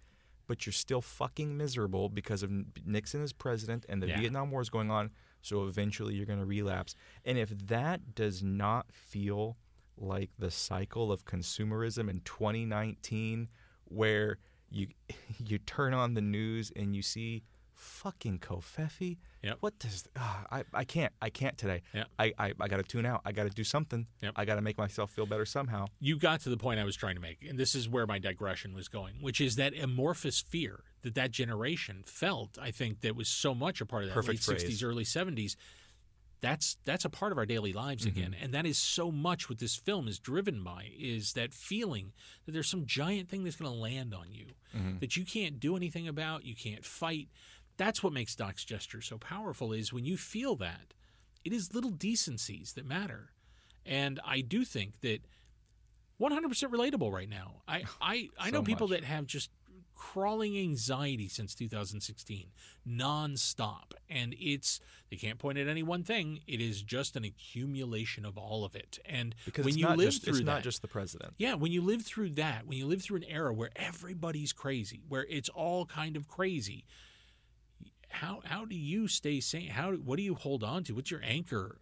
but 0.48 0.66
you're 0.66 0.74
still 0.74 1.02
fucking 1.02 1.58
miserable 1.58 2.10
because 2.10 2.44
of 2.44 2.52
Nixon 2.86 3.22
as 3.22 3.34
president 3.34 3.86
and 3.90 4.02
the 4.02 4.08
Yeah. 4.08 4.20
Vietnam 4.20 4.52
War 4.52 4.62
is 4.62 4.70
going 4.70 4.92
on. 4.92 5.12
So 5.42 5.66
eventually 5.66 6.16
you're 6.16 6.26
going 6.26 6.40
to 6.40 6.46
relapse. 6.46 6.96
And 7.26 7.38
if 7.38 7.50
that 7.68 8.16
does 8.16 8.44
not 8.44 8.92
feel 8.92 9.58
like 9.98 10.32
the 10.38 10.52
cycle 10.52 11.12
of 11.12 11.26
consumerism 11.26 12.10
in 12.10 12.22
2019 12.22 13.48
where 13.86 14.38
you 14.70 14.88
you 15.46 15.58
turn 15.60 15.94
on 15.94 16.14
the 16.14 16.22
news 16.22 16.72
and 16.76 16.96
you 16.96 17.02
see 17.02 17.44
fucking 17.78 18.40
Covfefe. 18.40 19.18
Yep. 19.44 19.58
What 19.60 19.78
does 19.80 20.08
ah, 20.18 20.46
I 20.52 20.64
I 20.74 20.84
can't 20.84 21.14
I 21.22 21.30
can't 21.30 21.58
today. 21.58 21.84
Yep. 21.94 22.08
I 22.20 22.34
I, 22.38 22.54
I 22.60 22.68
got 22.68 22.78
to 22.78 22.84
tune 22.84 23.06
out. 23.06 23.22
I 23.24 23.32
got 23.32 23.44
to 23.44 23.50
do 23.50 23.64
something. 23.64 24.08
Yep. 24.22 24.34
I 24.36 24.46
got 24.46 24.56
to 24.56 24.62
make 24.62 24.78
myself 24.78 25.12
feel 25.12 25.26
better 25.26 25.46
somehow. 25.46 25.86
you 26.00 26.18
got 26.18 26.42
to 26.42 26.50
the 26.50 26.58
point 26.58 26.80
I 26.80 26.84
was 26.84 26.96
trying 26.96 27.16
to 27.16 27.22
make, 27.22 27.46
and 27.48 27.58
this 27.58 27.76
is 27.76 27.88
where 27.88 28.08
my 28.08 28.20
digression 28.20 28.74
was 28.74 28.88
going, 28.88 29.16
which 29.22 29.40
is 29.40 29.56
that 29.56 29.78
amorphous 29.78 30.42
fear 30.42 30.80
that 31.04 31.16
that 31.16 31.32
generation 31.32 32.04
felt. 32.06 32.58
I 32.60 32.72
think 32.72 33.02
that 33.02 33.16
was 33.16 33.30
so 33.30 33.54
much 33.54 33.80
a 33.80 33.86
part 33.86 34.04
of 34.04 34.10
that 34.10 34.16
Perfect 34.16 34.48
late. 34.48 34.60
'60s, 34.60 34.84
early 34.84 35.04
'70s. 35.04 35.56
That's 36.40 36.78
that's 36.86 37.04
a 37.04 37.10
part 37.10 37.32
of 37.32 37.38
our 37.40 37.46
daily 37.48 37.74
lives 37.74 38.06
Mm-hmm. 38.06 38.18
again, 38.20 38.36
and 38.40 38.54
that 38.54 38.66
is 38.66 38.78
so 38.78 39.12
much 39.12 39.50
what 39.50 39.58
this 39.58 39.76
film 39.76 40.08
is 40.08 40.20
driven 40.20 40.64
by. 40.64 40.92
Is 40.98 41.34
that 41.34 41.54
feeling 41.54 42.14
that 42.46 42.52
there's 42.52 42.70
some 42.70 42.86
giant 42.86 43.28
thing 43.30 43.44
that's 43.44 43.56
going 43.56 43.72
to 43.72 43.78
land 43.78 44.14
on 44.14 44.32
you 44.32 44.48
Mm-hmm. 44.78 45.00
that 45.00 45.16
you 45.18 45.26
can't 45.26 45.60
do 45.60 45.76
anything 45.76 46.08
about, 46.08 46.46
you 46.46 46.54
can't 46.56 46.86
fight. 46.86 47.30
That's 47.78 48.04
what 48.04 48.14
makes 48.14 48.36
Doc's 48.36 48.64
gesture 48.66 49.02
so 49.02 49.18
powerful. 49.18 49.74
Is 49.74 49.92
when 49.92 50.06
you 50.06 50.18
feel 50.18 50.56
that, 50.58 50.94
it 51.44 51.54
is 51.54 51.74
little 51.74 51.92
decencies 51.92 52.74
that 52.74 52.86
matter, 52.86 53.32
and 53.86 54.20
I 54.26 54.42
do 54.42 54.64
think 54.66 55.00
that 55.02 55.22
100% 56.20 56.32
relatable 56.72 57.12
right 57.12 57.30
now. 57.30 57.62
I 57.68 57.84
I, 58.02 58.30
I 58.40 58.46
So 58.50 58.56
know 58.58 58.64
people 58.64 58.88
much. 58.88 59.02
that 59.02 59.06
have 59.08 59.26
just 59.28 59.50
crawling 59.98 60.58
anxiety 60.58 61.28
since 61.28 61.56
2016 61.56 62.48
nonstop 62.88 63.92
and 64.10 64.36
it's 64.40 64.80
they 65.10 65.16
can't 65.16 65.40
point 65.40 65.58
at 65.58 65.68
any 65.68 65.84
one 65.84 66.04
thing 66.04 66.40
it 66.48 66.62
is 66.62 66.82
just 66.84 67.16
an 67.16 67.26
accumulation 67.26 68.26
of 68.26 68.38
all 68.38 68.64
of 68.64 68.76
it 68.76 69.00
and 69.06 69.34
Because 69.46 69.66
when 69.66 69.78
you 69.78 69.88
live 69.90 70.12
just, 70.12 70.24
through 70.24 70.36
it's 70.36 70.40
that 70.40 70.46
not 70.46 70.64
just 70.64 70.82
the 70.82 70.88
president. 70.88 71.34
yeah, 71.38 71.56
when 71.56 71.72
you 71.72 71.82
live 71.82 72.04
through 72.04 72.30
that, 72.32 72.68
when 72.68 72.78
you 72.78 72.86
live 72.86 73.02
through 73.02 73.18
an 73.18 73.24
era 73.26 73.54
where 73.54 73.72
everybody's 73.76 74.54
crazy, 74.54 75.02
where 75.10 75.26
it's 75.30 75.50
all 75.50 75.86
kind 75.86 76.16
of 76.16 76.28
crazy, 76.28 76.86
how 78.10 78.42
how 78.46 78.66
do 78.66 78.76
you 78.76 79.08
stay 79.08 79.40
sane? 79.40 79.70
How 79.70 79.92
what 79.94 80.18
do 80.18 80.24
you 80.24 80.36
hold 80.36 80.64
on 80.64 80.84
to? 80.86 80.94
What's 80.94 81.12
your 81.12 81.22
anchor? 81.24 81.80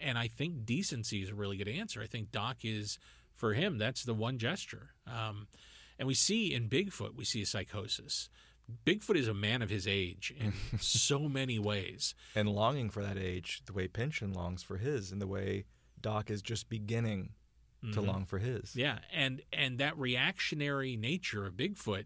And 0.00 0.16
I 0.16 0.28
think 0.28 0.64
decency 0.64 1.22
is 1.22 1.30
a 1.30 1.34
really 1.34 1.56
good 1.56 1.68
answer. 1.68 2.00
I 2.00 2.06
think 2.06 2.30
Doc 2.30 2.58
is 2.62 2.98
for 3.34 3.52
him. 3.54 3.76
That's 3.78 4.04
the 4.04 4.14
one 4.14 4.38
gesture. 4.38 4.90
Um, 5.06 5.46
and 5.98 6.06
we 6.08 6.14
see 6.14 6.52
in 6.52 6.68
Bigfoot, 6.68 7.14
we 7.14 7.24
see 7.24 7.42
a 7.42 7.46
psychosis. 7.46 8.28
Bigfoot 8.86 9.16
is 9.16 9.28
a 9.28 9.34
man 9.34 9.60
of 9.62 9.68
his 9.70 9.86
age 9.86 10.32
in 10.38 10.52
so 10.80 11.28
many 11.28 11.58
ways. 11.58 12.14
and 12.34 12.48
longing 12.48 12.88
for 12.90 13.02
that 13.02 13.18
age 13.18 13.62
the 13.66 13.72
way 13.74 13.86
Pynchon 13.88 14.32
longs 14.32 14.62
for 14.62 14.78
his 14.78 15.12
and 15.12 15.20
the 15.20 15.26
way 15.26 15.64
Doc 16.00 16.30
is 16.30 16.40
just 16.42 16.68
beginning 16.68 17.30
to 17.92 18.00
Mhm. 18.00 18.06
long 18.06 18.24
for 18.24 18.38
his. 18.38 18.74
Yeah, 18.74 19.00
and 19.12 19.42
and 19.52 19.78
that 19.78 19.98
reactionary 19.98 20.96
nature 20.96 21.44
of 21.46 21.54
Bigfoot. 21.54 22.04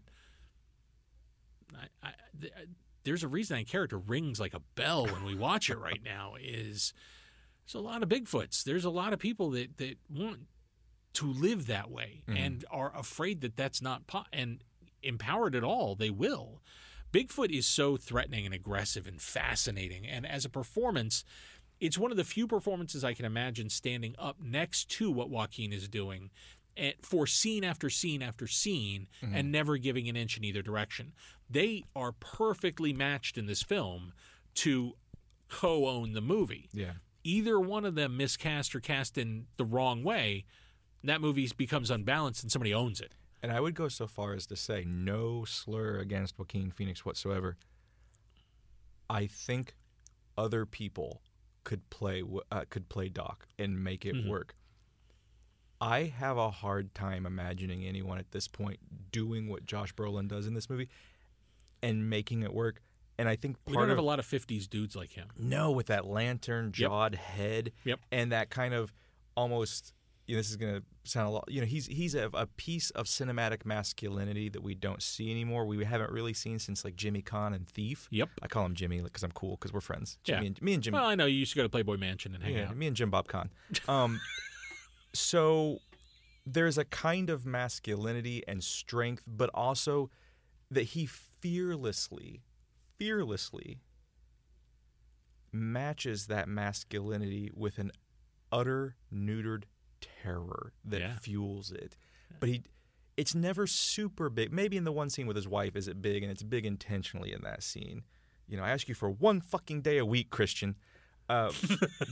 I, 1.73 1.85
I, 2.07 2.11
th- 2.41 2.53
there's 3.03 3.23
a 3.23 3.27
reason 3.27 3.57
that 3.57 3.67
character 3.67 3.97
rings 3.97 4.39
like 4.39 4.53
a 4.53 4.59
bell 4.75 5.05
when 5.05 5.23
we 5.23 5.35
watch 5.35 5.69
it 5.69 5.77
right 5.77 6.01
now. 6.03 6.33
Is 6.41 6.93
there's 7.65 7.75
a 7.75 7.85
lot 7.85 8.03
of 8.03 8.09
Bigfoots. 8.09 8.63
There's 8.63 8.85
a 8.85 8.89
lot 8.89 9.13
of 9.13 9.19
people 9.19 9.51
that 9.51 9.77
that 9.77 9.97
want 10.09 10.41
to 11.13 11.25
live 11.31 11.65
that 11.67 11.89
way 11.89 12.23
Mhm. 12.27 12.37
and 12.37 12.65
are 12.69 12.95
afraid 12.95 13.41
that 13.41 13.55
that's 13.55 13.81
not 13.81 14.05
po- 14.07 14.25
and 14.31 14.63
empowered 15.01 15.55
at 15.55 15.63
all. 15.63 15.95
They 15.95 16.09
will. 16.09 16.61
Bigfoot 17.11 17.49
is 17.49 17.65
so 17.65 17.97
threatening 17.97 18.45
and 18.45 18.53
aggressive 18.53 19.07
and 19.07 19.21
fascinating, 19.21 20.05
and 20.05 20.25
as 20.25 20.45
a 20.45 20.49
performance, 20.49 21.23
it's 21.79 21.97
one 21.97 22.11
of 22.11 22.17
the 22.17 22.23
few 22.25 22.47
performances 22.47 23.03
I 23.03 23.13
can 23.13 23.25
imagine 23.25 23.69
standing 23.69 24.15
up 24.19 24.39
next 24.39 24.89
to 24.91 25.09
what 25.09 25.29
Joaquin 25.29 25.73
is 25.73 25.87
doing 25.87 26.29
and 26.77 26.93
for 27.01 27.25
scene 27.25 27.63
after 27.63 27.89
scene 27.89 28.21
after 28.21 28.47
scene 28.47 29.07
and 29.21 29.51
never 29.51 29.77
giving 29.77 30.07
an 30.07 30.15
inch 30.15 30.37
in 30.37 30.43
either 30.43 30.61
direction. 30.61 31.13
They 31.49 31.83
are 31.95 32.11
perfectly 32.11 32.93
matched 32.93 33.37
in 33.37 33.47
this 33.47 33.63
film 33.63 34.13
to 34.55 34.95
co 35.47 35.87
own 35.87 36.13
the 36.13 36.21
movie. 36.21 36.69
Yeah. 36.71 36.93
Either 37.23 37.59
one 37.59 37.83
of 37.85 37.95
them 37.95 38.15
miscast 38.17 38.75
or 38.75 38.79
cast 38.79 39.17
in 39.17 39.47
the 39.57 39.65
wrong 39.65 40.03
way, 40.03 40.45
that 41.03 41.21
movie 41.21 41.49
becomes 41.57 41.89
unbalanced 41.89 42.43
and 42.43 42.51
somebody 42.51 42.73
owns 42.73 42.99
it. 43.01 43.13
And 43.41 43.51
I 43.51 43.59
would 43.61 43.73
go 43.73 43.87
so 43.87 44.05
far 44.07 44.33
as 44.33 44.45
to 44.47 44.55
say 44.55 44.83
no 44.85 45.45
slur 45.45 45.97
against 45.99 46.37
Joaquin 46.37 46.71
Phoenix 46.71 47.05
whatsoever. 47.05 47.57
I 49.09 49.27
think 49.27 49.75
other 50.37 50.65
people 50.65 51.21
could 51.63 51.89
play 51.89 52.23
uh, 52.51 52.65
could 52.69 52.89
play 52.89 53.09
Doc 53.09 53.47
and 53.57 53.83
make 53.83 54.05
it 54.05 54.15
Mhm. 54.15 54.27
work. 54.27 54.55
I 55.81 56.03
have 56.03 56.37
a 56.37 56.51
hard 56.51 56.93
time 56.93 57.25
imagining 57.25 57.85
anyone 57.85 58.17
at 58.17 58.31
this 58.31 58.47
point 58.47 59.11
doing 59.11 59.47
what 59.47 59.65
Josh 59.65 59.93
Brolin 59.93 60.27
does 60.27 60.45
in 60.45 60.53
this 60.53 60.69
movie 60.69 60.89
and 61.81 62.09
making 62.09 62.43
it 62.43 62.53
work. 62.53 62.81
And 63.17 63.27
I 63.29 63.35
think 63.35 63.57
We 63.65 63.73
don't 63.73 63.83
of 63.83 63.89
have 63.89 63.97
a 63.97 64.01
lot 64.01 64.19
of 64.19 64.25
'50s 64.25 64.67
dudes 64.67 64.95
like 64.95 65.11
him. 65.11 65.29
no, 65.37 65.71
with 65.71 65.87
that 65.87 66.05
lantern 66.05 66.71
jawed 66.71 67.15
head, 67.15 67.71
Yep. 67.85 67.99
and 68.11 68.31
that 68.31 68.49
kind 68.49 68.73
of 68.73 68.93
almost. 69.35 69.93
You 70.29 70.35
know, 70.35 70.41
this 70.41 70.51
is 70.51 70.57
gonna 70.57 70.83
sound 71.05 71.25
a 71.25 71.31
lot. 71.31 71.45
You 71.47 71.59
know, 71.59 71.65
he's 71.65 71.87
he's 71.87 72.13
a, 72.13 72.29
a 72.35 72.45
piece 72.45 72.91
of 72.91 73.07
cinematic 73.07 73.65
masculinity 73.65 74.47
that 74.49 74.61
we 74.61 74.75
don't 74.75 75.01
see 75.01 75.31
anymore. 75.31 75.65
We 75.65 75.83
haven't 75.83 76.11
really 76.11 76.35
seen 76.35 76.59
since 76.59 76.85
like 76.85 76.95
Jimmy 76.95 77.23
Caan 77.23 77.55
and 77.55 77.67
Thief. 77.67 78.07
Yep. 78.11 78.29
I 78.43 78.47
call 78.47 78.63
him 78.63 78.75
Jimmy 78.75 79.01
because 79.01 79.23
I'm 79.23 79.31
cool 79.31 79.55
because 79.55 79.73
we're 79.73 79.81
friends. 79.81 80.19
Yeah. 80.25 80.35
Jimmy 80.35 80.47
and, 80.47 80.61
me 80.61 80.73
and 80.75 80.83
Jimmy. 80.83 80.99
Well, 80.99 81.07
I 81.07 81.15
know 81.15 81.25
you 81.25 81.39
used 81.39 81.53
to 81.53 81.57
go 81.57 81.63
to 81.63 81.69
Playboy 81.69 81.97
Mansion 81.97 82.35
and 82.35 82.43
hang 82.43 82.53
out. 82.53 82.59
yeah, 82.59 82.67
out. 82.67 82.77
me 82.77 82.85
and 82.85 82.95
Jim 82.95 83.09
Bob 83.09 83.27
Caan. 83.27 83.49
Um, 83.87 84.21
so 85.15 85.79
there's 86.45 86.77
a 86.77 86.85
kind 86.85 87.31
of 87.31 87.47
masculinity 87.47 88.43
and 88.47 88.63
strength, 88.63 89.23
but 89.25 89.49
also 89.55 90.11
that 90.69 90.83
he 90.83 91.07
fearlessly, 91.07 92.43
fearlessly 92.99 93.79
matches 95.51 96.27
that 96.27 96.47
masculinity 96.47 97.49
with 97.55 97.79
an 97.79 97.91
utter 98.51 98.95
neutered 99.11 99.63
terror 100.01 100.73
that 100.85 101.01
Yeah. 101.01 101.15
fuels 101.19 101.71
it. 101.71 101.97
But 102.39 102.49
he 102.49 102.63
it's 103.17 103.35
never 103.35 103.67
super 103.67 104.29
big. 104.29 104.53
Maybe 104.53 104.77
in 104.77 104.85
the 104.85 104.91
one 104.93 105.09
scene 105.09 105.27
with 105.27 105.35
his 105.35 105.47
wife 105.47 105.75
is 105.75 105.87
it 105.89 106.01
big 106.01 106.23
and 106.23 106.31
it's 106.31 106.41
big 106.43 106.65
intentionally 106.65 107.33
in 107.33 107.41
that 107.41 107.63
scene. 107.63 108.03
You 108.47 108.55
know, 108.57 108.63
I 108.63 108.69
ask 108.71 108.87
you 108.87 108.95
for 108.95 109.09
one 109.09 109.41
fucking 109.41 109.81
day 109.81 109.97
a 109.97 110.05
week, 110.05 110.29
Christian. 110.29 110.75
Uh, 111.27 111.51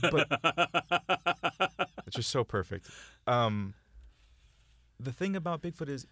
but 0.02 0.28
it's 2.06 2.16
just 2.16 2.30
so 2.30 2.44
perfect. 2.44 2.88
Um, 3.26 3.74
the 5.00 5.12
thing 5.12 5.34
about 5.34 5.62
Bigfoot 5.62 5.88
is 5.88 6.06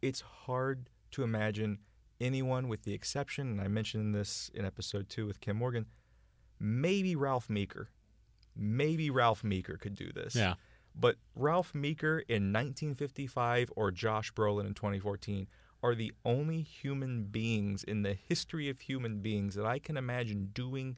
it's 0.00 0.20
hard 0.20 0.90
to 1.12 1.22
imagine 1.22 1.78
anyone 2.20 2.68
with 2.68 2.82
the 2.84 2.92
exception, 2.94 3.48
and 3.48 3.60
I 3.60 3.68
mentioned 3.68 4.14
this 4.14 4.50
in 4.54 4.64
episode 4.64 5.08
two 5.08 5.26
with 5.26 5.40
Kim 5.40 5.56
Morgan, 5.56 5.86
maybe 6.60 7.16
Ralph 7.16 7.48
Meeker. 7.50 7.88
Maybe 8.54 9.08
Ralph 9.10 9.42
Meeker 9.42 9.76
could 9.78 9.94
do 9.94 10.12
this. 10.12 10.34
Yeah. 10.36 10.54
But 10.94 11.16
Ralph 11.34 11.74
Meeker 11.74 12.18
in 12.28 12.52
1955 12.52 13.72
or 13.76 13.90
Josh 13.90 14.32
Brolin 14.32 14.66
in 14.66 14.74
2014 14.74 15.46
are 15.82 15.94
the 15.94 16.12
only 16.24 16.60
human 16.62 17.24
beings 17.24 17.82
in 17.82 18.02
the 18.02 18.14
history 18.14 18.68
of 18.68 18.80
human 18.80 19.18
beings 19.20 19.54
that 19.54 19.66
I 19.66 19.78
can 19.78 19.96
imagine 19.96 20.50
doing 20.52 20.96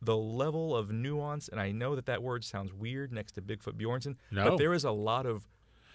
the 0.00 0.16
level 0.16 0.76
of 0.76 0.90
nuance. 0.90 1.48
And 1.48 1.58
I 1.60 1.72
know 1.72 1.96
that 1.96 2.06
that 2.06 2.22
word 2.22 2.44
sounds 2.44 2.72
weird 2.72 3.12
next 3.12 3.32
to 3.32 3.42
Bigfoot 3.42 3.72
Bjornsen, 3.80 4.16
No. 4.30 4.50
but 4.50 4.58
there 4.58 4.72
is 4.74 4.84
a 4.84 4.90
lot 4.92 5.26
of 5.26 5.48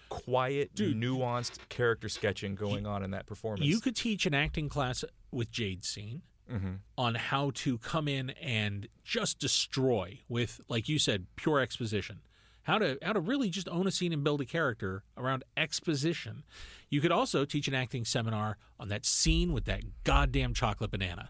quiet, 0.08 0.74
Dude. 0.74 0.96
nuanced 1.00 1.60
character 1.68 2.08
sketching 2.08 2.56
going 2.56 2.84
on 2.86 3.02
in 3.04 3.12
that 3.12 3.26
performance. 3.26 3.64
You 3.64 3.78
could 3.80 3.94
teach 3.96 4.26
an 4.26 4.34
acting 4.34 4.68
class 4.68 5.04
with 5.30 5.50
Jade 5.50 5.84
Scene 5.84 6.22
Mm-hmm. 6.50 6.72
on 6.98 7.14
how 7.14 7.52
to 7.54 7.78
come 7.78 8.08
in 8.08 8.30
and 8.30 8.88
just 9.04 9.38
destroy 9.38 10.18
with, 10.28 10.60
like 10.68 10.88
you 10.88 10.98
said, 10.98 11.26
pure 11.36 11.60
exposition. 11.60 12.18
How 12.64 12.78
to 12.78 12.98
how 13.02 13.12
to 13.12 13.20
really 13.20 13.50
just 13.50 13.68
own 13.68 13.86
a 13.86 13.90
scene 13.90 14.12
and 14.12 14.22
build 14.22 14.40
a 14.40 14.44
character 14.44 15.02
around 15.16 15.44
exposition. 15.56 16.44
You 16.88 17.00
could 17.00 17.12
also 17.12 17.44
teach 17.44 17.68
an 17.68 17.74
acting 17.74 18.04
seminar 18.04 18.58
on 18.78 18.88
that 18.88 19.06
scene 19.06 19.52
with 19.52 19.64
that 19.64 19.82
goddamn 20.04 20.54
chocolate 20.54 20.90
banana. 20.90 21.28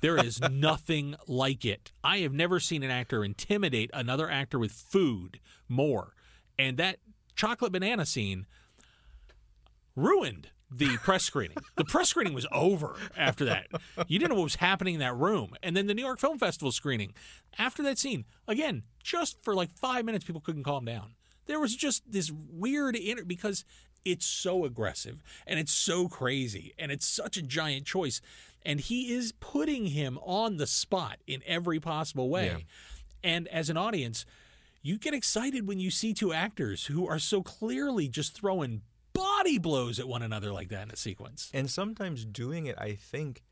There 0.00 0.16
is 0.16 0.40
nothing 0.50 1.16
like 1.26 1.64
it. 1.64 1.92
I 2.02 2.18
have 2.18 2.32
never 2.32 2.60
seen 2.60 2.82
an 2.82 2.90
actor 2.90 3.24
intimidate 3.24 3.90
another 3.92 4.30
actor 4.30 4.58
with 4.58 4.72
food 4.72 5.40
more. 5.68 6.14
And 6.58 6.76
that 6.78 6.98
chocolate 7.34 7.72
banana 7.72 8.06
scene 8.06 8.46
ruined 9.96 10.48
the 10.70 10.96
press 10.98 11.24
screening. 11.24 11.56
the 11.76 11.84
press 11.84 12.08
screening 12.08 12.34
was 12.34 12.46
over 12.52 12.96
after 13.16 13.44
that. 13.46 13.66
You 14.06 14.18
didn't 14.18 14.30
know 14.30 14.36
what 14.36 14.44
was 14.44 14.56
happening 14.56 14.94
in 14.94 15.00
that 15.00 15.16
room. 15.16 15.54
And 15.62 15.76
then 15.76 15.86
the 15.86 15.94
New 15.94 16.04
York 16.04 16.18
Film 16.18 16.38
Festival 16.38 16.72
screening, 16.72 17.14
after 17.58 17.82
that 17.82 17.98
scene, 17.98 18.24
again, 18.46 18.84
just 19.02 19.42
for 19.42 19.54
like 19.54 19.70
five 19.72 20.04
minutes, 20.04 20.24
people 20.24 20.40
couldn't 20.40 20.64
calm 20.64 20.84
down. 20.84 21.14
There 21.46 21.60
was 21.60 21.74
just 21.74 22.10
this 22.10 22.30
weird 22.30 22.94
inter 22.96 23.24
because 23.24 23.64
it's 24.04 24.26
so 24.26 24.64
aggressive 24.64 25.22
and 25.46 25.58
it's 25.58 25.72
so 25.72 26.08
crazy 26.08 26.74
and 26.78 26.90
it's 26.92 27.06
such 27.06 27.36
a 27.36 27.42
giant 27.42 27.86
choice. 27.86 28.20
And 28.64 28.80
he 28.80 29.12
is 29.12 29.32
putting 29.40 29.86
him 29.86 30.18
on 30.22 30.58
the 30.58 30.66
spot 30.66 31.18
in 31.26 31.42
every 31.46 31.80
possible 31.80 32.28
way. 32.28 32.46
Yeah. 32.46 32.58
And 33.22 33.48
as 33.48 33.68
an 33.70 33.76
audience, 33.76 34.24
you 34.82 34.98
get 34.98 35.14
excited 35.14 35.66
when 35.66 35.80
you 35.80 35.90
see 35.90 36.14
two 36.14 36.32
actors 36.32 36.86
who 36.86 37.06
are 37.06 37.18
so 37.18 37.42
clearly 37.42 38.08
just 38.08 38.34
throwing 38.34 38.82
body 39.40 39.58
blows 39.58 39.98
at 39.98 40.06
one 40.06 40.22
another 40.22 40.52
like 40.52 40.68
that 40.68 40.82
in 40.82 40.90
a 40.90 40.96
sequence. 40.96 41.50
and 41.54 41.70
sometimes 41.70 42.24
doing 42.26 42.66
it 42.66 42.76
i 42.78 42.92
think 42.94 43.42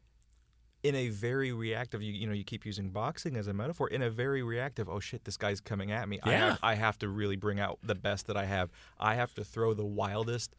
in 0.82 0.94
a 0.94 1.09
very 1.09 1.51
reactive 1.52 2.02
you, 2.02 2.12
you 2.12 2.27
know 2.27 2.32
you 2.35 2.44
keep 2.44 2.66
using 2.66 2.90
boxing 2.90 3.36
as 3.36 3.47
a 3.47 3.52
metaphor 3.55 3.89
in 3.89 4.02
a 4.02 4.10
very 4.10 4.43
reactive 4.43 4.89
oh 4.89 5.01
shit 5.01 5.24
this 5.24 5.36
guy's 5.39 5.60
coming 5.60 5.90
at 5.90 6.09
me 6.09 6.20
I, 6.23 6.31
Yeah. 6.31 6.39
have, 6.51 6.59
I 6.62 6.74
have 6.74 6.98
to 6.98 7.09
really 7.09 7.36
bring 7.36 7.59
out 7.59 7.78
the 7.82 7.94
best 7.94 8.27
that 8.27 8.36
i 8.36 8.44
have 8.44 8.70
i 8.98 9.15
have 9.15 9.35
to 9.35 9.44
throw 9.44 9.73
the 9.74 9.85
wildest 9.86 10.55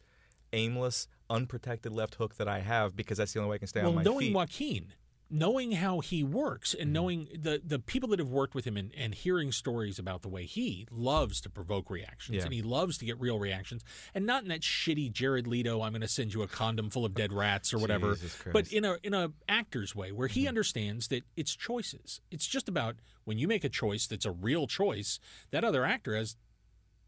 aimless 0.52 1.06
unprotected 1.30 1.92
left 1.92 2.16
hook 2.16 2.34
that 2.36 2.48
i 2.48 2.58
have 2.58 2.96
because 2.96 3.18
that's 3.18 3.32
the 3.32 3.38
only 3.38 3.50
way 3.50 3.54
i 3.54 3.58
can 3.58 3.68
stay 3.68 3.80
well, 3.82 3.90
on 3.90 3.94
my 3.96 4.02
knowing 4.02 4.18
feet 4.26 4.34
Joaquin, 4.34 4.92
knowing 5.32 5.72
how 5.72 6.00
he 6.00 6.24
works, 6.24 6.72
Mm-hmm. 6.72 6.82
and 6.82 6.92
knowing 6.92 7.28
the 7.32 7.60
the 7.64 7.78
people 7.78 8.08
that 8.10 8.18
have 8.18 8.28
worked 8.30 8.54
with 8.54 8.64
him 8.64 8.76
and, 8.76 8.92
and 8.96 9.14
hearing 9.14 9.52
stories 9.52 9.98
about 9.98 10.22
the 10.22 10.28
way 10.28 10.44
he 10.44 10.86
loves 10.90 11.40
to 11.42 11.48
provoke 11.50 11.88
reactions 11.88 12.38
Yeah. 12.38 12.44
and 12.44 12.52
he 12.52 12.62
loves 12.62 12.98
to 12.98 13.04
get 13.04 13.20
real 13.20 13.38
reactions, 13.38 13.84
and 14.14 14.26
not 14.26 14.42
in 14.42 14.48
that 14.48 14.60
shitty 14.62 15.12
Jared 15.12 15.46
Leto, 15.46 15.82
I'm 15.82 15.92
going 15.92 16.00
to 16.02 16.08
send 16.08 16.34
you 16.34 16.42
a 16.42 16.48
condom 16.48 16.90
full 16.90 17.04
of 17.04 17.14
dead 17.14 17.32
rats 17.32 17.72
or 17.72 17.78
whatever, 17.78 18.16
but 18.52 18.72
in 18.72 18.84
a 18.84 18.96
in 19.02 19.14
a 19.14 19.32
actor's 19.48 19.94
way 19.94 20.10
where 20.12 20.28
Mm-hmm. 20.28 20.40
he 20.40 20.48
understands 20.48 21.08
that 21.08 21.22
it's 21.36 21.54
choices. 21.54 22.20
It's 22.30 22.46
just 22.46 22.68
about 22.68 22.96
when 23.24 23.38
you 23.38 23.46
make 23.46 23.62
a 23.64 23.68
choice 23.68 24.06
that's 24.06 24.26
a 24.26 24.32
real 24.32 24.66
choice, 24.66 25.20
that 25.52 25.62
other 25.64 25.84
actor 25.84 26.16
has 26.16 26.36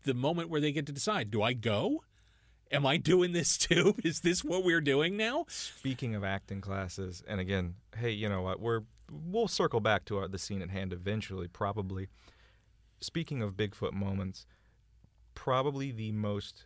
the 0.05 0.15
moment 0.15 0.49
where 0.49 0.61
they 0.61 0.73
get 0.73 0.86
to 0.86 0.93
decide: 0.93 1.31
Do 1.31 1.43
I 1.43 1.53
go? 1.55 2.03
Am 2.73 2.86
I 2.86 2.97
doing 2.97 3.32
this 3.32 3.59
too? 3.59 3.94
Is 4.05 4.20
this 4.20 4.43
what 4.43 4.65
we're 4.65 4.81
doing 4.81 5.16
now? 5.16 5.44
Speaking 5.49 6.15
of 6.15 6.24
acting 6.24 6.62
classes, 6.62 7.23
and 7.28 7.39
again, 7.39 7.74
hey, 7.99 8.11
you 8.11 8.28
know 8.28 8.40
what? 8.40 8.61
We're 8.61 8.82
we'll 9.11 9.49
circle 9.49 9.81
back 9.81 10.07
to 10.07 10.16
our, 10.16 10.28
the 10.28 10.39
scene 10.39 10.62
at 10.62 10.70
hand 10.70 10.93
eventually, 10.93 11.49
probably. 11.49 12.09
Speaking 13.01 13.43
of 13.43 13.59
Bigfoot 13.59 13.93
moments, 13.93 14.47
probably 15.35 15.90
the 15.90 16.12
most, 16.12 16.65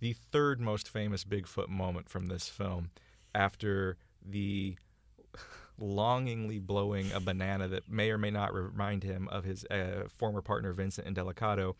the 0.00 0.12
third 0.12 0.60
most 0.60 0.86
famous 0.86 1.24
Bigfoot 1.24 1.68
moment 1.68 2.10
from 2.10 2.26
this 2.26 2.48
film, 2.48 2.90
after 3.34 3.96
the 4.22 4.76
longingly 5.78 6.58
blowing 6.58 7.10
a 7.12 7.20
banana 7.20 7.68
that 7.68 7.88
may 7.88 8.10
or 8.10 8.18
may 8.18 8.30
not 8.30 8.52
remind 8.52 9.02
him 9.02 9.28
of 9.28 9.44
his 9.44 9.64
uh, 9.66 10.08
former 10.14 10.42
partner 10.42 10.74
Vincent 10.74 11.06
Indelicato, 11.06 11.74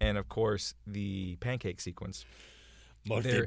and 0.00 0.16
of 0.16 0.30
course 0.30 0.74
the 0.86 1.36
pancake 1.36 1.82
sequence. 1.82 2.24
There- 3.24 3.40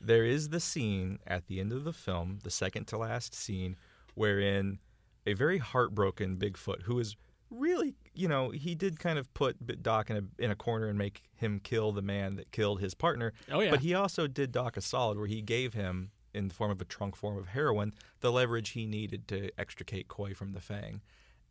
There 0.00 0.24
is 0.24 0.48
the 0.50 0.60
scene 0.60 1.18
at 1.26 1.46
the 1.46 1.60
end 1.60 1.72
of 1.72 1.84
the 1.84 1.92
film, 1.92 2.38
the 2.42 2.50
second 2.50 2.86
to 2.88 2.98
last 2.98 3.34
scene, 3.34 3.76
wherein 4.14 4.78
a 5.26 5.32
very 5.34 5.58
heartbroken 5.58 6.36
Bigfoot, 6.36 6.82
who 6.82 6.98
is 6.98 7.16
really, 7.50 7.94
you 8.14 8.28
know, 8.28 8.50
he 8.50 8.74
did 8.74 8.98
kind 8.98 9.18
of 9.18 9.32
put 9.34 9.82
Doc 9.82 10.10
in 10.10 10.16
a 10.16 10.42
in 10.42 10.50
a 10.50 10.54
corner 10.56 10.88
and 10.88 10.98
make 10.98 11.22
him 11.34 11.60
kill 11.60 11.92
the 11.92 12.02
man 12.02 12.36
that 12.36 12.50
killed 12.52 12.80
his 12.80 12.94
partner. 12.94 13.32
Oh, 13.50 13.60
yeah. 13.60 13.70
But 13.70 13.80
he 13.80 13.94
also 13.94 14.26
did 14.26 14.52
Doc 14.52 14.76
a 14.76 14.80
solid, 14.80 15.18
where 15.18 15.26
he 15.26 15.40
gave 15.42 15.74
him, 15.74 16.10
in 16.32 16.48
the 16.48 16.54
form 16.54 16.70
of 16.70 16.80
a 16.80 16.84
trunk 16.84 17.16
form 17.16 17.36
of 17.38 17.48
heroin, 17.48 17.92
the 18.20 18.32
leverage 18.32 18.70
he 18.70 18.86
needed 18.86 19.28
to 19.28 19.50
extricate 19.58 20.08
Coy 20.08 20.34
from 20.34 20.52
the 20.52 20.60
Fang. 20.60 21.00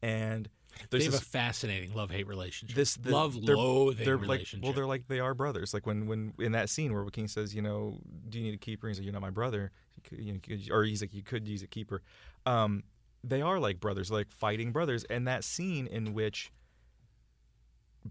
And 0.02 0.49
They 0.90 1.00
there's 1.00 1.06
have 1.06 1.22
a 1.22 1.26
fascinating 1.26 1.94
love 1.94 2.12
hate 2.12 2.28
relationship. 2.28 2.76
this 2.76 2.95
the, 2.95 3.12
love 3.12 3.45
they're- 3.45 3.56
loathing 3.56 4.06
they're 4.06 4.16
like 4.18 4.22
relationship. 4.24 4.64
well 4.64 4.74
they're 4.74 4.86
like 4.86 5.08
they 5.08 5.20
are 5.20 5.34
brothers. 5.34 5.74
Like 5.74 5.86
when 5.86 6.08
when 6.08 6.34
in 6.40 6.52
that 6.54 6.70
scene 6.70 6.94
where 6.94 7.06
King 7.10 7.28
says 7.28 7.54
you 7.56 7.62
know 7.62 8.00
do 8.30 8.38
you 8.40 8.44
need 8.45 8.54
a 8.54 8.58
keeper? 8.58 8.88
He's 8.88 8.98
like 8.98 9.06
you're 9.06 9.14
not 9.14 9.22
my 9.22 9.30
brother. 9.30 9.72
You 10.12 10.34
know, 10.34 10.40
or 10.76 10.84
he's 10.84 11.02
like 11.02 11.14
you 11.14 11.24
could 11.24 11.48
use 11.48 11.62
a 11.64 11.68
keeper. 11.68 12.02
Um 12.45 12.84
they 13.24 13.41
are 13.41 13.60
like 13.60 13.80
brothers 13.80 14.12
like 14.12 14.32
fighting 14.32 14.72
brothers. 14.72 15.04
And 15.06 15.28
that 15.28 15.44
scene 15.44 15.88
in 15.88 16.14
which 16.14 16.52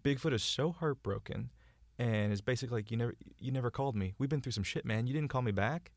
Bigfoot 0.02 0.32
is 0.32 0.42
so 0.42 0.72
heartbroken 0.72 1.50
and 1.98 2.32
is 2.32 2.40
basically 2.40 2.78
like 2.78 2.90
you 2.90 2.96
never 2.96 3.14
you 3.38 3.52
never 3.52 3.70
called 3.70 3.94
me. 3.94 4.14
We've 4.18 4.30
been 4.30 4.40
through 4.40 4.52
some 4.52 4.64
shit 4.64 4.84
man. 4.84 5.06
You 5.06 5.12
didn't 5.12 5.28
call 5.28 5.42
me 5.42 5.52
back. 5.52 5.92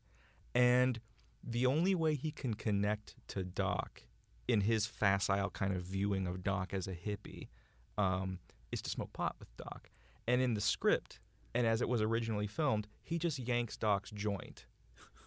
And 0.54 1.00
the 1.42 1.66
only 1.66 1.94
way 1.94 2.14
he 2.14 2.30
can 2.30 2.54
connect 2.54 3.14
to 3.28 3.44
Doc 3.44 4.02
in 4.48 4.62
his 4.62 4.86
facile 4.86 5.50
kind 5.50 5.74
of 5.74 5.82
viewing 5.82 6.26
of 6.26 6.42
Doc 6.42 6.72
as 6.72 6.86
a 6.86 6.94
hippie 6.94 7.48
um, 7.98 8.38
is 8.70 8.82
to 8.82 8.90
smoke 8.90 9.12
pot 9.12 9.36
with 9.38 9.54
Doc. 9.56 9.90
And 10.26 10.40
in 10.40 10.54
the 10.54 10.60
script, 10.60 11.18
and 11.54 11.66
as 11.66 11.80
it 11.80 11.88
was 11.88 12.02
originally 12.02 12.46
filmed, 12.46 12.88
he 13.02 13.18
just 13.18 13.38
yanks 13.38 13.76
Doc's 13.76 14.10
joint 14.10 14.66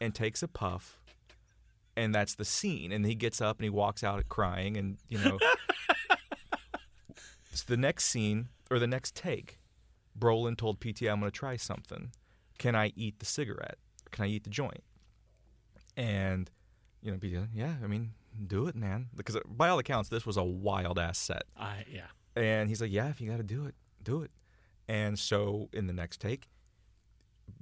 and 0.01 0.13
takes 0.13 0.43
a 0.43 0.47
puff 0.47 0.99
and 1.99 2.15
that's 2.15 2.35
the 2.35 2.45
scene. 2.45 2.93
And 2.93 3.05
he 3.05 3.13
gets 3.13 3.41
up 3.41 3.57
and 3.57 3.65
he 3.65 3.69
walks 3.69 4.03
out 4.03 4.27
crying, 4.29 4.77
and 4.77 4.97
you 5.09 5.17
know, 5.17 5.37
it's 7.51 7.63
the 7.63 7.77
next 7.77 8.05
scene 8.05 8.47
or 8.71 8.79
the 8.79 8.87
next 8.87 9.15
take. 9.15 9.59
Brolin 10.17 10.57
told 10.57 10.79
PTA, 10.79 11.11
"I'm 11.11 11.19
going 11.19 11.31
to 11.31 11.37
try 11.37 11.57
something. 11.57 12.11
Can 12.57 12.75
I 12.75 12.93
eat 12.95 13.19
the 13.19 13.25
cigarette? 13.25 13.77
Can 14.11 14.23
I 14.25 14.27
eat 14.29 14.45
the 14.45 14.49
joint?" 14.49 14.83
And 15.97 16.49
you 17.01 17.11
know, 17.11 17.17
PTA, 17.17 17.49
yeah, 17.53 17.75
I 17.83 17.87
mean, 17.87 18.11
do 18.47 18.67
it, 18.67 18.75
man. 18.75 19.07
Because 19.15 19.37
by 19.47 19.69
all 19.69 19.79
accounts, 19.79 20.09
this 20.09 20.25
was 20.25 20.37
a 20.37 20.43
wild 20.43 20.97
ass 20.99 21.17
set. 21.17 21.43
I 21.57 21.85
yeah. 21.91 22.07
And 22.35 22.69
he's 22.69 22.81
like, 22.81 22.91
yeah, 22.91 23.09
if 23.09 23.19
you 23.19 23.29
got 23.29 23.37
to 23.37 23.43
do 23.43 23.65
it, 23.65 23.75
do 24.03 24.21
it. 24.21 24.31
And 24.87 25.17
so 25.19 25.69
in 25.73 25.87
the 25.87 25.93
next 25.93 26.19
take, 26.21 26.47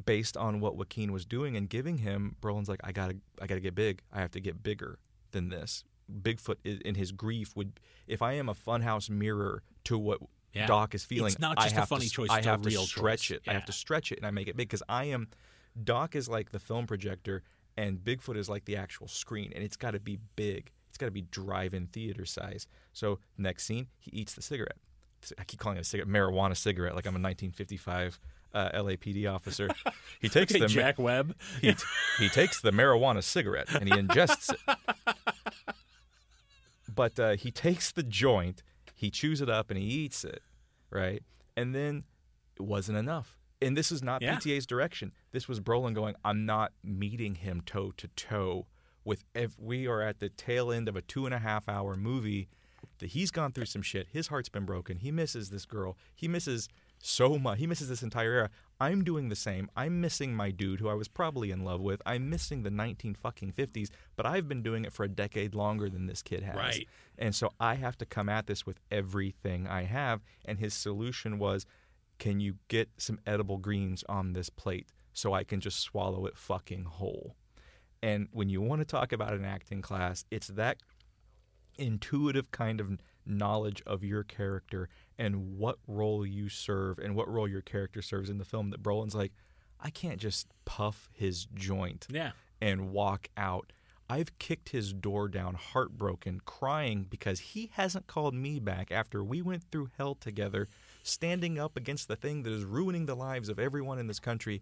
based 0.06 0.38
on 0.38 0.60
what 0.60 0.76
Joaquin 0.76 1.12
was 1.12 1.26
doing 1.26 1.56
and 1.58 1.70
giving 1.70 1.98
him, 2.00 2.36
Brolin's 2.42 2.70
like, 2.70 2.80
I 2.84 2.92
gotta, 2.92 3.18
I 3.42 3.48
gotta 3.48 3.62
get 3.62 3.76
big. 3.76 4.02
I 4.14 4.20
have 4.22 4.32
to 4.32 4.40
get 4.40 4.62
bigger 4.64 5.00
than 5.32 5.50
this. 5.50 5.84
Bigfoot 6.22 6.56
in 6.64 6.96
his 6.96 7.12
grief 7.12 7.56
would, 7.56 7.80
if 8.08 8.22
I 8.22 8.34
am 8.34 8.48
a 8.50 8.54
funhouse 8.54 9.10
mirror 9.10 9.64
to 9.86 9.98
what 9.98 10.20
Yeah. 10.54 10.68
Doc 10.68 10.96
is 10.96 11.04
feeling, 11.04 11.32
It's 11.34 11.40
not 11.40 11.58
I 11.58 11.64
just 11.64 11.76
a 11.76 11.80
have 11.80 11.90
funny 11.90 12.06
to, 12.06 12.12
choice, 12.12 12.30
I 12.30 12.42
have 12.42 12.62
to 12.62 12.72
stretch 12.72 13.28
choice. 13.30 13.38
it. 13.38 13.44
I 13.50 13.54
have 13.54 13.66
to 13.66 13.72
stretch 13.74 14.12
it, 14.12 14.18
and 14.20 14.26
I 14.28 14.32
make 14.32 14.48
it 14.48 14.56
big 14.56 14.68
because 14.70 14.84
I 14.88 15.06
am. 15.06 15.28
Doc 15.84 16.16
is 16.16 16.28
like 16.30 16.52
the 16.52 16.60
film 16.60 16.88
projector, 16.88 17.44
and 17.78 18.00
Bigfoot 18.00 18.36
is 18.38 18.50
like 18.50 18.66
the 18.66 18.76
actual 18.76 19.08
screen, 19.08 19.52
and 19.56 19.64
it's 19.64 19.78
got 19.78 19.92
to 19.92 20.00
be 20.00 20.18
big. 20.36 20.72
It's 20.90 20.98
got 20.98 21.06
to 21.06 21.12
be 21.12 21.22
drive-in 21.22 21.88
theater 21.88 22.26
size. 22.26 22.68
So 22.94 23.20
next 23.38 23.66
scene, 23.66 23.88
he 24.00 24.12
eats 24.18 24.34
the 24.34 24.42
cigarette. 24.42 24.78
I 25.38 25.44
keep 25.44 25.60
calling 25.60 25.78
it 25.78 25.82
a 25.82 25.84
cigarette, 25.84 26.10
marijuana 26.10 26.56
cigarette, 26.58 26.96
like 26.96 27.06
I'm 27.06 27.12
a 27.16 27.20
1955 27.22 28.20
uh, 28.54 28.70
LAPD 28.74 29.32
officer. 29.32 29.70
He 30.22 30.30
takes 30.30 30.52
Okay, 30.54 30.60
the 30.62 30.68
Jack 30.68 30.98
Webb. 30.98 31.36
he, 31.62 31.76
he 32.20 32.30
takes 32.30 32.62
the 32.62 32.72
marijuana 32.72 33.24
cigarette 33.24 33.74
and 33.74 33.88
he 33.90 33.96
ingests 33.96 34.52
it. 34.54 34.60
But 36.94 37.20
uh, 37.20 37.36
he 37.36 37.52
takes 37.52 37.92
the 37.92 38.02
joint, 38.02 38.64
he 38.96 39.12
chews 39.12 39.42
it 39.42 39.50
up, 39.50 39.70
and 39.70 39.78
he 39.80 39.86
eats 39.86 40.24
it, 40.24 40.42
right? 40.90 41.22
And 41.56 41.76
then 41.76 42.06
it 42.56 42.64
wasn't 42.64 42.98
enough. 42.98 43.37
And 43.62 43.76
this 43.76 43.92
is 43.92 44.04
not 44.04 44.22
Yeah. 44.22 44.36
PTA's 44.36 44.66
direction. 44.66 45.12
This 45.32 45.48
was 45.48 45.60
Brolin 45.60 45.94
going, 45.94 46.16
I'm 46.24 46.46
not 46.46 46.74
meeting 46.84 47.36
him 47.36 47.62
toe 47.62 47.92
to 47.98 48.08
toe 48.10 48.68
with. 49.04 49.24
If 49.34 49.58
we 49.60 49.88
are 49.88 50.02
at 50.02 50.20
the 50.20 50.30
tail 50.30 50.72
end 50.72 50.88
of 50.88 50.96
a 50.96 51.02
two 51.02 51.26
and 51.26 51.34
a 51.34 51.40
half 51.40 51.68
hour 51.68 51.96
movie, 51.96 52.50
that 53.00 53.08
he's 53.08 53.32
gone 53.32 53.52
through 53.52 53.66
some 53.66 53.82
shit. 53.82 54.08
His 54.12 54.28
heart's 54.28 54.50
been 54.50 54.66
broken. 54.66 54.98
He 54.98 55.12
misses 55.12 55.50
this 55.50 55.66
girl. 55.66 55.98
He 56.16 56.28
misses 56.28 56.68
so 57.00 57.38
much. 57.38 57.60
He 57.60 57.68
misses 57.68 57.90
this 57.90 58.02
entire 58.02 58.32
era. 58.32 58.50
I'm 58.80 59.04
doing 59.04 59.30
the 59.30 59.36
same. 59.36 59.70
I'm 59.76 60.02
missing 60.02 60.36
my 60.36 60.52
dude 60.52 60.80
who 60.80 60.88
I 60.88 60.94
was 60.94 61.08
probably 61.08 61.52
in 61.52 61.64
love 61.64 61.82
with. 61.82 62.02
I'm 62.06 62.30
missing 62.30 62.64
the 62.64 62.72
19 62.72 63.16
fucking 63.16 63.54
50s, 63.54 63.90
but 64.16 64.26
I've 64.26 64.48
been 64.48 64.62
doing 64.64 64.86
it 64.86 64.94
for 64.94 65.04
a 65.04 65.08
decade 65.10 65.54
longer 65.56 65.90
than 65.90 66.06
this 66.08 66.22
kid 66.22 66.44
has. 66.44 66.56
Right. 66.56 66.88
And 67.18 67.36
so 67.36 67.52
I 67.60 67.76
have 67.76 67.98
to 68.00 68.06
come 68.06 68.30
at 68.30 68.48
this 68.48 68.66
with 68.66 68.80
everything 68.92 69.68
I 69.68 69.84
have. 69.84 70.22
And 70.46 70.60
his 70.60 70.74
solution 70.74 71.40
was, 71.40 71.66
can 72.20 72.40
you 72.40 72.56
get 72.68 72.90
some 72.98 73.20
edible 73.26 73.58
greens 73.58 74.04
on 74.10 74.34
this 74.34 74.50
plate 74.50 74.88
so 75.14 75.34
I 75.34 75.44
can 75.44 75.60
just 75.60 75.80
swallow 75.80 76.26
it 76.26 76.38
fucking 76.38 76.84
whole? 76.86 77.36
And 78.02 78.28
when 78.32 78.50
you 78.50 78.62
want 78.62 78.82
to 78.82 78.86
talk 78.86 79.12
about 79.12 79.34
an 79.34 79.46
acting 79.46 79.82
class, 79.82 80.24
it's 80.32 80.48
that 80.48 80.78
intuitive 81.78 82.52
kind 82.52 82.80
of 82.80 82.98
knowledge 83.26 83.84
of 83.86 84.04
your 84.04 84.24
character 84.24 84.90
and 85.18 85.58
what 85.58 85.78
role 85.88 86.26
you 86.26 86.50
serve 86.50 86.98
and 87.00 87.16
what 87.16 87.28
role 87.30 87.48
your 87.48 87.62
character 87.62 88.02
serves 88.02 88.30
in 88.30 88.38
the 88.38 88.46
film 88.46 88.70
that 88.72 88.82
Brolin's 88.82 89.16
like, 89.16 89.34
I 89.80 89.90
can't 89.90 90.20
just 90.20 90.48
puff 90.66 91.10
his 91.14 91.46
joint 91.54 92.08
Yeah. 92.10 92.32
and 92.60 92.90
walk 92.92 93.30
out. 93.38 93.72
I've 94.10 94.40
kicked 94.40 94.70
his 94.70 94.94
door 94.94 95.28
down, 95.28 95.56
heartbroken, 95.56 96.42
crying 96.46 97.06
because 97.10 97.40
he 97.40 97.70
hasn't 97.74 98.08
called 98.08 98.34
me 98.34 98.60
back 98.60 98.92
after 98.92 99.24
we 99.24 99.42
went 99.42 99.66
through 99.70 99.90
hell 99.98 100.16
together, 100.16 100.68
standing 101.08 101.58
up 101.58 101.78
against 101.78 102.08
the 102.08 102.16
thing 102.16 102.44
that 102.44 102.54
is 102.54 102.64
ruining 102.64 103.06
the 103.06 103.16
lives 103.16 103.50
of 103.50 103.60
everyone 103.60 104.00
in 104.00 104.08
this 104.08 104.20
country. 104.20 104.62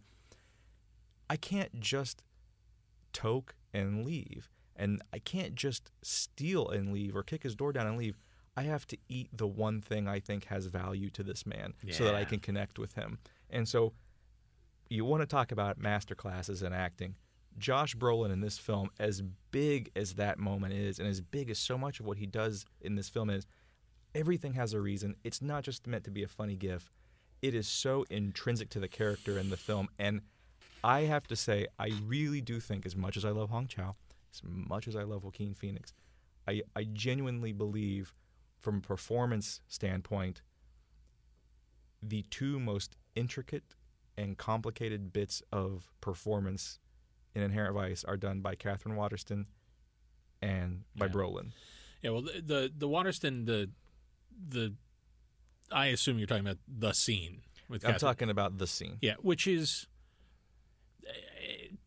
I 1.29 1.37
can't 1.37 1.79
just 1.79 2.21
toke 3.13 3.55
and 3.73 4.05
leave. 4.05 4.49
And 4.75 5.01
I 5.13 5.19
can't 5.19 5.55
just 5.55 5.91
steal 6.03 6.69
and 6.69 6.91
leave 6.91 7.15
or 7.15 7.23
kick 7.23 7.43
his 7.43 7.55
door 7.55 7.71
down 7.71 7.87
and 7.87 7.97
leave. 7.97 8.17
I 8.57 8.63
have 8.63 8.85
to 8.87 8.97
eat 9.09 9.29
the 9.33 9.47
one 9.47 9.81
thing 9.81 10.07
I 10.07 10.19
think 10.19 10.45
has 10.45 10.65
value 10.67 11.09
to 11.11 11.23
this 11.23 11.45
man 11.45 11.73
so 11.91 12.05
that 12.05 12.15
I 12.15 12.25
can 12.25 12.39
connect 12.39 12.77
with 12.77 12.93
him. 12.93 13.19
And 13.49 13.67
so 13.67 13.93
you 14.89 15.03
want 15.05 15.21
to 15.21 15.27
talk 15.27 15.51
about 15.51 15.77
master 15.77 16.15
classes 16.15 16.61
in 16.61 16.73
acting. 16.73 17.15
Josh 17.57 17.95
Brolin 17.95 18.31
in 18.31 18.41
this 18.41 18.57
film, 18.57 18.89
as 18.99 19.23
big 19.51 19.91
as 19.95 20.15
that 20.15 20.39
moment 20.39 20.73
is, 20.73 20.99
and 20.99 21.07
as 21.07 21.21
big 21.21 21.49
as 21.49 21.57
so 21.57 21.77
much 21.77 21.99
of 21.99 22.05
what 22.05 22.17
he 22.17 22.25
does 22.25 22.65
in 22.81 22.95
this 22.95 23.09
film 23.09 23.29
is, 23.29 23.45
everything 24.15 24.53
has 24.53 24.73
a 24.73 24.81
reason. 24.81 25.15
It's 25.23 25.41
not 25.41 25.63
just 25.63 25.85
meant 25.85 26.03
to 26.05 26.11
be 26.11 26.23
a 26.23 26.27
funny 26.27 26.55
gif. 26.55 26.89
It 27.41 27.53
is 27.53 27.67
so 27.67 28.05
intrinsic 28.09 28.69
to 28.69 28.79
the 28.79 28.87
character 28.87 29.37
in 29.37 29.49
the 29.49 29.57
film. 29.57 29.89
And 29.99 30.21
I 30.83 31.01
have 31.01 31.27
to 31.27 31.35
say, 31.35 31.67
I 31.77 31.91
really 32.05 32.41
do 32.41 32.59
think, 32.59 32.85
as 32.85 32.95
much 32.95 33.17
as 33.17 33.25
I 33.25 33.29
love 33.29 33.49
Hong 33.49 33.67
Chau, 33.67 33.95
as 34.33 34.41
much 34.43 34.87
as 34.87 34.95
I 34.95 35.03
love 35.03 35.23
Joaquin 35.23 35.53
Phoenix, 35.53 35.93
I, 36.47 36.61
I 36.75 36.85
genuinely 36.85 37.51
believe, 37.51 38.13
from 38.61 38.77
a 38.77 38.81
performance 38.81 39.61
standpoint, 39.67 40.41
the 42.01 42.23
two 42.29 42.59
most 42.59 42.95
intricate 43.15 43.75
and 44.17 44.37
complicated 44.37 45.11
bits 45.11 45.43
of 45.51 45.91
performance 46.01 46.79
in 47.33 47.41
Inherent 47.41 47.75
Vice 47.75 48.03
are 48.05 48.17
done 48.17 48.39
by 48.41 48.55
Katherine 48.55 48.95
Waterston 48.95 49.47
and 50.41 50.83
by 50.95 51.07
Yeah. 51.07 51.11
Brolin. 51.11 51.51
Yeah, 52.01 52.11
well, 52.11 52.21
the 52.21 52.41
the, 52.45 52.71
the 52.77 52.87
Waterston, 52.87 53.45
the 53.45 53.69
the, 54.49 54.73
I 55.71 55.87
assume 55.87 56.17
you're 56.17 56.27
talking 56.27 56.45
about 56.45 56.59
the 56.67 56.93
scene 56.93 57.41
with. 57.69 57.83
I'm 57.85 57.93
Katherine. 57.93 58.09
talking 58.09 58.29
about 58.29 58.57
the 58.57 58.67
scene. 58.67 58.97
Yeah, 59.01 59.15
which 59.21 59.47
is 59.47 59.87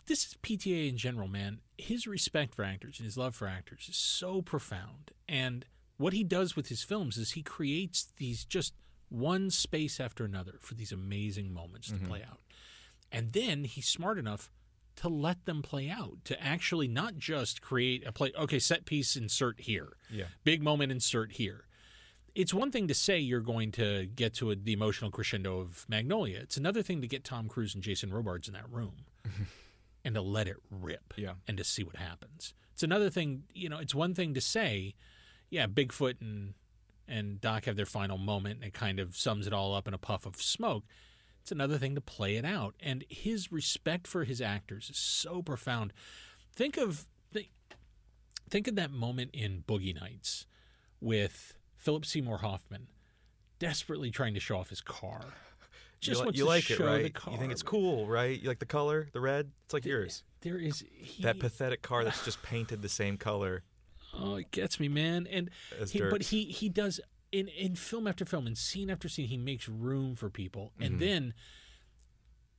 this 0.06 0.24
is 0.24 0.36
PTA 0.42 0.88
in 0.88 0.96
general, 0.96 1.28
man. 1.28 1.60
His 1.76 2.06
respect 2.06 2.54
for 2.54 2.64
actors 2.64 2.98
and 2.98 3.04
his 3.04 3.16
love 3.16 3.34
for 3.34 3.46
actors 3.46 3.86
is 3.88 3.96
so 3.96 4.42
profound, 4.42 5.12
and 5.28 5.64
what 5.96 6.12
he 6.12 6.24
does 6.24 6.56
with 6.56 6.68
his 6.68 6.82
films 6.82 7.16
is 7.16 7.32
he 7.32 7.42
creates 7.42 8.12
these 8.16 8.44
just 8.44 8.74
one 9.08 9.50
space 9.50 10.00
after 10.00 10.24
another 10.24 10.58
for 10.60 10.74
these 10.74 10.92
amazing 10.92 11.52
moments 11.52 11.88
to 11.88 11.94
mm-hmm. 11.94 12.06
play 12.06 12.22
out, 12.28 12.40
and 13.12 13.32
then 13.32 13.64
he's 13.64 13.86
smart 13.86 14.18
enough 14.18 14.50
to 14.96 15.08
let 15.08 15.44
them 15.44 15.62
play 15.62 15.88
out 15.88 16.16
to 16.24 16.42
actually 16.42 16.88
not 16.88 17.16
just 17.16 17.62
create 17.62 18.04
a 18.04 18.10
play 18.10 18.32
okay 18.36 18.58
set 18.58 18.84
piece 18.84 19.14
insert 19.14 19.60
here 19.60 19.92
Yeah. 20.10 20.24
big 20.42 20.60
moment 20.60 20.90
insert 20.90 21.32
here 21.32 21.67
it's 22.34 22.54
one 22.54 22.70
thing 22.70 22.88
to 22.88 22.94
say 22.94 23.18
you're 23.18 23.40
going 23.40 23.72
to 23.72 24.06
get 24.06 24.34
to 24.34 24.50
a, 24.50 24.56
the 24.56 24.72
emotional 24.72 25.10
crescendo 25.10 25.58
of 25.60 25.84
Magnolia. 25.88 26.38
It's 26.40 26.56
another 26.56 26.82
thing 26.82 27.00
to 27.00 27.06
get 27.08 27.24
Tom 27.24 27.48
Cruise 27.48 27.74
and 27.74 27.82
Jason 27.82 28.12
Robards 28.12 28.48
in 28.48 28.54
that 28.54 28.70
room 28.70 29.04
and 30.04 30.14
to 30.14 30.20
let 30.22 30.46
it 30.48 30.56
rip 30.70 31.14
Yeah. 31.16 31.34
and 31.46 31.56
to 31.58 31.64
see 31.64 31.82
what 31.82 31.96
happens. 31.96 32.54
It's 32.72 32.82
another 32.82 33.10
thing, 33.10 33.42
you 33.54 33.68
know, 33.68 33.78
it's 33.78 33.94
one 33.94 34.14
thing 34.14 34.34
to 34.34 34.40
say, 34.40 34.94
yeah, 35.50 35.66
Bigfoot 35.66 36.20
and 36.20 36.54
and 37.10 37.40
Doc 37.40 37.64
have 37.64 37.76
their 37.76 37.86
final 37.86 38.18
moment 38.18 38.56
and 38.56 38.64
it 38.64 38.74
kind 38.74 39.00
of 39.00 39.16
sums 39.16 39.46
it 39.46 39.52
all 39.54 39.74
up 39.74 39.88
in 39.88 39.94
a 39.94 39.98
puff 39.98 40.26
of 40.26 40.36
smoke. 40.36 40.84
It's 41.40 41.50
another 41.50 41.78
thing 41.78 41.94
to 41.94 42.02
play 42.02 42.36
it 42.36 42.44
out. 42.44 42.74
And 42.80 43.02
his 43.08 43.50
respect 43.50 44.06
for 44.06 44.24
his 44.24 44.42
actors 44.42 44.90
is 44.90 44.98
so 44.98 45.40
profound. 45.42 45.94
Think 46.54 46.76
of 46.76 47.06
think, 47.32 47.48
think 48.50 48.68
of 48.68 48.74
that 48.76 48.90
moment 48.90 49.30
in 49.32 49.64
Boogie 49.66 49.98
Nights 49.98 50.44
with 51.00 51.54
Philip 51.78 52.04
Seymour 52.04 52.38
Hoffman 52.38 52.88
desperately 53.58 54.10
trying 54.10 54.34
to 54.34 54.40
show 54.40 54.58
off 54.58 54.68
his 54.68 54.80
car. 54.80 55.20
You, 55.22 55.32
Just 56.00 56.20
li- 56.20 56.24
wants 56.26 56.38
you 56.38 56.44
to 56.44 56.48
like 56.48 56.70
it, 56.70 56.76
show 56.76 56.84
the 56.84 57.02
right? 57.04 57.14
car. 57.14 57.32
You 57.34 57.40
think 57.40 57.50
it's 57.52 57.62
cool, 57.62 58.06
right? 58.06 58.38
You 58.40 58.48
like 58.48 58.58
the 58.60 58.66
color, 58.66 59.08
the 59.12 59.20
red? 59.20 59.50
It's 59.64 59.74
like 59.74 59.84
yours. 59.84 60.22
There 60.42 60.58
is 60.58 60.84
he, 60.92 61.22
That 61.22 61.40
pathetic 61.40 61.82
car 61.82 62.04
that's 62.04 62.24
just 62.24 62.40
painted 62.42 62.82
the 62.82 62.88
same 62.88 63.16
color. 63.16 63.62
Oh, 64.14 64.36
it 64.36 64.50
gets 64.52 64.78
me, 64.78 64.88
man. 64.88 65.26
And 65.30 65.50
he, 65.88 66.00
but 66.00 66.22
he 66.22 66.44
he 66.44 66.68
does 66.68 67.00
in 67.32 67.48
in 67.48 67.74
film 67.74 68.06
after 68.06 68.24
film, 68.24 68.46
and 68.46 68.56
scene 68.56 68.90
after 68.90 69.08
scene, 69.08 69.26
he 69.28 69.36
makes 69.36 69.68
room 69.68 70.14
for 70.14 70.30
people, 70.30 70.72
Mm-hmm. 70.76 70.82
and 70.84 71.00
then 71.00 71.34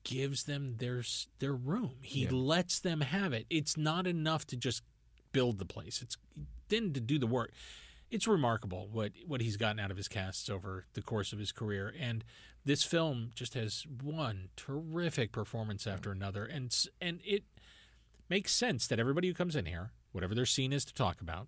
gives 0.04 0.44
them 0.44 0.76
their 0.78 1.04
their 1.40 1.54
room. 1.54 1.96
He 2.02 2.24
Yeah. 2.26 2.32
lets 2.32 2.80
them 2.80 3.02
have 3.02 3.34
it. 3.34 3.46
It's 3.50 3.78
not 3.78 4.06
enough 4.08 4.46
to 4.48 4.58
just 4.58 4.84
build 5.32 5.60
the 5.60 5.66
place. 5.66 6.02
It's 6.02 6.18
then 6.68 6.94
to 6.94 7.00
do 7.00 7.18
the 7.20 7.28
work. 7.28 7.52
It's 8.12 8.28
remarkable 8.28 8.88
what 8.92 9.12
what 9.28 9.42
he's 9.42 9.58
gotten 9.58 9.80
out 9.80 9.92
of 9.92 9.98
his 9.98 10.08
casts 10.08 10.50
over 10.50 10.86
the 10.94 11.02
course 11.02 11.32
of 11.32 11.40
his 11.40 11.52
career, 11.52 11.94
and 12.00 12.24
this 12.66 12.84
film 12.84 13.32
just 13.36 13.54
has 13.54 13.86
one 14.02 14.50
terrific 14.56 15.32
performance 15.32 15.86
after 15.86 16.12
another, 16.12 16.46
and 16.46 16.76
and 17.00 17.20
it 17.24 17.44
makes 18.30 18.52
sense 18.52 18.88
that 18.88 19.00
everybody 19.00 19.28
who 19.28 19.34
comes 19.34 19.56
in 19.56 19.66
here, 19.66 19.92
whatever 20.12 20.34
their 20.34 20.46
scene 20.46 20.74
is 20.74 20.86
to 20.86 20.94
talk 20.94 21.22
about, 21.22 21.48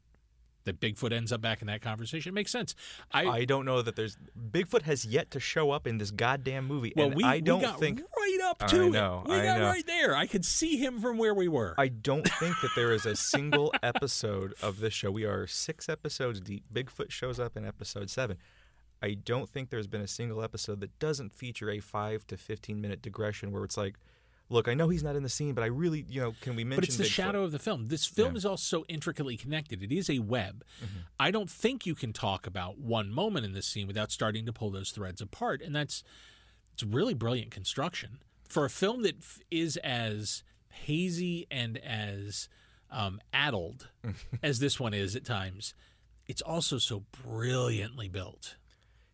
that 0.66 0.80
Bigfoot 0.80 1.12
ends 1.12 1.32
up 1.32 1.42
back 1.42 1.62
in 1.62 1.68
that 1.68 1.82
conversation. 1.82 2.30
It 2.30 2.34
makes 2.34 2.52
sense. 2.52 2.76
I, 3.12 3.26
I 3.28 3.46
don't 3.46 3.66
know 3.66 3.82
that 3.82 3.96
there's 3.96 4.18
Bigfoot 4.52 4.84
has 4.84 5.06
yet 5.06 5.32
to 5.32 5.40
show 5.40 5.72
up 5.72 5.88
in 5.88 5.98
this 5.98 6.12
goddamn 6.12 6.68
movie, 6.68 6.94
well, 6.96 7.08
and 7.08 7.16
we, 7.16 7.24
I 7.24 7.40
don't 7.40 7.60
we 7.60 7.66
got 7.66 7.80
think 7.80 8.02
right 8.18 8.40
up 8.44 8.64
I 8.64 8.68
to 8.68 8.90
know, 8.90 9.24
it. 9.26 9.30
We 9.30 9.36
I 9.36 9.46
got 9.46 9.60
know. 9.60 9.68
right 9.68 9.86
there. 9.86 10.16
I 10.16 10.28
could 10.28 10.46
see 10.46 10.78
him 10.78 11.00
from 11.00 11.18
where 11.18 11.34
we 11.34 11.48
were. 11.48 11.76
I 11.78 11.88
don't 11.88 12.28
think 12.28 12.56
that 12.62 12.72
there 12.76 12.94
is 12.94 13.06
a 13.06 13.16
single 13.16 13.74
episode 13.84 14.54
of 14.62 14.80
this 14.80 14.94
show. 14.94 15.12
We 15.12 15.26
are 15.26 15.48
six 15.48 15.90
episodes 15.90 16.40
deep. 16.40 16.64
Bigfoot 16.74 17.12
shows 17.12 17.40
up 17.40 17.58
in 17.58 17.66
episode 17.66 18.10
seven. 18.10 18.38
I 19.04 19.16
don't 19.16 19.50
think 19.50 19.70
there's 19.70 19.88
been 19.88 20.02
a 20.02 20.08
single 20.08 20.44
episode 20.44 20.80
that 20.82 21.00
doesn't 21.00 21.34
feature 21.34 21.72
a 21.72 21.80
five 21.80 22.28
to 22.28 22.38
fifteen 22.38 22.82
minute 22.82 23.02
digression 23.02 23.52
where 23.52 23.64
it's 23.64 23.78
like, 23.78 23.96
look, 24.52 24.68
I 24.68 24.74
know 24.74 24.90
he's 24.90 25.02
not 25.04 25.16
in 25.16 25.24
the 25.24 25.30
scene, 25.30 25.54
but 25.54 25.64
I 25.64 25.68
really, 25.68 26.06
you 26.10 26.22
know, 26.22 26.34
can 26.42 26.56
we 26.56 26.64
mention? 26.64 26.82
but 26.82 26.84
it's 26.88 26.98
the 26.98 27.04
Bigfoot? 27.06 27.08
shadow 27.08 27.44
of 27.44 27.52
the 27.52 27.60
film. 27.60 27.88
This 27.88 28.06
film 28.06 28.26
Yeah. 28.26 28.30
Mm-hmm. 28.30 28.38
is 28.38 28.46
also 28.46 28.84
intricately 28.88 29.38
connected. 29.38 29.82
It 29.82 29.92
is 29.92 30.10
a 30.10 30.20
web. 30.20 30.64
I 31.20 31.32
don't 31.32 31.50
think 31.50 31.86
you 31.86 31.96
can 31.96 32.14
talk 32.14 32.46
about 32.46 32.78
one 32.78 33.12
moment 33.12 33.46
in 33.46 33.54
this 33.54 33.66
scene 33.68 33.88
without 33.88 34.12
starting 34.12 34.46
to 34.46 34.54
pull 34.54 34.70
those 34.72 34.92
threads 34.92 35.22
apart, 35.22 35.62
and 35.62 35.76
that's 35.76 36.04
it's 36.74 36.84
really 36.84 37.14
brilliant 37.14 37.52
construction 37.52 38.20
for 38.48 38.66
a 38.66 38.70
film 38.70 39.02
that 39.04 39.18
f- 39.20 39.40
is 39.50 39.78
as 39.78 40.44
hazy 40.70 41.48
and 41.52 41.78
as 41.80 42.48
um, 42.90 43.20
addled 43.34 43.90
as 44.44 44.60
this 44.60 44.80
one 44.80 44.94
is 44.94 45.16
at 45.16 45.26
times. 45.26 45.74
It's 46.28 46.42
also 46.42 46.78
so 46.78 47.04
brilliantly 47.24 48.08
built. 48.10 48.56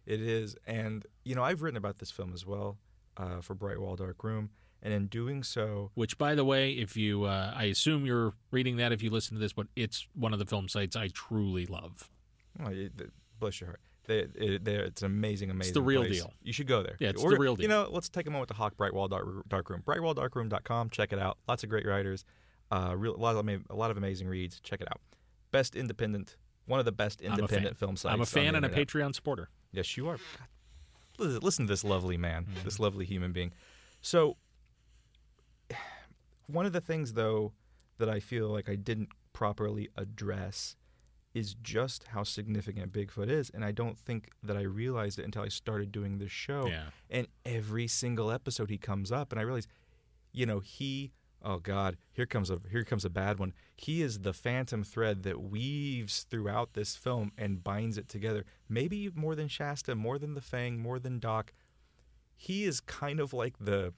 It 0.06 0.22
is, 0.22 0.56
and 0.66 1.06
you 1.24 1.36
know, 1.36 1.44
I've 1.44 1.62
written 1.62 1.78
about 1.78 1.98
this 2.00 2.12
film 2.12 2.32
as 2.34 2.46
well 2.46 2.78
uh, 3.18 3.42
for 3.42 3.54
Bright 3.56 3.80
Wall 3.80 3.96
Dark 3.96 4.24
Room, 4.24 4.52
and 4.82 4.94
in 4.94 5.08
doing 5.08 5.44
so, 5.44 5.92
Which, 5.96 6.18
by 6.18 6.36
the 6.36 6.46
way, 6.46 6.72
if 6.72 6.96
you, 6.96 7.24
uh, 7.24 7.54
I 7.56 7.66
assume 7.66 8.06
you're 8.06 8.34
reading 8.52 8.78
that 8.78 8.92
if 8.92 9.02
you 9.02 9.10
listen 9.10 9.36
to 9.36 9.40
this, 9.40 9.54
but 9.54 9.68
it's 9.76 10.08
one 10.14 10.34
of 10.34 10.40
the 10.40 10.46
film 10.46 10.68
sites 10.70 10.96
I 10.96 11.08
truly 11.10 11.66
love. 11.66 12.10
Oh, 12.64 12.72
bless 13.40 13.60
your 13.62 13.70
heart. 13.70 13.82
They, 14.06 14.20
it, 14.36 14.64
they, 14.64 14.76
it's 14.76 15.02
an 15.02 15.08
amazing, 15.08 15.50
amazing. 15.52 15.70
It's 15.72 15.74
the 15.74 15.82
real 15.82 16.02
place. 16.06 16.20
deal. 16.22 16.32
You 16.42 16.54
should 16.54 16.68
go 16.68 16.82
there. 16.82 16.96
Yeah, 17.00 17.10
it's 17.10 17.22
Or, 17.22 17.32
the 17.32 17.38
real 17.38 17.56
deal. 17.56 17.64
You 17.64 17.68
know, 17.68 17.90
let's 17.92 18.08
take 18.08 18.26
a 18.26 18.32
moment 18.32 18.48
to 18.50 18.54
hawk 18.54 18.78
Brightwall 18.78 19.10
Dark, 19.10 19.26
Dark 19.50 19.70
Room. 19.70 19.84
Brightwalldarkroom.com. 19.86 20.92
Check 20.92 21.12
it 21.12 21.20
out. 21.20 21.38
Lots 21.48 21.64
of 21.64 21.70
great 21.70 21.86
writers. 21.86 22.24
Uh, 22.72 22.94
real, 22.96 23.16
a 23.16 23.18
lot 23.18 23.36
of 23.36 23.48
a 23.70 23.76
lot 23.76 23.92
of 23.92 23.98
amazing 23.98 24.28
reads. 24.28 24.60
Check 24.62 24.80
it 24.82 24.88
out. 24.90 25.00
Best 25.52 25.76
independent, 25.76 26.36
one 26.66 26.80
of 26.80 26.86
the 26.86 26.92
best 26.92 27.22
I'm 27.22 27.28
a 27.28 27.30
fan. 27.32 27.40
independent 27.40 27.78
film 27.78 27.96
sites. 27.98 28.14
I'm 28.14 28.22
a 28.22 28.26
fan 28.26 28.56
and 28.56 28.66
a. 28.66 28.70
Patreon 28.70 29.14
supporter. 29.16 29.50
Yes, 29.72 29.96
you 29.98 30.08
are. 30.10 30.18
God. 31.18 31.44
Listen 31.44 31.66
to 31.66 31.72
this 31.74 31.84
lovely 31.84 32.16
man, 32.18 32.44
Mm-hmm. 32.46 32.64
this 32.66 32.80
lovely 32.80 33.06
human 33.06 33.32
being. 33.32 33.52
So, 34.02 34.38
one 36.48 36.66
of 36.66 36.74
the 36.74 36.82
things, 36.82 37.14
though, 37.14 37.54
that 37.98 38.10
I 38.10 38.20
feel 38.20 38.50
like 38.50 38.70
I 38.70 38.76
didn't 38.76 39.10
properly 39.34 39.90
address 39.96 40.76
is 41.34 41.56
just 41.62 42.06
how 42.08 42.24
significant 42.24 42.92
Bigfoot 42.92 43.30
is. 43.30 43.52
And 43.54 43.64
I 43.64 43.72
don't 43.72 43.98
think 43.98 44.32
that 44.42 44.58
I 44.58 44.62
realized 44.62 45.20
it 45.20 45.26
until 45.26 45.44
I 45.44 45.50
started 45.50 45.92
doing 45.92 46.18
this 46.18 46.32
show. 46.32 46.68
Yeah. 46.68 46.86
And 47.10 47.28
every 47.46 47.88
single 47.88 48.32
episode 48.32 48.70
he 48.70 48.78
comes 48.78 49.12
up, 49.12 49.32
and 49.32 49.40
I 49.40 49.44
realize, 49.44 49.68
you 50.32 50.46
know, 50.46 50.60
he. 50.60 51.12
Oh 51.44 51.60
God! 51.60 51.98
Here 52.14 52.26
comes 52.26 52.50
a 52.50 52.60
here 52.72 52.84
comes 52.84 53.06
a 53.06 53.12
bad 53.12 53.38
one. 53.38 53.54
He 53.76 54.02
is 54.02 54.22
the 54.22 54.34
phantom 54.34 54.84
thread 54.84 55.22
that 55.22 55.40
weaves 55.40 56.24
throughout 56.24 56.74
this 56.74 56.96
film 56.96 57.32
and 57.38 57.64
binds 57.64 58.00
it 58.00 58.10
together. 58.10 58.44
Maybe 58.68 59.12
more 59.14 59.36
than 59.36 59.48
Shasta, 59.48 59.94
more 59.94 60.18
than 60.18 60.34
the 60.34 60.42
Fang, 60.42 60.80
more 60.80 60.98
than 60.98 61.20
Doc. 61.20 61.54
He 62.36 62.64
is 62.66 62.80
kind 62.80 63.20
of 63.20 63.34
like 63.34 63.54
the 63.60 63.94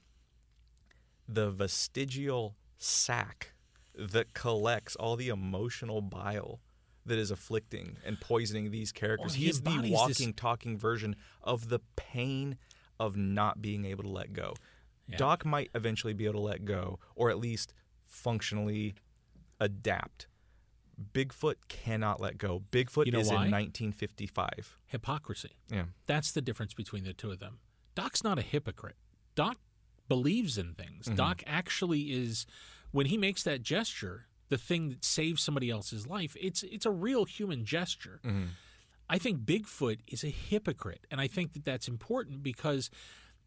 the 1.34 1.50
vestigial 1.50 2.56
sac 2.78 3.52
that 3.94 4.32
collects 4.34 4.96
all 4.96 5.16
the 5.16 5.28
emotional 5.28 6.00
bile 6.00 6.60
that 7.06 7.18
is 7.18 7.30
afflicting 7.30 7.96
and 8.04 8.20
poisoning 8.20 8.70
these 8.70 8.92
characters. 8.92 9.32
Oh, 9.32 9.36
he 9.36 9.48
is 9.48 9.62
the 9.62 9.90
walking, 9.90 10.32
talking 10.32 10.78
version 10.78 11.16
of 11.42 11.68
the 11.68 11.80
pain 11.96 12.56
of 12.98 13.16
not 13.16 13.62
being 13.62 13.84
able 13.84 14.04
to 14.04 14.10
let 14.10 14.32
go. 14.32 14.54
Yeah. 15.08 15.16
Doc 15.16 15.44
might 15.44 15.70
eventually 15.74 16.12
be 16.12 16.24
able 16.26 16.34
to 16.34 16.40
let 16.40 16.64
go, 16.64 16.98
or 17.16 17.30
at 17.30 17.38
least 17.38 17.72
functionally 18.04 18.94
adapt. 19.58 20.28
Bigfoot 21.12 21.54
cannot 21.68 22.20
let 22.20 22.36
go. 22.38 22.62
Bigfoot 22.70 23.06
You 23.06 23.12
know 23.12 23.20
is 23.20 23.28
why? 23.28 23.46
in 23.46 23.50
1955. 23.50 24.78
Hypocrisy. 24.86 25.52
Yeah. 25.70 25.84
That's 26.06 26.30
the 26.32 26.42
difference 26.42 26.74
between 26.74 27.04
the 27.04 27.14
two 27.14 27.30
of 27.30 27.38
them. 27.38 27.58
Doc's 27.94 28.22
not 28.22 28.38
a 28.38 28.42
hypocrite. 28.42 28.96
Doc 29.34 29.56
believes 30.10 30.58
in 30.58 30.74
things. 30.74 31.06
Mm-hmm. 31.06 31.14
Doc 31.14 31.42
actually 31.46 32.00
is 32.10 32.44
when 32.90 33.06
he 33.06 33.16
makes 33.16 33.44
that 33.44 33.62
gesture, 33.62 34.26
the 34.48 34.58
thing 34.58 34.88
that 34.88 35.04
saves 35.04 35.40
somebody 35.40 35.70
else's 35.70 36.06
life, 36.06 36.36
it's 36.38 36.62
it's 36.64 36.84
a 36.84 36.90
real 36.90 37.24
human 37.24 37.64
gesture. 37.64 38.20
Mm-hmm. 38.24 38.46
I 39.08 39.18
think 39.18 39.40
Bigfoot 39.40 40.00
is 40.08 40.22
a 40.24 40.28
hypocrite, 40.28 41.06
and 41.10 41.20
I 41.20 41.28
think 41.28 41.54
that 41.54 41.64
that's 41.64 41.88
important 41.88 42.42
because 42.42 42.90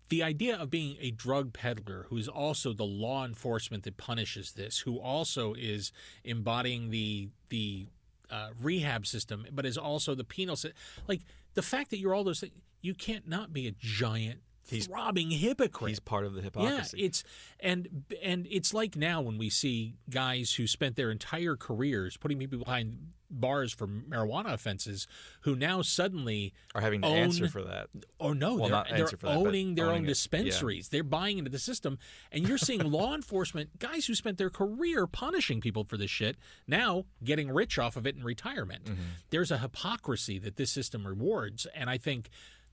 the 0.10 0.24
idea 0.24 0.58
of 0.58 0.70
being 0.70 0.96
a 1.00 1.12
drug 1.12 1.54
peddler 1.54 2.06
who 2.10 2.18
is 2.18 2.28
also 2.28 2.72
the 2.74 2.86
law 2.86 3.26
enforcement 3.26 3.84
that 3.84 3.98
punishes 3.98 4.54
this, 4.54 4.80
who 4.80 4.98
also 5.00 5.54
is 5.54 5.92
embodying 6.24 6.90
the 6.90 7.30
the 7.50 7.88
uh, 8.32 8.50
rehab 8.62 9.06
system, 9.06 9.46
but 9.52 9.66
is 9.66 9.78
also 9.78 10.16
the 10.16 10.24
penal 10.24 10.56
system. 10.56 10.78
Like 11.08 11.22
the 11.54 11.62
fact 11.62 11.90
that 11.90 12.00
you're 12.00 12.14
all 12.14 12.24
those 12.24 12.40
things, 12.40 12.54
you 12.82 12.94
can't 12.94 13.28
not 13.28 13.52
be 13.52 13.68
a 13.68 13.74
giant 13.78 14.40
throbbing 14.66 15.32
hypocrite. 15.32 15.90
He's 15.90 16.00
part 16.00 16.26
of 16.26 16.34
the 16.34 16.42
hypocrisy. 16.42 16.98
Yeah, 17.00 17.06
it's 17.06 17.24
and 17.60 18.04
and 18.22 18.48
it's 18.50 18.74
like 18.74 18.96
now 18.96 19.22
when 19.22 19.38
we 19.38 19.50
see 19.50 19.96
guys 20.10 20.54
who 20.54 20.68
spent 20.68 20.96
their 20.96 21.12
entire 21.12 21.56
careers 21.56 22.18
putting 22.18 22.40
people 22.40 22.60
behind 22.60 23.10
bars 23.36 23.74
for 23.74 23.88
marijuana 23.88 24.54
offenses 24.54 25.08
who 25.42 25.56
now 25.56 25.82
suddenly 25.82 26.54
are 26.76 26.82
having 26.82 27.02
to 27.02 27.08
own- 27.08 27.18
answer 27.18 27.48
for 27.48 27.64
that. 27.64 27.88
Oh 28.20 28.32
no, 28.32 28.54
Well, 28.54 28.64
they're, 28.66 28.70
not 28.70 28.90
they're 28.90 29.06
that, 29.08 29.24
owning 29.26 29.74
their 29.74 29.86
owning 29.86 29.98
own 29.98 30.04
it. 30.04 30.08
Yeah. 30.08 30.12
dispensaries. 30.12 30.90
They're 30.90 31.04
buying 31.04 31.40
into 31.40 31.50
the 31.50 31.58
system, 31.58 31.98
and 32.32 32.48
you're 32.48 32.60
seeing 32.60 32.82
law 32.92 33.16
enforcement 33.16 33.80
guys 33.80 34.06
who 34.06 34.14
spent 34.14 34.38
their 34.38 34.52
career 34.52 35.08
punishing 35.08 35.62
people 35.62 35.84
for 35.84 35.98
this 35.98 36.12
shit 36.12 36.38
now 36.68 37.06
getting 37.24 37.50
rich 37.50 37.80
off 37.80 37.96
of 37.98 38.06
it 38.06 38.16
in 38.16 38.24
retirement. 38.24 38.84
Mm-hmm. 38.86 39.02
There's 39.32 39.50
a 39.50 39.58
hypocrisy 39.58 40.38
that 40.38 40.56
this 40.58 40.70
system 40.70 41.08
rewards, 41.08 41.66
and 41.74 41.90
I 41.90 41.98
think 41.98 42.30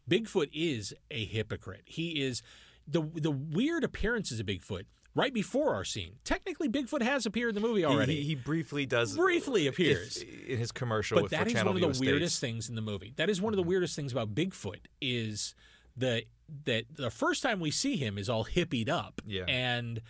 Bigfoot 0.09 0.51
is 0.52 0.94
a 1.10 1.24
hypocrite. 1.24 1.82
He 1.85 2.22
is 2.22 2.43
the 2.86 3.02
the 3.02 3.31
weird 3.31 3.85
appearances 3.85 4.40
of 4.40 4.47
Bigfoot 4.47 4.85
right 5.14 5.35
before 5.35 5.74
our 5.74 5.85
scene. 5.85 6.16
Technically, 6.24 6.68
Bigfoot 6.68 7.02
has 7.02 7.27
appeared 7.27 7.51
in 7.51 7.62
the 7.62 7.66
movie 7.66 7.85
already. 7.85 8.16
He, 8.16 8.22
he 8.22 8.35
briefly 8.35 8.86
does 8.86 9.16
Briefly 9.16 9.66
if- 9.66 9.74
appears. 9.74 10.22
in 10.47 10.59
his 10.59 10.72
commercial 10.72 11.16
but 11.16 11.24
with 11.24 11.32
that 11.32 11.47
is 11.47 11.52
Channel 11.52 11.74
one 11.74 11.82
of 11.82 11.94
the 11.94 12.01
weirdest 12.01 12.40
things 12.40 12.68
in 12.68 12.74
the 12.74 12.82
movie. 12.82 13.12
That 13.16 13.31
is 13.31 13.40
one 13.40 13.52
of 13.52 13.56
the 13.56 13.62
mm-hmm. 13.62 13.70
weirdest 13.70 13.97
things 13.97 14.12
about 14.12 14.35
Bigfoot 14.35 14.86
is 15.01 15.55
the 15.97 16.24
that 16.64 16.85
the 16.94 17.10
first 17.10 17.43
time 17.43 17.60
we 17.60 17.70
see 17.70 17.97
him 17.97 18.18
is 18.18 18.28
all 18.28 18.44
hippied 18.44 18.89
up, 18.89 19.20
Yeah. 19.24 19.44
and 19.44 20.01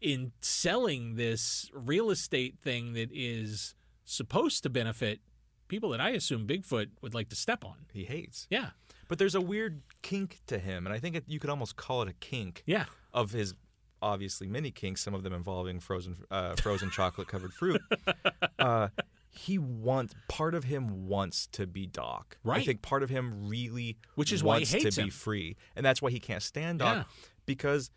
in 0.00 0.32
selling 0.40 1.14
this 1.14 1.70
real 1.72 2.10
estate 2.10 2.58
thing 2.62 2.94
that 2.94 3.10
is 3.12 3.74
supposed 4.04 4.62
to 4.64 4.70
benefit 4.70 5.20
people 5.68 5.90
that 5.90 6.00
I 6.00 6.10
assume 6.10 6.46
Bigfoot 6.46 6.88
would 7.00 7.14
like 7.14 7.28
to 7.30 7.36
step 7.36 7.64
on. 7.64 7.86
He 7.92 8.04
hates. 8.04 8.46
Yeah, 8.50 8.70
But 9.14 9.20
there's 9.20 9.36
a 9.36 9.40
weird 9.40 9.80
kink 10.02 10.40
to 10.48 10.58
him, 10.58 10.88
and 10.88 10.92
I 10.92 10.98
think 10.98 11.14
it, 11.14 11.22
you 11.28 11.38
could 11.38 11.48
almost 11.48 11.76
call 11.76 12.02
it 12.02 12.08
a 12.08 12.14
kink 12.14 12.64
yeah. 12.66 12.86
of 13.12 13.30
his 13.30 13.54
obviously 14.02 14.48
many 14.48 14.72
kinks, 14.72 15.02
some 15.02 15.14
of 15.14 15.22
them 15.22 15.32
involving 15.32 15.78
frozen 15.78 16.16
uh, 16.32 16.56
frozen 16.56 16.90
chocolate 16.90 17.28
covered 17.28 17.54
fruit. 17.54 17.80
Uh, 18.58 18.88
he 19.30 19.56
wants 19.56 20.16
part 20.28 20.56
of 20.56 20.64
him 20.64 21.06
wants 21.06 21.46
to 21.52 21.64
be 21.68 21.86
Doc. 21.86 22.38
Right. 22.42 22.62
I 22.62 22.64
think 22.64 22.82
part 22.82 23.04
of 23.04 23.10
him 23.10 23.48
really 23.48 23.98
Which 24.16 24.32
is 24.32 24.42
why 24.42 24.56
he 24.56 24.60
wants 24.62 24.72
hates 24.72 24.96
to 24.96 25.02
be 25.02 25.06
him. 25.06 25.10
free, 25.10 25.56
and 25.76 25.86
that's 25.86 26.02
why 26.02 26.10
he 26.10 26.18
can't 26.18 26.42
stand 26.42 26.80
Doc 26.80 26.96
Yeah. 26.96 27.04
because. 27.46 27.92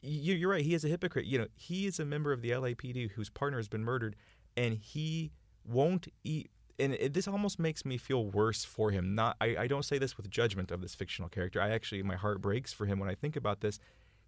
You're 0.00 0.50
right. 0.50 0.64
He 0.64 0.72
is 0.72 0.82
a 0.82 0.88
hypocrite. 0.88 1.26
You 1.26 1.40
know, 1.40 1.46
he 1.56 1.86
is 1.86 2.00
a 2.00 2.06
member 2.06 2.32
of 2.32 2.40
the 2.40 2.52
LAPD 2.52 3.10
whose 3.10 3.28
partner 3.28 3.58
has 3.58 3.68
been 3.68 3.84
murdered, 3.84 4.16
and 4.56 4.78
he 4.78 5.30
won't 5.62 6.08
eat. 6.24 6.50
And 6.78 6.94
it, 6.94 7.12
this 7.12 7.28
almost 7.28 7.58
makes 7.58 7.84
me 7.84 7.98
feel 7.98 8.24
worse 8.24 8.64
for 8.64 8.90
him. 8.90 9.14
Not, 9.14 9.36
I, 9.40 9.56
I 9.58 9.66
don't 9.66 9.84
say 9.84 9.98
this 9.98 10.16
with 10.16 10.30
judgment 10.30 10.70
of 10.70 10.80
this 10.80 10.94
fictional 10.94 11.28
character. 11.28 11.60
I 11.60 11.70
actually, 11.70 12.02
my 12.02 12.16
heart 12.16 12.40
breaks 12.40 12.72
for 12.72 12.86
him 12.86 12.98
when 12.98 13.08
I 13.08 13.14
think 13.14 13.36
about 13.36 13.60
this. 13.60 13.78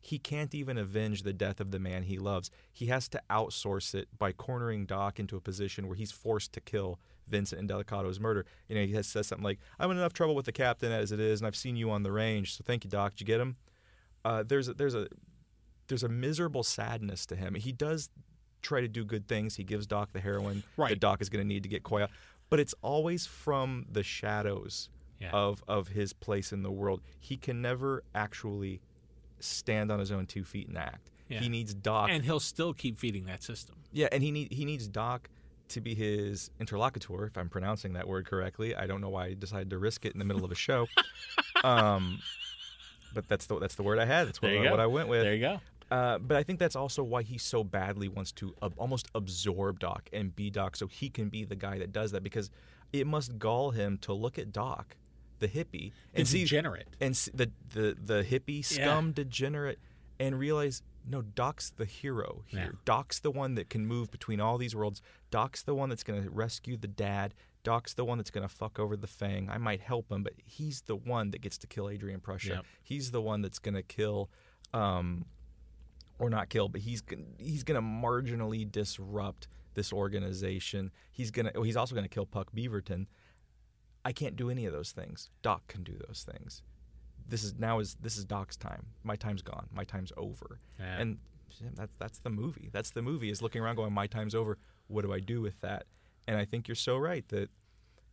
He 0.00 0.18
can't 0.18 0.54
even 0.54 0.76
avenge 0.76 1.22
the 1.22 1.32
death 1.32 1.60
of 1.60 1.70
the 1.70 1.78
man 1.78 2.02
he 2.02 2.18
loves. 2.18 2.50
He 2.70 2.86
has 2.86 3.08
to 3.08 3.22
outsource 3.30 3.94
it 3.94 4.08
by 4.18 4.32
cornering 4.32 4.84
Doc 4.84 5.18
into 5.18 5.36
a 5.36 5.40
position 5.40 5.86
where 5.86 5.96
he's 5.96 6.12
forced 6.12 6.52
to 6.52 6.60
kill 6.60 7.00
Vincent 7.26 7.58
Indelicato's 7.58 8.20
murder. 8.20 8.44
You 8.68 8.74
know, 8.74 8.84
he 8.84 8.92
has, 8.92 9.06
says 9.06 9.28
something 9.28 9.44
like, 9.44 9.60
"I'm 9.78 9.90
in 9.90 9.96
enough 9.96 10.12
trouble 10.12 10.34
with 10.34 10.44
the 10.44 10.52
captain 10.52 10.92
as 10.92 11.10
it 11.10 11.20
is, 11.20 11.40
and 11.40 11.46
I've 11.46 11.56
seen 11.56 11.76
you 11.76 11.90
on 11.90 12.02
the 12.02 12.12
range, 12.12 12.54
so 12.54 12.62
thank 12.66 12.84
you, 12.84 12.90
Doc. 12.90 13.12
Did 13.12 13.20
you 13.22 13.26
get 13.26 13.40
him?" 13.40 13.56
Uh, 14.26 14.42
there's 14.46 14.68
a, 14.68 14.74
there's 14.74 14.94
a 14.94 15.08
there's 15.88 16.02
a 16.02 16.08
miserable 16.08 16.62
sadness 16.62 17.24
to 17.26 17.36
him. 17.36 17.54
He 17.54 17.72
does 17.72 18.10
try 18.60 18.80
to 18.80 18.88
do 18.88 19.04
good 19.04 19.28
things. 19.28 19.56
He 19.56 19.64
gives 19.64 19.86
Doc 19.86 20.10
the 20.12 20.20
heroin 20.20 20.64
that 20.76 20.82
Right. 20.82 21.00
Doc 21.00 21.22
is 21.22 21.28
going 21.28 21.42
to 21.42 21.48
need 21.48 21.62
to 21.62 21.68
get 21.68 21.82
quiet, 21.82 22.10
but 22.54 22.60
it's 22.60 22.74
always 22.82 23.26
from 23.26 23.84
the 23.90 24.04
shadows 24.04 24.88
Yeah. 25.20 25.30
of 25.32 25.64
of 25.66 25.88
his 25.88 26.12
place 26.12 26.52
in 26.52 26.62
the 26.62 26.70
world. 26.70 27.00
He 27.18 27.36
can 27.36 27.60
never 27.60 28.04
actually 28.14 28.80
stand 29.40 29.90
on 29.90 29.98
his 29.98 30.12
own 30.12 30.26
two 30.26 30.44
feet 30.44 30.68
and 30.68 30.78
act. 30.78 31.10
Yeah. 31.28 31.40
He 31.40 31.48
needs 31.48 31.74
Doc. 31.74 32.10
And 32.12 32.24
he'll 32.24 32.38
still 32.38 32.72
keep 32.72 32.96
feeding 32.98 33.24
that 33.26 33.42
system. 33.42 33.74
yeah, 33.92 34.06
and 34.12 34.22
he 34.22 34.30
need 34.30 34.52
he 34.52 34.64
needs 34.64 34.86
Doc 34.86 35.28
to 35.70 35.80
be 35.80 35.94
his 35.94 36.50
interlocutor, 36.60 37.26
if 37.26 37.36
I'm 37.36 37.48
pronouncing 37.48 37.94
that 37.94 38.06
word 38.06 38.26
correctly. 38.26 38.76
I 38.76 38.86
don't 38.86 39.00
know 39.00 39.08
why 39.08 39.24
I 39.26 39.34
decided 39.34 39.70
to 39.70 39.78
risk 39.78 40.04
it 40.04 40.12
in 40.12 40.18
the 40.20 40.24
middle 40.24 40.44
of 40.44 40.52
a 40.52 40.54
show. 40.54 40.86
um, 41.64 42.20
but 43.14 43.28
that's 43.28 43.46
the 43.46 43.58
that's 43.58 43.74
the 43.74 43.82
word 43.82 43.98
I 43.98 44.04
had. 44.04 44.28
That's 44.28 44.40
what, 44.40 44.52
what. 44.70 44.78
I 44.80 44.86
went 44.86 45.08
with. 45.08 45.22
There 45.22 45.34
you 45.34 45.40
go. 45.40 45.60
Uh, 45.94 46.18
but 46.18 46.36
I 46.36 46.42
think 46.42 46.58
that's 46.58 46.74
also 46.74 47.02
why 47.04 47.22
he 47.22 47.38
so 47.38 47.62
badly 47.62 48.08
wants 48.08 48.32
to 48.32 48.52
ab- 48.62 48.74
almost 48.76 49.06
absorb 49.14 49.78
Doc 49.78 50.08
and 50.12 50.34
be 50.34 50.50
Doc, 50.50 50.74
so 50.76 50.86
he 50.88 51.08
can 51.08 51.28
be 51.28 51.44
the 51.44 51.54
guy 51.54 51.78
that 51.78 51.92
does 51.92 52.10
that. 52.12 52.22
Because 52.24 52.50
it 52.92 53.06
must 53.06 53.38
gall 53.38 53.70
him 53.70 53.98
to 53.98 54.12
look 54.12 54.36
at 54.38 54.52
Doc, 54.52 54.96
the 55.38 55.46
hippie, 55.48 55.92
and 56.12 56.26
see 56.26 56.40
degenerate. 56.40 56.88
and 57.00 57.16
see 57.16 57.30
the 57.32 57.50
the 57.74 57.96
the 58.02 58.24
hippie 58.24 58.64
scum 58.64 59.12
degenerate, 59.12 59.78
and 60.18 60.36
realize 60.38 60.82
no, 61.08 61.22
Doc's 61.22 61.70
the 61.70 61.84
hero 61.84 62.42
here. 62.46 62.70
Yeah. 62.72 62.78
Doc's 62.84 63.20
the 63.20 63.30
one 63.30 63.54
that 63.54 63.68
can 63.70 63.86
move 63.86 64.10
between 64.10 64.40
all 64.40 64.58
these 64.58 64.74
worlds. 64.74 65.02
Doc's 65.30 65.62
the 65.62 65.74
one 65.74 65.90
that's 65.90 66.02
going 66.02 66.22
to 66.24 66.30
rescue 66.30 66.76
the 66.76 66.88
dad. 66.88 67.34
Doc's 67.62 67.94
the 67.94 68.04
one 68.04 68.18
that's 68.18 68.30
going 68.30 68.46
to 68.48 68.54
fuck 68.54 68.78
over 68.78 68.96
the 68.96 69.06
Fang. 69.06 69.48
I 69.50 69.58
might 69.58 69.80
help 69.80 70.10
him, 70.10 70.22
but 70.22 70.32
he's 70.44 70.82
the 70.82 70.96
one 70.96 71.30
that 71.30 71.40
gets 71.40 71.58
to 71.58 71.66
kill 71.66 71.88
Adrian 71.88 72.20
Prussia. 72.20 72.54
Yep. 72.54 72.64
He's 72.82 73.10
the 73.10 73.20
one 73.20 73.42
that's 73.42 73.58
going 73.58 73.74
to 73.74 73.82
kill, 73.82 74.28
um, 74.72 75.26
or 76.18 76.30
not 76.30 76.48
kill, 76.48 76.68
but 76.68 76.80
he's 76.82 77.02
he's 77.38 77.62
going 77.64 77.76
to 77.76 77.86
marginally 77.86 78.70
disrupt 78.70 79.48
this 79.74 79.92
organization. 79.92 80.90
He's 81.12 81.30
gonna. 81.30 81.50
oh, 81.54 81.62
He's 81.62 81.76
also 81.76 81.94
going 81.94 82.04
to 82.04 82.14
kill 82.14 82.26
Puck 82.26 82.52
Beaverton. 82.54 83.06
I 84.04 84.12
can't 84.12 84.36
do 84.36 84.50
any 84.50 84.66
of 84.66 84.72
those 84.72 84.92
things. 84.92 85.30
Doc 85.42 85.66
can 85.66 85.82
do 85.82 85.94
those 86.06 86.26
things. 86.30 86.62
This 87.26 87.42
is 87.42 87.54
now 87.58 87.78
is 87.78 87.96
this 88.00 88.16
is 88.16 88.24
Doc's 88.24 88.56
time. 88.56 88.86
My 89.02 89.16
time's 89.16 89.42
gone. 89.42 89.66
My 89.72 89.84
time's 89.84 90.12
over. 90.16 90.58
Yeah. 90.78 90.98
And 90.98 91.18
that's 91.74 91.92
that's 91.98 92.18
the 92.18 92.30
movie. 92.30 92.68
That's 92.72 92.90
the 92.90 93.02
movie 93.02 93.30
is 93.30 93.40
looking 93.40 93.62
around 93.62 93.76
going, 93.76 93.92
My 93.92 94.06
time's 94.06 94.34
over. 94.34 94.58
What 94.88 95.02
do 95.02 95.12
I 95.12 95.20
do 95.20 95.40
with 95.40 95.58
that? 95.62 95.86
And 96.26 96.36
I 96.36 96.44
think 96.44 96.68
you're 96.68 96.74
so 96.74 96.96
right 96.96 97.26
that, 97.28 97.48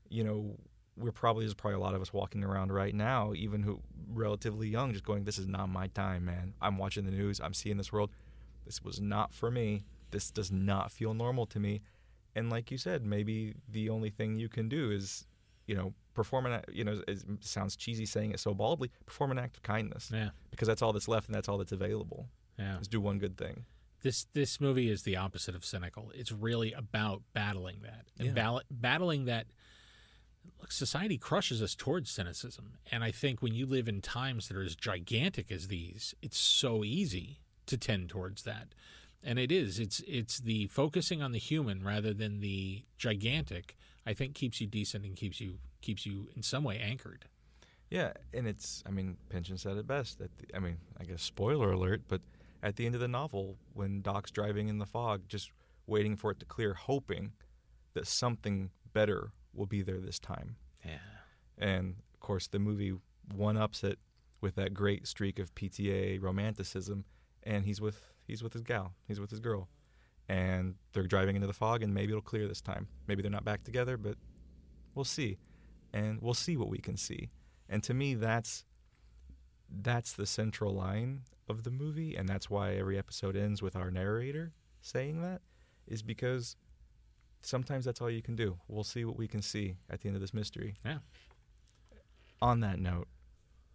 you 0.10 0.24
know, 0.24 0.56
we're 0.98 1.12
probably 1.12 1.46
there's 1.46 1.54
probably 1.54 1.76
a 1.78 1.80
lot 1.80 1.96
of 1.96 2.02
us 2.02 2.12
walking 2.14 2.44
around 2.44 2.72
right 2.72 2.94
now, 2.94 3.34
even 3.36 3.64
who 3.64 3.80
relatively 4.14 4.68
young, 4.68 4.92
just 4.94 5.06
going, 5.06 5.24
This 5.24 5.38
is 5.38 5.48
not 5.48 5.70
my 5.70 5.88
time, 5.88 6.26
man. 6.26 6.54
I'm 6.62 6.78
watching 6.78 7.06
the 7.06 7.12
news, 7.12 7.40
I'm 7.40 7.54
seeing 7.54 7.78
this 7.78 7.92
world. 7.92 8.12
This 8.66 8.84
was 8.84 9.00
not 9.02 9.34
for 9.34 9.50
me. 9.50 9.84
This 10.12 10.30
does 10.32 10.52
not 10.52 10.92
feel 10.92 11.14
normal 11.14 11.46
to 11.48 11.60
me. 11.60 11.82
And 12.36 12.50
like 12.50 12.72
you 12.72 12.78
said, 12.78 13.04
maybe 13.06 13.56
the 13.70 13.90
only 13.90 14.10
thing 14.10 14.38
you 14.38 14.50
can 14.50 14.70
do 14.70 14.92
is, 14.92 15.26
you 15.68 15.76
know, 15.76 15.94
perform 16.14 16.46
an, 16.46 16.52
act- 16.54 16.72
you 16.72 16.84
know, 16.84 17.02
it 17.08 17.24
sounds 17.40 17.76
cheesy 17.76 18.06
saying 18.06 18.32
it 18.32 18.40
so 18.40 18.54
baldly, 18.54 18.92
perform 19.06 19.32
an 19.32 19.40
act 19.40 19.58
of 19.58 19.64
kindness. 19.64 20.12
Yeah. 20.14 20.30
Because 20.50 20.68
that's 20.68 20.82
all 20.82 20.94
that's 20.94 21.08
left 21.08 21.28
and 21.28 21.36
that's 21.36 21.50
all 21.50 21.58
that's 21.58 21.72
available. 21.72 22.28
Yeah. 22.60 22.80
Is 22.80 22.88
do 22.88 23.02
one 23.02 23.18
good 23.18 23.38
thing. 23.38 23.66
This 24.04 24.26
this 24.34 24.60
movie 24.60 24.90
is 24.90 25.04
the 25.04 25.16
opposite 25.18 25.56
of 25.56 25.64
cynical. 25.64 26.12
It's 26.16 26.32
really 26.32 26.74
about 26.74 27.22
battling 27.34 27.82
that 27.84 28.06
and 28.20 28.36
Yeah. 28.36 28.60
battling 28.70 29.26
that. 29.26 29.48
Look, 30.60 30.72
society 30.72 31.18
crushes 31.18 31.62
us 31.62 31.76
towards 31.76 32.10
cynicism, 32.12 32.74
and 32.92 33.04
I 33.04 33.12
think 33.12 33.42
when 33.42 33.54
you 33.54 33.66
live 33.66 33.88
in 33.88 34.02
times 34.02 34.48
that 34.48 34.58
are 34.58 34.64
as 34.64 34.76
gigantic 34.76 35.52
as 35.52 35.68
these, 35.68 36.14
it's 36.22 36.38
so 36.38 36.84
easy 36.84 37.40
to 37.68 37.78
tend 37.78 38.10
towards 38.10 38.44
that. 38.44 38.70
And 39.24 39.38
it 39.38 39.52
is. 39.52 39.80
It's 39.80 40.02
it's 40.08 40.40
the 40.40 40.68
focusing 40.68 41.22
on 41.22 41.32
the 41.32 41.40
human 41.40 41.84
rather 41.84 42.14
than 42.14 42.40
the 42.40 42.84
gigantic. 42.98 43.78
I 44.06 44.14
think 44.14 44.34
keeps 44.34 44.60
you 44.60 44.68
decent 44.68 45.06
and 45.06 45.16
keeps 45.16 45.40
you 45.40 45.60
keeps 45.82 46.06
you 46.06 46.30
in 46.36 46.42
some 46.42 46.64
way 46.64 46.80
anchored. 46.80 47.26
Yeah, 47.92 48.14
and 48.34 48.48
it's, 48.48 48.84
I 48.88 48.90
mean, 48.90 49.18
Pynchon 49.30 49.58
said 49.58 49.76
it 49.76 49.86
best. 49.86 50.18
The, 50.18 50.30
I 50.56 50.60
mean, 50.60 50.78
I 50.98 51.04
guess 51.04 51.22
spoiler 51.22 51.74
alert, 51.74 52.04
but 52.08 52.22
at 52.64 52.78
the 52.78 52.86
end 52.86 52.96
of 52.96 53.02
the 53.02 53.08
novel, 53.08 53.58
when 53.74 54.02
Doc's 54.02 54.32
driving 54.32 54.70
in 54.70 54.78
the 54.78 54.86
fog, 54.86 55.24
just 55.28 55.52
waiting 55.88 56.16
for 56.16 56.32
it 56.32 56.40
to 56.40 56.46
clear, 56.46 56.74
hoping 56.74 57.34
that 57.94 58.08
something 58.08 58.70
better 58.94 59.34
will 59.54 59.66
be 59.66 59.82
there 59.82 60.00
this 60.00 60.20
time. 60.20 60.56
Yeah. 60.86 60.98
And 61.58 61.96
of 62.14 62.20
course, 62.20 62.48
the 62.48 62.60
movie 62.60 62.94
one 63.36 63.58
ups 63.58 63.84
it 63.84 64.00
with 64.42 64.56
that 64.56 64.74
great 64.74 65.08
streak 65.08 65.40
of 65.40 65.54
PTA 65.56 66.22
romanticism, 66.22 67.06
and 67.44 67.66
he's 67.66 67.80
with 67.80 68.14
he's 68.28 68.44
with 68.44 68.54
his 68.54 68.64
gal, 68.64 68.94
he's 69.08 69.20
with 69.20 69.30
his 69.30 69.40
girl, 69.40 69.70
and 70.28 70.76
they're 70.94 71.04
driving 71.04 71.36
into 71.36 71.48
the 71.48 71.54
fog, 71.54 71.84
and 71.84 71.94
maybe 71.94 72.12
it'll 72.12 72.22
clear 72.22 72.48
this 72.48 72.62
time. 72.62 72.88
Maybe 73.08 73.22
they're 73.22 73.32
not 73.32 73.46
back 73.46 73.64
together, 73.64 73.98
but 73.98 74.16
we'll 74.96 75.06
see, 75.06 75.38
and 75.94 76.22
we'll 76.22 76.34
see 76.34 76.58
what 76.58 76.70
we 76.70 76.80
can 76.80 76.98
see. 76.98 77.30
And 77.70 77.84
to 77.84 77.94
me, 77.94 78.16
that's 78.16 78.66
that's 79.70 80.14
the 80.14 80.26
central 80.26 80.74
line 80.74 81.22
of 81.48 81.64
the 81.64 81.72
movie, 81.72 82.16
and 82.16 82.28
that's 82.28 82.50
why 82.50 82.74
every 82.74 82.98
episode 82.98 83.36
ends 83.36 83.62
with 83.62 83.76
our 83.76 83.92
narrator 83.92 84.54
saying 84.82 85.22
that, 85.22 85.42
is 85.88 86.02
because 86.02 86.56
sometimes 87.42 87.86
that's 87.86 88.02
all 88.02 88.10
you 88.10 88.22
can 88.22 88.36
do. 88.36 88.58
We'll 88.68 88.84
see 88.84 89.06
what 89.06 89.18
we 89.18 89.28
can 89.28 89.42
see 89.42 89.76
at 89.90 90.02
the 90.02 90.08
end 90.08 90.16
of 90.16 90.22
this 90.22 90.34
mystery. 90.34 90.76
Yeah. 90.86 91.00
On 92.42 92.60
that 92.62 92.80
note, 92.80 93.08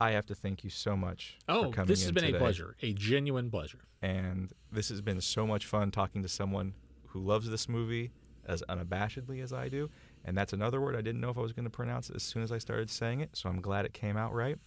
I 0.01 0.11
have 0.13 0.27
to 0.27 0.35
thank 0.35 0.65
you 0.65 0.71
so 0.71 0.97
much 0.97 1.39
Oh, 1.49 1.65
for 1.65 1.71
coming 1.71 1.89
this 1.89 2.03
has 2.03 2.13
been 2.13 2.35
a 2.35 2.39
pleasure, 2.39 2.77
a 2.83 2.93
genuine 2.93 3.51
pleasure. 3.51 3.85
And 4.03 4.53
this 4.71 4.89
has 4.89 5.01
been 5.01 5.21
so 5.21 5.47
much 5.47 5.67
fun 5.67 5.91
talking 5.91 6.23
to 6.23 6.29
someone 6.29 6.75
who 7.09 7.21
loves 7.21 7.49
this 7.49 7.69
movie 7.69 8.11
as 8.47 8.63
unabashedly 8.69 9.43
as 9.43 9.53
I 9.53 9.69
do. 9.69 9.89
And 10.25 10.37
that's 10.37 10.53
another 10.53 10.81
word 10.81 10.97
I 10.97 11.01
didn't 11.01 11.21
know 11.21 11.31
if 11.31 11.39
I 11.39 11.43
was 11.43 11.53
going 11.53 11.65
to 11.65 11.71
pronounce 11.71 12.11
as 12.11 12.23
soon 12.23 12.43
as 12.43 12.53
I 12.53 12.59
started 12.59 12.91
saying 12.91 13.21
it, 13.21 13.31
so 13.35 13.49
I'm 13.49 13.61
glad 13.61 13.85
it 13.85 13.95
came 13.95 14.17
out 14.17 14.35
right. 14.35 14.59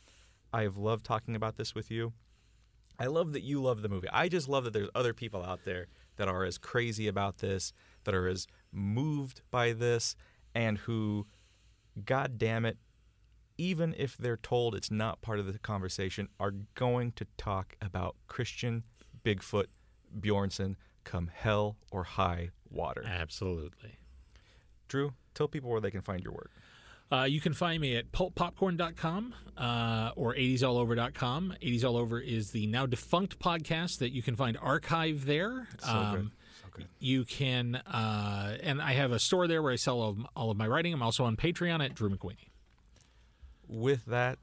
I 0.52 0.64
have 0.64 0.78
loved 0.78 1.06
talking 1.06 1.36
about 1.36 1.58
this 1.58 1.76
with 1.76 1.92
you. 1.92 2.14
I 2.98 3.06
love 3.06 3.34
that 3.34 3.44
you 3.44 3.62
love 3.62 3.82
the 3.82 3.90
movie. 3.90 4.10
I 4.12 4.28
just 4.28 4.50
love 4.50 4.64
that 4.66 4.74
there's 4.74 4.90
other 4.96 5.14
people 5.14 5.44
out 5.44 5.64
there 5.64 5.88
that 6.18 6.28
are 6.28 6.44
as 6.44 6.58
crazy 6.58 7.08
about 7.08 7.38
this, 7.38 7.72
that 8.04 8.14
are 8.14 8.28
as 8.28 8.46
moved 8.72 9.42
by 9.52 9.74
this, 9.74 10.16
and 10.54 10.78
who, 10.80 11.28
god 12.06 12.38
damn 12.38 12.66
it, 12.66 12.78
even 13.58 13.94
if 13.98 14.18
they're 14.18 14.38
told 14.38 14.74
it's 14.76 14.90
not 14.92 15.22
part 15.22 15.40
of 15.40 15.46
the 15.52 15.60
conversation, 15.60 16.28
are 16.40 16.54
going 16.76 17.12
to 17.14 17.26
talk 17.38 17.76
about 17.82 18.16
Christian 18.28 18.84
Bigfoot 19.24 19.66
Bjornsen 20.18 20.76
come 21.04 21.30
hell 21.34 21.78
or 21.92 22.04
high 22.04 22.50
water. 22.70 23.04
Absolutely. 23.06 23.98
Drew, 24.88 25.14
tell 25.34 25.48
people 25.48 25.70
where 25.70 25.82
they 25.82 25.92
can 25.92 26.02
find 26.02 26.24
your 26.24 26.34
work. 26.34 26.52
Uh, 27.12 27.24
you 27.24 27.42
can 27.42 27.54
find 27.54 27.82
me 27.82 27.96
at 27.96 28.12
pulppopcorn.com 28.12 29.34
uh, 29.58 30.12
or 30.16 30.36
80sallover.com. 30.36 31.56
80s 31.62 31.84
All 31.84 31.98
Over 31.98 32.20
is 32.20 32.52
the 32.52 32.68
now 32.68 32.86
defunct 32.86 33.40
podcast 33.40 33.98
that 33.98 34.12
you 34.12 34.22
can 34.22 34.36
find 34.36 34.58
archived 34.60 35.24
there. 35.24 35.68
So 35.80 35.90
Um. 35.90 36.32
You 37.00 37.26
can, 37.26 37.76
uh, 37.76 38.58
and 38.62 38.82
I 38.82 38.94
have 38.94 39.12
a 39.12 39.20
store 39.20 39.48
there 39.48 39.62
where 39.62 39.74
I 39.74 39.76
sell 39.76 40.02
all 40.02 40.10
of, 40.10 40.18
all 40.36 40.52
of 40.52 40.58
my 40.58 40.68
writing. 40.68 40.94
I'm 40.94 41.02
also 41.02 41.24
on 41.24 41.36
Patreon 41.36 41.84
at 41.84 41.96
Drew 41.96 42.10
McWeeny. 42.10 42.50
With 43.68 44.06
that, 44.06 44.40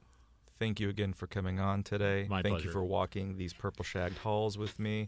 thank 0.59 0.79
you 0.79 0.89
again 0.89 1.13
for 1.13 1.27
coming 1.27 1.59
on 1.59 1.83
today. 1.83 2.27
My 2.29 2.41
thank 2.41 2.53
pleasure. 2.53 2.67
you 2.67 2.71
for 2.71 2.83
walking 2.83 3.37
these 3.37 3.53
purple 3.53 3.83
shagged 3.83 4.17
halls 4.19 4.57
with 4.57 4.79
me. 4.79 5.07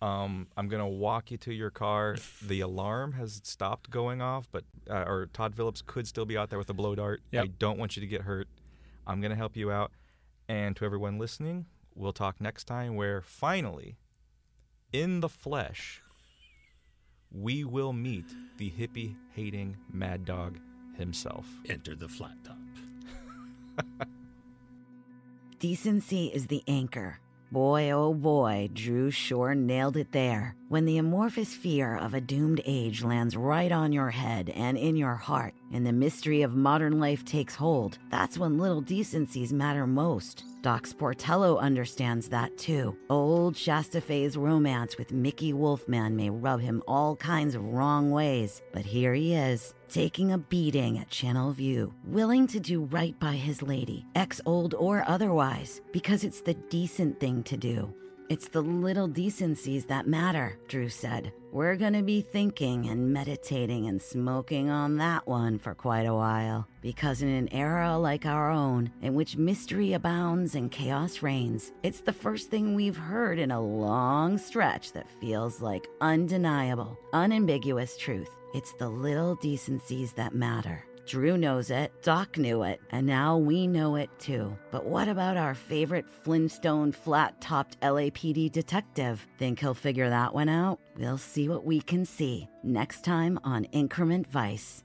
Um, 0.00 0.46
I'm 0.56 0.68
gonna 0.68 0.88
walk 0.88 1.30
you 1.32 1.38
to 1.38 1.52
your 1.52 1.70
car. 1.70 2.16
The 2.46 2.60
alarm 2.60 3.12
has 3.12 3.40
stopped 3.42 3.90
going 3.90 4.22
off, 4.22 4.48
but 4.52 4.64
uh, 4.88 5.04
or 5.06 5.28
Todd 5.32 5.56
Phillips 5.56 5.82
could 5.84 6.06
still 6.06 6.24
be 6.24 6.36
out 6.36 6.50
there 6.50 6.58
with 6.58 6.70
a 6.70 6.74
blow 6.74 6.94
dart. 6.94 7.20
Yep. 7.32 7.44
I 7.44 7.46
don't 7.58 7.78
want 7.78 7.96
you 7.96 8.00
to 8.00 8.06
get 8.06 8.22
hurt. 8.22 8.46
I'm 9.06 9.20
gonna 9.20 9.34
help 9.34 9.56
you 9.56 9.72
out. 9.72 9.90
And 10.48 10.76
to 10.76 10.84
everyone 10.84 11.18
listening, 11.18 11.66
we'll 11.94 12.12
talk 12.12 12.40
next 12.40 12.64
time. 12.64 12.94
Where 12.94 13.20
finally, 13.20 13.96
in 14.92 15.20
the 15.20 15.28
flesh, 15.28 16.00
we 17.32 17.64
will 17.64 17.92
meet 17.92 18.26
the 18.56 18.70
hippie 18.70 19.14
hating 19.34 19.76
mad 19.92 20.24
dog 20.24 20.58
himself. 20.96 21.46
Enter 21.68 21.94
the 21.94 22.08
flat 22.08 22.36
top. 22.44 22.58
Decency 25.58 26.26
is 26.26 26.46
the 26.46 26.62
anchor. 26.66 27.18
Boy, 27.50 27.90
oh 27.90 28.12
boy, 28.12 28.68
Drew 28.74 29.10
sure 29.10 29.54
nailed 29.54 29.96
it 29.96 30.12
there. 30.12 30.54
When 30.68 30.84
the 30.84 30.98
amorphous 30.98 31.54
fear 31.54 31.96
of 31.96 32.12
a 32.12 32.20
doomed 32.20 32.60
age 32.66 33.02
lands 33.02 33.36
right 33.36 33.72
on 33.72 33.92
your 33.92 34.10
head 34.10 34.50
and 34.50 34.76
in 34.76 34.96
your 34.96 35.14
heart, 35.14 35.54
and 35.72 35.86
the 35.86 35.92
mystery 35.92 36.42
of 36.42 36.54
modern 36.54 36.98
life 36.98 37.24
takes 37.24 37.54
hold, 37.54 37.98
that's 38.10 38.38
when 38.38 38.58
little 38.58 38.80
decencies 38.80 39.52
matter 39.52 39.86
most. 39.86 40.44
Doc 40.62 40.86
Sportello 40.86 41.58
understands 41.60 42.28
that 42.28 42.56
too. 42.58 42.96
Old 43.08 43.56
Shasta 43.56 44.00
Fay's 44.00 44.36
romance 44.36 44.98
with 44.98 45.12
Mickey 45.12 45.52
Wolfmann 45.52 46.14
may 46.14 46.30
rub 46.30 46.60
him 46.60 46.82
all 46.88 47.14
kinds 47.16 47.54
of 47.54 47.64
wrong 47.64 48.10
ways, 48.10 48.60
but 48.72 48.84
here 48.84 49.14
he 49.14 49.34
is, 49.34 49.74
taking 49.88 50.32
a 50.32 50.38
beating 50.38 50.98
at 50.98 51.10
Channel 51.10 51.52
View, 51.52 51.94
willing 52.04 52.46
to 52.48 52.60
do 52.60 52.84
right 52.84 53.18
by 53.20 53.32
his 53.32 53.62
lady, 53.62 54.04
ex 54.14 54.40
old 54.46 54.74
or 54.74 55.04
otherwise, 55.06 55.80
because 55.92 56.24
it's 56.24 56.40
the 56.40 56.54
decent 56.54 57.20
thing 57.20 57.42
to 57.44 57.56
do. 57.56 57.94
It's 58.28 58.48
the 58.48 58.60
little 58.60 59.08
decencies 59.08 59.86
that 59.86 60.06
matter, 60.06 60.58
Drew 60.68 60.90
said. 60.90 61.32
We're 61.50 61.76
gonna 61.76 62.02
be 62.02 62.20
thinking 62.20 62.88
and 62.88 63.10
meditating 63.10 63.86
and 63.86 64.02
smoking 64.02 64.68
on 64.68 64.98
that 64.98 65.26
one 65.26 65.58
for 65.58 65.74
quite 65.74 66.04
a 66.04 66.14
while. 66.14 66.68
Because 66.82 67.22
in 67.22 67.28
an 67.28 67.48
era 67.52 67.96
like 67.96 68.26
our 68.26 68.50
own, 68.50 68.90
in 69.00 69.14
which 69.14 69.38
mystery 69.38 69.94
abounds 69.94 70.54
and 70.54 70.70
chaos 70.70 71.22
reigns, 71.22 71.72
it's 71.82 72.00
the 72.00 72.12
first 72.12 72.50
thing 72.50 72.74
we've 72.74 72.98
heard 72.98 73.38
in 73.38 73.50
a 73.50 73.60
long 73.60 74.36
stretch 74.36 74.92
that 74.92 75.08
feels 75.08 75.62
like 75.62 75.88
undeniable, 76.02 76.98
unambiguous 77.14 77.96
truth. 77.96 78.30
It's 78.52 78.72
the 78.72 78.88
little 78.90 79.34
decencies 79.36 80.12
that 80.12 80.34
matter. 80.34 80.84
Drew 81.08 81.38
knows 81.38 81.70
it, 81.70 81.90
Doc 82.02 82.36
knew 82.36 82.64
it, 82.64 82.82
and 82.90 83.06
now 83.06 83.38
we 83.38 83.66
know 83.66 83.96
it 83.96 84.10
too. 84.18 84.54
But 84.70 84.84
what 84.84 85.08
about 85.08 85.38
our 85.38 85.54
favorite 85.54 86.04
Flintstone 86.06 86.92
flat 86.92 87.40
topped 87.40 87.80
LAPD 87.80 88.52
detective? 88.52 89.26
Think 89.38 89.58
he'll 89.58 89.72
figure 89.72 90.10
that 90.10 90.34
one 90.34 90.50
out? 90.50 90.80
We'll 90.98 91.16
see 91.16 91.48
what 91.48 91.64
we 91.64 91.80
can 91.80 92.04
see 92.04 92.46
next 92.62 93.04
time 93.04 93.40
on 93.42 93.66
Inherent 93.72 94.26
Vice. 94.26 94.84